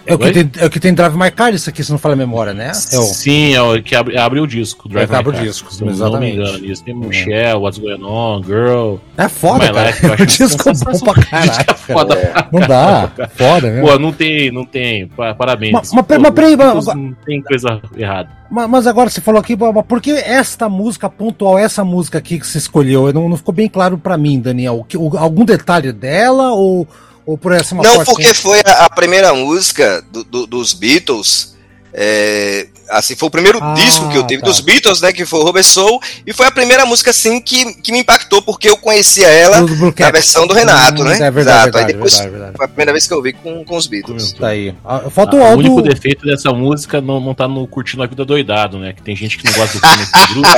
É 0.05 0.13
o, 0.13 0.17
que 0.19 0.31
tem, 0.31 0.51
é 0.57 0.65
o 0.65 0.69
que 0.69 0.79
tem 0.79 0.93
Drive 0.93 1.15
My 1.17 1.31
Car, 1.31 1.53
isso 1.53 1.69
aqui, 1.69 1.83
se 1.83 1.91
não 1.91 1.97
fala 1.97 2.13
a 2.13 2.17
memória, 2.17 2.53
né? 2.53 2.71
É 2.91 2.97
o, 2.97 3.01
Sim, 3.03 3.53
é 3.53 3.61
o 3.61 3.81
que 3.81 3.95
abre, 3.95 4.17
abre 4.17 4.39
o 4.39 4.45
disco. 4.47 4.89
É 4.97 5.07
que 5.07 5.15
abre 5.15 5.29
o 5.29 5.31
My 5.31 5.37
Car, 5.39 5.47
disco, 5.47 5.73
se 5.73 5.83
exatamente. 5.85 6.37
Não 6.37 6.43
me 6.45 6.49
engano, 6.51 6.65
isso. 6.65 6.83
Tem 6.83 6.93
Michelle, 6.95 7.59
What's 7.59 7.79
Going 7.79 8.03
On, 8.03 8.43
Girl. 8.43 8.95
é 9.17 9.27
foda, 9.29 9.65
My 9.67 9.73
cara. 9.73 9.87
Life, 9.89 10.05
o 10.21 10.25
disco 10.25 10.69
é 10.69 10.73
bom 10.73 10.99
pra 10.99 11.23
caralho. 11.23 11.51
Disco 11.51 11.71
é 11.71 11.73
foda 11.93 12.15
cara. 12.15 12.43
pra 12.43 12.59
Não 12.59 12.67
dá. 12.67 13.11
Foda, 13.35 13.71
né? 13.71 13.81
Pô, 13.81 13.97
não 13.99 14.11
tem, 14.11 14.51
não 14.51 14.65
tem. 14.65 15.07
Pa- 15.07 15.33
Parabéns. 15.33 15.71
Mas- 15.71 15.93
mas 15.93 16.05
Pô, 16.05 16.19
mas 16.19 16.31
peraí, 16.31 16.55
mas- 16.57 16.85
não 16.87 17.15
tem 17.25 17.41
coisa 17.41 17.81
errada. 17.97 18.29
Mas, 18.51 18.67
mas 18.69 18.87
agora 18.87 19.09
você 19.09 19.21
falou 19.21 19.39
aqui, 19.39 19.55
por 19.87 20.01
que 20.01 20.11
esta 20.11 20.67
música 20.67 21.07
pontual, 21.09 21.57
essa 21.57 21.83
música 21.85 22.17
aqui 22.17 22.39
que 22.39 22.47
você 22.47 22.57
escolheu? 22.57 23.13
Não, 23.13 23.29
não 23.29 23.37
ficou 23.37 23.53
bem 23.53 23.67
claro 23.69 23.97
pra 23.97 24.17
mim, 24.17 24.39
Daniel. 24.39 24.83
Que- 24.87 24.97
o- 24.97 25.15
algum 25.17 25.45
detalhe 25.45 25.91
dela 25.91 26.51
ou, 26.53 26.87
ou 27.29 27.37
por 27.37 27.51
essa 27.51 27.75
uma 27.75 27.83
Não, 27.83 28.03
porque 28.03 28.33
foi 28.33 28.59
a, 28.65 28.85
a 28.85 28.89
primeira 28.89 29.31
música 29.35 30.01
do- 30.11 30.23
do- 30.23 30.47
dos 30.47 30.73
Beatles. 30.73 31.55
é, 31.93 32.67
assim, 32.91 33.15
foi 33.15 33.27
o 33.27 33.31
primeiro 33.31 33.59
Ah, 33.61 33.73
disco 33.73 34.09
que 34.09 34.17
eu 34.17 34.25
tive 34.25 34.41
tá. 34.41 34.47
dos 34.47 34.59
Beatles, 34.59 35.01
né? 35.01 35.11
Que 35.13 35.25
foi 35.25 35.39
o 35.39 35.43
Rubber 35.43 35.63
Soul. 35.63 35.99
E 36.25 36.33
foi 36.33 36.47
a 36.47 36.51
primeira 36.51 36.85
música, 36.85 37.11
assim, 37.11 37.39
que, 37.41 37.73
que 37.75 37.91
me 37.91 37.99
impactou, 37.99 38.41
porque 38.41 38.69
eu 38.69 38.77
conhecia 38.77 39.27
ela 39.27 39.61
na 39.61 40.11
versão 40.11 40.45
do 40.47 40.53
Renato, 40.53 41.01
Hum, 41.01 41.05
né? 41.05 41.15
É 41.19 41.31
verdade, 41.31 41.39
Exato. 41.39 41.63
verdade, 41.63 41.77
Aí 41.79 41.93
depois 41.93 42.13
verdade, 42.13 42.31
verdade. 42.31 42.57
foi 42.57 42.65
a 42.65 42.69
primeira 42.69 42.91
vez 42.91 43.07
que 43.07 43.13
eu 43.13 43.21
vi 43.21 43.33
com, 43.33 43.63
com 43.65 43.75
os 43.77 43.87
Beatles. 43.87 44.33
Tá 44.33 44.47
aí. 44.47 44.73
Ah, 44.85 45.01
Falta 45.09 45.35
o 45.35 45.39
Ah, 45.39 45.43
o 45.43 45.45
Aldo. 45.47 45.59
único 45.59 45.81
defeito 45.81 46.25
dessa 46.25 46.51
música 46.51 46.99
não, 47.01 47.19
não 47.19 47.33
tá 47.33 47.47
no 47.47 47.67
Curtindo 47.67 48.03
a 48.03 48.07
Vida 48.07 48.25
Doidado, 48.25 48.77
né? 48.79 48.93
Que 48.93 49.01
tem 49.01 49.15
gente 49.15 49.37
que 49.37 49.45
não 49.45 49.53
gosta 49.53 49.77
do 49.79 49.87
filme 49.87 50.05
desse 50.05 50.33
grupo. 50.33 50.49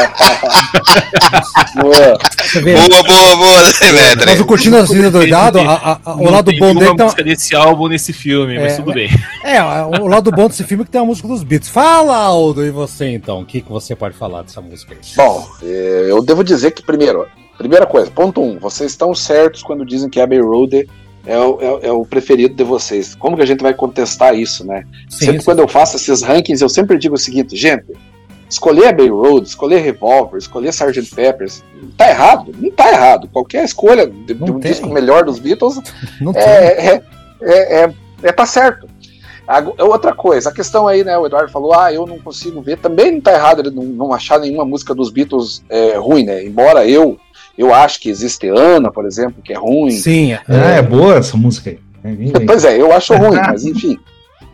Boa. 1.82 2.18
Boa, 2.88 3.04
boa, 3.04 3.36
boa, 3.36 3.74
Demetri. 3.80 4.26
mas 4.26 4.40
o 4.40 4.46
Curtindo 4.46 4.78
a 4.78 4.82
Vida 4.84 5.12
Doidado, 5.12 5.60
a- 5.60 5.64
a- 5.74 6.00
a- 6.12 6.16
o 6.16 6.30
lado 6.30 6.52
tem 6.52 6.60
bom 6.60 6.74
dele 6.76 6.96
tá. 6.96 7.04
música 7.06 7.24
desse 7.24 7.56
álbum 7.56 7.88
nesse 7.88 8.14
filme, 8.14 8.60
mas 8.60 8.74
É, 8.74 8.76
tudo 8.78 8.86
mas- 8.88 8.96
bem. 8.96 9.10
É, 9.44 9.62
o 9.64 10.08
lado 10.08 10.32
bom 10.32 10.48
desse 10.48 10.64
filme 10.64 10.84
é 10.84 10.86
que 10.86 10.92
tem 10.92 11.02
a 11.02 11.06
música 11.06 11.28
dos 11.28 11.44
Beats. 11.44 11.70
Fala, 11.70 12.21
Aldo, 12.22 12.64
e 12.66 12.70
você 12.70 13.08
então? 13.08 13.42
O 13.42 13.46
que, 13.46 13.62
que 13.62 13.72
você 13.72 13.96
pode 13.96 14.16
falar 14.16 14.44
dessa 14.44 14.62
música 14.62 14.94
aí? 14.94 15.00
Bom, 15.16 15.48
eh, 15.64 16.08
eu 16.10 16.24
devo 16.24 16.44
dizer 16.44 16.72
que, 16.72 16.84
primeiro, 16.84 17.28
primeira 17.58 17.86
coisa, 17.86 18.12
ponto 18.12 18.42
um, 18.42 18.60
vocês 18.60 18.92
estão 18.92 19.14
certos 19.16 19.64
quando 19.64 19.86
dizem 19.86 20.10
que 20.10 20.20
Abbey 20.20 20.40
Road 20.40 20.88
é 21.26 21.38
o, 21.38 21.60
é- 21.62 21.88
é 21.88 21.92
o 21.92 22.06
preferido 22.06 22.56
de 22.56 22.64
vocês. 22.64 23.16
Como 23.16 23.36
que 23.36 23.44
a 23.44 23.46
gente 23.46 23.62
vai 23.62 23.74
contestar 23.74 24.36
isso, 24.36 24.66
né? 24.66 24.84
Sim, 25.10 25.26
sempre 25.26 25.40
sim. 25.40 25.46
quando 25.46 25.60
eu 25.60 25.68
faço 25.68 25.96
esses 25.96 26.22
rankings, 26.22 26.62
eu 26.62 26.70
sempre 26.70 26.98
digo 26.98 27.16
o 27.16 27.18
seguinte, 27.18 27.56
gente, 27.56 27.86
escolher 28.50 28.88
Abbey 28.88 29.10
Road, 29.10 29.48
escolher 29.48 29.80
Revolver, 29.80 30.38
escolher 30.38 30.70
Sgt. 30.70 31.16
Peppers, 31.16 31.64
tá 31.98 32.10
errado? 32.10 32.54
Não 32.58 32.72
tá 32.72 32.90
errado. 32.92 33.30
Qualquer 33.32 33.64
escolha 33.64 34.08
de, 34.08 34.34
de 34.34 34.44
um 34.44 34.60
tem. 34.60 34.72
disco 34.72 34.90
melhor 34.90 35.24
dos 35.24 35.40
Beatles 35.40 35.80
é, 36.36 36.94
é, 36.96 37.04
é, 37.42 37.84
é, 37.84 37.94
é 38.24 38.32
tá 38.32 38.46
certo. 38.46 38.91
Ago- 39.48 39.76
Outra 39.80 40.14
coisa, 40.14 40.50
a 40.50 40.54
questão 40.54 40.88
aí, 40.88 41.04
né? 41.04 41.18
O 41.18 41.26
Eduardo 41.26 41.52
falou, 41.52 41.74
ah, 41.74 41.92
eu 41.92 42.06
não 42.06 42.20
consigo 42.20 42.62
ver. 42.62 42.78
Também 42.78 43.12
não 43.12 43.22
tá 43.22 43.34
errado 43.34 43.60
ele 43.60 43.72
não, 43.72 43.84
não 43.84 44.14
achar 44.14 44.40
nenhuma 44.40 44.64
música 44.66 44.94
dos 44.94 45.10
Beatles 45.10 45.64
é, 45.70 45.98
ruim, 45.98 46.24
né? 46.24 46.44
Embora 46.46 46.86
eu, 46.88 47.18
eu 47.58 47.74
acho 47.74 48.00
que 48.00 48.10
existe 48.10 48.48
Ana, 48.48 48.92
por 48.92 49.06
exemplo, 49.06 49.42
que 49.44 49.52
é 49.54 49.58
ruim. 49.58 49.92
Sim, 49.92 50.34
é. 50.34 50.42
Ah, 50.48 50.72
é 50.78 50.82
boa 50.82 51.16
essa 51.16 51.36
música 51.36 51.70
aí. 51.72 51.80
É. 52.04 52.12
Pois 52.46 52.66
é, 52.66 52.80
eu 52.82 52.92
acho 52.94 53.14
ruim, 53.16 53.38
mas 53.48 53.66
enfim. 53.66 53.98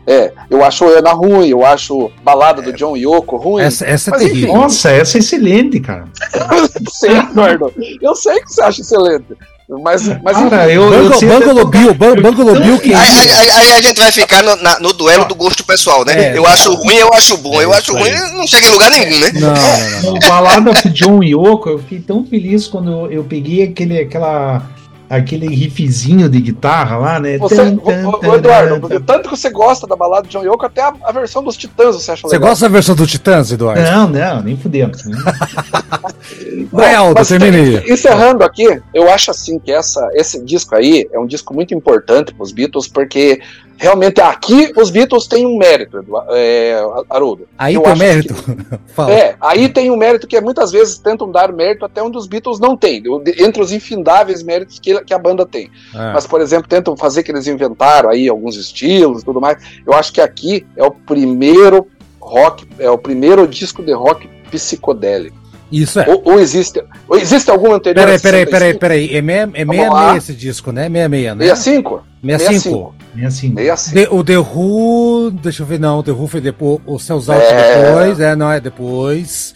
É, 0.06 0.32
eu 0.48 0.64
acho 0.64 0.86
Ana 0.86 1.12
ruim, 1.12 1.48
eu 1.48 1.66
acho 1.66 2.10
Balada 2.24 2.62
do 2.62 2.72
John 2.72 2.96
Yoko 2.96 3.36
ruim. 3.36 3.62
Essa, 3.62 3.84
essa 3.84 4.10
é 4.10 4.12
Mas, 4.12 4.22
enfim, 4.22 4.34
terrível. 4.34 4.54
Nossa, 4.54 4.90
essa 4.90 5.18
é 5.18 5.20
excelente, 5.20 5.80
cara. 5.80 6.06
eu 6.50 6.90
sei, 6.90 7.10
Eduardo. 7.10 7.72
Eu 8.00 8.14
sei 8.14 8.40
que 8.40 8.48
você 8.50 8.62
acha 8.62 8.80
excelente. 8.80 9.26
Mas, 9.70 10.06
mas 10.22 10.34
Cara, 10.38 10.72
eu, 10.72 10.82
eu 10.90 10.90
Bango, 11.04 11.18
sei 11.18 11.28
até 11.28 11.40
Bangolo 11.40 11.66
Bill, 11.66 11.92
Ban- 11.92 12.16
Bangolo 12.16 12.58
Bill 12.58 12.78
que. 12.78 12.94
Aí, 12.94 13.18
aí- 13.18 13.50
aí- 13.50 13.72
a 13.72 13.82
gente 13.82 14.00
vai 14.00 14.10
ficar 14.10 14.42
no, 14.42 14.56
na- 14.56 14.80
no 14.80 14.94
duelo 14.94 15.26
do 15.26 15.34
gosto 15.34 15.62
pessoal, 15.62 16.06
né? 16.06 16.32
É, 16.32 16.38
eu 16.38 16.46
acho 16.46 16.72
ruim, 16.72 16.96
eu 16.96 17.12
acho 17.12 17.36
bom. 17.36 17.60
É 17.60 17.64
eu 17.64 17.72
acho 17.74 17.92
isso 17.94 17.98
ruim, 17.98 18.32
não 18.34 18.46
chega 18.46 18.66
em 18.66 18.70
lugar 18.70 18.90
nenhum, 18.90 19.18
né? 19.18 19.30
Não, 19.34 19.50
não, 19.50 20.12
não. 20.14 20.18
Balada 20.20 20.70
of 20.70 20.88
John 20.88 21.22
Yoko, 21.22 21.68
eu 21.68 21.78
fiquei 21.80 21.98
tão 22.00 22.24
feliz 22.24 22.66
quando 22.66 22.90
eu, 22.90 23.10
eu 23.12 23.24
peguei 23.24 23.62
aquele, 23.64 23.98
aquela, 24.00 24.62
aquele 25.08 25.46
riffzinho 25.48 26.28
de 26.28 26.40
guitarra 26.40 26.96
lá, 26.98 27.20
né? 27.20 27.38
Você, 27.38 27.56
Tan, 27.56 27.76
ô, 27.82 28.18
tan, 28.18 28.34
Eduardo, 28.34 28.88
tan. 28.88 29.00
tanto 29.00 29.28
que 29.30 29.36
você 29.36 29.50
gosta 29.50 29.86
da 29.86 29.96
balada 29.96 30.26
de 30.26 30.32
John 30.32 30.44
Yoko, 30.44 30.66
até 30.66 30.82
a, 30.82 30.92
a 31.02 31.12
versão 31.12 31.42
dos 31.42 31.56
Titãs 31.56 31.94
você 31.94 32.10
acha 32.12 32.22
Você 32.28 32.34
legal. 32.36 32.50
gosta 32.50 32.66
da 32.66 32.72
versão 32.72 32.94
do 32.94 33.06
Titãs, 33.06 33.50
Eduardo? 33.50 33.80
Não, 33.82 34.08
não, 34.08 34.42
nem 34.42 34.56
fudendo. 34.56 34.96
Vai, 36.70 36.94
Aldo, 36.94 37.14
mas 37.18 37.28
termine 37.28 37.56
aí. 37.56 37.90
Encerrando 37.92 38.44
aqui, 38.44 38.80
eu 38.92 39.10
acho 39.10 39.30
assim 39.30 39.58
que 39.58 39.72
essa, 39.72 40.06
esse 40.12 40.44
disco 40.44 40.74
aí 40.74 41.08
é 41.12 41.18
um 41.18 41.26
disco 41.26 41.54
muito 41.54 41.74
importante 41.74 42.34
para 42.34 42.42
os 42.42 42.52
Beatles, 42.52 42.86
porque 42.86 43.40
realmente 43.78 44.20
aqui 44.20 44.72
os 44.76 44.90
Beatles 44.90 45.26
têm 45.26 45.46
um 45.46 45.56
mérito, 45.56 46.04
é, 46.30 46.78
Haroldo. 47.08 47.48
Aí 47.56 47.74
Eu 47.74 47.82
tem 47.82 47.96
mérito. 47.96 48.34
Fala. 48.92 49.12
É, 49.12 49.36
aí 49.40 49.68
tem 49.68 49.90
um 49.90 49.96
mérito 49.96 50.26
que 50.26 50.38
muitas 50.40 50.72
vezes 50.72 50.98
tentam 50.98 51.30
dar 51.30 51.52
mérito 51.52 51.84
até 51.84 52.02
onde 52.02 52.18
os 52.18 52.26
Beatles 52.26 52.58
não 52.58 52.76
têm, 52.76 53.02
entre 53.38 53.62
os 53.62 53.72
infindáveis 53.72 54.42
méritos 54.42 54.78
que, 54.78 55.00
que 55.04 55.14
a 55.14 55.18
banda 55.18 55.46
tem. 55.46 55.70
Ah, 55.94 56.12
Mas, 56.14 56.26
por 56.26 56.40
exemplo, 56.40 56.68
tentam 56.68 56.96
fazer 56.96 57.22
que 57.22 57.30
eles 57.30 57.46
inventaram 57.46 58.10
aí 58.10 58.28
alguns 58.28 58.56
estilos 58.56 59.22
e 59.22 59.24
tudo 59.24 59.40
mais. 59.40 59.62
Eu 59.86 59.94
acho 59.94 60.12
que 60.12 60.20
aqui 60.20 60.66
é 60.76 60.84
o 60.84 60.90
primeiro 60.90 61.86
rock, 62.20 62.66
é 62.78 62.90
o 62.90 62.98
primeiro 62.98 63.46
disco 63.46 63.82
de 63.82 63.92
rock 63.92 64.28
psicodélico. 64.50 65.37
Isso 65.70 66.00
é. 66.00 66.08
Ou, 66.08 66.22
ou 66.24 66.40
existe, 66.40 66.82
ou 67.08 67.16
existe 67.18 67.50
algum 67.50 67.72
anterior? 67.74 68.04
Peraí, 68.04 68.18
peraí, 68.20 68.46
peraí, 68.46 68.72
65? 68.72 68.80
peraí. 68.80 69.16
É, 69.16 69.20
meia, 69.22 69.50
é 69.54 69.64
Vamos 69.64 69.76
66 69.76 69.92
lá. 69.92 70.16
esse 70.16 70.32
disco, 70.34 70.72
né? 70.72 70.82
66, 70.88 71.36
né? 71.36 71.44
65? 71.46 72.02
65. 72.22 72.94
É 73.16 73.24
assim. 73.26 73.54
65. 73.54 73.94
The- 73.94 74.08
o 74.14 74.24
The 74.24 74.38
Who, 74.38 75.30
deixa 75.42 75.62
eu 75.62 75.66
ver, 75.66 75.78
não, 75.78 75.98
o 75.98 76.02
The 76.02 76.12
Who 76.12 76.26
foi 76.26 76.40
depois, 76.40 76.80
o 76.86 76.98
Cells 76.98 77.30
Out 77.30 77.42
É. 77.44 77.84
depois, 77.90 78.20
é, 78.20 78.34
não, 78.36 78.50
é 78.50 78.60
depois. 78.60 79.54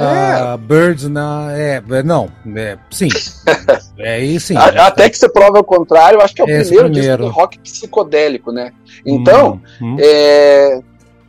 Ah, 0.00 0.56
Birds, 0.56 1.08
não, 1.08 1.50
é, 1.50 1.82
é, 1.90 2.02
não, 2.04 2.28
é, 2.56 2.78
sim. 2.90 3.08
É 3.98 4.14
aí 4.14 4.38
sim. 4.38 4.56
A- 4.56 4.86
Até 4.86 5.10
que 5.10 5.18
você 5.18 5.28
prova 5.28 5.58
o 5.58 5.64
contrário, 5.64 6.18
eu 6.18 6.22
acho 6.22 6.32
que 6.32 6.40
é 6.40 6.44
o 6.44 6.48
Esse 6.48 6.66
primeiro, 6.70 6.88
primeiro. 6.92 7.16
disco 7.24 7.32
de 7.34 7.40
rock 7.40 7.58
psicodélico, 7.58 8.52
né? 8.52 8.70
Então, 9.04 9.60
Hum, 9.82 9.94
hum. 9.94 9.96
é, 9.98 10.78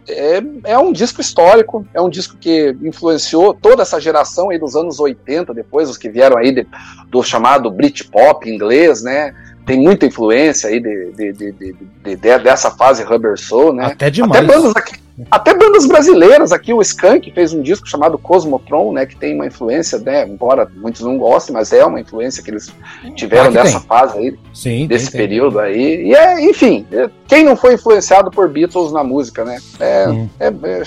é, 0.10 0.42
é 0.64 0.78
um 0.78 0.92
disco 0.92 1.22
histórico, 1.22 1.86
é 1.94 2.02
um 2.02 2.10
disco 2.10 2.36
que 2.40 2.76
influenciou 2.82 3.54
toda 3.54 3.82
essa 3.84 4.00
geração 4.00 4.50
aí 4.50 4.58
dos 4.60 4.76
anos 4.76 5.00
80, 5.00 5.54
depois 5.54 5.90
os 5.90 5.98
que 5.98 6.10
vieram 6.10 6.38
aí 6.38 6.52
de- 6.52 6.68
do 7.08 7.22
chamado 7.24 7.70
Britpop 7.72 8.50
inglês, 8.50 9.02
né? 9.04 9.34
Tem 9.66 9.80
muita 9.80 10.06
influência 10.06 10.70
aí 10.70 10.80
de, 10.80 11.12
de- 11.12 11.34
de- 11.34 11.52
de- 11.52 11.74
de- 12.04 12.16
de- 12.16 12.40
dessa 12.40 12.72
fase 12.72 13.04
Rubber 13.04 13.38
Soul, 13.38 13.74
né? 13.74 13.86
Até 13.86 14.10
demais. 14.10 14.44
Até 14.44 14.54
bandas, 14.56 14.76
aqui, 14.76 14.96
até 15.30 15.54
bandas 15.54 15.86
brasileiras 15.86 16.52
aqui, 16.52 16.74
o 16.74 16.82
Skank 16.82 17.32
fez 17.32 17.54
um 17.54 17.62
disco 17.62 17.88
chamado 17.88 18.18
Cosmotron, 18.18 18.94
né? 18.94 19.06
Que 19.06 19.16
tem 19.16 19.36
uma 19.36 19.48
influência, 19.48 19.98
né? 20.00 20.28
Embora 20.28 20.70
muitos 20.78 21.02
não 21.02 21.18
gostem, 21.18 21.54
mas 21.54 21.72
é 21.74 21.84
uma 21.86 22.00
influência 22.00 22.42
que 22.44 22.50
eles 22.52 22.74
tiveram 23.16 23.46
Ah, 23.46 23.48
que 23.48 23.54
dessa 23.54 23.80
tem. 23.80 23.88
fase 23.88 24.18
aí 24.18 24.40
Sim, 24.54 24.88
desse 24.88 25.12
tem, 25.12 25.20
tem. 25.20 25.28
período 25.28 25.60
aí. 25.60 26.08
E 26.08 26.16
é, 26.16 26.42
enfim, 26.50 26.86
é, 26.92 27.10
quem 27.28 27.44
não 27.44 27.56
foi 27.56 27.74
influenciado 27.74 28.32
por 28.32 28.48
Beatles 28.50 28.92
na 28.92 29.04
música, 29.04 29.44
né? 29.44 29.60
É, 29.80 30.06
é- 30.40 30.48
é- 30.48 30.84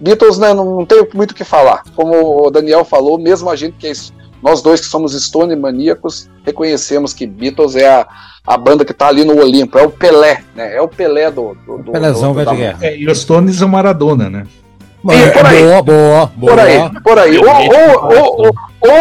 Beatles, 0.00 0.38
né, 0.38 0.52
não, 0.54 0.76
não 0.76 0.86
tenho 0.86 1.06
muito 1.14 1.32
o 1.32 1.34
que 1.34 1.44
falar. 1.44 1.82
Como 1.94 2.46
o 2.46 2.50
Daniel 2.50 2.84
falou, 2.84 3.18
mesmo 3.18 3.48
a 3.50 3.56
gente 3.56 3.76
que 3.78 3.86
é, 3.88 3.92
nós 4.42 4.62
dois 4.62 4.80
que 4.80 4.86
somos 4.86 5.12
Stone 5.20 5.54
maníacos, 5.56 6.28
reconhecemos 6.44 7.12
que 7.12 7.26
Beatles 7.26 7.76
é 7.76 7.88
a, 7.88 8.06
a 8.46 8.56
banda 8.56 8.84
que 8.84 8.92
tá 8.94 9.08
ali 9.08 9.24
no 9.24 9.36
Olimpo, 9.38 9.78
é 9.78 9.82
o 9.82 9.90
Pelé, 9.90 10.42
né? 10.54 10.76
É 10.76 10.80
o 10.80 10.88
Pelé 10.88 11.30
do. 11.30 11.56
do, 11.66 11.78
do 11.78 11.92
Pelezão, 11.92 12.30
do- 12.32 12.34
velho 12.34 12.46
da- 12.46 12.52
de 12.52 12.58
guerra. 12.58 12.78
É, 12.82 12.96
e 12.96 13.06
os 13.10 13.18
Stones 13.20 13.60
é 13.60 13.64
o 13.64 13.68
Maradona, 13.68 14.28
né? 14.30 14.44
É, 15.10 15.30
por 15.30 15.46
aí. 15.46 15.62
Boa, 15.62 15.82
boa, 15.82 16.32
boa. 16.36 16.52
Por 16.52 16.58
aí, 16.60 16.90
por 17.04 17.18
aí. 17.18 17.38
Ou, 17.38 17.44
Realmente, 17.44 17.74
ou, 17.76 18.04
ou, 18.04 18.46
ou, 18.46 18.54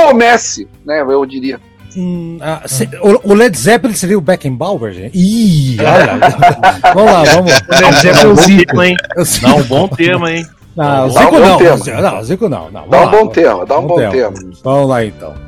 ou 0.05 0.11
o 0.11 0.13
Messi, 0.13 0.67
né? 0.85 1.01
Eu 1.01 1.25
diria. 1.25 1.59
Hum, 1.95 2.37
ah, 2.39 2.61
se- 2.67 2.87
o, 3.01 3.31
o 3.31 3.33
Led 3.33 3.57
Zeppelin 3.57 3.95
seria 3.95 4.17
o 4.17 4.21
Beckenbauer, 4.21 4.93
gente? 4.93 5.17
Ih, 5.17 5.77
olha. 5.81 6.93
vamos 6.93 7.11
lá, 7.11 7.23
vamos 7.23 7.51
lá. 7.51 7.59
Led 7.69 7.81
Dá 7.81 7.91
Zeppelin 7.99 8.21
é 8.23 8.27
o 8.27 8.35
Zico. 8.35 8.83
hein? 8.83 8.95
Dá 9.41 9.55
um 9.55 9.63
bom 9.63 9.87
tema, 9.87 10.31
hein? 10.31 10.45
Não, 10.77 11.09
Zico 11.09 11.39
não. 11.39 12.01
Não, 12.01 12.23
Zico 12.23 12.49
não. 12.49 12.69
não. 12.69 12.87
Dá 12.87 13.01
um 13.01 13.09
bom 13.09 13.27
tema, 13.27 13.65
dá 13.65 13.79
um 13.79 13.87
bom 13.87 14.09
tema. 14.09 14.33
Vamos 14.63 14.89
lá 14.89 15.03
então. 15.03 15.46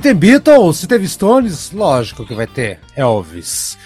Se 0.00 0.04
tem 0.04 0.14
Beatles, 0.14 0.78
se 0.78 0.86
teve 0.86 1.06
Stones, 1.06 1.72
lógico 1.72 2.24
que 2.24 2.34
vai 2.34 2.46
ter 2.46 2.80
Elvis. 2.96 3.76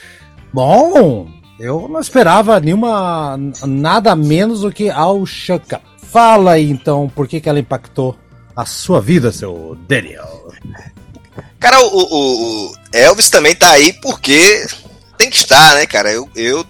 Bom, 0.53 1.29
eu 1.59 1.89
não 1.89 1.99
esperava 1.99 2.61
nenhuma 2.61 3.37
nada 3.67 4.15
menos 4.15 4.61
do 4.61 4.71
que 4.71 4.89
Al 4.89 5.27
Shanka. 5.27 5.81
Fala 6.13 6.53
aí 6.53 6.71
então 6.71 7.09
por 7.13 7.27
que, 7.27 7.41
que 7.41 7.49
ela 7.49 7.59
impactou 7.59 8.17
a 8.55 8.65
sua 8.65 9.01
vida, 9.01 9.33
seu 9.33 9.77
Daniel. 9.89 10.53
Cara, 11.59 11.81
o, 11.81 11.89
o- 11.89 12.67
o 12.71 12.75
Elvis 12.93 13.29
também 13.29 13.57
tá 13.57 13.73
aí 13.73 13.93
porque 13.95 14.65
tem 15.19 15.29
que 15.29 15.37
estar, 15.37 15.75
né, 15.75 15.85
cara? 15.85 16.13
Eu, 16.13 16.29
eu, 16.37 16.65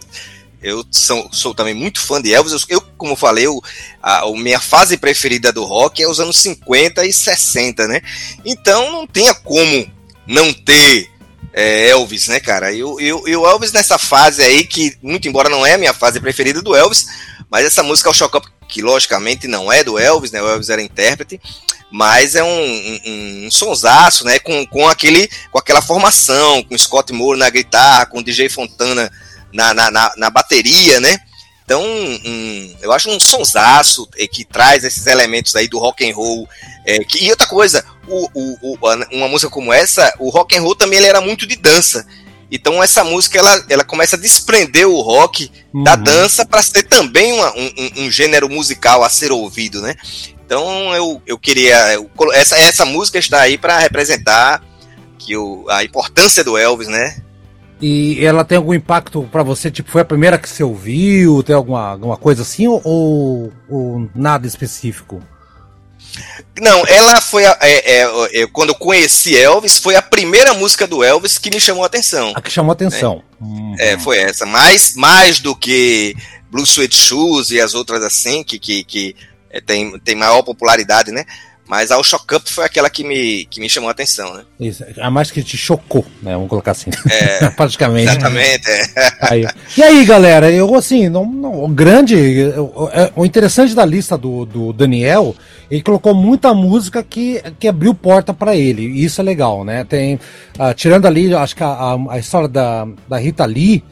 eu 0.65 0.83
sou, 0.91 1.29
sou 1.31 1.55
também 1.55 1.75
muito 1.75 2.01
fã 2.01 2.21
de 2.21 2.33
Elvis. 2.33 2.65
Eu, 2.71 2.81
como 2.97 3.15
falei, 3.15 3.47
eu, 3.47 3.63
a, 4.03 4.21
a 4.21 4.33
minha 4.33 4.59
fase 4.59 4.97
preferida 4.97 5.53
do 5.53 5.63
rock 5.63 6.03
é 6.03 6.09
os 6.09 6.19
anos 6.19 6.39
50 6.39 7.05
e 7.05 7.13
60, 7.13 7.87
né? 7.87 8.01
Então 8.45 8.91
não 8.91 9.07
tinha 9.07 9.35
como 9.35 9.87
não 10.27 10.55
ter 10.55 11.11
é, 11.53 11.91
Elvis, 11.91 12.29
né, 12.29 12.41
cara? 12.41 12.73
E 12.73 12.83
o 12.83 12.99
eu, 12.99 13.29
eu, 13.29 13.47
Elvis 13.47 13.73
nessa 13.73 13.99
fase 13.99 14.43
aí, 14.43 14.65
que 14.65 14.97
muito 15.03 15.29
embora 15.29 15.51
não 15.51 15.67
é 15.67 15.75
a 15.75 15.79
minha 15.79 15.93
fase 15.93 16.19
preferida 16.19 16.63
do 16.63 16.75
Elvis, 16.75 17.07
mas 17.51 17.67
essa 17.67 17.83
música 17.83 18.09
é 18.09 18.13
o 18.13 18.15
Shock 18.15 18.39
Up, 18.39 18.49
que 18.67 18.81
logicamente 18.81 19.47
não 19.47 19.71
é 19.71 19.85
do 19.85 19.99
Elvis, 19.99 20.33
né? 20.33 20.43
O 20.43 20.49
Elvis 20.49 20.71
era 20.71 20.81
intérprete, 20.81 21.39
mas 21.93 22.35
é 22.35 22.43
um, 22.43 22.49
um, 22.49 23.47
um 23.47 23.51
sonsaço, 23.51 24.25
né? 24.25 24.39
Com, 24.39 24.67
com, 24.67 24.89
aquele, 24.89 25.29
com 25.51 25.59
aquela 25.59 25.83
formação, 25.83 26.63
com 26.63 26.79
Scott 26.79 27.13
Moore 27.13 27.39
na 27.39 27.51
guitarra, 27.51 28.07
com 28.07 28.23
DJ 28.23 28.49
Fontana 28.49 29.13
na, 29.55 29.73
na, 29.73 29.91
na, 29.91 30.13
na 30.17 30.29
bateria, 30.31 31.01
né? 31.01 31.17
Então, 31.65 31.83
um, 31.83 32.77
eu 32.83 32.93
acho 32.93 33.09
um 33.09 33.19
sonsaço 33.19 34.07
eh, 34.19 34.27
que 34.27 34.45
traz 34.45 34.85
esses 34.85 35.07
elementos 35.07 35.57
aí 35.57 35.67
do 35.67 35.79
rock 35.79 36.07
and 36.07 36.15
roll. 36.15 36.47
eh, 36.85 37.03
que, 37.05 37.25
e 37.25 37.31
outra 37.31 37.47
coisa, 37.47 37.83
o, 38.07 38.29
o, 38.35 38.75
o- 38.75 38.79
uma 39.13 39.29
música 39.29 39.51
como 39.51 39.73
essa, 39.73 40.13
o 40.19 40.29
rock 40.29 40.55
and 40.59 40.61
roll 40.61 40.75
também 40.77 40.99
ele 40.99 41.07
era 41.09 41.23
muito 41.23 41.47
de 41.47 41.57
dança. 41.57 42.07
Então 42.51 42.83
essa 42.83 43.03
música 43.03 43.39
ela, 43.39 43.65
ela 43.71 43.83
começa 43.85 44.17
a 44.17 44.19
desprender 44.19 44.87
o 44.87 45.01
rock 45.01 45.51
da 45.83 45.97
dança 45.97 46.45
para 46.45 46.63
ser 46.63 46.83
também 46.83 47.33
uma- 47.33 47.53
um, 47.57 47.71
um- 48.05 48.11
gênero 48.11 48.49
musical 48.51 49.03
a 49.03 49.09
ser 49.09 49.33
ouvido, 49.33 49.81
né? 49.81 49.95
Então 50.45 50.95
eu, 50.95 51.23
eu 51.27 51.39
queria 51.39 51.95
eu 51.95 52.11
essa 52.35 52.59
essa 52.59 52.85
música 52.85 53.19
está 53.19 53.41
aí 53.41 53.57
para 53.57 53.79
representar 53.79 54.63
que 55.19 55.35
o, 55.35 55.65
a 55.71 55.83
importância 55.83 56.45
do 56.45 56.59
Elvis, 56.59 56.89
né? 56.89 57.17
E 57.81 58.25
ela 58.25 58.45
tem 58.45 58.57
algum 58.57 58.73
impacto 58.73 59.29
pra 59.31 59.43
você? 59.43 59.71
Tipo, 59.71 59.91
foi 59.91 60.03
a 60.03 60.05
primeira 60.05 60.39
que 60.39 60.49
você 60.49 60.63
ouviu? 60.63 61.43
Tem 61.43 61.55
alguma, 61.55 61.91
alguma 61.91 62.17
coisa 62.17 62.43
assim? 62.43 62.67
Ou, 62.67 63.53
ou 63.69 64.11
nada 64.15 64.47
específico? 64.47 65.23
Não, 66.61 66.87
ela 66.87 67.21
foi 67.21 67.45
a, 67.45 67.59
é, 67.61 68.03
é, 68.03 68.43
é, 68.43 68.47
quando 68.47 68.69
eu 68.69 68.75
conheci 68.77 69.37
Elvis, 69.37 69.79
foi 69.79 69.97
a 69.97 70.03
primeira 70.03 70.55
música 70.55 70.87
do 70.87 71.03
Elvis 71.03 71.39
que 71.39 71.51
me 71.51 71.61
chamou 71.61 71.83
a 71.83 71.87
atenção. 71.87 72.33
A 72.37 72.41
que 72.41 72.51
chamou 72.51 72.71
a 72.71 72.75
atenção. 72.75 73.23
Hum. 73.41 73.75
É, 73.79 73.99
foi 73.99 74.19
essa. 74.19 74.47
Mais, 74.47 74.95
mais 74.95 75.41
do 75.41 75.57
que 75.57 76.15
Blue 76.51 76.65
Sweat 76.65 76.97
Shoes 76.97 77.51
e 77.51 77.61
as 77.61 77.75
outras 77.75 78.03
assim, 78.03 78.45
que, 78.45 78.59
que, 78.61 78.85
que 78.85 79.17
é, 79.51 79.61
tem, 79.61 79.99
tem 79.99 80.15
maior 80.15 80.43
popularidade, 80.43 81.11
né? 81.11 81.25
Mas 81.67 81.91
a 81.91 82.03
Shock 82.03 82.35
Up 82.35 82.53
foi 82.53 82.65
aquela 82.65 82.91
que 82.91 83.03
me, 83.03 83.47
que 83.47 83.59
me 83.59 83.71
chamou 83.71 83.89
a 83.89 83.93
atenção, 83.93 84.35
né? 84.35 84.43
Isso, 84.61 84.85
a 85.01 85.11
mais 85.11 85.31
que 85.31 85.43
te 85.43 85.57
chocou, 85.57 86.05
né? 86.23 86.35
Vamos 86.35 86.49
colocar 86.51 86.73
assim. 86.73 86.91
É, 87.11 87.49
Praticamente. 87.57 88.11
Exatamente, 88.11 88.69
é. 88.71 88.85
Aí. 89.21 89.47
E 89.77 89.83
aí, 89.83 90.05
galera, 90.05 90.51
eu 90.51 90.75
assim, 90.75 91.09
não, 91.09 91.25
não- 91.25 91.65
o 91.65 91.69
grande. 91.69 92.15
o- 92.59 92.91
é- 92.93 93.11
O 93.17 93.25
interessante 93.25 93.75
da 93.75 93.85
lista 93.85 94.19
do, 94.19 94.45
do 94.45 94.73
Daniel, 94.75 95.35
ele 95.71 95.83
colocou 95.83 96.15
muita 96.15 96.53
música 96.53 97.03
que, 97.03 97.41
que 97.59 97.67
abriu 97.67 97.95
porta 97.95 98.35
pra 98.35 98.55
ele. 98.55 98.83
E 98.83 99.03
isso 99.05 99.21
é 99.21 99.25
legal, 99.25 99.65
né? 99.65 99.85
Tem. 99.85 100.21
ah, 100.59 100.75
tirando 100.75 101.07
ali, 101.07 101.35
acho 101.35 101.57
que 101.57 101.63
a, 101.63 101.69
a- 101.69 102.13
a 102.13 102.19
história 102.19 102.47
da, 102.49 102.87
da 103.09 103.17
Rita 103.19 103.45
Lee. 103.47 103.83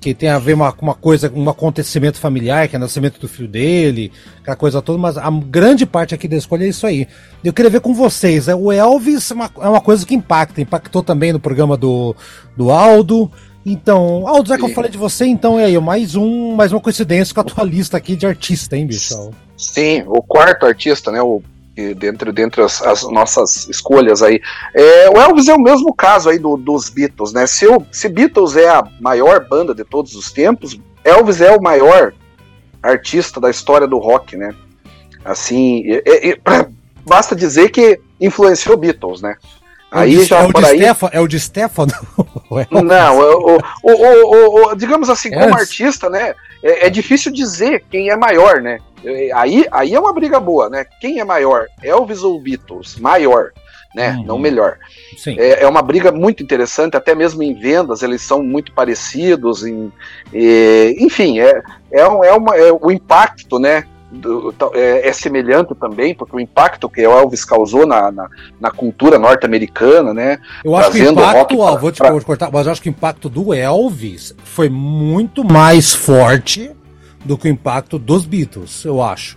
Que 0.00 0.14
tem 0.14 0.28
a 0.28 0.38
ver 0.38 0.54
uma- 0.54 0.72
com 0.72 0.86
uma 0.86 0.94
coisa, 0.94 1.30
um 1.34 1.48
acontecimento 1.50 2.18
familiar, 2.18 2.68
que 2.68 2.76
é 2.76 2.78
o 2.78 2.80
nascimento 2.80 3.18
do 3.18 3.26
filho 3.28 3.48
dele, 3.48 4.12
aquela 4.40 4.56
coisa 4.56 4.80
toda, 4.80 4.96
mas 4.98 5.18
a 5.18 5.28
grande 5.30 5.84
parte 5.84 6.14
aqui 6.14 6.28
da 6.28 6.36
escolha 6.36 6.64
é 6.64 6.68
isso 6.68 6.86
aí. 6.86 7.08
Eu 7.42 7.52
queria 7.52 7.70
ver 7.70 7.80
com 7.80 7.92
vocês, 7.92 8.46
é, 8.46 8.54
o 8.54 8.70
Elvis 8.70 9.30
é 9.30 9.34
uma, 9.34 9.50
é 9.60 9.68
uma 9.68 9.80
coisa 9.80 10.06
que 10.06 10.14
impacta, 10.14 10.60
impactou 10.60 11.02
também 11.02 11.32
no 11.32 11.40
programa 11.40 11.76
do, 11.76 12.14
do 12.56 12.70
Aldo, 12.70 13.30
então, 13.66 14.26
Aldo, 14.26 14.48
já 14.48 14.56
que 14.56 14.64
eu 14.64 14.68
falei 14.70 14.90
de 14.90 14.96
você, 14.96 15.26
então 15.26 15.58
é 15.58 15.64
aí, 15.66 15.78
mais 15.78 16.14
um, 16.14 16.54
mais 16.54 16.72
uma 16.72 16.80
coincidência 16.80 17.34
com 17.34 17.40
a 17.40 17.44
tua 17.44 17.64
lista 17.64 17.96
aqui 17.96 18.16
de 18.16 18.24
artista, 18.24 18.76
hein, 18.76 18.86
bicho? 18.86 19.14
Sim, 19.56 20.04
o 20.06 20.22
quarto 20.22 20.64
artista, 20.64 21.10
né? 21.10 21.20
O, 21.20 21.42
dentre 21.94 22.32
dentre 22.32 22.62
as, 22.62 22.82
as 22.82 23.02
nossas 23.04 23.68
escolhas 23.68 24.22
aí. 24.22 24.40
É, 24.74 25.08
o 25.10 25.20
Elvis 25.20 25.48
é 25.48 25.54
o 25.54 25.60
mesmo 25.60 25.94
caso 25.94 26.28
aí 26.30 26.38
do- 26.38 26.56
dos 26.56 26.88
Beatles, 26.90 27.32
né? 27.32 27.46
Se, 27.46 27.66
o, 27.66 27.84
se 27.92 28.08
Beatles 28.08 28.56
é 28.56 28.68
a 28.68 28.82
maior 29.00 29.46
banda 29.48 29.74
de 29.74 29.84
todos 29.84 30.14
os 30.14 30.30
tempos, 30.32 30.78
Elvis 31.04 31.40
é 31.40 31.54
o 31.56 31.62
maior 31.62 32.12
artista 32.82 33.40
da 33.40 33.50
história 33.50 33.86
do 33.86 33.98
rock, 33.98 34.36
né? 34.36 34.54
Assim, 35.24 35.82
e- 35.86 36.02
e 36.30 36.36
pra- 36.36 36.68
basta 37.06 37.34
dizer 37.36 37.70
que 37.70 38.00
influenciou 38.20 38.76
Beatles, 38.76 39.20
né? 39.22 39.36
Aí 39.90 40.14
é 40.14 40.18
o 40.18 40.20
de, 40.20 40.24
já 40.26 40.38
é 40.40 40.46
o 40.46 40.52
por 40.52 40.64
aí. 40.64 40.76
Stefano, 40.78 41.12
é 41.14 41.20
o 41.20 41.26
de 41.28 41.40
Stefano? 41.40 41.92
Não, 42.84 43.18
o, 43.18 43.58
o- 43.82 44.70
o- 44.70 44.74
digamos 44.74 45.08
assim, 45.08 45.30
como 45.30 45.54
artista, 45.54 46.10
né? 46.10 46.34
É, 46.62 46.86
é 46.86 46.90
difícil 46.90 47.32
dizer 47.32 47.84
quem 47.90 48.10
é 48.10 48.16
maior, 48.16 48.60
né? 48.60 48.78
É, 49.04 49.30
Aí, 49.34 49.64
aí 49.70 49.94
é 49.94 50.00
uma 50.00 50.12
briga 50.12 50.38
boa, 50.40 50.68
né? 50.68 50.84
Quem 51.00 51.20
é 51.20 51.24
maior, 51.24 51.66
Elvis 51.82 52.22
ou 52.22 52.40
Beatles? 52.40 52.98
Maior, 52.98 53.52
né? 53.94 54.16
Uhum. 54.18 54.24
Não 54.24 54.38
melhor. 54.38 54.76
É, 55.38 55.62
é 55.62 55.68
uma 55.68 55.82
briga 55.82 56.10
muito 56.12 56.42
interessante, 56.42 56.96
até 56.96 57.14
mesmo 57.14 57.42
em 57.42 57.54
vendas, 57.54 58.02
eles 58.02 58.22
são 58.22 58.42
muito 58.42 58.72
parecidos. 58.72 59.64
Em, 59.64 59.92
e, 60.32 60.96
enfim, 61.00 61.40
é, 61.40 61.62
é, 61.92 62.08
um- 62.08 62.24
é 62.24 62.32
uma, 62.32 62.56
é 62.56 62.72
o 62.72 62.90
impacto, 62.90 63.58
né? 63.58 63.84
do- 64.10 64.54
é, 64.72 65.06
é 65.06 65.12
semelhante 65.12 65.74
também, 65.74 66.14
porque 66.14 66.34
o 66.34 66.40
impacto 66.40 66.88
que 66.88 67.06
o 67.06 67.10
Elvis 67.12 67.44
causou 67.44 67.86
na, 67.86 68.10
na, 68.10 68.26
na 68.58 68.70
cultura 68.70 69.18
norte-americana, 69.18 70.14
né? 70.14 70.38
Eu 70.64 70.74
acho 70.74 70.92
que 70.92 71.02
o 71.02 71.12
impacto, 71.12 71.36
rock 71.36 71.56
ó, 71.58 71.70
pra- 71.72 71.80
vou 71.80 71.92
te, 71.92 71.98
pra- 71.98 72.20
cortar, 72.22 72.50
mas 72.50 72.64
eu 72.64 72.72
acho 72.72 72.80
que 72.80 72.88
o 72.88 72.90
impacto 72.90 73.28
do 73.28 73.52
Elvis 73.52 74.34
foi 74.44 74.70
muito 74.70 75.44
mais 75.44 75.92
forte 75.94 76.70
do 77.28 77.38
que 77.38 77.46
o 77.46 77.50
impacto 77.50 77.98
dos 77.98 78.24
Beatles, 78.26 78.84
eu 78.84 79.00
acho. 79.02 79.36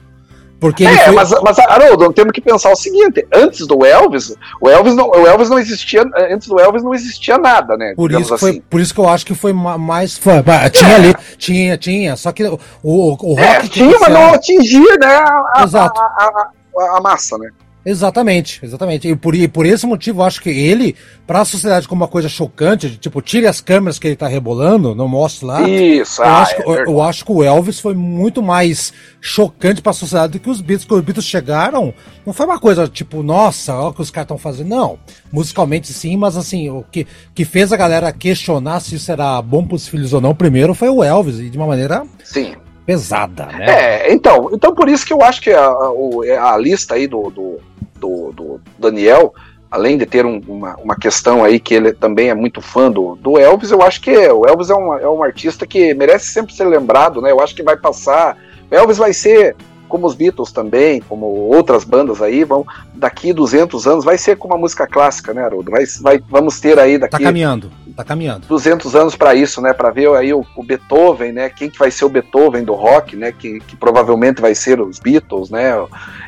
Porque 0.60 0.86
É, 0.86 1.06
foi... 1.06 1.14
mas, 1.16 1.32
mas 1.44 1.58
Haroldo, 1.58 2.14
temos 2.14 2.32
que 2.32 2.40
pensar 2.40 2.72
o 2.72 2.76
seguinte: 2.76 3.26
antes 3.34 3.66
do 3.66 3.84
Elvis, 3.84 4.36
o 4.62 4.70
Elvis 4.70 4.96
não, 4.96 5.10
o 5.10 5.26
Elvis 5.28 5.50
não 5.50 5.58
existia, 5.58 6.04
antes 6.32 6.48
do 6.48 6.60
Elvis 6.60 6.84
não 6.84 6.94
existia 6.94 7.38
nada, 7.40 7.76
né? 7.76 7.94
Por 7.96 8.12
isso, 8.12 8.34
que 8.36 8.40
foi, 8.40 8.50
assim. 8.52 8.62
por 8.70 8.80
isso 8.80 8.94
que 8.94 9.00
eu 9.00 9.10
acho 9.10 9.26
que 9.26 9.34
foi 9.34 9.54
ma- 9.54 9.78
mais. 9.78 10.20
Bah, 10.46 10.70
tinha 10.70 10.96
ali, 10.96 11.16
tinha, 11.38 11.78
tinha. 11.78 12.16
Só 12.16 12.32
que 12.32 12.44
o, 12.44 12.60
o, 12.84 13.34
o 13.34 13.40
É, 13.40 13.56
rock. 13.56 13.62
que 13.70 13.80
tinha, 13.80 14.00
mas 14.00 14.14
não 14.14 14.34
atingia, 14.36 14.96
né? 15.00 15.16
A, 15.56 15.64
Exato. 15.64 16.00
A- 16.00 16.50
a- 16.84 16.98
a 16.98 17.02
massa, 17.02 17.38
né? 17.40 17.50
Exatamente, 17.84 18.60
exatamente. 18.64 19.08
E 19.08 19.16
por, 19.16 19.34
e 19.34 19.48
por 19.48 19.66
esse 19.66 19.88
motivo, 19.88 20.22
eu 20.22 20.26
acho 20.26 20.40
que 20.42 20.50
ele, 20.50 20.96
pra 21.26 21.44
sociedade 21.44 21.88
como 21.88 22.02
uma 22.04 22.08
coisa 22.08 22.30
chocante, 22.30 22.90
de, 22.90 22.98
tipo, 22.98 23.22
tire 23.22 23.48
as 23.48 23.60
câmeras 23.60 23.98
que 23.98 24.08
ele 24.08 24.16
tá 24.16 24.28
rebolando, 24.28 24.94
não 24.94 25.08
mostre 25.08 25.46
lá. 25.48 25.68
Isso, 25.68 26.22
eu, 26.22 26.26
ah, 26.28 26.42
acho, 26.42 26.52
é 26.54 26.56
que, 26.56 26.62
eu, 26.70 26.76
eu 26.86 27.02
acho 27.02 27.26
que 27.26 27.32
o 27.32 27.44
Elvis 27.44 27.80
foi 27.80 27.96
muito 27.96 28.42
mais 28.44 28.94
chocante 29.20 29.82
pra 29.82 29.94
sociedade 29.94 30.34
do 30.34 30.40
que 30.40 30.50
os 30.50 30.62
Beatles. 30.62 30.86
Quando 30.88 31.00
os 31.00 31.06
Beatles 31.06 31.26
chegaram, 31.26 31.92
não 32.26 32.34
foi 32.34 32.46
uma 32.46 32.60
coisa 32.60 32.88
tipo, 32.88 33.24
nossa, 33.24 33.74
olha 33.76 33.88
o 33.90 33.94
que 33.94 34.02
os 34.02 34.12
caras 34.12 34.26
estão 34.26 34.38
fazendo. 34.38 34.70
Não. 34.70 35.00
Musicalmente 35.32 35.92
sim, 35.92 36.16
mas 36.18 36.38
assim, 36.38 36.70
o 36.70 36.86
que, 36.92 37.08
que 37.34 37.44
fez 37.46 37.74
a 37.74 37.78
galera 37.78 38.12
questionar 38.14 38.80
se 38.80 38.96
isso 38.96 39.12
era 39.12 39.42
bom 39.42 39.66
pros 39.66 39.88
filhos 39.88 40.14
ou 40.14 40.22
não, 40.22 40.36
primeiro 40.36 40.76
foi 40.76 40.90
o 40.90 41.04
Elvis, 41.04 41.40
e 41.40 41.50
de 41.50 41.58
uma 41.58 41.66
maneira 41.68 42.04
Sim. 42.24 42.54
pesada, 42.86 43.48
né? 43.48 43.66
É, 43.68 44.14
então, 44.14 44.50
então 44.54 44.74
por 44.76 44.88
isso 44.88 45.06
que 45.06 45.14
eu 45.14 45.22
acho 45.24 45.42
que 45.42 45.50
a, 45.52 45.66
a, 45.66 45.92
o- 45.92 46.22
a 46.22 46.58
lista 46.58 46.96
aí 46.96 47.08
do, 47.08 47.30
do, 47.30 47.58
do, 48.02 48.32
do 48.34 48.62
Daniel, 48.78 49.34
além 49.70 49.98
de 49.98 50.06
ter 50.06 50.26
um- 50.26 50.42
uma, 50.48 50.76
uma 50.78 50.96
questão 50.96 51.44
aí 51.44 51.60
que 51.60 51.74
ele 51.74 51.94
também 51.94 52.30
é 52.30 52.34
muito 52.34 52.60
fã 52.62 52.92
do, 52.92 53.16
do 53.16 53.38
Elvis, 53.38 53.72
eu 53.72 53.82
acho 53.82 54.02
que 54.02 54.12
o 54.12 54.46
Elvis 54.46 54.70
é 54.70 54.76
um, 54.76 54.94
é 54.96 55.08
um 55.10 55.24
artista 55.24 55.66
que 55.66 55.94
merece 55.94 56.26
sempre 56.34 56.54
ser 56.54 56.66
lembrado, 56.66 57.22
né? 57.22 57.32
Eu 57.32 57.40
acho 57.40 57.56
que 57.56 57.64
vai 57.64 57.78
passar. 57.78 58.36
Elvis 58.70 58.98
vai 58.98 59.14
ser 59.14 59.56
como 59.88 60.08
os 60.08 60.16
Beatles 60.16 60.54
também, 60.54 61.02
como 61.02 61.26
outras 61.26 61.84
bandas 61.84 62.22
aí, 62.22 62.46
vão 62.46 62.66
daqui 62.94 63.34
200 63.34 63.86
anos 63.88 64.06
vai 64.06 64.18
ser 64.18 64.38
como 64.38 64.54
a 64.54 64.58
música 64.58 64.88
clássica, 64.88 65.34
né, 65.34 65.44
Haroldo? 65.44 65.70
Vai, 65.70 65.84
vai, 66.02 66.24
vamos 66.30 66.60
ter 66.62 66.80
aí 66.80 66.98
Tá 66.98 67.08
daqui 67.08 67.24
caminhando, 67.26 67.70
tá 67.92 68.04
caminhando. 68.04 68.48
200 68.48 68.96
anos 68.96 69.16
para 69.16 69.36
isso, 69.36 69.62
né? 69.62 69.74
Para 69.74 69.90
ver 69.90 70.10
aí 70.16 70.34
o, 70.34 70.46
o 70.56 70.64
Beethoven, 70.64 71.32
né? 71.32 71.50
Quem 71.50 71.70
que 71.70 71.78
vai 71.78 71.92
ser 71.92 72.06
o 72.06 72.10
Beethoven 72.10 72.64
do 72.64 72.74
rock, 72.74 73.16
né? 73.16 73.32
Que, 73.32 73.60
que 73.60 73.76
provavelmente 73.76 74.42
vai 74.42 74.56
ser 74.56 74.80
os 74.80 75.00
Beatles, 75.00 75.50
né? 75.50 75.74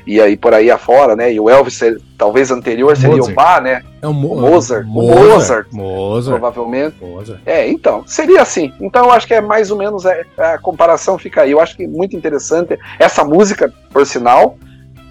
E 0.06 0.19
aí 0.19 0.35
por 0.35 0.53
aí 0.53 0.69
afora, 0.69 1.15
né? 1.15 1.34
E 1.34 1.40
o 1.40 1.49
Elvis, 1.49 1.80
talvez 2.18 2.52
anterior 2.52 2.95
seria 2.95 3.18
Mozart. 3.18 3.31
o 3.31 3.35
Bach, 3.35 3.61
né? 3.61 3.84
É 4.02 4.07
o, 4.07 4.14
Mo 4.14 4.34
O 4.34 4.41
Mozart. 4.41 4.85
Mozart. 4.85 5.27
Mozart. 5.27 5.68
Mozart. 5.72 6.40
Provavelmente. 6.40 6.95
Mozart. 7.02 7.40
É, 7.45 7.68
então, 7.69 8.03
seria 8.06 8.41
assim. 8.41 8.73
Então 8.81 9.06
eu 9.06 9.11
acho 9.11 9.26
que 9.26 9.34
é 9.34 9.41
mais 9.41 9.72
ou 9.72 9.77
menos 9.77 10.06
é, 10.06 10.26
a 10.38 10.57
comparação 10.57 11.18
fica 11.18 11.41
aí. 11.41 11.52
Eu 11.52 11.60
acho 11.61 11.76
que 11.76 11.88
muito 11.88 12.15
interessante 12.15 12.77
essa 12.99 13.23
música, 13.23 13.73
por 13.91 14.06
sinal, 14.06 14.57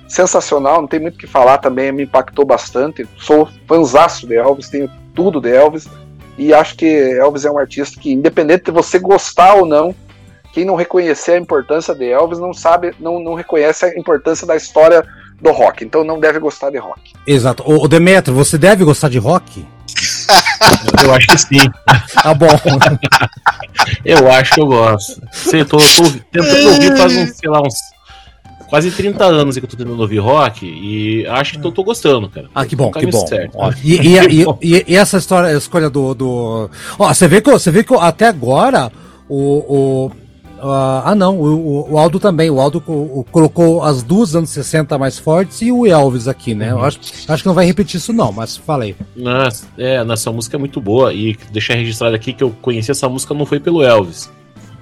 sensacional, 0.07 0.83
não 0.83 0.89
tem 0.89 1.01
muito 1.01 1.15
o 1.15 1.19
que 1.19 1.27
falar 1.27 1.59
também, 1.59 1.91
me 1.91 2.03
impactou 2.05 2.45
bastante. 2.45 3.09
Sou 3.16 3.49
fãzaço 3.66 4.27
de 4.27 4.37
Elvis, 4.37 4.69
tenho 4.69 4.91
tudo 5.15 5.41
de 5.41 5.51
Elvis 5.51 5.89
e 6.37 6.53
acho 6.53 6.77
que 6.77 6.87
Elvis 6.87 7.45
é 7.45 7.51
um 7.51 7.59
artista 7.59 8.01
que 8.01 8.13
independente 8.13 8.65
de 8.65 8.71
você 8.71 8.99
gostar 8.99 9.55
ou 9.55 9.67
não, 9.67 9.95
quem 10.53 10.65
não 10.65 10.75
reconhecer 10.75 11.33
a 11.33 11.39
importância 11.39 11.95
de 11.95 12.11
Elvis 12.11 12.39
não 12.39 12.53
sabe, 12.53 12.95
não, 13.01 13.19
não 13.19 13.35
reconhece 13.35 13.85
a 13.85 13.99
importância 13.99 14.47
da 14.47 14.57
história 14.57 15.05
do 15.41 15.51
rock, 15.51 15.85
então 15.85 16.05
não 16.05 16.21
deve 16.21 16.39
gostar 16.39 16.71
de 16.71 16.79
rock. 16.79 17.13
Exato. 17.27 17.63
Ô, 17.67 17.85
ô, 17.85 17.89
Demetrio, 17.89 18.35
você 18.35 18.57
deve 18.57 18.85
gostar 18.85 19.09
de 19.09 19.19
rock? 19.19 19.67
Eu 21.03 21.13
acho 21.13 21.27
que 21.27 21.39
sim. 21.39 21.71
Tá 22.23 22.33
bom. 22.33 22.47
Eu 24.05 24.31
acho 24.31 24.55
que 24.55 24.61
eu 24.61 24.67
gosto. 24.67 25.21
Sei, 25.33 25.65
tô, 25.65 25.79
tô 25.79 26.03
tentando 26.31 26.69
ouvir 26.69 26.97
faz 26.97 27.17
uns, 27.17 27.37
sei 27.37 27.51
lá, 27.51 27.61
uns 27.61 27.75
quase 28.73 28.90
30 28.90 29.23
anos 29.23 29.59
que 29.59 29.62
eu 29.66 29.69
tô 29.69 29.77
tentando 29.77 30.01
ouvir 30.01 30.16
rock 30.16 30.65
e 30.65 31.27
acho 31.27 31.53
que 31.53 31.59
tô, 31.59 31.70
tô 31.70 31.85
gostando, 31.85 32.27
cara. 32.31 32.49
Ah, 32.55 32.65
que 32.65 32.74
bom, 32.74 32.90
Tô 32.90 33.01
que 33.01 33.07
bom. 33.07 33.23
Ó, 33.53 33.70
e, 33.85 33.97
e, 34.01 34.47
e, 34.62 34.85
e- 34.89 34.97
essa 34.97 35.19
história, 35.19 35.51
a 35.51 35.59
escolha 35.59 35.90
do. 35.90 36.15
do... 36.15 36.70
Ó, 36.99 37.12
você 37.12 37.28
vê 37.28 37.43
que, 37.43 37.51
você 37.51 37.70
vê 37.70 37.85
que 37.85 37.94
até 37.94 38.28
agora 38.28 38.90
o. 39.28 40.07
o 40.09 40.11
ah, 40.62 41.03
ah, 41.11 41.15
não, 41.15 41.39
o, 41.39 41.93
o 41.93 41.99
Aldo 41.99 42.19
também. 42.19 42.49
O 42.49 42.59
Aldo 42.59 42.82
o- 42.86 43.27
colocou 43.31 43.82
as 43.82 44.03
duas 44.03 44.35
anos 44.35 44.49
60 44.49 44.97
mais 44.97 45.19
fortes 45.19 45.61
e 45.61 45.70
o 45.70 45.86
Elvis 45.86 46.27
aqui, 46.27 46.55
né? 46.55 46.70
Eu 46.70 46.82
acho, 46.82 46.99
acho 47.28 47.43
que 47.43 47.47
não 47.47 47.55
vai 47.55 47.66
repetir 47.66 47.99
isso, 47.99 48.11
não, 48.15 48.32
mas 48.32 48.57
falei. 48.57 48.97
Nossa, 49.15 49.66
é, 49.77 50.03
nossa 50.03 50.32
música 50.32 50.57
é 50.57 50.59
muito 50.59 50.81
boa 50.81 51.12
e 51.12 51.36
deixar 51.53 51.74
registrado 51.74 52.16
aqui 52.16 52.32
que 52.32 52.43
eu 52.43 52.51
conheci 52.62 52.90
essa 52.90 53.07
música 53.07 53.35
não 53.35 53.44
foi 53.44 53.61
pelo 53.61 53.82
Elvis. 53.82 54.31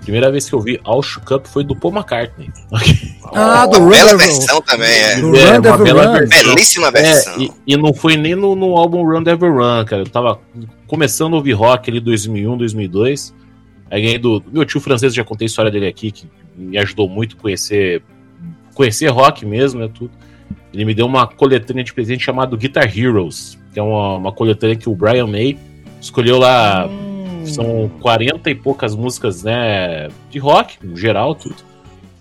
Primeira 0.03 0.31
vez 0.31 0.49
que 0.49 0.55
eu 0.55 0.61
vi 0.61 0.81
All 0.85 1.03
Shook 1.03 1.33
Up 1.35 1.49
foi 1.49 1.63
do 1.63 1.77
Paul 1.77 1.95
McCartney. 1.95 2.51
Ah, 3.33 3.65
do 3.65 3.79
Uma 3.79 3.91
bela 3.91 4.17
versão 4.17 4.61
também, 4.63 4.89
é. 4.91 5.21
do 5.21 5.37
É, 5.37 5.45
Run 5.45 5.51
uma 5.53 5.61
Devil 5.61 5.85
bela 5.85 6.07
Run. 6.07 6.13
versão. 6.27 6.55
Belíssima 6.55 6.89
É, 6.89 6.91
versão. 6.91 7.41
e, 7.41 7.53
e 7.65 7.77
não 7.77 7.95
foi 7.95 8.17
nem 8.17 8.35
no, 8.35 8.57
no 8.57 8.77
álbum 8.77 9.05
Run 9.05 9.23
Ever 9.25 9.53
Run, 9.53 9.85
cara. 9.85 10.03
Eu 10.03 10.09
tava 10.09 10.41
começando 10.89 11.35
a 11.35 11.37
ouvir 11.37 11.53
rock 11.53 11.89
ali 11.91 12.01
2001, 12.01 12.57
2002. 12.57 13.33
Aí 13.89 14.03
ganhei 14.03 14.19
do. 14.19 14.43
Meu 14.51 14.65
tio 14.65 14.81
francês, 14.81 15.15
já 15.15 15.23
contei 15.23 15.45
a 15.45 15.47
história 15.47 15.71
dele 15.71 15.87
aqui, 15.87 16.11
que 16.11 16.27
me 16.57 16.77
ajudou 16.79 17.09
muito 17.09 17.37
a 17.37 17.41
conhecer, 17.41 18.03
conhecer 18.75 19.07
rock 19.09 19.47
mesmo, 19.47 19.79
né? 19.81 19.89
Tudo. 19.95 20.11
Ele 20.75 20.85
me 20.85 20.95
deu 20.95 21.07
uma 21.07 21.25
coletânea 21.29 21.85
de 21.85 21.93
presente 21.93 22.25
chamada 22.25 22.57
Guitar 22.57 22.91
Heroes, 22.99 23.57
que 23.73 23.79
é 23.79 23.83
uma, 23.83 24.17
uma 24.17 24.33
coletânea 24.33 24.75
que 24.75 24.89
o 24.89 24.95
Brian 24.97 25.29
May 25.29 25.57
escolheu 26.01 26.37
lá. 26.39 26.89
São 27.55 27.91
40 28.01 28.51
e 28.51 28.55
poucas 28.55 28.95
músicas, 28.95 29.43
né? 29.43 30.09
De 30.31 30.39
rock, 30.39 30.77
no 30.83 30.97
geral, 30.97 31.35
tudo. 31.35 31.57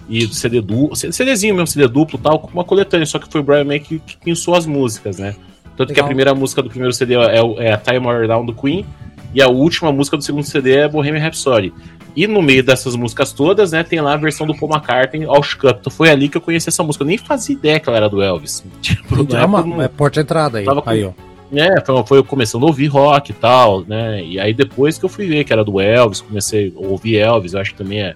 E 0.08 0.26
do 0.26 0.34
CD 0.34 0.60
duplo, 0.60 0.96
CDzinho 0.96 1.54
mesmo, 1.54 1.68
CD 1.68 1.88
duplo 1.88 2.18
e 2.20 2.22
tal, 2.22 2.40
com 2.40 2.48
uma 2.52 2.64
coletânea, 2.64 3.06
só 3.06 3.20
que 3.20 3.32
foi 3.32 3.42
o 3.42 3.44
Brian 3.44 3.64
May 3.64 3.80
que, 3.80 4.00
que 4.00 4.18
pensou 4.18 4.56
as 4.56 4.66
músicas, 4.66 5.20
né? 5.20 5.36
Tanto 5.78 5.94
que 5.94 6.00
a 6.00 6.04
Legal. 6.04 6.08
primeira 6.08 6.36
música 6.36 6.62
do 6.64 6.70
primeiro 6.70 6.92
CD 6.94 7.14
é, 7.14 7.42
o- 7.42 7.60
é 7.62 7.72
a 7.72 7.78
Time 7.78 8.00
We're 8.06 8.28
Down 8.28 8.46
do 8.46 8.54
Queen, 8.54 8.86
E 9.32 9.44
a 9.44 9.48
última 9.48 9.92
música 9.92 10.18
do 10.18 10.24
segundo 10.24 10.44
CD 10.44 10.76
é 10.78 10.88
Bohemian 10.90 11.22
Rhapsody. 11.22 11.72
E 12.16 12.26
no 12.26 12.42
meio 12.42 12.64
dessas 12.64 12.96
músicas 12.96 13.32
todas, 13.32 13.72
né, 13.72 13.84
tem 13.84 14.02
lá 14.02 14.14
a 14.14 14.18
versão 14.18 14.48
do 14.48 14.56
Paul 14.58 14.72
McCartney 14.74 15.24
ao 15.28 15.40
Cup. 15.42 15.78
Então 15.82 15.92
foi 15.92 16.10
ali 16.10 16.28
que 16.28 16.36
eu 16.36 16.42
conheci 16.42 16.68
essa 16.70 16.82
música. 16.82 17.04
Eu 17.04 17.08
nem 17.08 17.18
fazia 17.20 17.56
ideia 17.56 17.80
que 17.80 17.88
ela 17.88 17.98
era 18.00 18.10
do 18.10 18.24
Elvis. 18.24 18.66
Tipo, 18.82 19.28
É, 19.36 19.46
uma, 19.46 19.84
é 19.84 19.88
porta 19.88 20.16
de 20.20 20.24
entrada 20.24 20.58
aí. 20.58 20.66
Tava 20.66 20.82
com- 20.82 20.90
aí 20.90 21.04
ó. 21.04 21.12
É, 21.54 21.84
foi, 21.84 22.04
foi 22.06 22.18
eu 22.20 22.24
começando 22.24 22.64
a 22.64 22.68
ouvir 22.68 22.88
rock 22.88 23.32
e 23.32 23.34
tal, 23.34 23.82
né? 23.82 24.24
E 24.24 24.40
aí 24.40 24.54
depois 24.54 24.98
que 24.98 25.06
eu 25.06 25.10
fui 25.10 25.28
ver 25.28 25.44
que 25.44 25.54
era 25.54 25.64
do 25.64 25.80
Elvis, 25.80 26.22
comecei 26.22 26.74
a 26.76 26.88
ouvir 26.88 27.18
Elvis, 27.18 27.54
eu 27.54 27.60
acho 27.60 27.72
que 27.72 27.78
também 27.78 28.02
é 28.02 28.16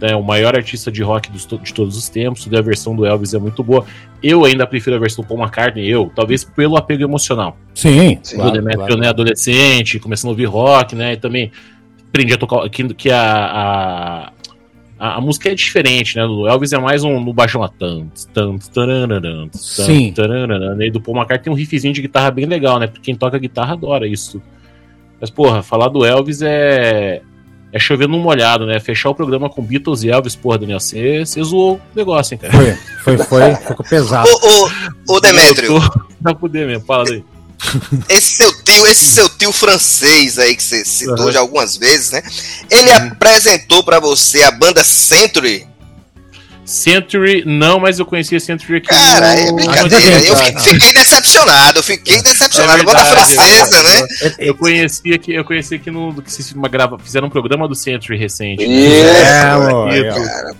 né, 0.00 0.16
o 0.16 0.22
maior 0.22 0.56
artista 0.56 0.90
de 0.90 1.02
rock 1.02 1.30
dos 1.30 1.46
de 1.46 1.74
todos 1.74 1.96
os 1.96 2.08
tempos, 2.08 2.46
e 2.50 2.56
a 2.56 2.62
versão 2.62 2.96
do 2.96 3.04
Elvis 3.04 3.34
é 3.34 3.38
muito 3.38 3.62
boa. 3.62 3.84
Eu 4.22 4.44
ainda 4.44 4.66
prefiro 4.66 4.96
a 4.96 4.98
versão 4.98 5.22
do 5.22 5.28
Paul 5.28 5.40
McCartney, 5.40 5.86
eu, 5.86 6.10
talvez 6.14 6.42
pelo 6.42 6.76
apego 6.76 7.02
emocional. 7.02 7.56
Sim, 7.74 8.18
Sim. 8.22 8.36
claro, 8.36 8.52
Demetrio, 8.52 8.86
claro. 8.86 9.00
né, 9.00 9.08
adolescente, 9.08 9.98
começando 9.98 10.28
a 10.28 10.32
ouvir 10.32 10.46
rock, 10.46 10.96
né, 10.96 11.12
e 11.12 11.16
também 11.16 11.52
aprendi 12.08 12.32
a 12.32 12.38
tocar, 12.38 12.68
que, 12.70 12.94
que 12.94 13.10
a, 13.10 13.22
a, 13.22 14.32
a, 15.00 15.16
a 15.16 15.20
música 15.20 15.50
é 15.50 15.54
diferente, 15.54 16.16
né, 16.16 16.26
do 16.26 16.46
Elvis 16.46 16.74
é 16.74 16.78
mais 16.78 17.02
um 17.02 17.18
no 17.18 17.32
baixão 17.32 17.62
lá, 17.62 17.68
tan, 17.68 18.06
tan, 18.34 18.58
tararara, 18.58 19.20
tan, 19.20 19.48
Sim. 19.52 20.14
né, 20.76 20.86
e 20.86 20.90
do 20.90 21.00
Paul 21.00 21.16
McCartney 21.16 21.44
tem 21.44 21.52
um 21.52 21.56
riffzinho 21.56 21.94
de 21.94 22.02
guitarra 22.02 22.30
bem 22.30 22.44
legal, 22.44 22.78
né, 22.78 22.86
porque 22.86 23.00
quem 23.00 23.14
toca 23.14 23.38
guitarra 23.38 23.72
adora 23.72 24.06
isso. 24.06 24.40
Mas, 25.20 25.30
porra, 25.30 25.62
falar 25.62 25.88
do 25.88 26.04
Elvis 26.04 26.42
é... 26.42 27.22
É 27.72 27.78
chover 27.78 28.08
num 28.08 28.18
molhado, 28.18 28.66
né? 28.66 28.80
Fechar 28.80 29.10
o 29.10 29.14
programa 29.14 29.48
com 29.48 29.62
Beatles 29.62 30.02
e 30.02 30.10
Elvis, 30.10 30.34
porra, 30.34 30.58
Daniel, 30.58 30.80
você 30.80 31.22
zoou 31.40 31.76
o 31.76 31.80
negócio, 31.94 32.34
hein, 32.34 32.40
cara? 32.40 32.52
Foi, 32.52 33.16
foi, 33.16 33.26
foi, 33.26 33.54
ficou 33.54 33.86
pesado. 33.86 34.28
Ô, 34.28 34.66
ô, 35.08 35.14
ô 35.14 35.20
Demétrio, 35.20 35.74
Eu 35.74 35.80
tô 35.80 36.00
Pra 36.20 36.34
fuder 36.34 36.66
mesmo, 36.66 36.84
fala 36.84 37.04
daí. 37.04 37.24
esse 38.08 38.36
seu 38.36 38.52
tio, 38.62 38.86
esse 38.86 39.04
seu 39.14 39.28
tio 39.28 39.52
francês 39.52 40.38
aí 40.38 40.56
que 40.56 40.62
você 40.62 40.84
citou 40.84 41.26
Uhum. 41.26 41.32
já 41.32 41.40
algumas 41.40 41.76
vezes, 41.76 42.10
né? 42.10 42.22
Ele 42.70 42.90
apresentou 42.92 43.82
pra 43.84 44.00
você 44.00 44.42
a 44.42 44.50
banda 44.50 44.82
Century. 44.84 45.66
Century, 46.70 47.42
não, 47.44 47.80
mas 47.80 47.98
eu 47.98 48.06
conhecia 48.06 48.38
Century 48.38 48.76
aqui. 48.78 48.86
Cara, 48.88 49.34
é 49.34 49.46
no- 49.46 49.56
brincadeira. 49.56 50.16
Ah, 50.18 50.22
Eu 50.24 50.34
tá. 50.34 50.60
fi- 50.60 50.70
fiquei 50.70 50.92
decepcionado, 50.92 51.78
eu 51.78 51.82
fiquei 51.82 52.22
decepcionado. 52.22 52.80
É 52.80 52.84
verdade, 52.84 53.10
francesa, 53.10 53.78
é 53.78 53.82
né? 53.82 54.06
Eu 54.38 54.54
conheci 54.54 55.12
aqui, 55.12 55.32
eu 55.34 55.44
conheci 55.44 55.74
aqui 55.74 55.90
no 55.90 56.22
que 56.22 56.32
se 56.32 56.54
uma 56.54 56.68
grava, 56.68 56.98
fizeram 56.98 57.26
um 57.26 57.30
programa 57.30 57.66
do 57.66 57.74
Century 57.74 58.16
recente. 58.16 58.62
Isso. 58.62 58.70
É, 58.70 59.40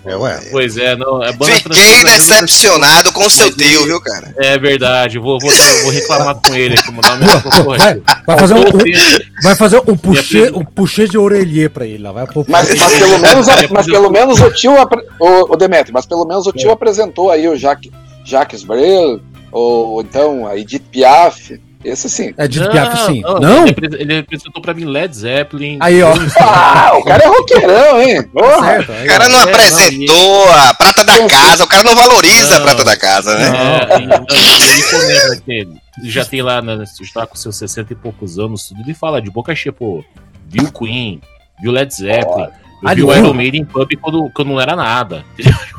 É, 0.05 0.15
ué. 0.15 0.39
Pois 0.51 0.77
é, 0.77 0.95
não, 0.95 1.23
é 1.23 1.31
banda 1.31 1.53
Fiquei 1.55 1.61
francesa, 1.61 2.03
mas 2.03 2.29
eu- 2.29 2.35
decepcionado 2.35 3.11
com 3.13 3.29
seu 3.29 3.45
Mas 3.47 3.57
ele- 3.57 3.69
tio, 3.69 3.85
viu, 3.85 4.01
cara? 4.01 4.33
É 4.37 4.57
verdade, 4.57 5.17
eu 5.17 5.21
vou, 5.21 5.39
vou, 5.39 5.51
vou 5.83 5.91
reclamar 5.91 6.35
com 6.35 6.53
ele 6.53 6.75
aqui, 6.77 6.91
mandar 6.91 7.13
uma 7.15 7.77
Vai, 7.77 8.01
vai 8.27 8.37
fazer 8.39 8.53
um, 8.53 8.57
um- 8.57 8.61
o 8.63 9.43
vai 9.43 9.55
fazer 9.55 9.81
um 9.87 9.95
puxê, 9.97 10.51
um 10.53 10.63
puxê 10.65 11.07
de 11.07 11.17
orelhê 11.17 11.69
pra 11.69 11.85
ele 11.85 12.03
lá. 12.03 12.11
Vai 12.11 12.25
Mas, 12.47 12.75
mas 12.75 12.93
pelo 12.93 13.17
menos, 13.19 13.47
mas 13.71 13.85
pelo 13.85 14.09
menos 14.09 14.39
o 14.39 14.51
tio, 14.51 14.73
o, 15.19 15.53
o 15.53 15.55
Demetrio, 15.55 15.93
mas 16.01 16.05
pelo 16.07 16.25
menos 16.25 16.47
o 16.47 16.51
tio 16.51 16.71
apresentou 16.71 17.29
aí 17.29 17.47
o 17.47 17.55
Jacques, 17.55 17.91
Jacques 18.25 18.63
Brel, 18.63 19.19
ou 19.51 20.01
então 20.01 20.47
a 20.47 20.57
Edith 20.57 20.81
Piaf, 20.91 21.61
esse 21.83 22.09
sim. 22.09 22.33
É 22.37 22.47
de 22.47 22.59
Não, 22.59 22.69
piaf, 22.71 23.05
sim. 23.05 23.21
não, 23.21 23.39
Não? 23.39 23.61
Ele, 23.63 23.71
apre- 23.71 24.01
ele 24.01 24.17
apresentou 24.19 24.61
pra 24.61 24.73
mim 24.73 24.85
Led 24.85 25.15
Zeppelin. 25.15 25.77
Aí, 25.81 26.01
ó. 26.01 26.13
Ah, 26.39 26.91
o 26.97 27.03
cara 27.03 27.23
é 27.23 27.27
roqueirão, 27.27 28.01
hein? 28.01 28.23
Porra. 28.23 28.67
Certo, 28.67 28.91
aí, 28.91 29.03
O 29.05 29.07
cara 29.07 29.29
não 29.29 29.39
É, 29.39 29.43
apresentou 29.43 30.49
a 30.51 30.73
prata 30.73 31.03
da 31.03 31.27
casa, 31.27 31.63
o 31.63 31.67
cara 31.67 31.83
não 31.83 31.95
valoriza 31.95 32.55
a 32.55 32.59
Não. 32.59 32.65
prata 32.65 32.83
da 32.83 32.97
casa, 32.97 33.35
né? 33.37 33.45
É, 33.89 33.99
e- 33.99 34.03
e 34.37 34.71
ele 34.71 34.83
comenta 34.83 35.41
que 35.43 35.51
ele 35.51 36.09
já 36.09 36.23
tem 36.25 36.41
lá, 36.41 36.61
né, 36.61 36.83
está 37.01 37.25
com 37.27 37.35
seus 37.35 37.55
60 37.57 37.93
e 37.93 37.95
poucos 37.95 38.37
anos, 38.39 38.67
tudo, 38.67 38.81
ele 38.81 38.93
fala 38.93 39.21
de 39.21 39.29
boca 39.31 39.53
cheia, 39.55 39.73
pô, 39.73 40.03
viu 40.47 40.71
Queen, 40.71 41.19
viu 41.61 41.71
Led 41.71 41.93
Zeppelin, 41.93 42.47
eu 42.81 42.89
Ah, 42.89 42.93
vi 42.93 43.03
o 43.03 43.07
viu? 43.07 43.17
Iron 43.17 43.33
Maiden 43.33 43.61
em 43.61 43.65
pub 43.65 43.89
quando, 44.01 44.29
quando 44.33 44.47
não 44.49 44.59
era 44.61 44.75
nada. 44.75 45.23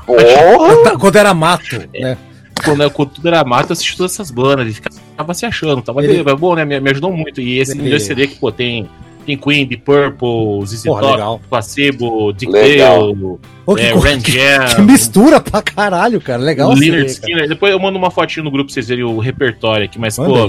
Porra. 0.06 0.96
Quando 0.98 1.16
era 1.16 1.32
mato, 1.34 1.76
né? 1.94 2.16
Quando, 2.64 2.90
quando 2.90 3.10
tudo 3.10 3.28
era 3.28 3.44
mato, 3.44 3.70
eu 3.70 3.72
assisti 3.72 3.96
todas 3.96 4.12
essas 4.12 4.30
bandas, 4.30 4.66
ele 4.66 4.74
ficava 4.74 5.34
se 5.34 5.44
achando, 5.46 5.80
tava 5.82 6.02
Ele- 6.04 6.22
bem, 6.22 6.36
bom, 6.36 6.54
né, 6.54 6.64
me, 6.64 6.78
me 6.80 6.90
ajudou 6.90 7.12
muito, 7.12 7.40
e 7.40 7.58
esse 7.58 7.76
Ele- 7.78 7.98
CD 8.00 8.26
que, 8.26 8.36
pô, 8.36 8.50
tem... 8.52 8.88
Tem 9.24 9.36
Queen, 9.38 9.68
The 9.68 9.76
Purple, 9.76 10.66
ZZ 10.66 10.82
Top. 10.82 11.44
Placebo, 11.48 12.32
Dick. 12.32 12.50
Dale, 12.50 14.20
que, 14.20 14.36
é, 14.38 14.74
que- 14.74 14.82
mistura 14.82 15.40
pra 15.40 15.62
caralho, 15.62 16.20
cara. 16.20 16.42
Legal 16.42 16.74
ver, 16.74 16.90
cara. 16.90 17.06
Skinner. 17.06 17.48
Depois 17.48 17.70
eu 17.72 17.78
mando 17.78 17.96
uma 17.96 18.10
fotinho 18.10 18.42
no 18.42 18.50
grupo 18.50 18.66
pra 18.66 18.74
vocês 18.74 18.88
verem 18.88 19.04
o 19.04 19.20
repertório 19.20 19.84
aqui, 19.84 19.96
mas, 19.96 20.18
Manda 20.18 20.32
pô, 20.32 20.46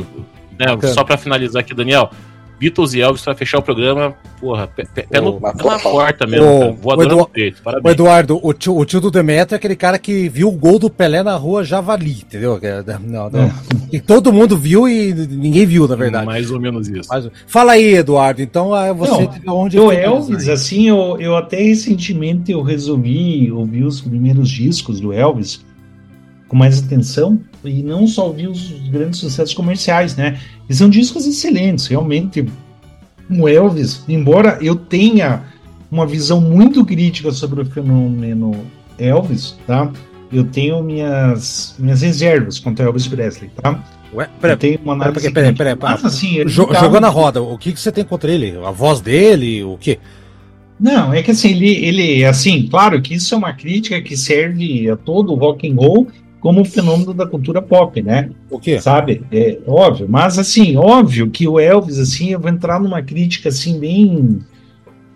né, 0.59 0.91
só 0.91 1.03
pra 1.03 1.17
finalizar 1.17 1.59
aqui, 1.59 1.73
Daniel. 1.75 2.09
Beatles 2.63 2.93
e 2.93 3.01
Elvis 3.01 3.21
pra 3.21 3.35
fechar 3.35 3.57
o 3.59 3.61
programa, 3.61 4.13
porra, 4.39 4.67
pé, 4.67 4.85
pé- 4.85 5.05
pé 5.09 5.19
no, 5.19 5.37
na 5.39 5.79
porta 5.79 6.25
mesmo, 6.25 6.45
Ô, 6.45 6.59
cara. 6.59 6.71
o 6.71 6.75
Voadora 6.75 7.07
Edu- 7.09 7.17
no 7.17 7.27
peito, 7.27 7.59
O 7.59 7.63
parabéns. 7.63 7.93
Eduardo, 7.93 8.39
o 8.41 8.53
tio, 8.53 8.77
o 8.77 8.85
tio 8.85 9.01
do 9.01 9.11
Demetrio 9.11 9.55
é 9.55 9.57
aquele 9.57 9.75
cara 9.75 9.99
que 9.99 10.29
viu 10.29 10.47
o 10.47 10.51
gol 10.51 10.79
do 10.79 10.89
Pelé 10.89 11.21
na 11.23 11.35
rua 11.35 11.63
Javali, 11.63 12.11
entendeu? 12.25 12.57
Que 12.59 12.67
é- 12.67 12.83
Não, 13.05 13.29
não. 13.29 13.51
E 13.91 13.99
todo 13.99 14.31
mundo 14.31 14.55
viu 14.57 14.87
e 14.87 15.13
ninguém 15.13 15.65
viu, 15.65 15.87
na 15.87 15.95
verdade. 15.95 16.25
Mais 16.25 16.49
ou 16.49 16.59
menos 16.59 16.87
isso. 16.87 17.09
Mas- 17.11 17.29
fala 17.47 17.73
aí, 17.73 17.95
Eduardo. 17.95 18.41
Então 18.41 18.69
você 18.95 19.29
Não, 19.45 19.57
onde 19.57 19.77
O 19.77 19.91
Elvis, 19.91 20.47
aí. 20.47 20.53
assim, 20.53 20.87
eu, 20.87 21.17
eu 21.19 21.35
até 21.35 21.57
recentemente 21.61 22.51
eu 22.51 22.61
resolvi 22.61 23.51
ouvir 23.51 23.83
os 23.83 23.99
primeiros 23.99 24.49
discos 24.49 24.99
do 25.01 25.11
Elvis 25.11 25.65
com 26.47 26.55
mais 26.55 26.79
atenção 26.83 27.39
e 27.63 27.81
não 27.83 28.07
só 28.07 28.27
ouvir 28.27 28.47
os 28.47 28.71
grandes 28.89 29.19
sucessos 29.19 29.53
comerciais, 29.53 30.15
né? 30.15 30.39
E 30.69 30.73
são 30.73 30.89
discos 30.89 31.25
excelentes, 31.25 31.87
realmente. 31.87 32.45
O 33.29 33.47
Elvis, 33.47 34.03
embora 34.07 34.57
eu 34.61 34.75
tenha 34.75 35.43
uma 35.89 36.05
visão 36.05 36.41
muito 36.41 36.83
crítica 36.85 37.31
sobre 37.31 37.61
o 37.61 37.65
fenômeno 37.65 38.53
Elvis, 38.97 39.57
tá? 39.65 39.91
Eu 40.31 40.43
tenho 40.45 40.83
minhas, 40.83 41.75
minhas 41.77 42.01
reservas 42.01 42.59
contra 42.59 42.85
Elvis 42.85 43.07
Presley, 43.07 43.51
tá? 43.61 43.83
Ué, 44.13 44.25
eu 44.25 44.29
peraí, 44.39 44.57
tenho 44.57 44.79
uma 44.83 44.93
peraí, 44.95 45.09
análise 45.09 45.31
peraí, 45.31 45.45
crítica. 45.45 45.63
peraí, 45.63 45.75
peraí. 45.75 45.93
Mas, 45.93 46.05
assim, 46.05 46.43
tá- 46.43 46.49
Jogou 46.81 46.99
na 46.99 47.09
roda. 47.09 47.41
O 47.41 47.57
que, 47.57 47.71
que 47.71 47.79
você 47.79 47.91
tem 47.91 48.03
contra 48.03 48.31
ele? 48.31 48.57
A 48.63 48.71
voz 48.71 48.99
dele? 49.01 49.63
O 49.63 49.77
quê? 49.77 49.99
Não, 50.79 51.13
é 51.13 51.21
que 51.23 51.31
assim, 51.31 51.51
ele, 51.51 51.69
ele, 51.85 52.25
assim, 52.25 52.67
claro 52.67 53.01
que 53.01 53.13
isso 53.13 53.33
é 53.33 53.37
uma 53.37 53.53
crítica 53.53 54.01
que 54.01 54.17
serve 54.17 54.89
a 54.89 54.97
todo 54.97 55.31
o 55.31 55.35
rock 55.35 55.69
and 55.69 55.75
roll 55.75 56.07
como 56.43 56.59
um 56.59 56.65
fenômeno 56.65 57.13
da 57.13 57.25
cultura 57.25 57.61
pop, 57.61 58.01
né? 58.01 58.29
O 58.51 58.59
quê? 58.59 58.77
Sabe? 58.77 59.23
É 59.31 59.59
óbvio, 59.65 60.07
mas 60.09 60.37
assim, 60.37 60.75
óbvio 60.75 61.29
que 61.29 61.47
o 61.47 61.57
Elvis, 61.57 61.97
assim, 61.97 62.31
eu 62.31 62.39
vou 62.39 62.51
entrar 62.51 62.81
numa 62.81 63.01
crítica 63.01 63.47
assim, 63.47 63.79
bem. 63.79 64.39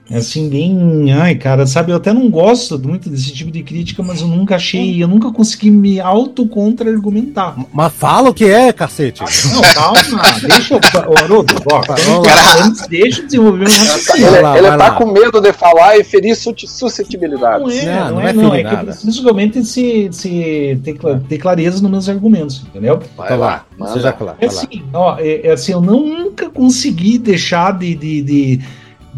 Assim, 0.10 0.48
bem. 0.50 1.12
Ai, 1.12 1.36
cara, 1.36 1.66
sabe? 1.68 1.92
Eu 1.92 1.98
até 1.98 2.14
não 2.14 2.30
gosto 2.30 2.80
muito 2.80 3.10
desse 3.10 3.34
tipo 3.34 3.52
de 3.52 3.62
crítica, 3.62 4.02
mas 4.02 4.22
eu 4.22 4.28
nunca 4.28 4.56
achei, 4.56 5.04
eu 5.04 5.08
nunca 5.08 5.32
consegui 5.32 5.70
me 5.70 6.00
auto-contra-argumentar. 6.00 7.56
Mas 7.74 7.94
fala 7.94 8.30
o 8.30 8.34
que 8.34 8.46
é, 8.46 8.72
cacete. 8.72 9.22
Não, 9.54 9.62
calma, 9.74 10.00
deixa 10.48 10.74
eu. 10.76 10.80
Ô, 11.10 11.24
Haroldo, 11.24 11.54
ó, 11.72 11.82
Vamos 11.82 12.28
lá. 12.28 12.66
antes, 12.66 12.88
deixa 12.88 13.22
eu 13.22 13.26
desenvolver 13.26 13.66
um 13.66 13.70
raciocínio. 13.70 14.28
Ele, 14.28 14.32
Vai 14.32 14.42
lá, 14.42 14.58
ele 14.58 14.68
tá 14.68 14.76
lá. 14.78 14.92
com 14.92 15.06
medo 15.12 15.42
de 15.42 15.54
falar 15.54 15.98
e 15.98 16.04
ferir 16.04 16.36
su- 16.36 16.54
suscetibilidades. 16.58 17.62
Não 17.62 17.70
é, 17.70 17.86
Não, 17.86 18.06
não, 18.06 18.12
não 18.16 18.22
é, 18.22 18.30
é 18.30 18.34
não. 18.34 18.56
É 18.56 18.64
que 18.64 18.74
eu 18.76 18.78
preciso 18.86 19.24
realmente 19.24 19.66
se, 19.66 20.10
se 20.12 20.80
ter, 20.84 20.94
cla- 20.94 21.22
ter 21.28 21.38
clareza 21.38 21.82
nos 21.82 21.92
meus 21.92 22.10
argumentos, 22.10 22.64
entendeu? 22.68 23.00
Vai 23.16 23.28
Tá 23.28 23.36
lá, 23.36 23.66
lá. 23.78 23.88
Seja 23.94 24.12
claro. 24.14 24.38
É 24.40 24.48
Vai 24.48 24.56
lá. 24.56 24.62
assim, 24.62 24.84
ó, 24.94 25.16
é, 25.20 25.48
é 25.48 25.52
assim, 25.52 25.72
eu 25.74 25.82
não- 25.82 26.08
nunca 26.08 26.50
consegui 26.50 27.18
deixar 27.18 27.78
de, 27.78 27.96
de, 27.96 28.22
de, 28.22 28.60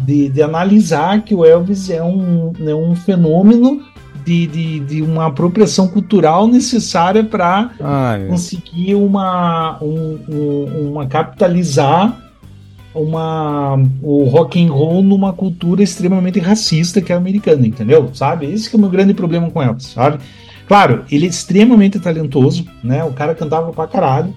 de, 0.04 0.28
de 0.28 0.42
analisar 0.42 1.22
que 1.22 1.34
o 1.34 1.44
Elvis 1.44 1.90
é 1.90 2.02
um, 2.02 2.52
é 2.66 2.74
um 2.74 2.94
fenômeno 2.96 3.82
de, 4.24 4.46
de, 4.46 4.80
de 4.80 5.02
uma 5.02 5.26
apropriação 5.26 5.88
cultural 5.88 6.46
necessária 6.46 7.24
para 7.24 7.70
Ai, 7.80 8.26
conseguir 8.26 8.94
uma, 8.94 9.78
um, 9.82 10.18
um- 10.28 10.90
uma 10.92 11.06
capitalizar 11.06 12.18
uma 12.94 13.78
o 14.02 14.24
rock 14.24 14.62
and 14.62 14.70
roll 14.72 15.02
numa 15.02 15.32
cultura 15.32 15.82
extremamente 15.82 16.38
racista 16.40 17.00
que 17.00 17.12
é 17.12 17.14
a 17.14 17.18
americana, 17.18 17.66
entendeu? 17.66 18.10
Sabe? 18.12 18.46
Esse 18.46 18.68
que 18.68 18.76
é 18.76 18.78
o 18.78 18.80
meu 18.80 18.90
grande 18.90 19.14
problema 19.14 19.48
com 19.50 19.62
Elvis, 19.62 19.86
sabe? 19.86 20.18
Claro, 20.66 21.04
ele 21.10 21.26
é 21.26 21.28
extremamente 21.28 21.98
talentoso, 21.98 22.64
né? 22.82 23.02
O 23.04 23.12
cara 23.12 23.34
cantava 23.34 23.72
pra 23.72 23.86
caralho, 23.86 24.34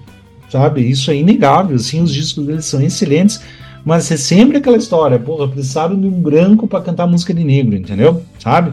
sabe? 0.48 0.88
Isso 0.88 1.10
é 1.10 1.16
inegável, 1.16 1.76
assim, 1.76 2.00
os 2.00 2.12
discos 2.14 2.46
dele 2.46 2.62
são 2.62 2.80
excelentes, 2.80 3.40
mas 3.84 4.10
é 4.10 4.16
sempre 4.16 4.58
aquela 4.58 4.76
história, 4.76 5.18
porra, 5.18 5.46
precisaram 5.48 5.98
de 6.00 6.06
um 6.06 6.10
branco 6.22 6.66
pra 6.66 6.80
cantar 6.80 7.06
música 7.06 7.34
de 7.34 7.44
negro, 7.44 7.76
entendeu? 7.76 8.22
Sabe? 8.38 8.72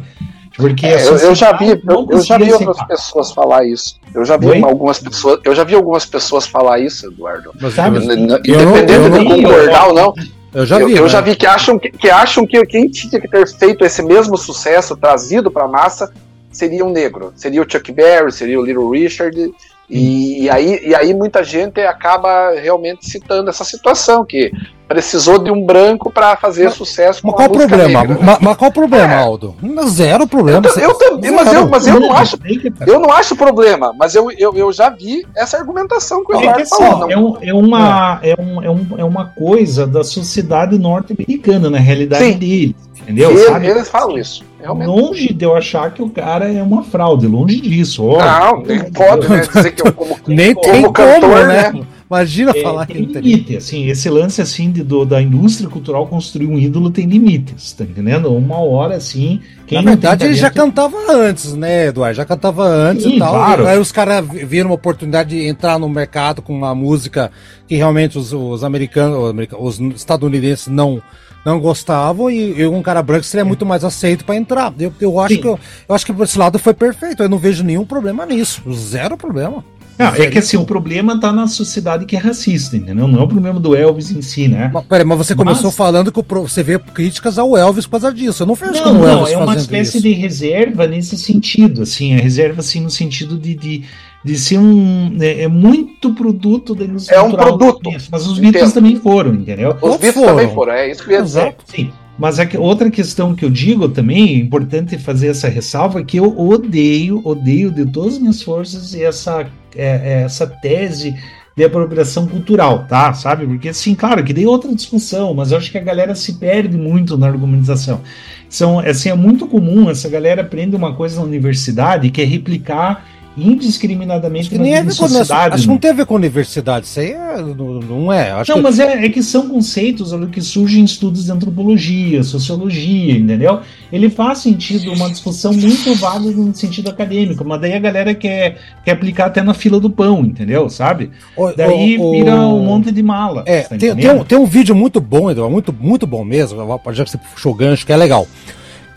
Porque 0.56 0.86
É, 0.86 1.08
eu, 1.08 1.16
eu 1.18 1.36
já 1.36 1.54
vi, 1.54 1.70
eu, 1.88 2.08
eu 2.12 2.22
já 2.22 2.38
vi 2.38 2.52
outras 2.52 2.84
pessoas 2.86 3.32
falar 3.32 3.66
isso. 3.66 3.96
Eu 4.14 4.26
já 4.26 4.36
vi 4.38 4.48
Oi? 4.48 4.58
uma- 4.58 4.68
algumas 4.68 5.00
pessoas, 5.00 5.40
eu 5.46 5.56
já 5.56 5.64
vi 5.64 5.76
algumas 5.76 6.06
pessoas 6.06 6.46
falar 6.46 6.80
isso, 6.80 7.08
Eduardo. 7.08 7.52
mas- 7.60 7.74
Sabe? 7.74 7.98
eu 7.98 8.04
Independente 8.04 8.92
eu 8.94 9.10
de 9.10 9.26
concordar 9.26 9.88
ou 9.88 9.94
não, 9.94 10.14
Eu 10.54 10.66
já 10.66 10.80
eu, 10.80 10.88
vi. 10.88 10.98
eu 10.98 11.04
né? 11.04 11.10
já 11.10 11.22
vi 11.22 11.36
que 11.38 11.46
acham 11.48 11.80
que, 11.80 11.90
que 11.92 12.10
acham 12.10 12.46
que 12.46 12.62
quem 12.66 12.90
tinha 12.90 13.20
que 13.22 13.28
ter 13.30 13.48
feito 13.48 13.86
esse 13.86 14.04
mesmo 14.04 14.38
sucesso 14.38 14.98
trazido 14.98 15.50
para 15.50 15.64
a 15.64 15.68
massa 15.70 16.12
seria 16.52 16.86
um 16.86 16.92
negro, 16.92 17.32
seria 17.36 17.62
o 17.62 17.66
Chuck 17.70 17.90
Berry, 17.94 18.30
seria 18.34 18.60
o 18.60 18.64
Little 18.66 18.90
Richard 18.90 19.54
E, 19.94 20.44
e 20.44 20.50
aí, 20.50 20.80
e 20.86 20.96
aí 20.96 21.14
muita 21.14 21.44
gente 21.44 21.82
acaba 21.82 22.52
realmente 22.52 23.06
citando 23.10 23.50
essa 23.50 23.66
situação, 23.66 24.24
que 24.24 24.50
precisou 24.88 25.38
de 25.38 25.52
um 25.52 25.66
branco 25.66 26.10
para 26.10 26.36
fazer 26.38 26.66
Mas- 26.66 26.74
sucesso 26.76 27.22
Mas 27.24 27.32
com 27.32 27.38
qual 27.38 27.48
a 27.48 27.52
o 27.52 27.54
música 27.56 27.78
problema? 27.78 28.02
negra. 28.02 28.24
Ma- 28.26 28.38
Mas, 28.42 28.58
qual 28.58 28.70
o 28.70 28.74
problema, 28.74 29.14
É. 29.14 29.18
Aldo? 29.18 29.56
Zero 29.90 30.26
problema. 30.28 30.62
Eu, 30.78 30.82
eu 30.82 30.94
também, 30.96 31.32
mas 31.32 31.54
eu, 31.54 31.68
mas 31.68 31.88
eu 31.88 32.00
não 32.00 32.14
acho, 32.14 32.38
tá. 32.38 32.46
eu 32.88 33.00
não 33.00 33.12
acho 33.12 33.36
problema, 33.36 33.94
mas 33.98 34.16
eu, 34.16 34.32
eu, 34.32 34.54
eu 34.56 34.72
já 34.72 34.90
vi 34.90 35.26
essa 35.36 35.58
argumentação 35.58 36.24
que 36.26 36.34
o 36.34 36.36
É 36.36 36.40
Eduardo 36.40 36.62
assim, 36.62 36.76
falou. 36.76 37.12
é, 37.12 37.18
um- 37.18 37.38
é 37.42 37.54
uma, 37.54 38.20
é, 38.24 38.36
um, 38.42 38.64
é, 38.64 38.70
um, 38.70 38.88
é 38.98 39.04
uma 39.04 39.26
coisa 39.26 39.86
da 39.86 40.04
sociedade 40.06 40.78
norte-americana, 40.80 41.70
na 41.70 41.80
realidade 41.80 42.24
Sim. 42.26 42.38
deles. 42.38 42.76
Entendeu? 43.02 43.32
Ele- 43.32 43.40
Sabe? 43.46 43.68
eles 43.68 43.90
falam 43.90 44.18
isso, 44.18 44.44
realmente. 44.62 44.88
Longe 44.88 45.34
de 45.34 45.46
eu 45.46 45.56
achar 45.56 45.94
que 45.94 46.02
o 46.02 46.10
cara 46.10 46.52
é 46.52 46.62
uma 46.64 46.84
fraude, 46.84 47.28
longe 47.28 47.60
disso. 47.60 48.04
ó. 48.06 48.20
Não, 48.20 48.64
nem 48.64 48.92
pode 48.92 49.28
né, 49.30 49.42
dizer 49.54 49.72
que 49.72 49.88
eu 49.88 49.92
como, 49.94 50.18
Nem 50.28 50.54
como 50.54 50.72
tem 50.72 50.82
cantor, 50.94 51.22
como, 51.22 51.36
né? 51.36 51.72
né? 51.72 51.82
Imagina 52.10 52.52
É, 52.54 52.62
falar 52.62 52.86
tem 52.88 53.06
que 53.06 53.14
tem. 53.14 53.22
limite, 53.22 53.56
assim, 53.56 53.88
esse 53.88 54.10
lance 54.10 54.42
assim 54.42 54.70
de, 54.70 54.84
do- 54.84 55.06
da 55.06 55.22
indústria 55.22 55.70
cultural 55.70 56.06
construir 56.08 56.46
um 56.46 56.60
ídolo 56.60 56.90
tem 56.90 57.06
limites, 57.06 57.72
tá 57.72 57.86
entendendo? 57.86 58.36
Uma 58.36 58.58
hora 58.60 58.96
assim, 58.98 59.40
quem 59.66 59.82
Na 59.82 59.92
verdade, 59.92 60.26
ele 60.26 60.34
já 60.34 60.50
cantava 60.52 60.98
antes, 61.10 61.54
né, 61.56 61.88
Eduardo? 61.88 62.18
Já 62.18 62.26
cantava 62.26 62.66
antes 62.66 63.04
Sim, 63.06 63.16
e 63.16 63.20
tal. 63.20 63.34
claro. 63.34 63.64
E 63.64 63.68
aí 63.68 63.80
os 63.80 63.94
caras 63.94 64.26
viram 64.28 64.72
uma 64.72 64.76
oportunidade 64.76 65.30
de 65.30 65.48
entrar 65.48 65.80
no 65.80 65.88
mercado 65.88 66.42
com 66.42 66.54
uma 66.54 66.76
música 66.76 67.32
que 67.66 67.76
realmente 67.78 68.18
os, 68.18 68.34
os 68.34 68.62
americanos, 68.62 69.18
os, 69.18 69.30
america- 69.30 69.58
os 69.58 69.80
estadunidenses 69.80 70.68
não 70.68 71.02
não 71.46 71.60
gostavam 71.60 72.30
e, 72.30 72.60
e 72.60 72.68
um 72.68 72.82
cara 72.82 73.02
branco 73.02 73.24
seria 73.24 73.46
muito 73.46 73.66
mais 73.66 73.84
aceito 73.84 74.24
para 74.26 74.36
entrar. 74.36 74.74
Eu, 74.80 74.94
eu 75.00 75.20
acho 75.20 75.36
Sim. 75.36 75.42
que 75.42 75.48
eu, 75.48 75.60
eu 75.90 75.96
acho 75.96 76.06
que 76.06 76.14
por 76.14 76.24
esse 76.24 76.38
lado 76.38 76.60
foi 76.60 76.74
perfeito. 76.74 77.24
Eu 77.24 77.30
não 77.30 77.38
vejo 77.38 77.64
nenhum 77.64 77.86
problema 77.86 78.26
nisso, 78.26 78.62
zero 78.74 79.18
problema. 79.18 79.64
Não, 80.00 80.08
é 80.16 80.28
que 80.28 80.40
assim, 80.40 80.58
o 80.58 80.66
problema 80.66 81.20
tá 81.20 81.32
na 81.32 81.48
sociedade 81.48 82.06
que 82.06 82.16
é 82.16 82.20
racista, 82.20 82.76
entendeu? 82.76 83.08
Não 83.08 83.20
é 83.20 83.24
o 83.24 83.28
problema 83.28 83.60
do 83.60 83.76
Elvis 83.76 84.10
em 84.10 84.22
si, 84.22 84.48
né? 84.48 84.72
Mas, 84.74 84.84
peraí, 84.86 85.06
mas 85.06 85.18
você 85.18 85.36
Mas- 85.36 85.46
começou 85.46 85.70
falando 85.70 86.12
que 86.12 86.22
você 86.24 86.64
vê 86.64 86.80
críticas 86.80 87.38
ao 87.38 87.56
Elvis 87.56 87.86
por 87.86 88.00
causa 88.00 88.12
disso. 88.12 88.42
Eu 88.42 88.48
não 88.48 88.56
vejo 88.56 88.74
Não, 88.74 88.84
como 88.84 89.00
o 89.00 89.02
não, 89.04 89.10
Elvis 89.10 89.34
é 89.34 89.38
uma 89.38 89.56
espécie 89.56 89.98
isso. 89.98 90.02
de 90.02 90.14
reserva 90.14 90.88
nesse 90.88 91.18
sentido, 91.18 91.84
assim, 91.84 92.14
é 92.14 92.20
reserva 92.20 92.62
assim 92.62 92.80
no 92.80 92.90
sentido 92.90 93.38
de, 93.38 93.54
de, 93.54 93.84
de 94.24 94.38
ser 94.38 94.58
um 94.60 95.18
é, 95.20 95.44
é 95.44 95.48
muito 95.48 96.14
produto 96.14 96.76
da 96.76 96.86
indústria 96.86 97.16
É 97.16 97.22
um 97.22 97.32
produto. 97.32 97.82
Beatles, 97.82 98.10
mas 98.12 98.28
os 98.28 98.38
Entendo. 98.38 98.52
Beatles 98.54 98.74
também 98.74 98.96
foram, 98.98 99.34
entendeu? 99.34 99.72
Os 99.82 99.98
Beatles 99.98 100.14
foram. 100.14 100.28
também 100.28 100.54
foram, 100.54 100.74
é 100.74 100.92
isso 100.92 101.04
que 101.04 101.10
eu 101.10 101.14
ia 101.18 101.24
dizer. 101.24 101.40
Exato. 101.40 101.64
Sim. 101.66 101.92
Mas 102.20 102.38
a 102.40 102.46
que- 102.46 102.58
outra 102.58 102.92
questão 102.92 103.34
que 103.34 103.44
eu 103.44 103.50
digo 103.50 103.90
também, 103.90 104.36
é 104.36 104.38
importante 104.38 104.96
fazer 104.98 105.30
essa 105.30 105.48
ressalva, 105.50 106.02
é 106.02 106.04
que 106.04 106.18
eu 106.18 106.38
odeio, 106.40 107.20
odeio 107.26 107.72
de 107.72 107.84
todas 107.86 108.14
as 108.14 108.20
minhas 108.20 108.44
forças 108.44 108.94
essa, 108.94 109.48
é, 109.76 109.86
é, 109.86 110.22
essa 110.24 110.46
tese 110.46 111.16
de 111.58 111.64
apropriação 111.64 112.28
cultural, 112.28 112.86
tá? 112.88 113.12
Sabe? 113.14 113.46
Porque, 113.48 113.70
assim, 113.70 113.96
claro, 113.96 114.24
que 114.24 114.34
tem 114.34 114.46
outra 114.46 114.74
discussão, 114.74 115.34
mas 115.34 115.52
eu 115.52 115.58
acho 115.58 115.72
que 115.72 115.78
a 115.78 115.84
galera 115.84 116.14
se 116.14 116.34
perde 116.34 116.78
muito 116.78 117.18
na 117.18 117.28
argumentação. 117.28 118.02
São, 118.48 118.80
assim, 118.80 119.10
é 119.10 119.16
muito 119.16 119.48
comum 119.48 119.90
essa 119.90 120.08
galera 120.08 120.42
aprende 120.42 120.76
uma 120.76 120.94
coisa 120.94 121.20
na 121.20 121.26
universidade 121.26 122.10
que 122.12 122.22
é 122.22 122.26
replicar 122.26 123.04
indiscriminadamente 123.38 124.50
que 124.50 124.58
nem 124.58 124.74
é 124.76 124.84
com, 124.84 124.90
acho 124.90 125.08
que 125.08 125.14
né? 125.14 125.66
não 125.68 125.78
tem 125.78 125.92
a 125.92 125.94
ver 125.94 126.06
com 126.06 126.16
universidade. 126.16 126.86
Isso 126.86 127.00
aí 127.00 127.12
é- 127.12 127.42
não, 127.42 127.80
não 127.80 128.14
é. 128.14 128.32
Acho 128.32 128.52
Não, 128.52 128.58
que, 128.58 128.64
mas 128.64 128.80
é, 128.80 129.06
é 129.06 129.10
que 129.10 129.24
são 129.24 129.48
conceitos 129.48 130.12
que 130.32 130.42
surgem 130.42 130.82
em 130.82 130.84
estudos 130.86 131.26
de 131.26 131.32
antropologia, 131.32 132.24
sociologia, 132.24 133.14
entendeu? 133.18 133.62
Ele 133.92 134.10
faz 134.10 134.40
sentido, 134.40 134.92
uma 134.94 135.10
discussão 135.10 135.54
muito 135.54 135.96
válida 135.96 136.42
no 136.42 136.54
sentido 136.54 136.90
acadêmico, 136.90 137.44
mas 137.46 137.62
daí 137.62 137.74
a 137.74 137.80
galera 137.80 138.14
quer, 138.14 138.58
quer 138.84 138.92
aplicar 138.92 139.26
até 139.28 139.42
na 139.42 139.54
fila 139.54 139.80
do 139.80 139.90
pão, 139.90 140.22
entendeu? 140.26 140.70
Sabe? 140.70 141.12
o- 141.36 141.52
Daí 141.52 141.98
o- 141.98 142.12
vira 142.12 142.36
o- 142.36 142.58
um 142.62 142.66
monte 142.66 142.92
de 142.92 143.02
mala. 143.04 143.44
É, 143.46 143.62
tá 143.62 143.78
tem, 143.78 143.96
tem, 143.96 144.10
um, 144.10 144.24
tem 144.24 144.38
um 144.38 144.46
vídeo 144.46 144.76
muito 144.76 145.00
bom, 145.00 145.30
Eduardo, 145.32 145.52
muito, 145.52 145.74
muito 145.78 146.06
bom 146.08 146.24
mesmo, 146.24 146.60
já 146.92 147.04
que 147.04 147.12
você 147.12 147.18
puxou 147.18 147.52
o 147.54 147.56
gancho, 147.56 147.86
que 147.86 147.94
é 147.94 147.98
legal. 147.98 148.28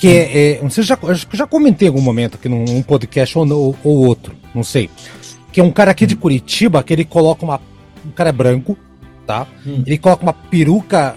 Que 0.05 0.17
é, 0.17 0.53
é, 0.59 0.63
não 0.63 0.69
sei 0.71 0.83
se 0.83 0.89
já, 0.89 0.99
acho 1.09 1.27
que 1.27 1.37
já 1.37 1.47
comentei 1.47 1.89
em 1.89 1.91
algum 1.91 2.01
momento 2.03 2.35
aqui 2.37 2.49
num, 2.49 2.65
num 2.65 2.83
podcast 2.83 3.39
ou, 3.39 3.47
no- 3.47 3.75
ou 3.83 4.07
outro, 4.07 4.35
não 4.55 4.63
sei. 4.63 4.91
Que 5.53 5.61
é 5.61 5.65
um 5.65 5.71
cara 5.71 5.91
aqui 5.93 6.05
de 6.07 6.17
Curitiba 6.17 6.83
que 6.83 6.93
ele 6.93 7.05
coloca 7.05 7.45
uma. 7.45 7.61
Um 8.07 8.11
cara 8.11 8.29
é 8.29 8.33
branco, 8.33 8.77
tá? 9.27 9.47
Hum. 9.67 9.83
Ele 9.87 9.97
coloca 9.99 10.23
uma 10.23 10.33
peruca 10.33 11.17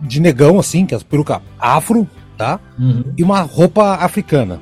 de 0.00 0.20
negão, 0.20 0.58
assim, 0.58 0.86
que 0.86 0.94
é 0.94 0.96
a 0.96 1.00
peruca 1.00 1.42
afro, 1.58 2.08
tá? 2.36 2.58
Uhum. 2.78 3.04
e 3.16 3.22
uma 3.22 3.40
roupa 3.42 3.94
africana. 3.96 4.60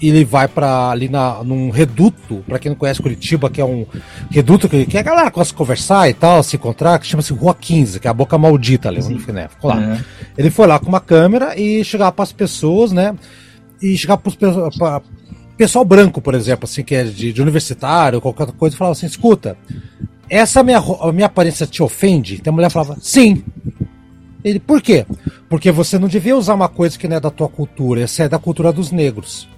Ele 0.00 0.24
vai 0.24 0.46
para 0.46 0.90
ali 0.90 1.08
na, 1.08 1.42
num 1.42 1.70
reduto, 1.70 2.44
para 2.46 2.58
quem 2.58 2.70
não 2.70 2.76
conhece 2.76 3.00
Curitiba, 3.00 3.48
que 3.48 3.60
é 3.60 3.64
um 3.64 3.86
reduto 4.30 4.68
que, 4.68 4.84
que 4.84 4.98
a 4.98 5.02
galera 5.02 5.30
gosta 5.30 5.52
de 5.52 5.56
conversar 5.56 6.08
e 6.10 6.12
tal, 6.12 6.42
se 6.42 6.56
encontrar, 6.56 6.98
que 6.98 7.06
chama-se 7.06 7.32
Rua 7.32 7.54
15, 7.54 7.98
que 7.98 8.06
é 8.06 8.10
a 8.10 8.14
boca 8.14 8.36
maldita 8.36 8.88
ali, 8.88 9.00
onde 9.02 9.32
né? 9.32 9.48
Ficou 9.48 9.70
lá. 9.70 9.82
É. 9.82 10.00
Ele 10.36 10.50
foi 10.50 10.66
lá 10.66 10.78
com 10.78 10.88
uma 10.88 11.00
câmera 11.00 11.58
e 11.58 11.82
chegar 11.82 12.12
para 12.12 12.24
as 12.24 12.32
pessoas, 12.32 12.92
né? 12.92 13.14
E 13.80 13.96
chegar 13.96 14.18
para 14.18 14.28
os 14.28 14.36
pessoal 15.56 15.84
branco, 15.84 16.20
por 16.20 16.34
exemplo, 16.34 16.64
assim, 16.64 16.82
que 16.82 16.94
é 16.94 17.04
de, 17.04 17.32
de 17.32 17.42
universitário, 17.42 18.20
qualquer 18.20 18.46
coisa, 18.52 18.74
e 18.74 18.78
falava 18.78 18.92
assim: 18.92 19.06
escuta, 19.06 19.56
essa 20.28 20.62
minha, 20.62 20.82
minha 21.12 21.26
aparência 21.26 21.66
te 21.66 21.82
ofende? 21.82 22.34
Então 22.34 22.52
a 22.52 22.54
mulher 22.54 22.70
falava: 22.70 22.96
sim. 23.00 23.42
Ele, 24.44 24.60
por 24.60 24.80
quê? 24.80 25.04
Porque 25.48 25.72
você 25.72 25.98
não 25.98 26.06
devia 26.06 26.36
usar 26.36 26.54
uma 26.54 26.68
coisa 26.68 26.96
que 26.96 27.08
não 27.08 27.16
é 27.16 27.20
da 27.20 27.30
tua 27.30 27.48
cultura, 27.48 28.02
essa 28.02 28.24
é 28.24 28.28
da 28.28 28.38
cultura 28.38 28.72
dos 28.72 28.92
negros. 28.92 29.48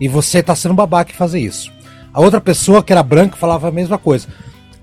E 0.00 0.08
você 0.08 0.42
tá 0.42 0.54
sendo 0.54 0.74
babaca 0.74 1.12
em 1.12 1.16
fazer 1.16 1.40
isso. 1.40 1.72
A 2.12 2.20
outra 2.20 2.40
pessoa, 2.40 2.82
que 2.82 2.92
era 2.92 3.02
branca, 3.02 3.36
falava 3.36 3.68
a 3.68 3.72
mesma 3.72 3.98
coisa. 3.98 4.28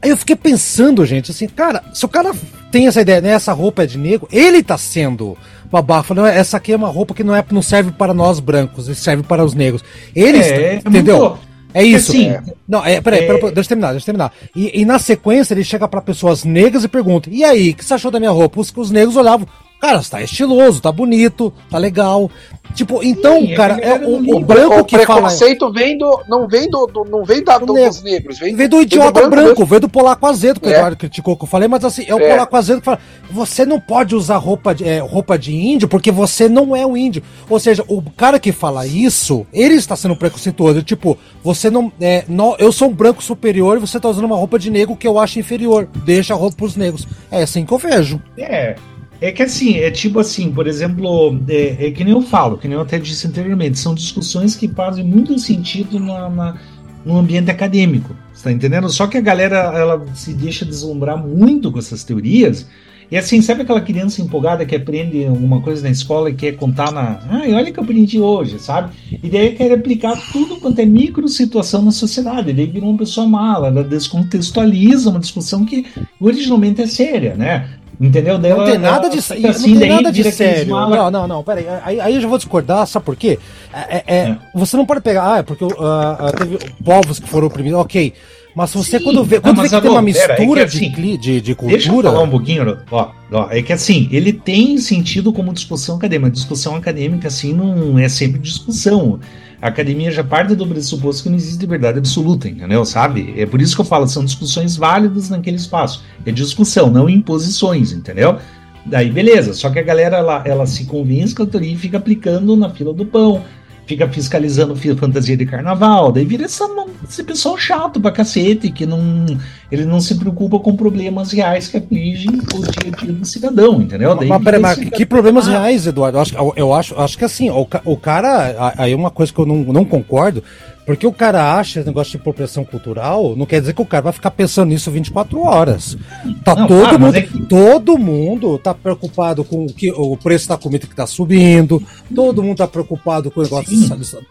Aí 0.01 0.09
eu 0.09 0.17
fiquei 0.17 0.35
pensando, 0.35 1.05
gente, 1.05 1.31
assim, 1.31 1.47
cara, 1.47 1.83
se 1.93 2.03
o 2.03 2.09
cara 2.09 2.31
tem 2.71 2.87
essa 2.87 3.01
ideia, 3.01 3.21
né, 3.21 3.29
essa 3.29 3.53
roupa 3.53 3.83
é 3.83 3.85
de 3.85 3.97
negro, 3.97 4.27
ele 4.31 4.63
tá 4.63 4.77
sendo 4.77 5.37
babaca, 5.71 6.03
falando, 6.03 6.27
essa 6.27 6.57
aqui 6.57 6.73
é 6.73 6.75
uma 6.75 6.87
roupa 6.87 7.13
que 7.13 7.23
não, 7.23 7.35
é, 7.35 7.45
não 7.51 7.61
serve 7.61 7.91
para 7.91 8.13
nós 8.13 8.39
brancos, 8.39 8.85
serve 8.97 9.23
para 9.23 9.45
os 9.45 9.53
negros. 9.53 9.83
Eles, 10.15 10.47
É, 10.47 10.73
é 10.73 10.75
entendeu? 10.75 11.37
É 11.73 11.83
isso. 11.83 12.11
assim, 12.11 12.35
Não, 12.67 12.85
é, 12.85 12.99
peraí, 12.99 13.23
é- 13.23 13.27
peraí, 13.27 13.41
deixa 13.53 13.59
eu 13.59 13.67
terminar, 13.67 13.91
deixa 13.91 14.03
eu 14.03 14.05
terminar. 14.05 14.33
E, 14.55 14.81
e 14.81 14.85
na 14.85 14.99
sequência 14.99 15.53
ele 15.53 15.63
chega 15.63 15.87
pra 15.87 16.01
pessoas 16.01 16.43
negras 16.43 16.83
e 16.83 16.87
pergunta: 16.87 17.29
e 17.31 17.43
aí, 17.43 17.69
o 17.69 17.75
que 17.75 17.85
você 17.85 17.93
achou 17.93 18.11
da 18.11 18.19
minha 18.19 18.31
roupa? 18.31 18.59
Os, 18.59 18.73
os 18.75 18.91
negros 18.91 19.15
olhavam, 19.15 19.47
cara, 19.81 20.01
você 20.01 20.09
tá 20.11 20.21
estiloso, 20.21 20.81
tá 20.81 20.91
bonito, 20.91 21.51
tá 21.69 21.77
legal. 21.77 22.29
Tipo, 22.73 23.03
então, 23.03 23.39
Sim, 23.41 23.51
é 23.51 23.55
cara, 23.55 23.73
é 23.73 23.79
galera 23.79 24.07
o, 24.07 24.21
não 24.21 24.37
o 24.37 24.39
branco 24.45 24.79
o 24.79 24.85
que 24.85 24.97
fala. 24.99 25.23
preconceito 25.23 25.69
vem 25.73 25.97
do, 25.97 26.21
não 26.29 26.47
vem 26.47 26.69
do, 26.69 26.87
do- 26.87 27.03
não 27.03 27.25
vem 27.25 27.43
da, 27.43 27.57
Do 27.57 27.65
do- 27.65 27.73
negro. 27.73 27.89
dos 27.89 28.01
negros, 28.01 28.39
vem, 28.39 28.55
Vem 28.55 28.69
do 28.69 28.81
idiota 28.81 29.27
branco, 29.27 29.65
vem 29.65 29.79
do 29.81 29.89
polaco 29.89 30.25
azedo, 30.25 30.59
que 30.61 30.67
o 30.67 30.71
É. 30.71 30.75
Eduardo 30.75 30.95
criticou 30.95 31.35
que 31.35 31.43
eu 31.43 31.47
falei, 31.47 31.67
mas 31.67 31.83
assim, 31.83 32.05
é 32.07 32.15
o 32.15 32.19
É. 32.21 32.29
polaco 32.29 32.55
azedo 32.55 32.79
que 32.79 32.85
fala: 32.85 32.99
você 33.29 33.65
não 33.65 33.77
pode 33.77 34.15
usar 34.15 34.37
roupa 34.37 34.73
de, 34.73 34.87
é, 34.87 34.99
roupa 34.99 35.37
de 35.37 35.53
índio 35.53 35.89
porque 35.89 36.11
você 36.11 36.47
não 36.47 36.73
é 36.73 36.85
um 36.85 36.95
índio. 36.95 37.21
Ou 37.49 37.59
seja, 37.59 37.83
o 37.89 38.01
cara 38.15 38.39
que 38.39 38.53
fala 38.53 38.87
isso, 38.87 39.45
ele 39.51 39.73
está 39.75 39.97
sendo 39.97 40.15
preconceituoso. 40.15 40.81
Tipo, 40.81 41.17
você 41.43 41.69
não. 41.69 41.91
É, 41.99 42.23
nó- 42.29 42.55
eu 42.57 42.71
sou 42.71 42.87
um 42.87 42.93
branco 42.93 43.21
superior 43.21 43.75
e 43.75 43.81
você 43.81 43.97
está 43.97 44.07
usando 44.07 44.23
uma 44.25 44.37
roupa 44.37 44.57
de 44.57 44.69
negro 44.71 44.95
que 44.95 45.07
eu 45.07 45.19
acho 45.19 45.39
inferior. 45.39 45.89
Deixa 46.05 46.33
a 46.33 46.37
roupa 46.37 46.55
pros 46.55 46.77
negros. 46.77 47.05
É 47.29 47.41
assim 47.43 47.65
que 47.65 47.73
eu 47.73 47.77
vejo. 47.77 48.21
É. 48.37 48.75
É 49.21 49.31
que 49.31 49.43
assim, 49.43 49.75
é 49.77 49.91
tipo 49.91 50.19
assim, 50.19 50.51
por 50.51 50.65
exemplo, 50.65 51.39
é, 51.47 51.87
é 51.87 51.91
que 51.91 52.03
nem 52.03 52.11
eu 52.13 52.21
falo, 52.23 52.57
que 52.57 52.67
nem 52.67 52.75
eu 52.75 52.81
até 52.81 52.97
disse 52.97 53.27
anteriormente, 53.27 53.77
são 53.77 53.93
discussões 53.93 54.55
que 54.55 54.67
fazem 54.67 55.05
muito 55.05 55.37
sentido 55.37 55.99
na, 55.99 56.27
na- 56.27 56.57
no 57.05 57.17
ambiente 57.17 57.49
acadêmico, 57.51 58.15
você 58.33 58.43
tá 58.45 58.51
entendendo? 58.51 58.89
Só 58.89 59.05
que 59.07 59.17
a 59.17 59.21
galera, 59.21 59.57
ela 59.75 60.03
se 60.15 60.33
deixa 60.33 60.65
deslumbrar 60.65 61.17
muito 61.17 61.71
com 61.71 61.77
essas 61.79 62.03
teorias, 62.03 62.67
e 63.11 63.17
assim, 63.17 63.41
sabe 63.41 63.63
aquela 63.63 63.81
criança 63.81 64.21
empolgada 64.21 64.65
que 64.65 64.73
aprende 64.75 65.25
alguma 65.25 65.61
coisa 65.61 65.83
na 65.83 65.89
escola 65.89 66.29
e 66.29 66.33
quer 66.33 66.53
contar 66.53 66.91
na. 66.93 67.19
Ai, 67.29 67.53
olha 67.53 67.69
que 67.69 67.77
eu 67.77 67.83
aprendi 67.83 68.19
hoje, 68.21 68.57
sabe? 68.57 68.93
E 69.21 69.29
daí 69.29 69.53
quer 69.53 69.69
aplicar 69.73 70.15
tudo 70.31 70.55
quanto 70.61 70.79
é 70.79 70.85
micro 70.85 71.27
situação 71.27 71.81
na 71.81 71.91
sociedade. 71.91 72.51
E 72.51 72.53
daí 72.53 72.67
vira 72.67 72.85
uma 72.85 72.97
pessoa 72.97 73.27
mala, 73.27 73.67
ela 73.67 73.83
descontextualiza 73.83 75.09
uma 75.09 75.19
discussão 75.19 75.65
que 75.65 75.85
originalmente 76.21 76.81
é 76.81 76.87
séria, 76.87 77.35
né? 77.35 77.67
Entendeu? 78.01 78.39
Daí 78.39 78.51
Não 78.51 78.65
tem 78.65 78.79
nada 78.79 79.09
de, 79.09 79.21
fica 79.21 79.39
não 79.41 79.49
assim, 79.51 79.77
tem 79.77 79.89
nada 79.89 80.11
de 80.11 80.31
sério. 80.31 80.71
mala- 80.71 81.11
Não, 81.11 81.21
não, 81.21 81.27
não, 81.27 81.43
peraí. 81.43 81.67
Aí, 81.83 81.99
aí 81.99 82.15
eu 82.15 82.21
já 82.21 82.27
vou 82.27 82.37
discordar, 82.39 82.87
sabe 82.87 83.05
por 83.05 83.15
quê? 83.15 83.37
É, 83.71 83.97
é- 83.97 84.03
é, 84.07 84.17
É. 84.31 84.37
Você 84.55 84.75
não 84.75 84.87
pode 84.87 85.01
pegar, 85.01 85.33
ah, 85.35 85.37
é 85.37 85.43
porque 85.43 85.63
ah, 85.79 86.31
teve 86.35 86.57
povos 86.83 87.19
que 87.19 87.29
foram 87.29 87.45
oprimidos, 87.47 87.79
ok. 87.79 88.11
Mas 88.55 88.73
você, 88.73 88.97
Sim, 88.97 89.03
quando 89.05 89.23
vê, 89.23 89.35
não, 89.35 89.41
quando 89.43 89.55
vê 89.57 89.61
mas, 89.61 89.71
que 89.71 89.81
tem 89.81 89.89
uma 89.91 89.99
Alô, 89.99 90.11
pera, 90.11 90.33
é 90.33 90.35
que 90.35 90.41
mistura 90.41 90.63
assim, 90.65 90.89
de, 90.91 91.17
de, 91.17 91.41
de 91.41 91.55
Deixa 91.55 91.87
eu 91.87 91.93
cultura. 91.93 92.09
falar 92.11 92.23
um 92.23 92.29
pouquinho, 92.29 92.77
ó, 92.91 93.09
ó, 93.31 93.47
é 93.49 93.61
que 93.61 93.71
assim, 93.71 94.09
ele 94.11 94.33
tem 94.33 94.77
sentido 94.77 95.31
como 95.31 95.53
discussão 95.53 95.95
acadêmica. 95.95 96.31
Discussão 96.31 96.75
acadêmica, 96.75 97.27
assim, 97.29 97.53
não 97.53 97.97
é 97.97 98.09
sempre 98.09 98.39
discussão. 98.41 99.19
A 99.61 99.67
academia 99.67 100.09
já 100.09 100.23
parte 100.23 100.55
do 100.55 100.65
pressuposto 100.65 101.23
que 101.23 101.29
não 101.29 101.37
existe 101.37 101.65
verdade 101.67 101.99
absoluta, 101.99 102.49
entendeu? 102.49 102.83
Sabe? 102.83 103.33
É 103.37 103.45
por 103.45 103.61
isso 103.61 103.75
que 103.75 103.81
eu 103.81 103.85
falo, 103.85 104.07
são 104.07 104.25
discussões 104.25 104.75
válidas 104.75 105.29
naquele 105.29 105.57
espaço. 105.57 106.03
É 106.25 106.31
discussão, 106.31 106.89
não 106.89 107.07
imposições, 107.07 107.91
entendeu? 107.91 108.39
Daí, 108.85 109.11
beleza. 109.11 109.53
Só 109.53 109.69
que 109.69 109.77
a 109.77 109.83
galera, 109.83 110.17
ela, 110.17 110.41
ela 110.45 110.65
se 110.65 110.85
convence 110.85 111.35
com 111.35 111.43
a 111.43 111.45
teoria 111.45 111.73
e 111.73 111.77
fica 111.77 111.97
aplicando 111.97 112.55
na 112.55 112.71
fila 112.71 112.91
do 112.91 113.05
pão. 113.05 113.43
Fica 113.91 114.07
fiscalizando 114.07 114.73
fi- 114.73 114.95
fantasia 114.95 115.35
de 115.35 115.45
carnaval, 115.45 116.13
daí 116.13 116.23
vira 116.23 116.45
essa, 116.45 116.65
esse 117.07 117.23
pessoal 117.23 117.57
chato 117.57 117.99
pra 117.99 118.09
cacete, 118.09 118.71
que 118.71 118.85
não, 118.85 119.25
ele 119.69 119.83
não 119.83 119.99
se 119.99 120.15
preocupa 120.15 120.57
com 120.59 120.77
problemas 120.77 121.33
reais 121.33 121.67
que 121.67 121.75
afligem 121.75 122.29
o 122.31 122.61
dia 122.61 122.91
a 122.93 123.03
dia 123.03 123.11
do 123.13 123.25
cidadão, 123.25 123.81
entendeu? 123.81 124.15
Daí 124.15 124.29
Mas, 124.29 124.61
mas 124.61 124.79
que 124.79 125.05
problemas 125.05 125.45
reais, 125.47 125.85
Eduardo? 125.85 126.17
Eu 126.17 126.21
acho, 126.21 126.35
eu, 126.55 126.73
acho, 126.73 126.99
acho 126.99 127.17
que 127.17 127.25
assim, 127.25 127.49
o, 127.49 127.67
o 127.83 127.97
cara. 127.97 128.73
Aí 128.77 128.93
é 128.93 128.95
uma 128.95 129.11
coisa 129.11 129.33
que 129.33 129.39
eu 129.39 129.45
não, 129.45 129.57
não 129.57 129.83
concordo, 129.83 130.41
porque 130.85 131.05
o 131.05 131.11
cara 131.13 131.55
acha 131.57 131.79
esse 131.79 131.87
negócio 131.87 132.11
de 132.11 132.17
apropriação 132.17 132.65
cultural, 132.65 133.35
não 133.35 133.45
quer 133.45 133.59
dizer 133.59 133.73
que 133.73 133.81
o 133.81 133.85
cara 133.85 134.03
vai 134.03 134.13
ficar 134.13 134.31
pensando 134.31 134.69
nisso 134.69 134.89
24 134.91 135.39
horas. 135.41 135.97
Tá 136.43 136.55
Não, 136.55 136.67
todo 136.67 136.81
claro, 136.81 136.99
mundo. 136.99 137.15
é 137.15 137.21
que- 137.21 137.41
Todo 137.45 137.97
mundo 137.97 138.57
tá 138.57 138.73
preocupado 138.73 139.43
com 139.43 139.65
o, 139.65 139.73
que, 139.73 139.91
o 139.91 140.15
preço 140.17 140.47
da 140.49 140.57
comida 140.57 140.87
que 140.87 140.95
tá 140.95 141.05
subindo, 141.05 141.81
todo 142.15 142.41
mundo 142.43 142.57
tá 142.57 142.67
preocupado 142.67 143.29
com 143.29 143.39
o 143.41 143.43
negócio. 143.43 143.71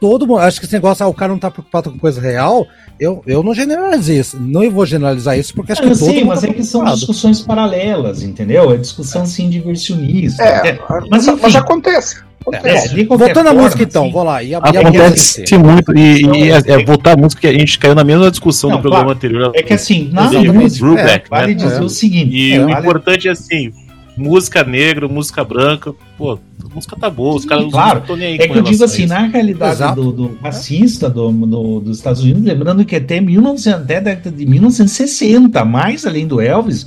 Todo 0.01 0.27
mundo. 0.27 0.39
Acho 0.41 0.59
que 0.61 0.67
esse 0.67 0.75
negócio, 0.75 1.05
ah, 1.05 1.09
o 1.09 1.15
cara 1.15 1.33
não 1.33 1.39
tá 1.39 1.51
preocupado 1.51 1.91
com 1.91 1.99
coisa 1.99 2.21
real. 2.21 2.67
Eu, 2.99 3.23
eu 3.27 3.43
não 3.43 3.55
generalizei 3.55 4.19
isso. 4.19 4.39
Não 4.41 4.69
vou 4.71 4.85
generalizar 4.87 5.39
isso, 5.39 5.55
porque 5.55 5.73
acho 5.73 5.81
que 5.83 5.89
eu 5.89 5.93
todo 5.99 6.07
sei, 6.07 6.19
mundo 6.21 6.29
mas 6.29 6.41
tá 6.41 6.49
é 6.49 6.53
que 6.53 6.65
são 6.65 6.85
discussões 6.85 7.41
paralelas, 7.41 8.23
entendeu? 8.23 8.73
É 8.73 8.77
discussão 8.77 9.23
assim 9.23 9.49
diversionista. 9.49 10.43
É, 10.43 10.79
mas, 10.89 11.05
mas, 11.11 11.27
enfim, 11.29 11.39
mas 11.43 11.57
acontece. 11.57 12.30
É, 12.53 13.05
Voltando 13.05 13.49
à 13.49 13.55
música, 13.55 13.83
então, 13.83 14.05
assim, 14.05 14.13
vamos 14.13 14.27
lá. 14.27 14.43
E 14.43 14.55
a, 14.55 14.59
e 14.59 14.77
a 14.77 14.81
Acontece 14.81 15.41
música? 15.41 15.59
muito, 15.59 15.99
e, 15.99 16.23
e 16.25 16.51
é, 16.51 16.57
é 16.81 16.85
voltar 16.85 17.13
a 17.13 17.17
música 17.17 17.41
que 17.43 17.47
a 17.47 17.53
gente 17.53 17.79
caiu 17.79 17.95
na 17.95 18.03
mesma 18.05 18.31
discussão 18.31 18.71
Não, 18.71 18.77
do 18.79 18.83
programa 18.83 19.05
claro. 19.07 19.17
anterior. 19.19 19.53
É 19.55 19.63
que 19.63 19.73
assim, 19.75 20.09
na 20.13 20.31
música, 20.31 20.85
Brubeck, 20.87 21.29
vale 21.31 21.55
né? 21.55 21.63
dizer 21.63 21.77
É. 21.77 21.85
o 21.85 21.89
seguinte. 21.89 22.35
E 22.35 22.53
é, 22.55 22.61
o 22.65 22.69
vale- 22.69 22.81
importante 22.81 23.29
é 23.29 23.31
assim, 23.31 23.73
música 24.17 24.65
negra, 24.65 25.07
música 25.07 25.45
branca, 25.45 25.93
pô, 26.17 26.33
a 26.33 26.75
música 26.75 26.97
tá 26.99 27.09
boa, 27.11 27.37
os 27.37 27.45
caras 27.45 27.71
claro. 27.71 27.95
não 27.97 28.01
estão 28.03 28.17
nem 28.17 28.29
aí 28.29 28.35
É 28.39 28.49
que 28.49 28.59
eu 28.59 28.63
digo 28.63 28.85
assim, 28.85 29.07
na 29.07 29.21
realidade 29.27 29.95
do, 29.95 30.11
do 30.13 30.39
racista 30.43 31.09
do, 31.11 31.31
do- 31.33 31.81
dos 31.81 31.99
Estados 31.99 32.23
Unidos, 32.23 32.43
lembrando 32.43 32.85
que 32.85 32.97
até, 32.97 33.21
1900, 33.21 33.83
até 33.83 33.97
a 33.99 34.01
década 34.01 34.31
de 34.37 34.47
1960, 34.47 35.65
mais 35.65 36.07
além 36.07 36.27
do 36.27 36.41
Elvis, 36.41 36.87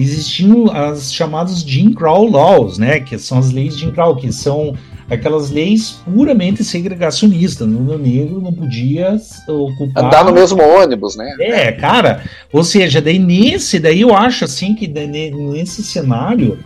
existiam 0.00 0.70
as 0.70 1.12
chamadas 1.12 1.60
Jim 1.60 1.92
Crow 1.92 2.30
Laws, 2.30 2.78
né? 2.78 3.00
Que 3.00 3.18
são 3.18 3.38
as 3.38 3.50
leis 3.50 3.74
de 3.74 3.84
Jim 3.84 3.92
Crow, 3.92 4.16
que 4.16 4.32
são 4.32 4.74
aquelas 5.08 5.50
leis 5.50 6.00
puramente 6.04 6.62
segregacionistas. 6.62 7.66
O 7.66 7.98
negro 7.98 8.40
não 8.40 8.52
podia 8.52 9.20
ocupar. 9.48 10.04
Andar 10.04 10.24
no 10.24 10.32
mesmo 10.32 10.62
ônibus, 10.62 11.16
né? 11.16 11.34
É, 11.40 11.72
cara, 11.72 12.22
ou 12.52 12.62
seja, 12.62 13.00
daí 13.00 13.18
nesse, 13.18 13.78
daí 13.78 14.02
eu 14.02 14.14
acho 14.14 14.44
assim 14.44 14.74
que 14.74 14.86
nesse 14.86 15.82
cenário, 15.82 16.58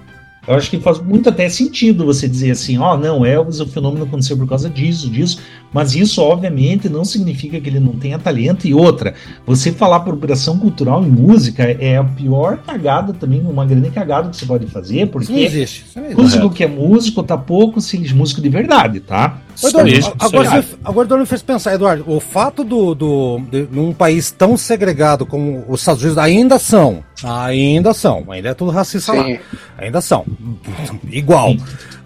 eu 0.47 0.55
acho 0.55 0.71
que 0.71 0.79
faz 0.79 1.01
muito 1.01 1.31
até 1.31 1.49
sentido 1.49 2.05
você 2.05 2.29
dizer 2.29 2.51
assim, 2.51 2.77
ó, 2.79 2.97
não, 2.97 3.25
Elvis, 3.25 3.61
o 3.61 3.67
fenômeno 3.67 4.05
aconteceu 4.05 4.37
por 4.37 4.47
causa 4.47 4.69
disso, 4.69 5.09
disso, 5.09 5.41
mas 5.75 5.97
isso 5.97 6.23
obviamente 6.23 6.89
não 6.89 7.05
significa 7.05 7.61
que 7.61 7.69
ele 7.69 7.81
não 7.81 7.95
tenha 7.95 8.17
talento 8.17 8.65
e 8.67 8.73
outra, 8.73 9.15
você 9.45 9.73
falar 9.73 9.97
apropriação 9.97 10.57
cultural 10.57 11.03
em 11.03 11.09
música 11.09 11.65
é 11.65 11.97
a 11.97 12.05
pior 12.05 12.59
cagada 12.59 13.13
também, 13.13 13.41
uma 13.41 13.67
grande 13.67 13.91
cagada 13.91 14.31
que 14.31 14.37
você 14.37 14.47
pode 14.47 14.67
fazer, 14.67 14.95
Isso 14.95 15.05
não 15.05 15.09
porque 15.09 15.33
existe. 15.33 15.85
Isso 15.85 15.99
existe. 15.99 16.17
músico 16.17 16.51
que 16.51 16.63
é 16.63 16.69
músico 16.69 17.25
tá 17.25 17.37
pouco 17.37 17.81
se 17.81 17.97
ele 17.97 18.09
é 18.09 18.13
músico 18.15 18.41
de 18.41 18.49
verdade, 18.49 19.01
tá? 19.01 19.41
Ô, 19.63 19.69
Eduardo, 19.69 19.91
Isso, 19.91 19.99
isso 19.99 20.17
agora, 20.21 20.63
você, 20.63 20.77
agora 20.85 21.07
Eduardo 21.07 21.23
me 21.23 21.27
fez 21.27 21.43
pensar, 21.43 21.75
Eduardo, 21.75 22.05
o 22.07 22.21
fato 22.21 22.63
do, 22.63 22.95
do 22.95 23.41
de, 23.51 23.69
num 23.71 23.93
país 23.93 24.31
tão 24.31 24.57
segregado 24.57 25.27
como 25.27 25.65
os 25.69 25.81
Estados 25.81 26.03
Unidos 26.03 26.19
ainda 26.19 26.59
são, 26.59 27.03
ainda 27.25 27.93
são, 27.93 28.25
ainda 28.31 28.51
é 28.51 28.55
tudo 28.55 28.71
racista 28.71 29.13
lá, 29.13 29.25
Sim. 29.25 29.39
ainda 29.77 30.01
são, 30.01 30.25
igual. 31.11 31.55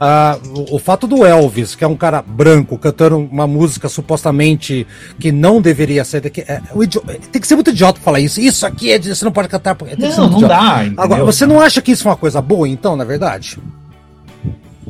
Ah, 0.00 0.38
o, 0.54 0.76
o 0.76 0.78
fato 0.78 1.06
do 1.08 1.26
Elvis, 1.26 1.74
que 1.74 1.82
é 1.82 1.86
um 1.86 1.96
cara 1.96 2.22
branco 2.22 2.78
cantando 2.78 3.18
uma 3.18 3.46
música 3.46 3.57
supostamente 3.66 4.86
que 5.18 5.32
não 5.32 5.60
deveria 5.60 6.04
ser, 6.04 6.28
que, 6.30 6.42
é, 6.42 6.60
o 6.74 6.82
idi- 6.84 7.00
tem 7.32 7.40
que 7.40 7.46
ser 7.46 7.54
muito 7.54 7.70
idiota 7.70 8.00
falar 8.00 8.20
isso. 8.20 8.40
Isso 8.40 8.64
aqui 8.66 8.90
é, 8.92 8.98
você 9.00 9.24
não 9.24 9.32
pode 9.32 9.48
cantar. 9.48 9.74
porque- 9.74 9.96
tem 9.96 10.10
Não, 10.10 10.28
não 10.28 10.36
idiota. 10.36 10.48
dá, 10.48 10.84
entendeu? 10.84 11.04
Agora, 11.04 11.24
você 11.24 11.46
não 11.46 11.60
acha 11.60 11.80
que 11.82 11.92
isso 11.92 12.06
é 12.06 12.10
uma 12.10 12.16
coisa 12.16 12.40
boa, 12.40 12.68
então, 12.68 12.94
na 12.96 13.04
verdade? 13.04 13.58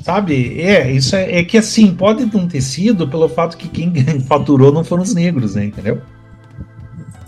Sabe? 0.02 0.60
É, 0.60 0.90
isso 0.92 1.16
é, 1.16 1.38
é 1.40 1.44
que 1.44 1.58
assim, 1.58 1.92
pode 1.94 2.24
não 2.26 2.46
ter 2.46 2.60
sido 2.60 3.08
pelo 3.08 3.28
fato 3.28 3.56
que 3.56 3.68
quem 3.68 3.92
faturou 4.28 4.72
não 4.72 4.84
foram 4.84 5.02
os 5.02 5.14
negros, 5.14 5.54
né? 5.54 5.66
Entendeu? 5.66 6.00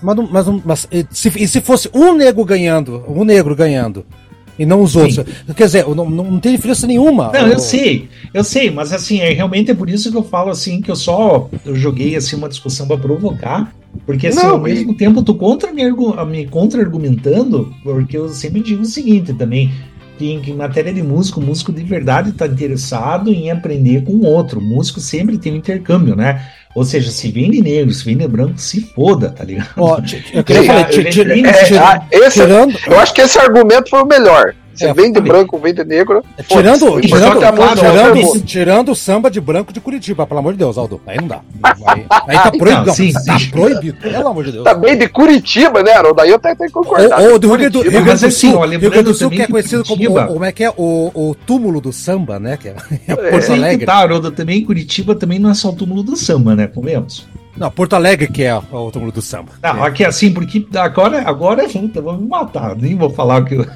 Mas, 0.02 0.16
mas, 0.30 0.46
mas 0.64 0.88
se, 1.10 1.32
e 1.36 1.46
se 1.48 1.60
fosse 1.60 1.90
um 1.92 2.14
negro 2.14 2.42
ganhando, 2.44 3.04
um 3.06 3.22
negro 3.24 3.54
ganhando, 3.54 4.06
e 4.60 4.66
não 4.66 4.82
os 4.82 4.94
outros? 4.94 5.24
Quer 5.56 5.64
dizer, 5.64 5.86
não, 5.86 6.10
não, 6.10 6.30
não 6.32 6.38
tem 6.38 6.54
diferença 6.54 6.86
nenhuma. 6.86 7.32
Não, 7.32 7.46
eu 7.48 7.58
sei, 7.58 8.10
eu 8.34 8.44
sei, 8.44 8.70
mas 8.70 8.92
assim, 8.92 9.20
é, 9.20 9.32
realmente 9.32 9.70
é 9.70 9.74
por 9.74 9.88
isso 9.88 10.10
que 10.10 10.16
eu 10.18 10.22
falo 10.22 10.50
assim, 10.50 10.82
que 10.82 10.90
eu 10.90 10.96
só 10.96 11.48
eu 11.64 11.74
joguei 11.74 12.14
assim 12.14 12.36
uma 12.36 12.46
discussão 12.46 12.86
pra 12.86 12.98
provocar, 12.98 13.74
porque 14.04 14.26
assim, 14.26 14.42
Não, 14.42 14.50
ao 14.50 14.60
mesmo 14.60 14.92
tempo 14.92 15.20
eu 15.20 15.24
tô 15.24 15.34
contra 15.34 15.72
me, 15.72 15.82
me 16.26 16.46
contra-argumentando, 16.46 17.74
porque 17.82 18.18
eu 18.18 18.28
sempre 18.28 18.60
digo 18.60 18.82
o 18.82 18.84
seguinte 18.84 19.32
também, 19.32 19.72
que 20.18 20.30
em, 20.30 20.40
que 20.42 20.50
em 20.50 20.56
matéria 20.56 20.92
de 20.92 21.02
músico, 21.02 21.40
o 21.40 21.42
músico 21.42 21.72
de 21.72 21.82
verdade 21.82 22.32
tá 22.32 22.46
interessado 22.46 23.32
em 23.32 23.50
aprender 23.50 24.04
com 24.04 24.12
o 24.12 24.26
outro, 24.26 24.60
o 24.60 24.62
músico 24.62 25.00
sempre 25.00 25.38
tem 25.38 25.54
um 25.54 25.56
intercâmbio, 25.56 26.14
né? 26.14 26.46
Ou 26.74 26.84
seja, 26.84 27.10
se 27.10 27.30
vem 27.32 27.50
de 27.50 27.60
negro, 27.60 27.92
se 27.92 28.04
vem 28.04 28.16
de 28.16 28.28
branco, 28.28 28.58
se 28.58 28.80
foda, 28.80 29.30
tá 29.30 29.42
ligado? 29.44 29.68
Ó, 29.76 29.98
eu 30.32 30.44
queria 30.44 30.62
falar, 30.64 30.90
É, 32.10 32.16
esse- 32.18 32.40
tirando, 32.40 32.78
eu 32.86 32.98
acho 33.00 33.12
que 33.12 33.20
esse 33.20 33.38
argumento 33.38 33.90
foi 33.90 34.02
o 34.02 34.06
melhor. 34.06 34.54
Você 34.80 34.86
É, 34.88 34.94
vem 34.94 35.12
de 35.12 35.18
sabe? 35.18 35.28
branco, 35.28 35.58
vem 35.58 35.74
de 35.74 35.84
negro. 35.84 36.24
tirando, 36.48 36.78
foda-se. 36.86 37.08
tirando, 37.08 37.32
Só 37.32 37.38
que 37.38 37.44
a 37.44 37.52
música 37.52 37.72
é 37.86 37.90
tirando, 37.90 38.20
boa. 38.22 38.38
tirando 38.40 38.92
o 38.92 38.94
samba 38.94 39.30
de 39.30 39.40
branco 39.40 39.72
de 39.72 39.80
Curitiba, 39.80 40.26
pelo 40.26 40.40
amor 40.40 40.52
de 40.52 40.58
Deus, 40.58 40.78
Aldo. 40.78 41.00
Aí 41.06 41.18
não 41.20 41.28
dá. 41.28 41.40
Aí, 41.62 42.06
aí 42.28 42.38
tá 42.38 42.50
proibido. 42.50 42.82
Então, 42.82 42.94
sim, 42.94 43.12
tá 43.12 43.38
sim. 43.38 43.50
proibido, 43.50 43.98
pelo 44.00 44.28
amor 44.28 44.44
de 44.44 44.52
Deus. 44.52 44.64
Também 44.64 44.96
de 44.96 45.08
Curitiba, 45.08 45.82
né, 45.82 45.92
Haroldo? 45.92 46.16
Daí 46.16 46.30
eu 46.30 46.36
até 46.36 46.54
tenho 46.54 46.68
que 46.68 46.74
concordar. 46.74 47.20
Ou, 47.20 47.32
ou 47.32 47.38
do 47.38 47.48
Rio 47.48 47.56
Grande 47.58 47.72
do, 47.72 47.82
Rio 47.82 47.90
Grande 47.92 48.08
Mas 48.10 48.20
do 48.20 48.26
assim, 48.26 48.50
Sul, 48.50 48.60
Rio 48.60 48.60
Grande 48.60 48.78
do 48.78 48.86
lembrando 48.86 49.14
Sul 49.14 49.30
que 49.30 49.42
é 49.42 49.46
conhecido 49.46 49.84
como, 49.84 49.96
Curitiba- 49.96 50.24
o- 50.24 50.32
como 50.32 50.44
é 50.44 50.52
que 50.52 50.64
é, 50.64 50.70
o, 50.76 51.10
o 51.14 51.34
túmulo 51.46 51.80
do 51.80 51.92
samba, 51.92 52.38
né, 52.40 52.56
que 52.56 52.68
é, 52.68 52.74
é 53.06 53.14
Porto 53.30 53.52
aí 53.52 53.58
Alegre. 53.58 53.86
tá, 53.86 53.94
Haroldo, 53.96 54.30
também 54.30 54.64
Curitiba 54.64 55.14
também 55.14 55.38
não 55.38 55.50
é 55.50 55.54
só 55.54 55.68
o 55.68 55.72
túmulo 55.74 56.02
do 56.02 56.16
samba, 56.16 56.56
né? 56.56 56.66
Comemos. 56.66 57.28
Não, 57.56 57.70
Porto 57.70 57.94
Alegre 57.94 58.28
que 58.28 58.42
é 58.42 58.54
o 58.56 58.90
túmulo 58.90 59.12
do 59.12 59.20
samba. 59.20 59.50
Não, 59.62 59.84
aqui 59.84 60.04
assim, 60.04 60.32
porque 60.32 60.64
agora, 60.76 61.22
agora 61.28 61.68
puta, 61.68 62.00
vão 62.00 62.16
me 62.16 62.26
matar, 62.26 62.74
nem 62.76 62.96
vou 62.96 63.10
falar 63.10 63.42
o 63.42 63.44
que 63.44 63.54
eu. 63.56 63.66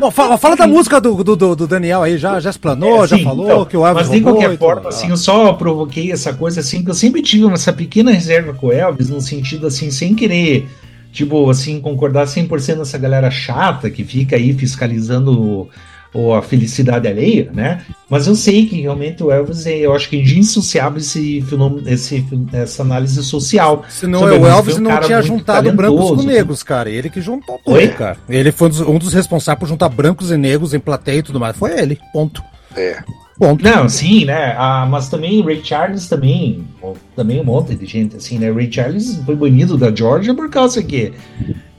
Bom, 0.00 0.10
fala, 0.10 0.36
fala 0.36 0.56
da 0.56 0.66
música 0.66 1.00
do, 1.00 1.22
do, 1.22 1.54
do- 1.54 1.66
Daniel 1.66 2.02
aí, 2.02 2.18
já, 2.18 2.40
já 2.40 2.50
explanou, 2.50 3.04
É, 3.04 3.08
já 3.08 3.16
sim, 3.16 3.24
falou 3.24 3.46
então, 3.46 3.64
que 3.64 3.76
o 3.76 3.86
Elvis 3.86 4.08
Mas 4.08 4.16
de 4.16 4.20
qualquer 4.22 4.48
tudo. 4.50 4.58
forma, 4.58 4.88
assim, 4.88 5.08
eu 5.10 5.16
só 5.16 5.52
provoquei 5.52 6.10
essa 6.12 6.32
coisa 6.34 6.60
assim, 6.60 6.82
que 6.82 6.90
eu 6.90 6.94
sempre 6.94 7.22
tive 7.22 7.46
essa 7.52 7.72
pequena 7.72 8.10
reserva 8.10 8.52
com 8.54 8.66
o 8.68 8.72
Elvis, 8.72 9.08
no 9.08 9.20
sentido 9.20 9.66
assim, 9.66 9.90
sem 9.90 10.14
querer, 10.14 10.68
tipo, 11.12 11.48
assim, 11.48 11.80
concordar 11.80 12.26
100% 12.26 12.76
nessa 12.78 12.98
galera 12.98 13.30
chata 13.30 13.88
que 13.90 14.02
fica 14.04 14.34
aí 14.36 14.52
fiscalizando 14.52 15.68
o- 16.14 16.18
o- 16.28 16.34
a 16.34 16.40
felicidade 16.42 17.08
alheia, 17.08 17.50
né? 17.52 17.82
Mas 18.08 18.26
eu 18.26 18.34
sei 18.34 18.66
que 18.66 18.80
realmente 18.80 19.22
o 19.22 19.30
Elvis 19.30 19.66
é, 19.66 19.78
eu 19.78 19.94
acho 19.94 20.08
que 20.08 20.16
é 20.16 20.20
indissociável 20.20 20.98
esse 20.98 21.40
fenômeno, 21.42 21.88
esse, 21.88 22.24
essa 22.52 22.82
análise 22.82 23.22
social. 23.24 23.84
Se 23.88 24.06
não 24.06 24.20
Sabe, 24.20 24.34
é 24.36 24.38
o 24.38 24.46
Elvis, 24.46 24.76
um 24.76 24.80
não 24.80 25.00
tinha 25.00 25.20
juntado 25.22 25.72
brancos 25.72 26.10
com 26.10 26.22
negros, 26.22 26.62
cara. 26.62 26.88
Ele 26.90 27.10
que 27.10 27.20
juntou 27.20 27.60
tudo, 27.64 27.74
Oi? 27.74 27.88
cara. 27.88 28.16
Ele 28.28 28.52
foi 28.52 28.68
um 28.68 28.70
dos, 28.70 28.80
um 28.80 28.98
dos 28.98 29.12
responsáveis 29.12 29.58
por 29.60 29.68
juntar 29.68 29.88
brancos 29.88 30.30
e 30.30 30.36
negros 30.36 30.72
em 30.74 30.78
plateia 30.80 31.18
e 31.18 31.22
tudo 31.22 31.40
mais. 31.40 31.56
Foi 31.56 31.78
ele, 31.78 31.98
ponto. 32.12 32.42
É. 32.76 33.02
Ponto. 33.36 33.64
Não, 33.64 33.88
sim, 33.88 34.24
né? 34.24 34.54
Ah, 34.56 34.86
mas 34.88 35.08
também 35.08 35.42
Ray 35.42 35.60
Charles 35.64 36.08
também, 36.08 36.64
ou- 36.80 36.96
também 37.16 37.40
um 37.40 37.44
monte 37.44 37.74
de 37.74 37.84
gente 37.84 38.14
assim, 38.16 38.38
né? 38.38 38.48
Ray 38.52 38.70
Charles 38.70 39.20
foi 39.26 39.34
banido 39.34 39.76
da 39.76 39.92
Georgia 39.92 40.32
por 40.34 40.48
causa 40.48 40.80
que 40.82 41.12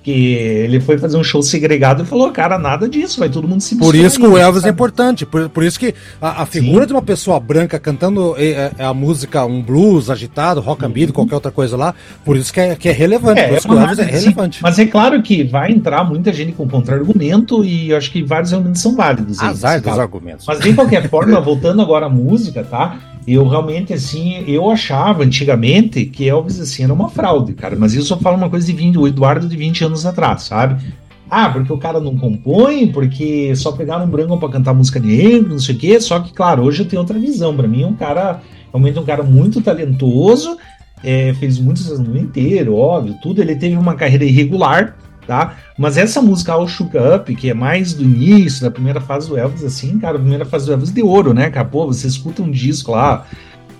que 0.05 0.35
ele 0.35 0.79
foi 0.79 0.99
fazer 0.99 1.17
um 1.17 1.23
show 1.23 1.41
segregado 1.41 2.03
e 2.03 2.05
falou, 2.05 2.29
cara, 2.31 2.59
nada 2.59 2.87
disso, 2.87 3.19
vai 3.19 3.27
todo 3.27 3.47
mundo 3.47 3.61
se 3.61 3.75
Por 3.75 3.95
isso 3.95 4.19
que 4.19 4.25
aí, 4.27 4.31
o 4.31 4.37
Elvis 4.37 4.59
é 4.59 4.67
sabe? 4.67 4.73
importante. 4.73 5.25
Por, 5.25 5.49
por 5.49 5.63
isso 5.63 5.79
que 5.79 5.95
a, 6.21 6.43
a 6.43 6.45
figura 6.45 6.81
Sim. 6.81 6.87
de 6.89 6.93
uma 6.93 7.01
pessoa 7.01 7.39
branca 7.39 7.79
cantando 7.79 8.35
eh, 8.37 8.71
eh, 8.77 8.85
a, 8.85 8.93
música, 8.93 9.43
um 9.43 9.63
blues 9.63 10.11
agitado, 10.11 10.61
rock 10.61 10.85
and 10.85 10.91
beat, 10.91 11.11
qualquer 11.11 11.33
outra 11.33 11.49
coisa 11.49 11.75
lá, 11.75 11.95
por 12.23 12.37
isso 12.37 12.53
que 12.53 12.59
é, 12.59 12.75
que 12.75 12.87
é 12.87 12.91
relevante. 12.91 13.41
É, 13.41 13.47
por 13.47 13.53
é 13.55 13.57
isso 13.57 13.67
que 13.67 13.73
o 13.73 13.79
Elvis 13.79 13.97
é 13.97 14.05
sim. 14.05 14.11
relevante. 14.11 14.59
Mas 14.61 14.77
é 14.77 14.85
claro 14.85 15.23
que 15.23 15.43
vai 15.43 15.71
entrar 15.71 16.03
muita 16.03 16.31
gente 16.31 16.51
com 16.51 16.69
contra-argumento 16.69 17.65
e 17.65 17.89
eu 17.89 17.97
acho 17.97 18.11
que 18.11 18.21
vários 18.21 18.53
argumentos 18.53 18.83
são 18.83 18.95
válidos. 18.95 19.39
aí, 19.39 19.49
Azar 19.49 19.77
nesse 19.77 19.89
dos 19.89 19.97
argumentos. 19.97 20.45
Mas 20.47 20.59
de 20.59 20.71
qualquer 20.73 21.09
forma, 21.09 21.41
voltando 21.41 21.81
agora 21.81 22.05
à 22.05 22.09
música, 22.09 22.63
tá? 22.63 22.99
Eu 23.27 23.47
realmente, 23.47 23.91
assim, 23.91 24.43
eu 24.47 24.69
achava 24.69 25.23
antigamente 25.23 26.05
que 26.05 26.29
Elvis, 26.29 26.59
assim, 26.59 26.83
era 26.83 26.93
uma 26.93 27.09
fraude, 27.09 27.53
cara. 27.53 27.75
Mas 27.75 27.93
isso 27.93 28.13
eu 28.13 28.17
falo 28.19 28.37
uma 28.37 28.49
coisa 28.49 28.67
de 28.67 28.73
20, 28.73 28.97
o 28.99 29.07
Eduardo 29.07 29.47
de 29.47 29.57
20 29.57 29.85
anos 29.85 30.05
atrás, 30.05 30.43
sabe? 30.43 30.93
Ah, 31.29 31.49
porque 31.49 31.73
o 31.73 31.77
cara 31.77 31.99
não 31.99 32.15
compõe, 32.15 32.87
porque 32.87 33.55
só 33.55 33.71
pegaram 33.71 34.05
um 34.05 34.09
branco 34.09 34.37
pra 34.37 34.49
cantar 34.49 34.75
música 34.75 34.99
negra, 34.99 35.49
não 35.49 35.59
sei 35.59 35.75
o 35.75 35.77
quê. 35.77 35.99
Só 35.99 36.19
que, 36.19 36.31
claro, 36.31 36.63
hoje 36.63 36.83
eu 36.83 36.87
tenho 36.87 37.01
outra 37.01 37.17
visão. 37.17 37.55
Pra 37.55 37.67
mim, 37.67 37.81
é 37.81 37.87
um 37.87 37.95
cara, 37.95 38.41
realmente 38.71 38.99
um 38.99 39.05
cara 39.05 39.23
muito 39.23 39.59
talentoso, 39.59 40.55
é, 41.03 41.33
fez 41.33 41.57
muitos 41.57 41.91
anos 41.91 42.07
no 42.07 42.17
inteiro, 42.17 42.75
óbvio, 42.75 43.15
tudo. 43.23 43.41
Ele 43.41 43.55
teve 43.55 43.75
uma 43.75 43.95
carreira 43.95 44.23
irregular, 44.23 44.95
tá? 45.25 45.55
Mas 45.77 45.97
essa 45.97 46.21
música 46.21 46.53
All 46.53 46.67
Shook 46.67 46.91
Up, 46.97 47.35
que 47.35 47.49
é 47.49 47.53
mais 47.53 47.93
do 47.93 48.03
início, 48.03 48.61
da 48.61 48.71
primeira 48.71 49.01
fase 49.01 49.27
do 49.27 49.37
Elvis, 49.37 49.63
assim, 49.63 49.97
cara, 49.99 50.15
a 50.17 50.19
primeira 50.19 50.45
fase 50.45 50.65
do 50.65 50.71
Elvis 50.73 50.91
de 50.91 51.01
ouro, 51.01 51.33
né, 51.33 51.49
cara? 51.49 51.65
Pô, 51.67 51.85
você 51.87 52.07
escuta 52.07 52.41
um 52.41 52.49
disco 52.51 52.91
lá, 52.91 53.25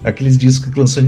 aqueles 0.03 0.37
discos 0.37 0.71
que 0.71 0.79
lançou 0.79 1.01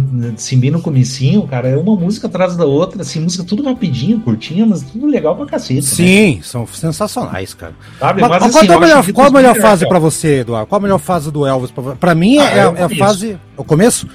bem 0.57 0.71
no 0.71 0.81
comecinho, 0.81 1.47
cara, 1.47 1.67
é 1.69 1.77
uma 1.77 1.95
música 1.95 2.27
atrás 2.27 2.55
da 2.55 2.65
outra, 2.65 3.01
assim, 3.01 3.19
música 3.19 3.43
tudo 3.43 3.63
rapidinho, 3.63 4.19
curtinha, 4.21 4.65
mas 4.65 4.81
tudo 4.81 5.05
legal 5.05 5.35
pra 5.35 5.45
cacete. 5.45 5.81
né? 5.81 5.81
Sim, 5.81 6.39
são 6.41 6.65
sensacionais, 6.65 7.53
cara. 7.53 7.73
Sabe? 7.99 8.21
Mas, 8.21 8.29
Mas, 8.29 8.43
assim, 8.43 8.51
qual, 8.51 8.63
é 8.63 8.67
a 8.67 8.73
eu 8.73 8.79
melhor, 8.79 9.13
qual 9.13 9.27
a 9.27 9.31
melhor 9.31 9.53
2000 9.53 9.61
fase 9.69 9.87
pra 9.87 9.99
você, 9.99 10.39
Eduardo? 10.39 10.67
Qual 10.67 10.79
a 10.79 10.81
melhor 10.81 10.97
fase 10.99 11.31
do 11.31 11.45
Elvis? 11.45 11.69
Pra, 11.71 11.95
pra 11.95 12.15
mim 12.15 12.37
é, 12.37 12.41
Ah, 12.41 12.49
é- 12.49 12.59
é 12.59 12.81
é 12.81 12.83
a 12.83 12.89
fase. 12.89 13.37
O 13.55 13.63
começo? 13.63 14.07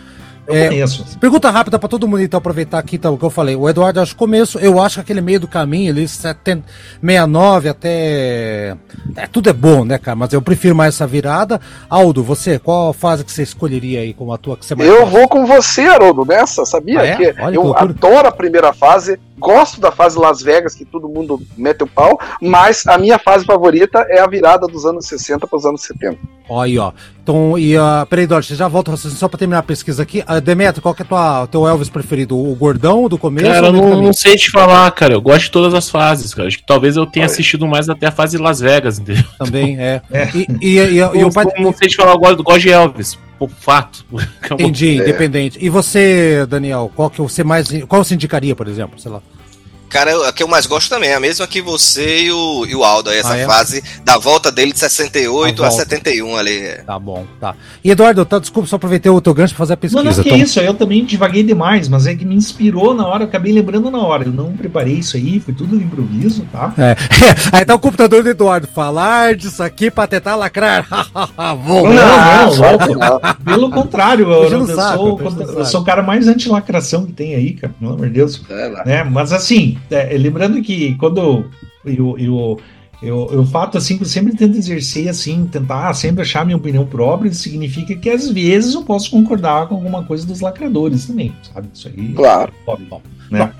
Eu 0.52 0.64
É, 0.64 0.68
conheço. 0.68 1.18
Pergunta 1.18 1.50
rápida 1.50 1.78
pra 1.78 1.88
todo 1.88 2.06
mundo, 2.06 2.22
então, 2.22 2.38
aproveitar 2.38 2.78
aqui 2.78 2.96
então, 2.96 3.14
o 3.14 3.18
que 3.18 3.24
eu 3.24 3.30
falei. 3.30 3.56
O 3.56 3.68
Eduardo, 3.68 4.00
acho 4.00 4.12
que 4.12 4.18
começo, 4.18 4.58
eu 4.58 4.80
acho 4.80 4.96
que 4.96 5.00
aquele 5.00 5.20
meio 5.20 5.40
do 5.40 5.48
caminho, 5.48 5.90
ali, 5.92 6.06
70, 6.06 6.64
69 7.00 7.68
até. 7.68 8.76
É, 9.16 9.26
tudo 9.30 9.48
é 9.50 9.52
bom, 9.52 9.84
né, 9.84 9.98
cara? 9.98 10.16
Mas 10.16 10.32
eu 10.32 10.42
prefiro 10.42 10.74
mais 10.74 10.94
essa 10.94 11.06
virada. 11.06 11.60
Aldo, 11.88 12.22
você, 12.22 12.58
qual 12.58 12.92
fase 12.92 13.24
que 13.24 13.32
você 13.32 13.42
escolheria 13.42 14.00
aí 14.00 14.12
como 14.12 14.32
a 14.32 14.38
tua 14.38 14.56
que 14.56 14.64
você 14.66 14.74
mais 14.74 14.88
Eu 14.88 15.00
gosta? 15.00 15.10
vou 15.18 15.28
com 15.28 15.46
você, 15.46 15.82
Haroldo, 15.82 16.24
nessa, 16.24 16.64
sabia? 16.64 17.00
Ah, 17.00 17.06
é? 17.06 17.16
Que 17.16 17.34
Olha 17.40 17.54
eu 17.54 17.76
adoro 17.76 18.28
a 18.28 18.32
primeira 18.32 18.72
fase, 18.72 19.18
gosto 19.42 19.80
da 19.80 19.90
fase 19.90 20.18
Las 20.18 20.40
Vegas, 20.40 20.74
que 20.74 20.84
todo 20.84 21.08
mundo 21.08 21.42
mete 21.56 21.82
o 21.82 21.86
pau, 21.86 22.18
mas 22.40 22.86
a 22.86 22.96
minha 22.96 23.18
fase 23.18 23.44
favorita 23.44 24.06
é 24.08 24.20
a 24.20 24.26
virada 24.26 24.66
dos 24.68 24.86
anos 24.86 25.06
60 25.06 25.46
para 25.46 25.56
os 25.56 25.66
anos 25.66 25.82
70. 25.82 26.18
Ó, 26.48 26.60
aí, 26.60 26.78
ó. 26.78 26.92
Então, 27.22 27.56
e 27.56 27.78
uh, 27.78 28.04
peraí, 28.08 28.24
Eduardo, 28.24 28.46
você 28.46 28.54
já 28.54 28.66
volta 28.68 28.96
só 28.96 29.28
pra 29.28 29.38
terminar 29.38 29.60
a 29.60 29.62
pesquisa 29.62 30.02
aqui. 30.02 30.24
Uh, 30.28 30.40
Demetrio, 30.40 30.82
qual 30.82 30.94
que 30.94 31.02
é 31.02 31.06
o 31.42 31.46
teu 31.46 31.66
Elvis 31.66 31.88
preferido? 31.88 32.36
O 32.36 32.54
gordão 32.54 33.08
do 33.08 33.16
começo 33.16 33.46
Cara, 33.46 33.68
ou 33.68 33.74
eu 33.74 33.82
não, 33.82 34.02
não 34.02 34.12
sei 34.12 34.36
te 34.36 34.50
falar, 34.50 34.90
cara. 34.90 35.14
Eu 35.14 35.20
gosto 35.20 35.44
de 35.44 35.50
todas 35.50 35.72
as 35.72 35.88
fases, 35.88 36.34
cara. 36.34 36.48
Acho 36.48 36.58
que 36.58 36.66
talvez 36.66 36.96
eu 36.96 37.06
tenha 37.06 37.24
Olha. 37.24 37.32
assistido 37.32 37.66
mais 37.66 37.88
até 37.88 38.06
a 38.06 38.12
fase 38.12 38.38
Las 38.38 38.60
Vegas, 38.60 38.98
entendeu? 38.98 39.24
Também, 39.38 39.78
é. 39.80 40.02
É. 40.10 40.28
E, 40.34 40.46
e, 40.60 40.78
e, 40.78 40.94
e 40.94 40.98
Eu 40.98 41.28
o 41.28 41.32
pai. 41.32 41.46
não, 41.58 41.72
sei 41.72 41.88
te 41.88 41.96
falar, 41.96 42.12
eu 42.12 42.18
gosto, 42.18 42.38
eu 42.38 42.44
gosto 42.44 42.60
de 42.60 42.70
Elvis. 42.70 43.18
Por 43.38 43.48
fato. 43.48 44.04
Entendi, 44.52 44.96
independente. 44.96 45.58
E 45.60 45.68
você, 45.68 46.46
Daniel, 46.46 46.90
qual 46.94 47.10
que 47.10 47.20
você 47.20 47.42
mais. 47.42 47.68
Qual 47.88 48.04
você 48.04 48.14
indicaria, 48.14 48.54
por 48.54 48.68
exemplo? 48.68 49.00
Sei 49.00 49.10
lá. 49.10 49.20
Cara, 49.92 50.10
eu- 50.10 50.24
a 50.24 50.32
que 50.32 50.42
eu 50.42 50.48
mais 50.48 50.66
gosto 50.66 50.88
também 50.88 51.10
é 51.10 51.14
a 51.14 51.20
mesma 51.20 51.46
que 51.46 51.60
você 51.60 52.22
e 52.24 52.32
o, 52.32 52.64
e 52.66 52.74
o 52.74 52.82
Aldo, 52.82 53.10
aí, 53.10 53.18
essa 53.18 53.34
Ah, 53.34 53.38
é? 53.38 53.46
fase 53.46 53.82
da 54.04 54.16
volta 54.18 54.50
dele 54.50 54.72
de 54.72 54.78
68 54.78 55.62
A 55.62 55.66
a, 55.66 55.68
volta. 55.70 55.84
71 55.84 56.36
ali. 56.36 56.62
Tá 56.86 56.98
bom, 56.98 57.26
tá. 57.40 57.54
E 57.84 57.90
Eduardo, 57.90 58.24
tá, 58.24 58.38
desculpa, 58.38 58.68
só 58.68 58.76
aproveitei 58.76 59.10
o 59.12 59.20
teu 59.20 59.34
gancho 59.34 59.52
pra 59.54 59.58
fazer 59.58 59.74
a 59.74 59.76
pesquisa. 59.76 60.02
Não, 60.02 60.10
não, 60.10 60.22
que 60.22 60.28
Então- 60.28 60.38
isso, 60.42 60.58
eu 60.60 60.74
também 60.74 61.04
divaguei 61.04 61.42
demais, 61.42 61.88
mas 61.88 62.06
é 62.06 62.14
que 62.14 62.24
me 62.24 62.34
inspirou 62.34 62.94
na 62.94 63.06
hora, 63.06 63.24
eu 63.24 63.28
acabei 63.28 63.52
lembrando 63.52 63.90
na 63.90 63.98
hora. 63.98 64.24
Eu 64.24 64.32
não 64.32 64.52
preparei 64.56 64.94
isso 64.94 65.16
aí, 65.16 65.38
foi 65.40 65.52
tudo 65.54 65.76
improviso, 65.76 66.46
tá? 66.50 66.72
É. 66.78 66.96
Aí 67.52 67.64
tá 67.64 67.74
o 67.74 67.78
computador 67.78 68.22
do 68.22 68.30
Eduardo. 68.30 68.66
Falar 68.66 69.34
disso 69.34 69.62
aqui 69.62 69.90
pra 69.90 70.06
tentar 70.06 70.36
lacrar. 70.36 70.86
Vou. 71.64 71.88
Não, 71.92 72.56
não, 72.56 72.78
que 72.78 72.94
não. 72.94 73.20
Pelo 73.44 73.70
contrário, 73.70 74.30
eu, 74.32 74.44
eu 74.44 74.66
saco, 74.74 74.96
sou, 74.98 75.16
puxa 75.18 75.36
no 75.36 75.42
eu 75.58 75.64
sou 75.64 75.80
o 75.80 75.84
cara 75.84 76.02
mais 76.02 76.26
anti-lacração 76.28 77.04
que 77.06 77.12
tem 77.12 77.34
aí, 77.34 77.52
cara, 77.54 77.74
pelo 77.78 77.92
amor 77.92 78.06
de 78.06 78.12
Deus. 78.14 78.40
É 78.48 78.68
lá. 78.68 78.84
né? 78.84 79.04
Mas 79.04 79.32
assim, 79.32 79.76
é, 79.90 80.16
lembrando 80.16 80.60
que 80.62 80.94
quando 80.96 81.50
eu, 81.84 82.16
eu, 82.18 82.58
eu, 83.02 83.30
eu 83.32 83.46
fato 83.46 83.76
assim, 83.76 83.96
que 83.96 84.04
eu 84.04 84.08
sempre 84.08 84.36
tento 84.36 84.56
exercer 84.56 85.08
assim, 85.08 85.46
tentar 85.46 85.92
sempre 85.94 86.22
achar 86.22 86.44
minha 86.44 86.56
opinião 86.56 86.86
própria, 86.86 87.28
isso 87.28 87.42
significa 87.42 87.94
que 87.96 88.08
às 88.08 88.30
vezes 88.30 88.74
eu 88.74 88.82
posso 88.82 89.10
concordar 89.10 89.66
com 89.66 89.74
alguma 89.74 90.04
coisa 90.04 90.26
dos 90.26 90.40
lacradores 90.40 91.06
também, 91.06 91.34
sabe? 91.52 91.68
Isso 91.74 91.88
aí. 91.88 92.12
Claro. 92.12 92.52
Pode, 92.64 92.86
né? 93.30 93.52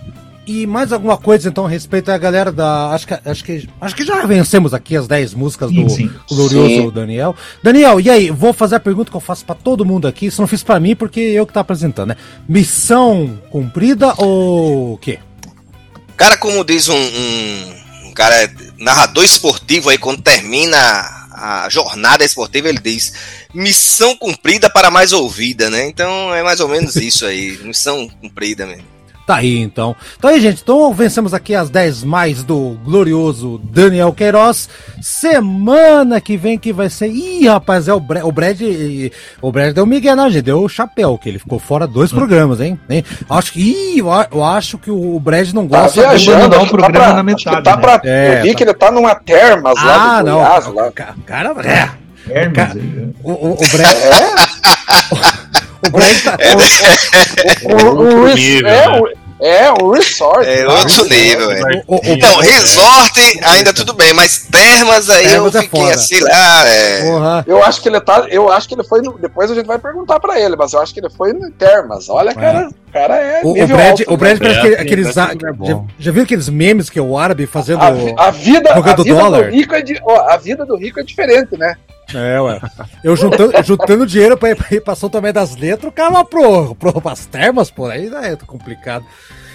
E 0.45 0.67
mais 0.67 0.93
alguma 0.93 1.17
coisa, 1.17 1.49
então, 1.49 1.67
a 1.67 1.69
respeito 1.69 2.07
da 2.07 2.19
galera 2.19 2.51
da. 2.51 2.91
Acho 2.91 3.07
que, 3.07 3.15
acho 3.15 3.45
que, 3.45 3.69
acho 3.81 3.95
que 3.95 4.05
já 4.05 4.27
vencemos 4.27 4.75
aqui 4.75 4.97
as 4.97 5.07
10 5.07 5.35
músicas 5.35 5.71
Sim, 5.71 5.85
do 5.85 5.91
sim. 5.91 6.11
glorioso 6.29 6.69
Sim. 6.69 6.91
Daniel. 6.91 7.37
Daniel, 7.63 8.01
e 8.01 8.11
aí? 8.11 8.31
Vou 8.31 8.53
fazer 8.53 8.75
a 8.75 8.81
pergunta 8.81 9.09
que 9.09 9.17
eu 9.17 9.21
faço 9.21 9.45
pra 9.45 9.55
todo 9.55 9.85
mundo 9.85 10.09
aqui. 10.09 10.27
Isso 10.27 10.41
não 10.41 10.49
fiz 10.49 10.65
pra 10.65 10.81
mim 10.81 10.97
porque 10.97 11.21
eu 11.21 11.47
que 11.47 11.53
tá 11.53 11.61
apresentando, 11.61 12.09
né? 12.09 12.17
Missão 12.49 13.39
cumprida 13.51 14.15
ou 14.19 14.95
o 14.95 14.99
quê? 14.99 15.21
Cara, 16.23 16.37
como 16.37 16.63
diz 16.63 16.89
um, 16.89 16.95
um, 16.95 17.75
um 18.05 18.13
cara 18.13 18.49
narrador 18.79 19.25
esportivo 19.25 19.89
aí, 19.89 19.99
quando 19.99 20.23
termina 20.23 20.79
a 21.33 21.69
jornada 21.69 22.25
esportiva, 22.25 22.69
ele 22.69 22.79
diz 22.79 23.13
missão 23.53 24.17
cumprida 24.17 24.71
para 24.71 24.89
mais 24.89 25.13
ouvida, 25.13 25.69
né? 25.69 25.89
Então 25.89 26.33
é 26.33 26.41
mais 26.45 26.61
ou 26.61 26.69
menos 26.69 26.95
isso 26.95 27.27
aí, 27.27 27.59
missão 27.65 28.09
cumprida 28.21 28.65
mesmo. 28.65 28.87
Tá 29.33 29.39
aí, 29.39 29.59
então. 29.61 29.97
Então 30.19 30.29
aí, 30.31 30.41
gente, 30.41 30.61
então 30.63 30.93
vencemos 30.93 31.33
aqui 31.33 31.55
as 31.55 31.71
10 31.71 32.05
mais 32.05 32.43
do 32.43 32.77
glorioso 32.85 33.59
Daniel 33.65 34.13
Queiroz. 34.13 34.69
Semana 35.01 36.21
que 36.21 36.37
vem 36.37 36.59
que 36.59 36.73
vai 36.73 36.91
ser. 36.91 37.09
Ih, 37.09 37.47
rapaz, 37.49 37.89
é 37.89 37.95
o, 37.95 38.01
Bre... 38.01 38.23
o 38.23 38.31
Brad. 38.31 38.61
O 39.41 39.51
Brad 39.51 39.75
deu 39.75 39.87
Miguel, 39.87 40.15
não, 40.17 40.29
gente. 40.31 40.43
Deu 40.43 40.63
o 40.63 40.69
chapéu, 40.69 41.17
que 41.17 41.29
ele 41.29 41.39
ficou 41.39 41.59
fora 41.59 41.87
dois 41.87 42.13
programas, 42.13 42.61
hein? 42.61 42.79
hein? 42.91 43.03
Acho 43.31 43.53
que. 43.55 43.61
Ih, 43.63 43.99
eu 44.01 44.13
a- 44.13 44.27
eu 44.31 44.45
acho 44.45 44.77
que 44.77 44.91
o 44.91 45.19
Brad 45.19 45.51
não 45.53 45.67
Tá 45.67 45.83
gosta. 45.83 46.01
viajando, 46.03 46.55
abandonar 46.57 46.65
o 46.65 46.69
programa 46.69 46.93
tá 46.93 47.13
pra, 47.15 47.23
na 47.23 47.33
acho 47.33 47.45
que 47.45 47.51
metade, 47.51 47.65
tá 47.65 47.77
né? 47.77 47.83
pra- 47.83 48.01
É, 48.05 48.39
eu 48.39 48.43
vi 48.43 48.51
tá. 48.51 48.57
que 48.59 48.65
ele 48.65 48.75
tá 48.75 48.91
numa 48.91 49.15
termas 49.15 49.75
lá 49.83 50.19
Ah, 50.19 50.23
do 50.23 50.29
não. 50.29 50.37
Goiás, 50.39 50.67
lá. 50.67 50.91
Ca- 50.93 51.15
Cara, 51.25 51.55
é. 51.65 51.89
Hermes 52.31 52.55
Ca- 52.57 52.75
né? 52.75 53.09
O, 53.25 53.33
o, 53.33 53.53
o 53.55 53.69
Brad. 53.69 53.97
o 55.87 55.91
Brad 55.91 56.23
tá. 56.23 56.39
O, 57.65 57.75
o, 57.75 58.21
o, 58.21 58.25
res- 58.27 58.35
nível, 58.35 58.69
é, 58.69 58.89
né? 58.89 59.01
o, 59.01 59.22
é, 59.43 59.71
o 59.83 59.91
resort. 59.91 60.47
É 60.49 60.67
outro 60.69 61.05
nível, 61.09 61.51
é. 61.51 61.83
o- 61.87 61.95
o- 61.95 61.97
o- 61.97 62.01
Então, 62.05 62.37
resort 62.39 63.41
ainda 63.45 63.73
tudo 63.75 63.93
bem, 63.93 64.13
mas 64.15 64.47
termas 64.51 65.11
aí 65.11 65.27
Termas 65.29 65.55
é 65.55 65.59
eu 65.59 65.63
fiquei 65.63 65.81
foda. 65.81 65.95
assim 65.95 66.21
lá, 66.21 66.69
é. 66.69 67.45
Eu 67.47 67.63
acho 67.65 67.81
que 67.83 67.89
ele 67.89 68.01
tá. 68.01 68.27
Eu 68.29 68.51
acho 68.53 68.69
que 68.69 68.75
ele 68.75 68.85
foi. 68.85 69.01
No, 69.03 69.19
depois 69.19 69.51
a 69.51 69.55
gente 69.55 69.67
vai 69.67 69.79
perguntar 69.79 70.21
pra 70.21 70.41
ele, 70.41 70.55
mas 70.57 70.73
eu 70.73 70.81
acho 70.81 70.95
que 70.95 71.01
ele 71.01 71.11
foi 71.11 71.33
no 71.33 71.51
Termas. 71.51 72.09
Olha, 72.09 72.35
cara, 72.35 72.69
o 72.69 72.93
cara 72.93 73.17
é. 73.17 73.41
O, 73.43 73.51
o 73.51 73.67
Brad, 73.67 73.91
alto, 73.91 74.05
o 74.13 74.17
Brad 74.17 74.41
né? 74.41 74.49
parece 74.55 74.75
É, 74.75 74.81
aqueles. 74.81 75.09
é 75.09 75.13
já, 75.13 75.31
já 75.99 76.13
viram 76.13 76.25
aqueles 76.25 76.49
memes 76.49 76.89
que 76.89 76.99
é 76.99 77.03
o 77.03 77.19
árabe 77.19 77.47
fazendo. 77.47 77.81
a, 77.83 77.89
a 77.89 78.31
vida, 78.31 78.73
a 78.73 78.81
vida 78.81 79.05
dólar. 79.15 79.45
do 79.45 79.51
rico 79.51 79.75
é 79.75 79.83
de, 79.83 80.01
ó, 80.05 80.29
a 80.31 80.37
vida 80.37 80.65
do 80.65 80.77
rico 80.77 81.01
é 81.01 81.03
diferente, 81.03 81.57
né? 81.57 81.75
É, 82.15 82.41
ué. 82.41 82.61
Eu 83.03 83.17
juntando, 83.17 83.53
juntando 83.65 84.07
dinheiro 84.07 84.37
pra 84.37 84.51
ir, 84.51 84.57
pra 84.57 84.67
ir 84.77 84.81
pra 84.81 84.95
São 84.95 85.09
Tomé 85.09 85.33
das 85.33 85.57
Letras, 85.57 85.91
o 85.91 85.95
cara 85.95 86.11
lá 86.11 86.25
pro, 86.25 86.75
pro, 86.75 87.01
pras 87.01 87.27
termas, 87.27 87.71
por 87.71 87.91
aí 87.91 88.11
é 88.23 88.37
complicado. 88.37 89.05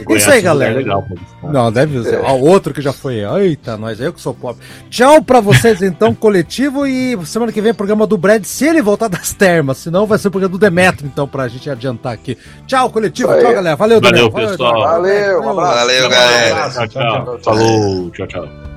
Isso 0.09 0.29
aí, 0.29 0.41
galera. 0.41 0.75
Legal. 0.75 1.03
Não, 1.43 1.71
deve 1.71 2.03
ser. 2.03 2.19
Ó, 2.23 2.35
outro 2.35 2.73
que 2.73 2.81
já 2.81 2.93
foi. 2.93 3.23
Eita, 3.41 3.77
nós, 3.77 3.99
eu 3.99 4.13
que 4.13 4.21
sou 4.21 4.33
pobre. 4.33 4.61
Tchau 4.89 5.23
pra 5.23 5.39
vocês, 5.39 5.81
então, 5.81 6.13
coletivo. 6.15 6.85
E 6.85 7.17
semana 7.25 7.51
que 7.51 7.61
vem 7.61 7.73
programa 7.73 8.05
do 8.05 8.17
Brad, 8.17 8.43
se 8.43 8.65
ele 8.65 8.81
voltar 8.81 9.07
das 9.07 9.33
termas. 9.33 9.77
Senão 9.77 10.05
vai 10.05 10.19
ser 10.19 10.27
o 10.27 10.31
programa 10.31 10.51
do 10.51 10.59
Demetrio, 10.59 11.09
então, 11.11 11.27
pra 11.27 11.47
gente 11.47 11.69
adiantar 11.69 12.13
aqui. 12.13 12.37
Tchau, 12.67 12.89
coletivo. 12.91 13.31
Aí. 13.31 13.41
Tchau, 13.41 13.53
galera. 13.53 13.75
Valeu, 13.75 13.99
Valeu, 13.99 14.29
Daniel. 14.29 14.49
pessoal. 14.49 14.75
Eduardo. 14.75 15.01
Valeu, 15.01 15.41
um 15.41 15.49
abraço. 15.49 15.77
Valeu, 15.77 16.09
galera. 16.09 16.69
Tchau, 16.69 16.87
tchau. 16.87 17.39
Falou, 17.43 18.11
tchau, 18.11 18.27
tchau. 18.27 18.76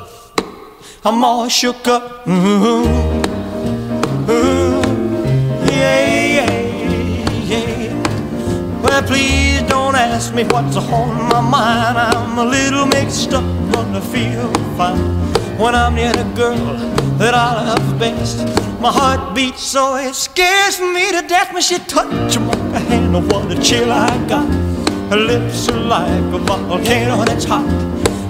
I'm 1.03 1.23
all 1.23 1.47
shook 1.47 1.87
up. 1.87 2.27
Ooh, 2.27 2.83
ooh, 4.29 4.81
yeah, 5.65 6.37
yeah, 6.37 6.51
yeah. 7.41 8.81
Well, 8.83 9.01
please 9.01 9.63
don't 9.63 9.95
ask 9.95 10.31
me 10.35 10.43
what's 10.43 10.77
on 10.77 11.27
my 11.27 11.41
mind. 11.41 11.97
I'm 11.97 12.37
a 12.37 12.45
little 12.45 12.85
mixed 12.85 13.33
up, 13.33 13.43
I 13.75 13.99
feel 13.99 14.53
fine 14.77 14.99
when 15.57 15.73
I'm 15.73 15.95
near 15.95 16.13
the 16.13 16.31
girl 16.35 16.77
that 17.17 17.33
I 17.33 17.73
love 17.73 17.97
best. 17.97 18.45
My 18.79 18.91
heart 18.91 19.33
beats 19.33 19.63
so 19.63 19.95
it 19.95 20.13
scares 20.13 20.79
me 20.79 21.11
to 21.13 21.27
death 21.27 21.51
when 21.51 21.63
she 21.63 21.79
touches 21.79 22.37
my 22.37 22.77
hand. 22.77 23.15
What 23.27 23.51
a 23.51 23.59
chill 23.59 23.91
I 23.91 24.15
got. 24.27 24.47
Her 25.09 25.17
lips 25.17 25.67
are 25.67 25.79
like 25.79 26.31
a 26.31 26.37
volcano 26.37 27.25
that's 27.25 27.45
hot. 27.45 28.00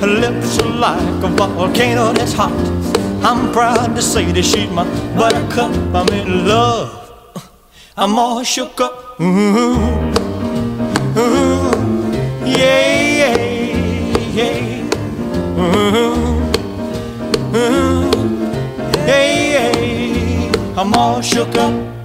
Lips 0.00 0.58
are 0.58 0.66
like 0.66 1.22
a 1.22 1.28
volcano 1.28 2.12
that's 2.12 2.32
hot. 2.32 2.52
I'm 3.22 3.52
proud 3.52 3.94
to 3.96 4.02
say 4.02 4.32
that 4.32 4.42
she's 4.42 4.70
my 4.70 4.84
buttercup. 5.14 5.70
I'm 5.94 6.08
in 6.08 6.48
love. 6.48 6.90
I'm 7.98 8.18
all 8.18 8.42
shook 8.42 8.80
up. 8.80 9.20
Ooh, 9.20 9.76
ooh, 11.18 11.70
yeah, 12.46 12.88
yeah, 13.20 13.36
yeah. 14.32 14.88
Ooh, 15.60 16.40
ooh, 17.54 18.10
yeah, 19.06 19.76
yeah. 19.76 20.80
I'm 20.80 20.94
all 20.94 21.20
shook 21.20 21.54
up. 21.56 21.99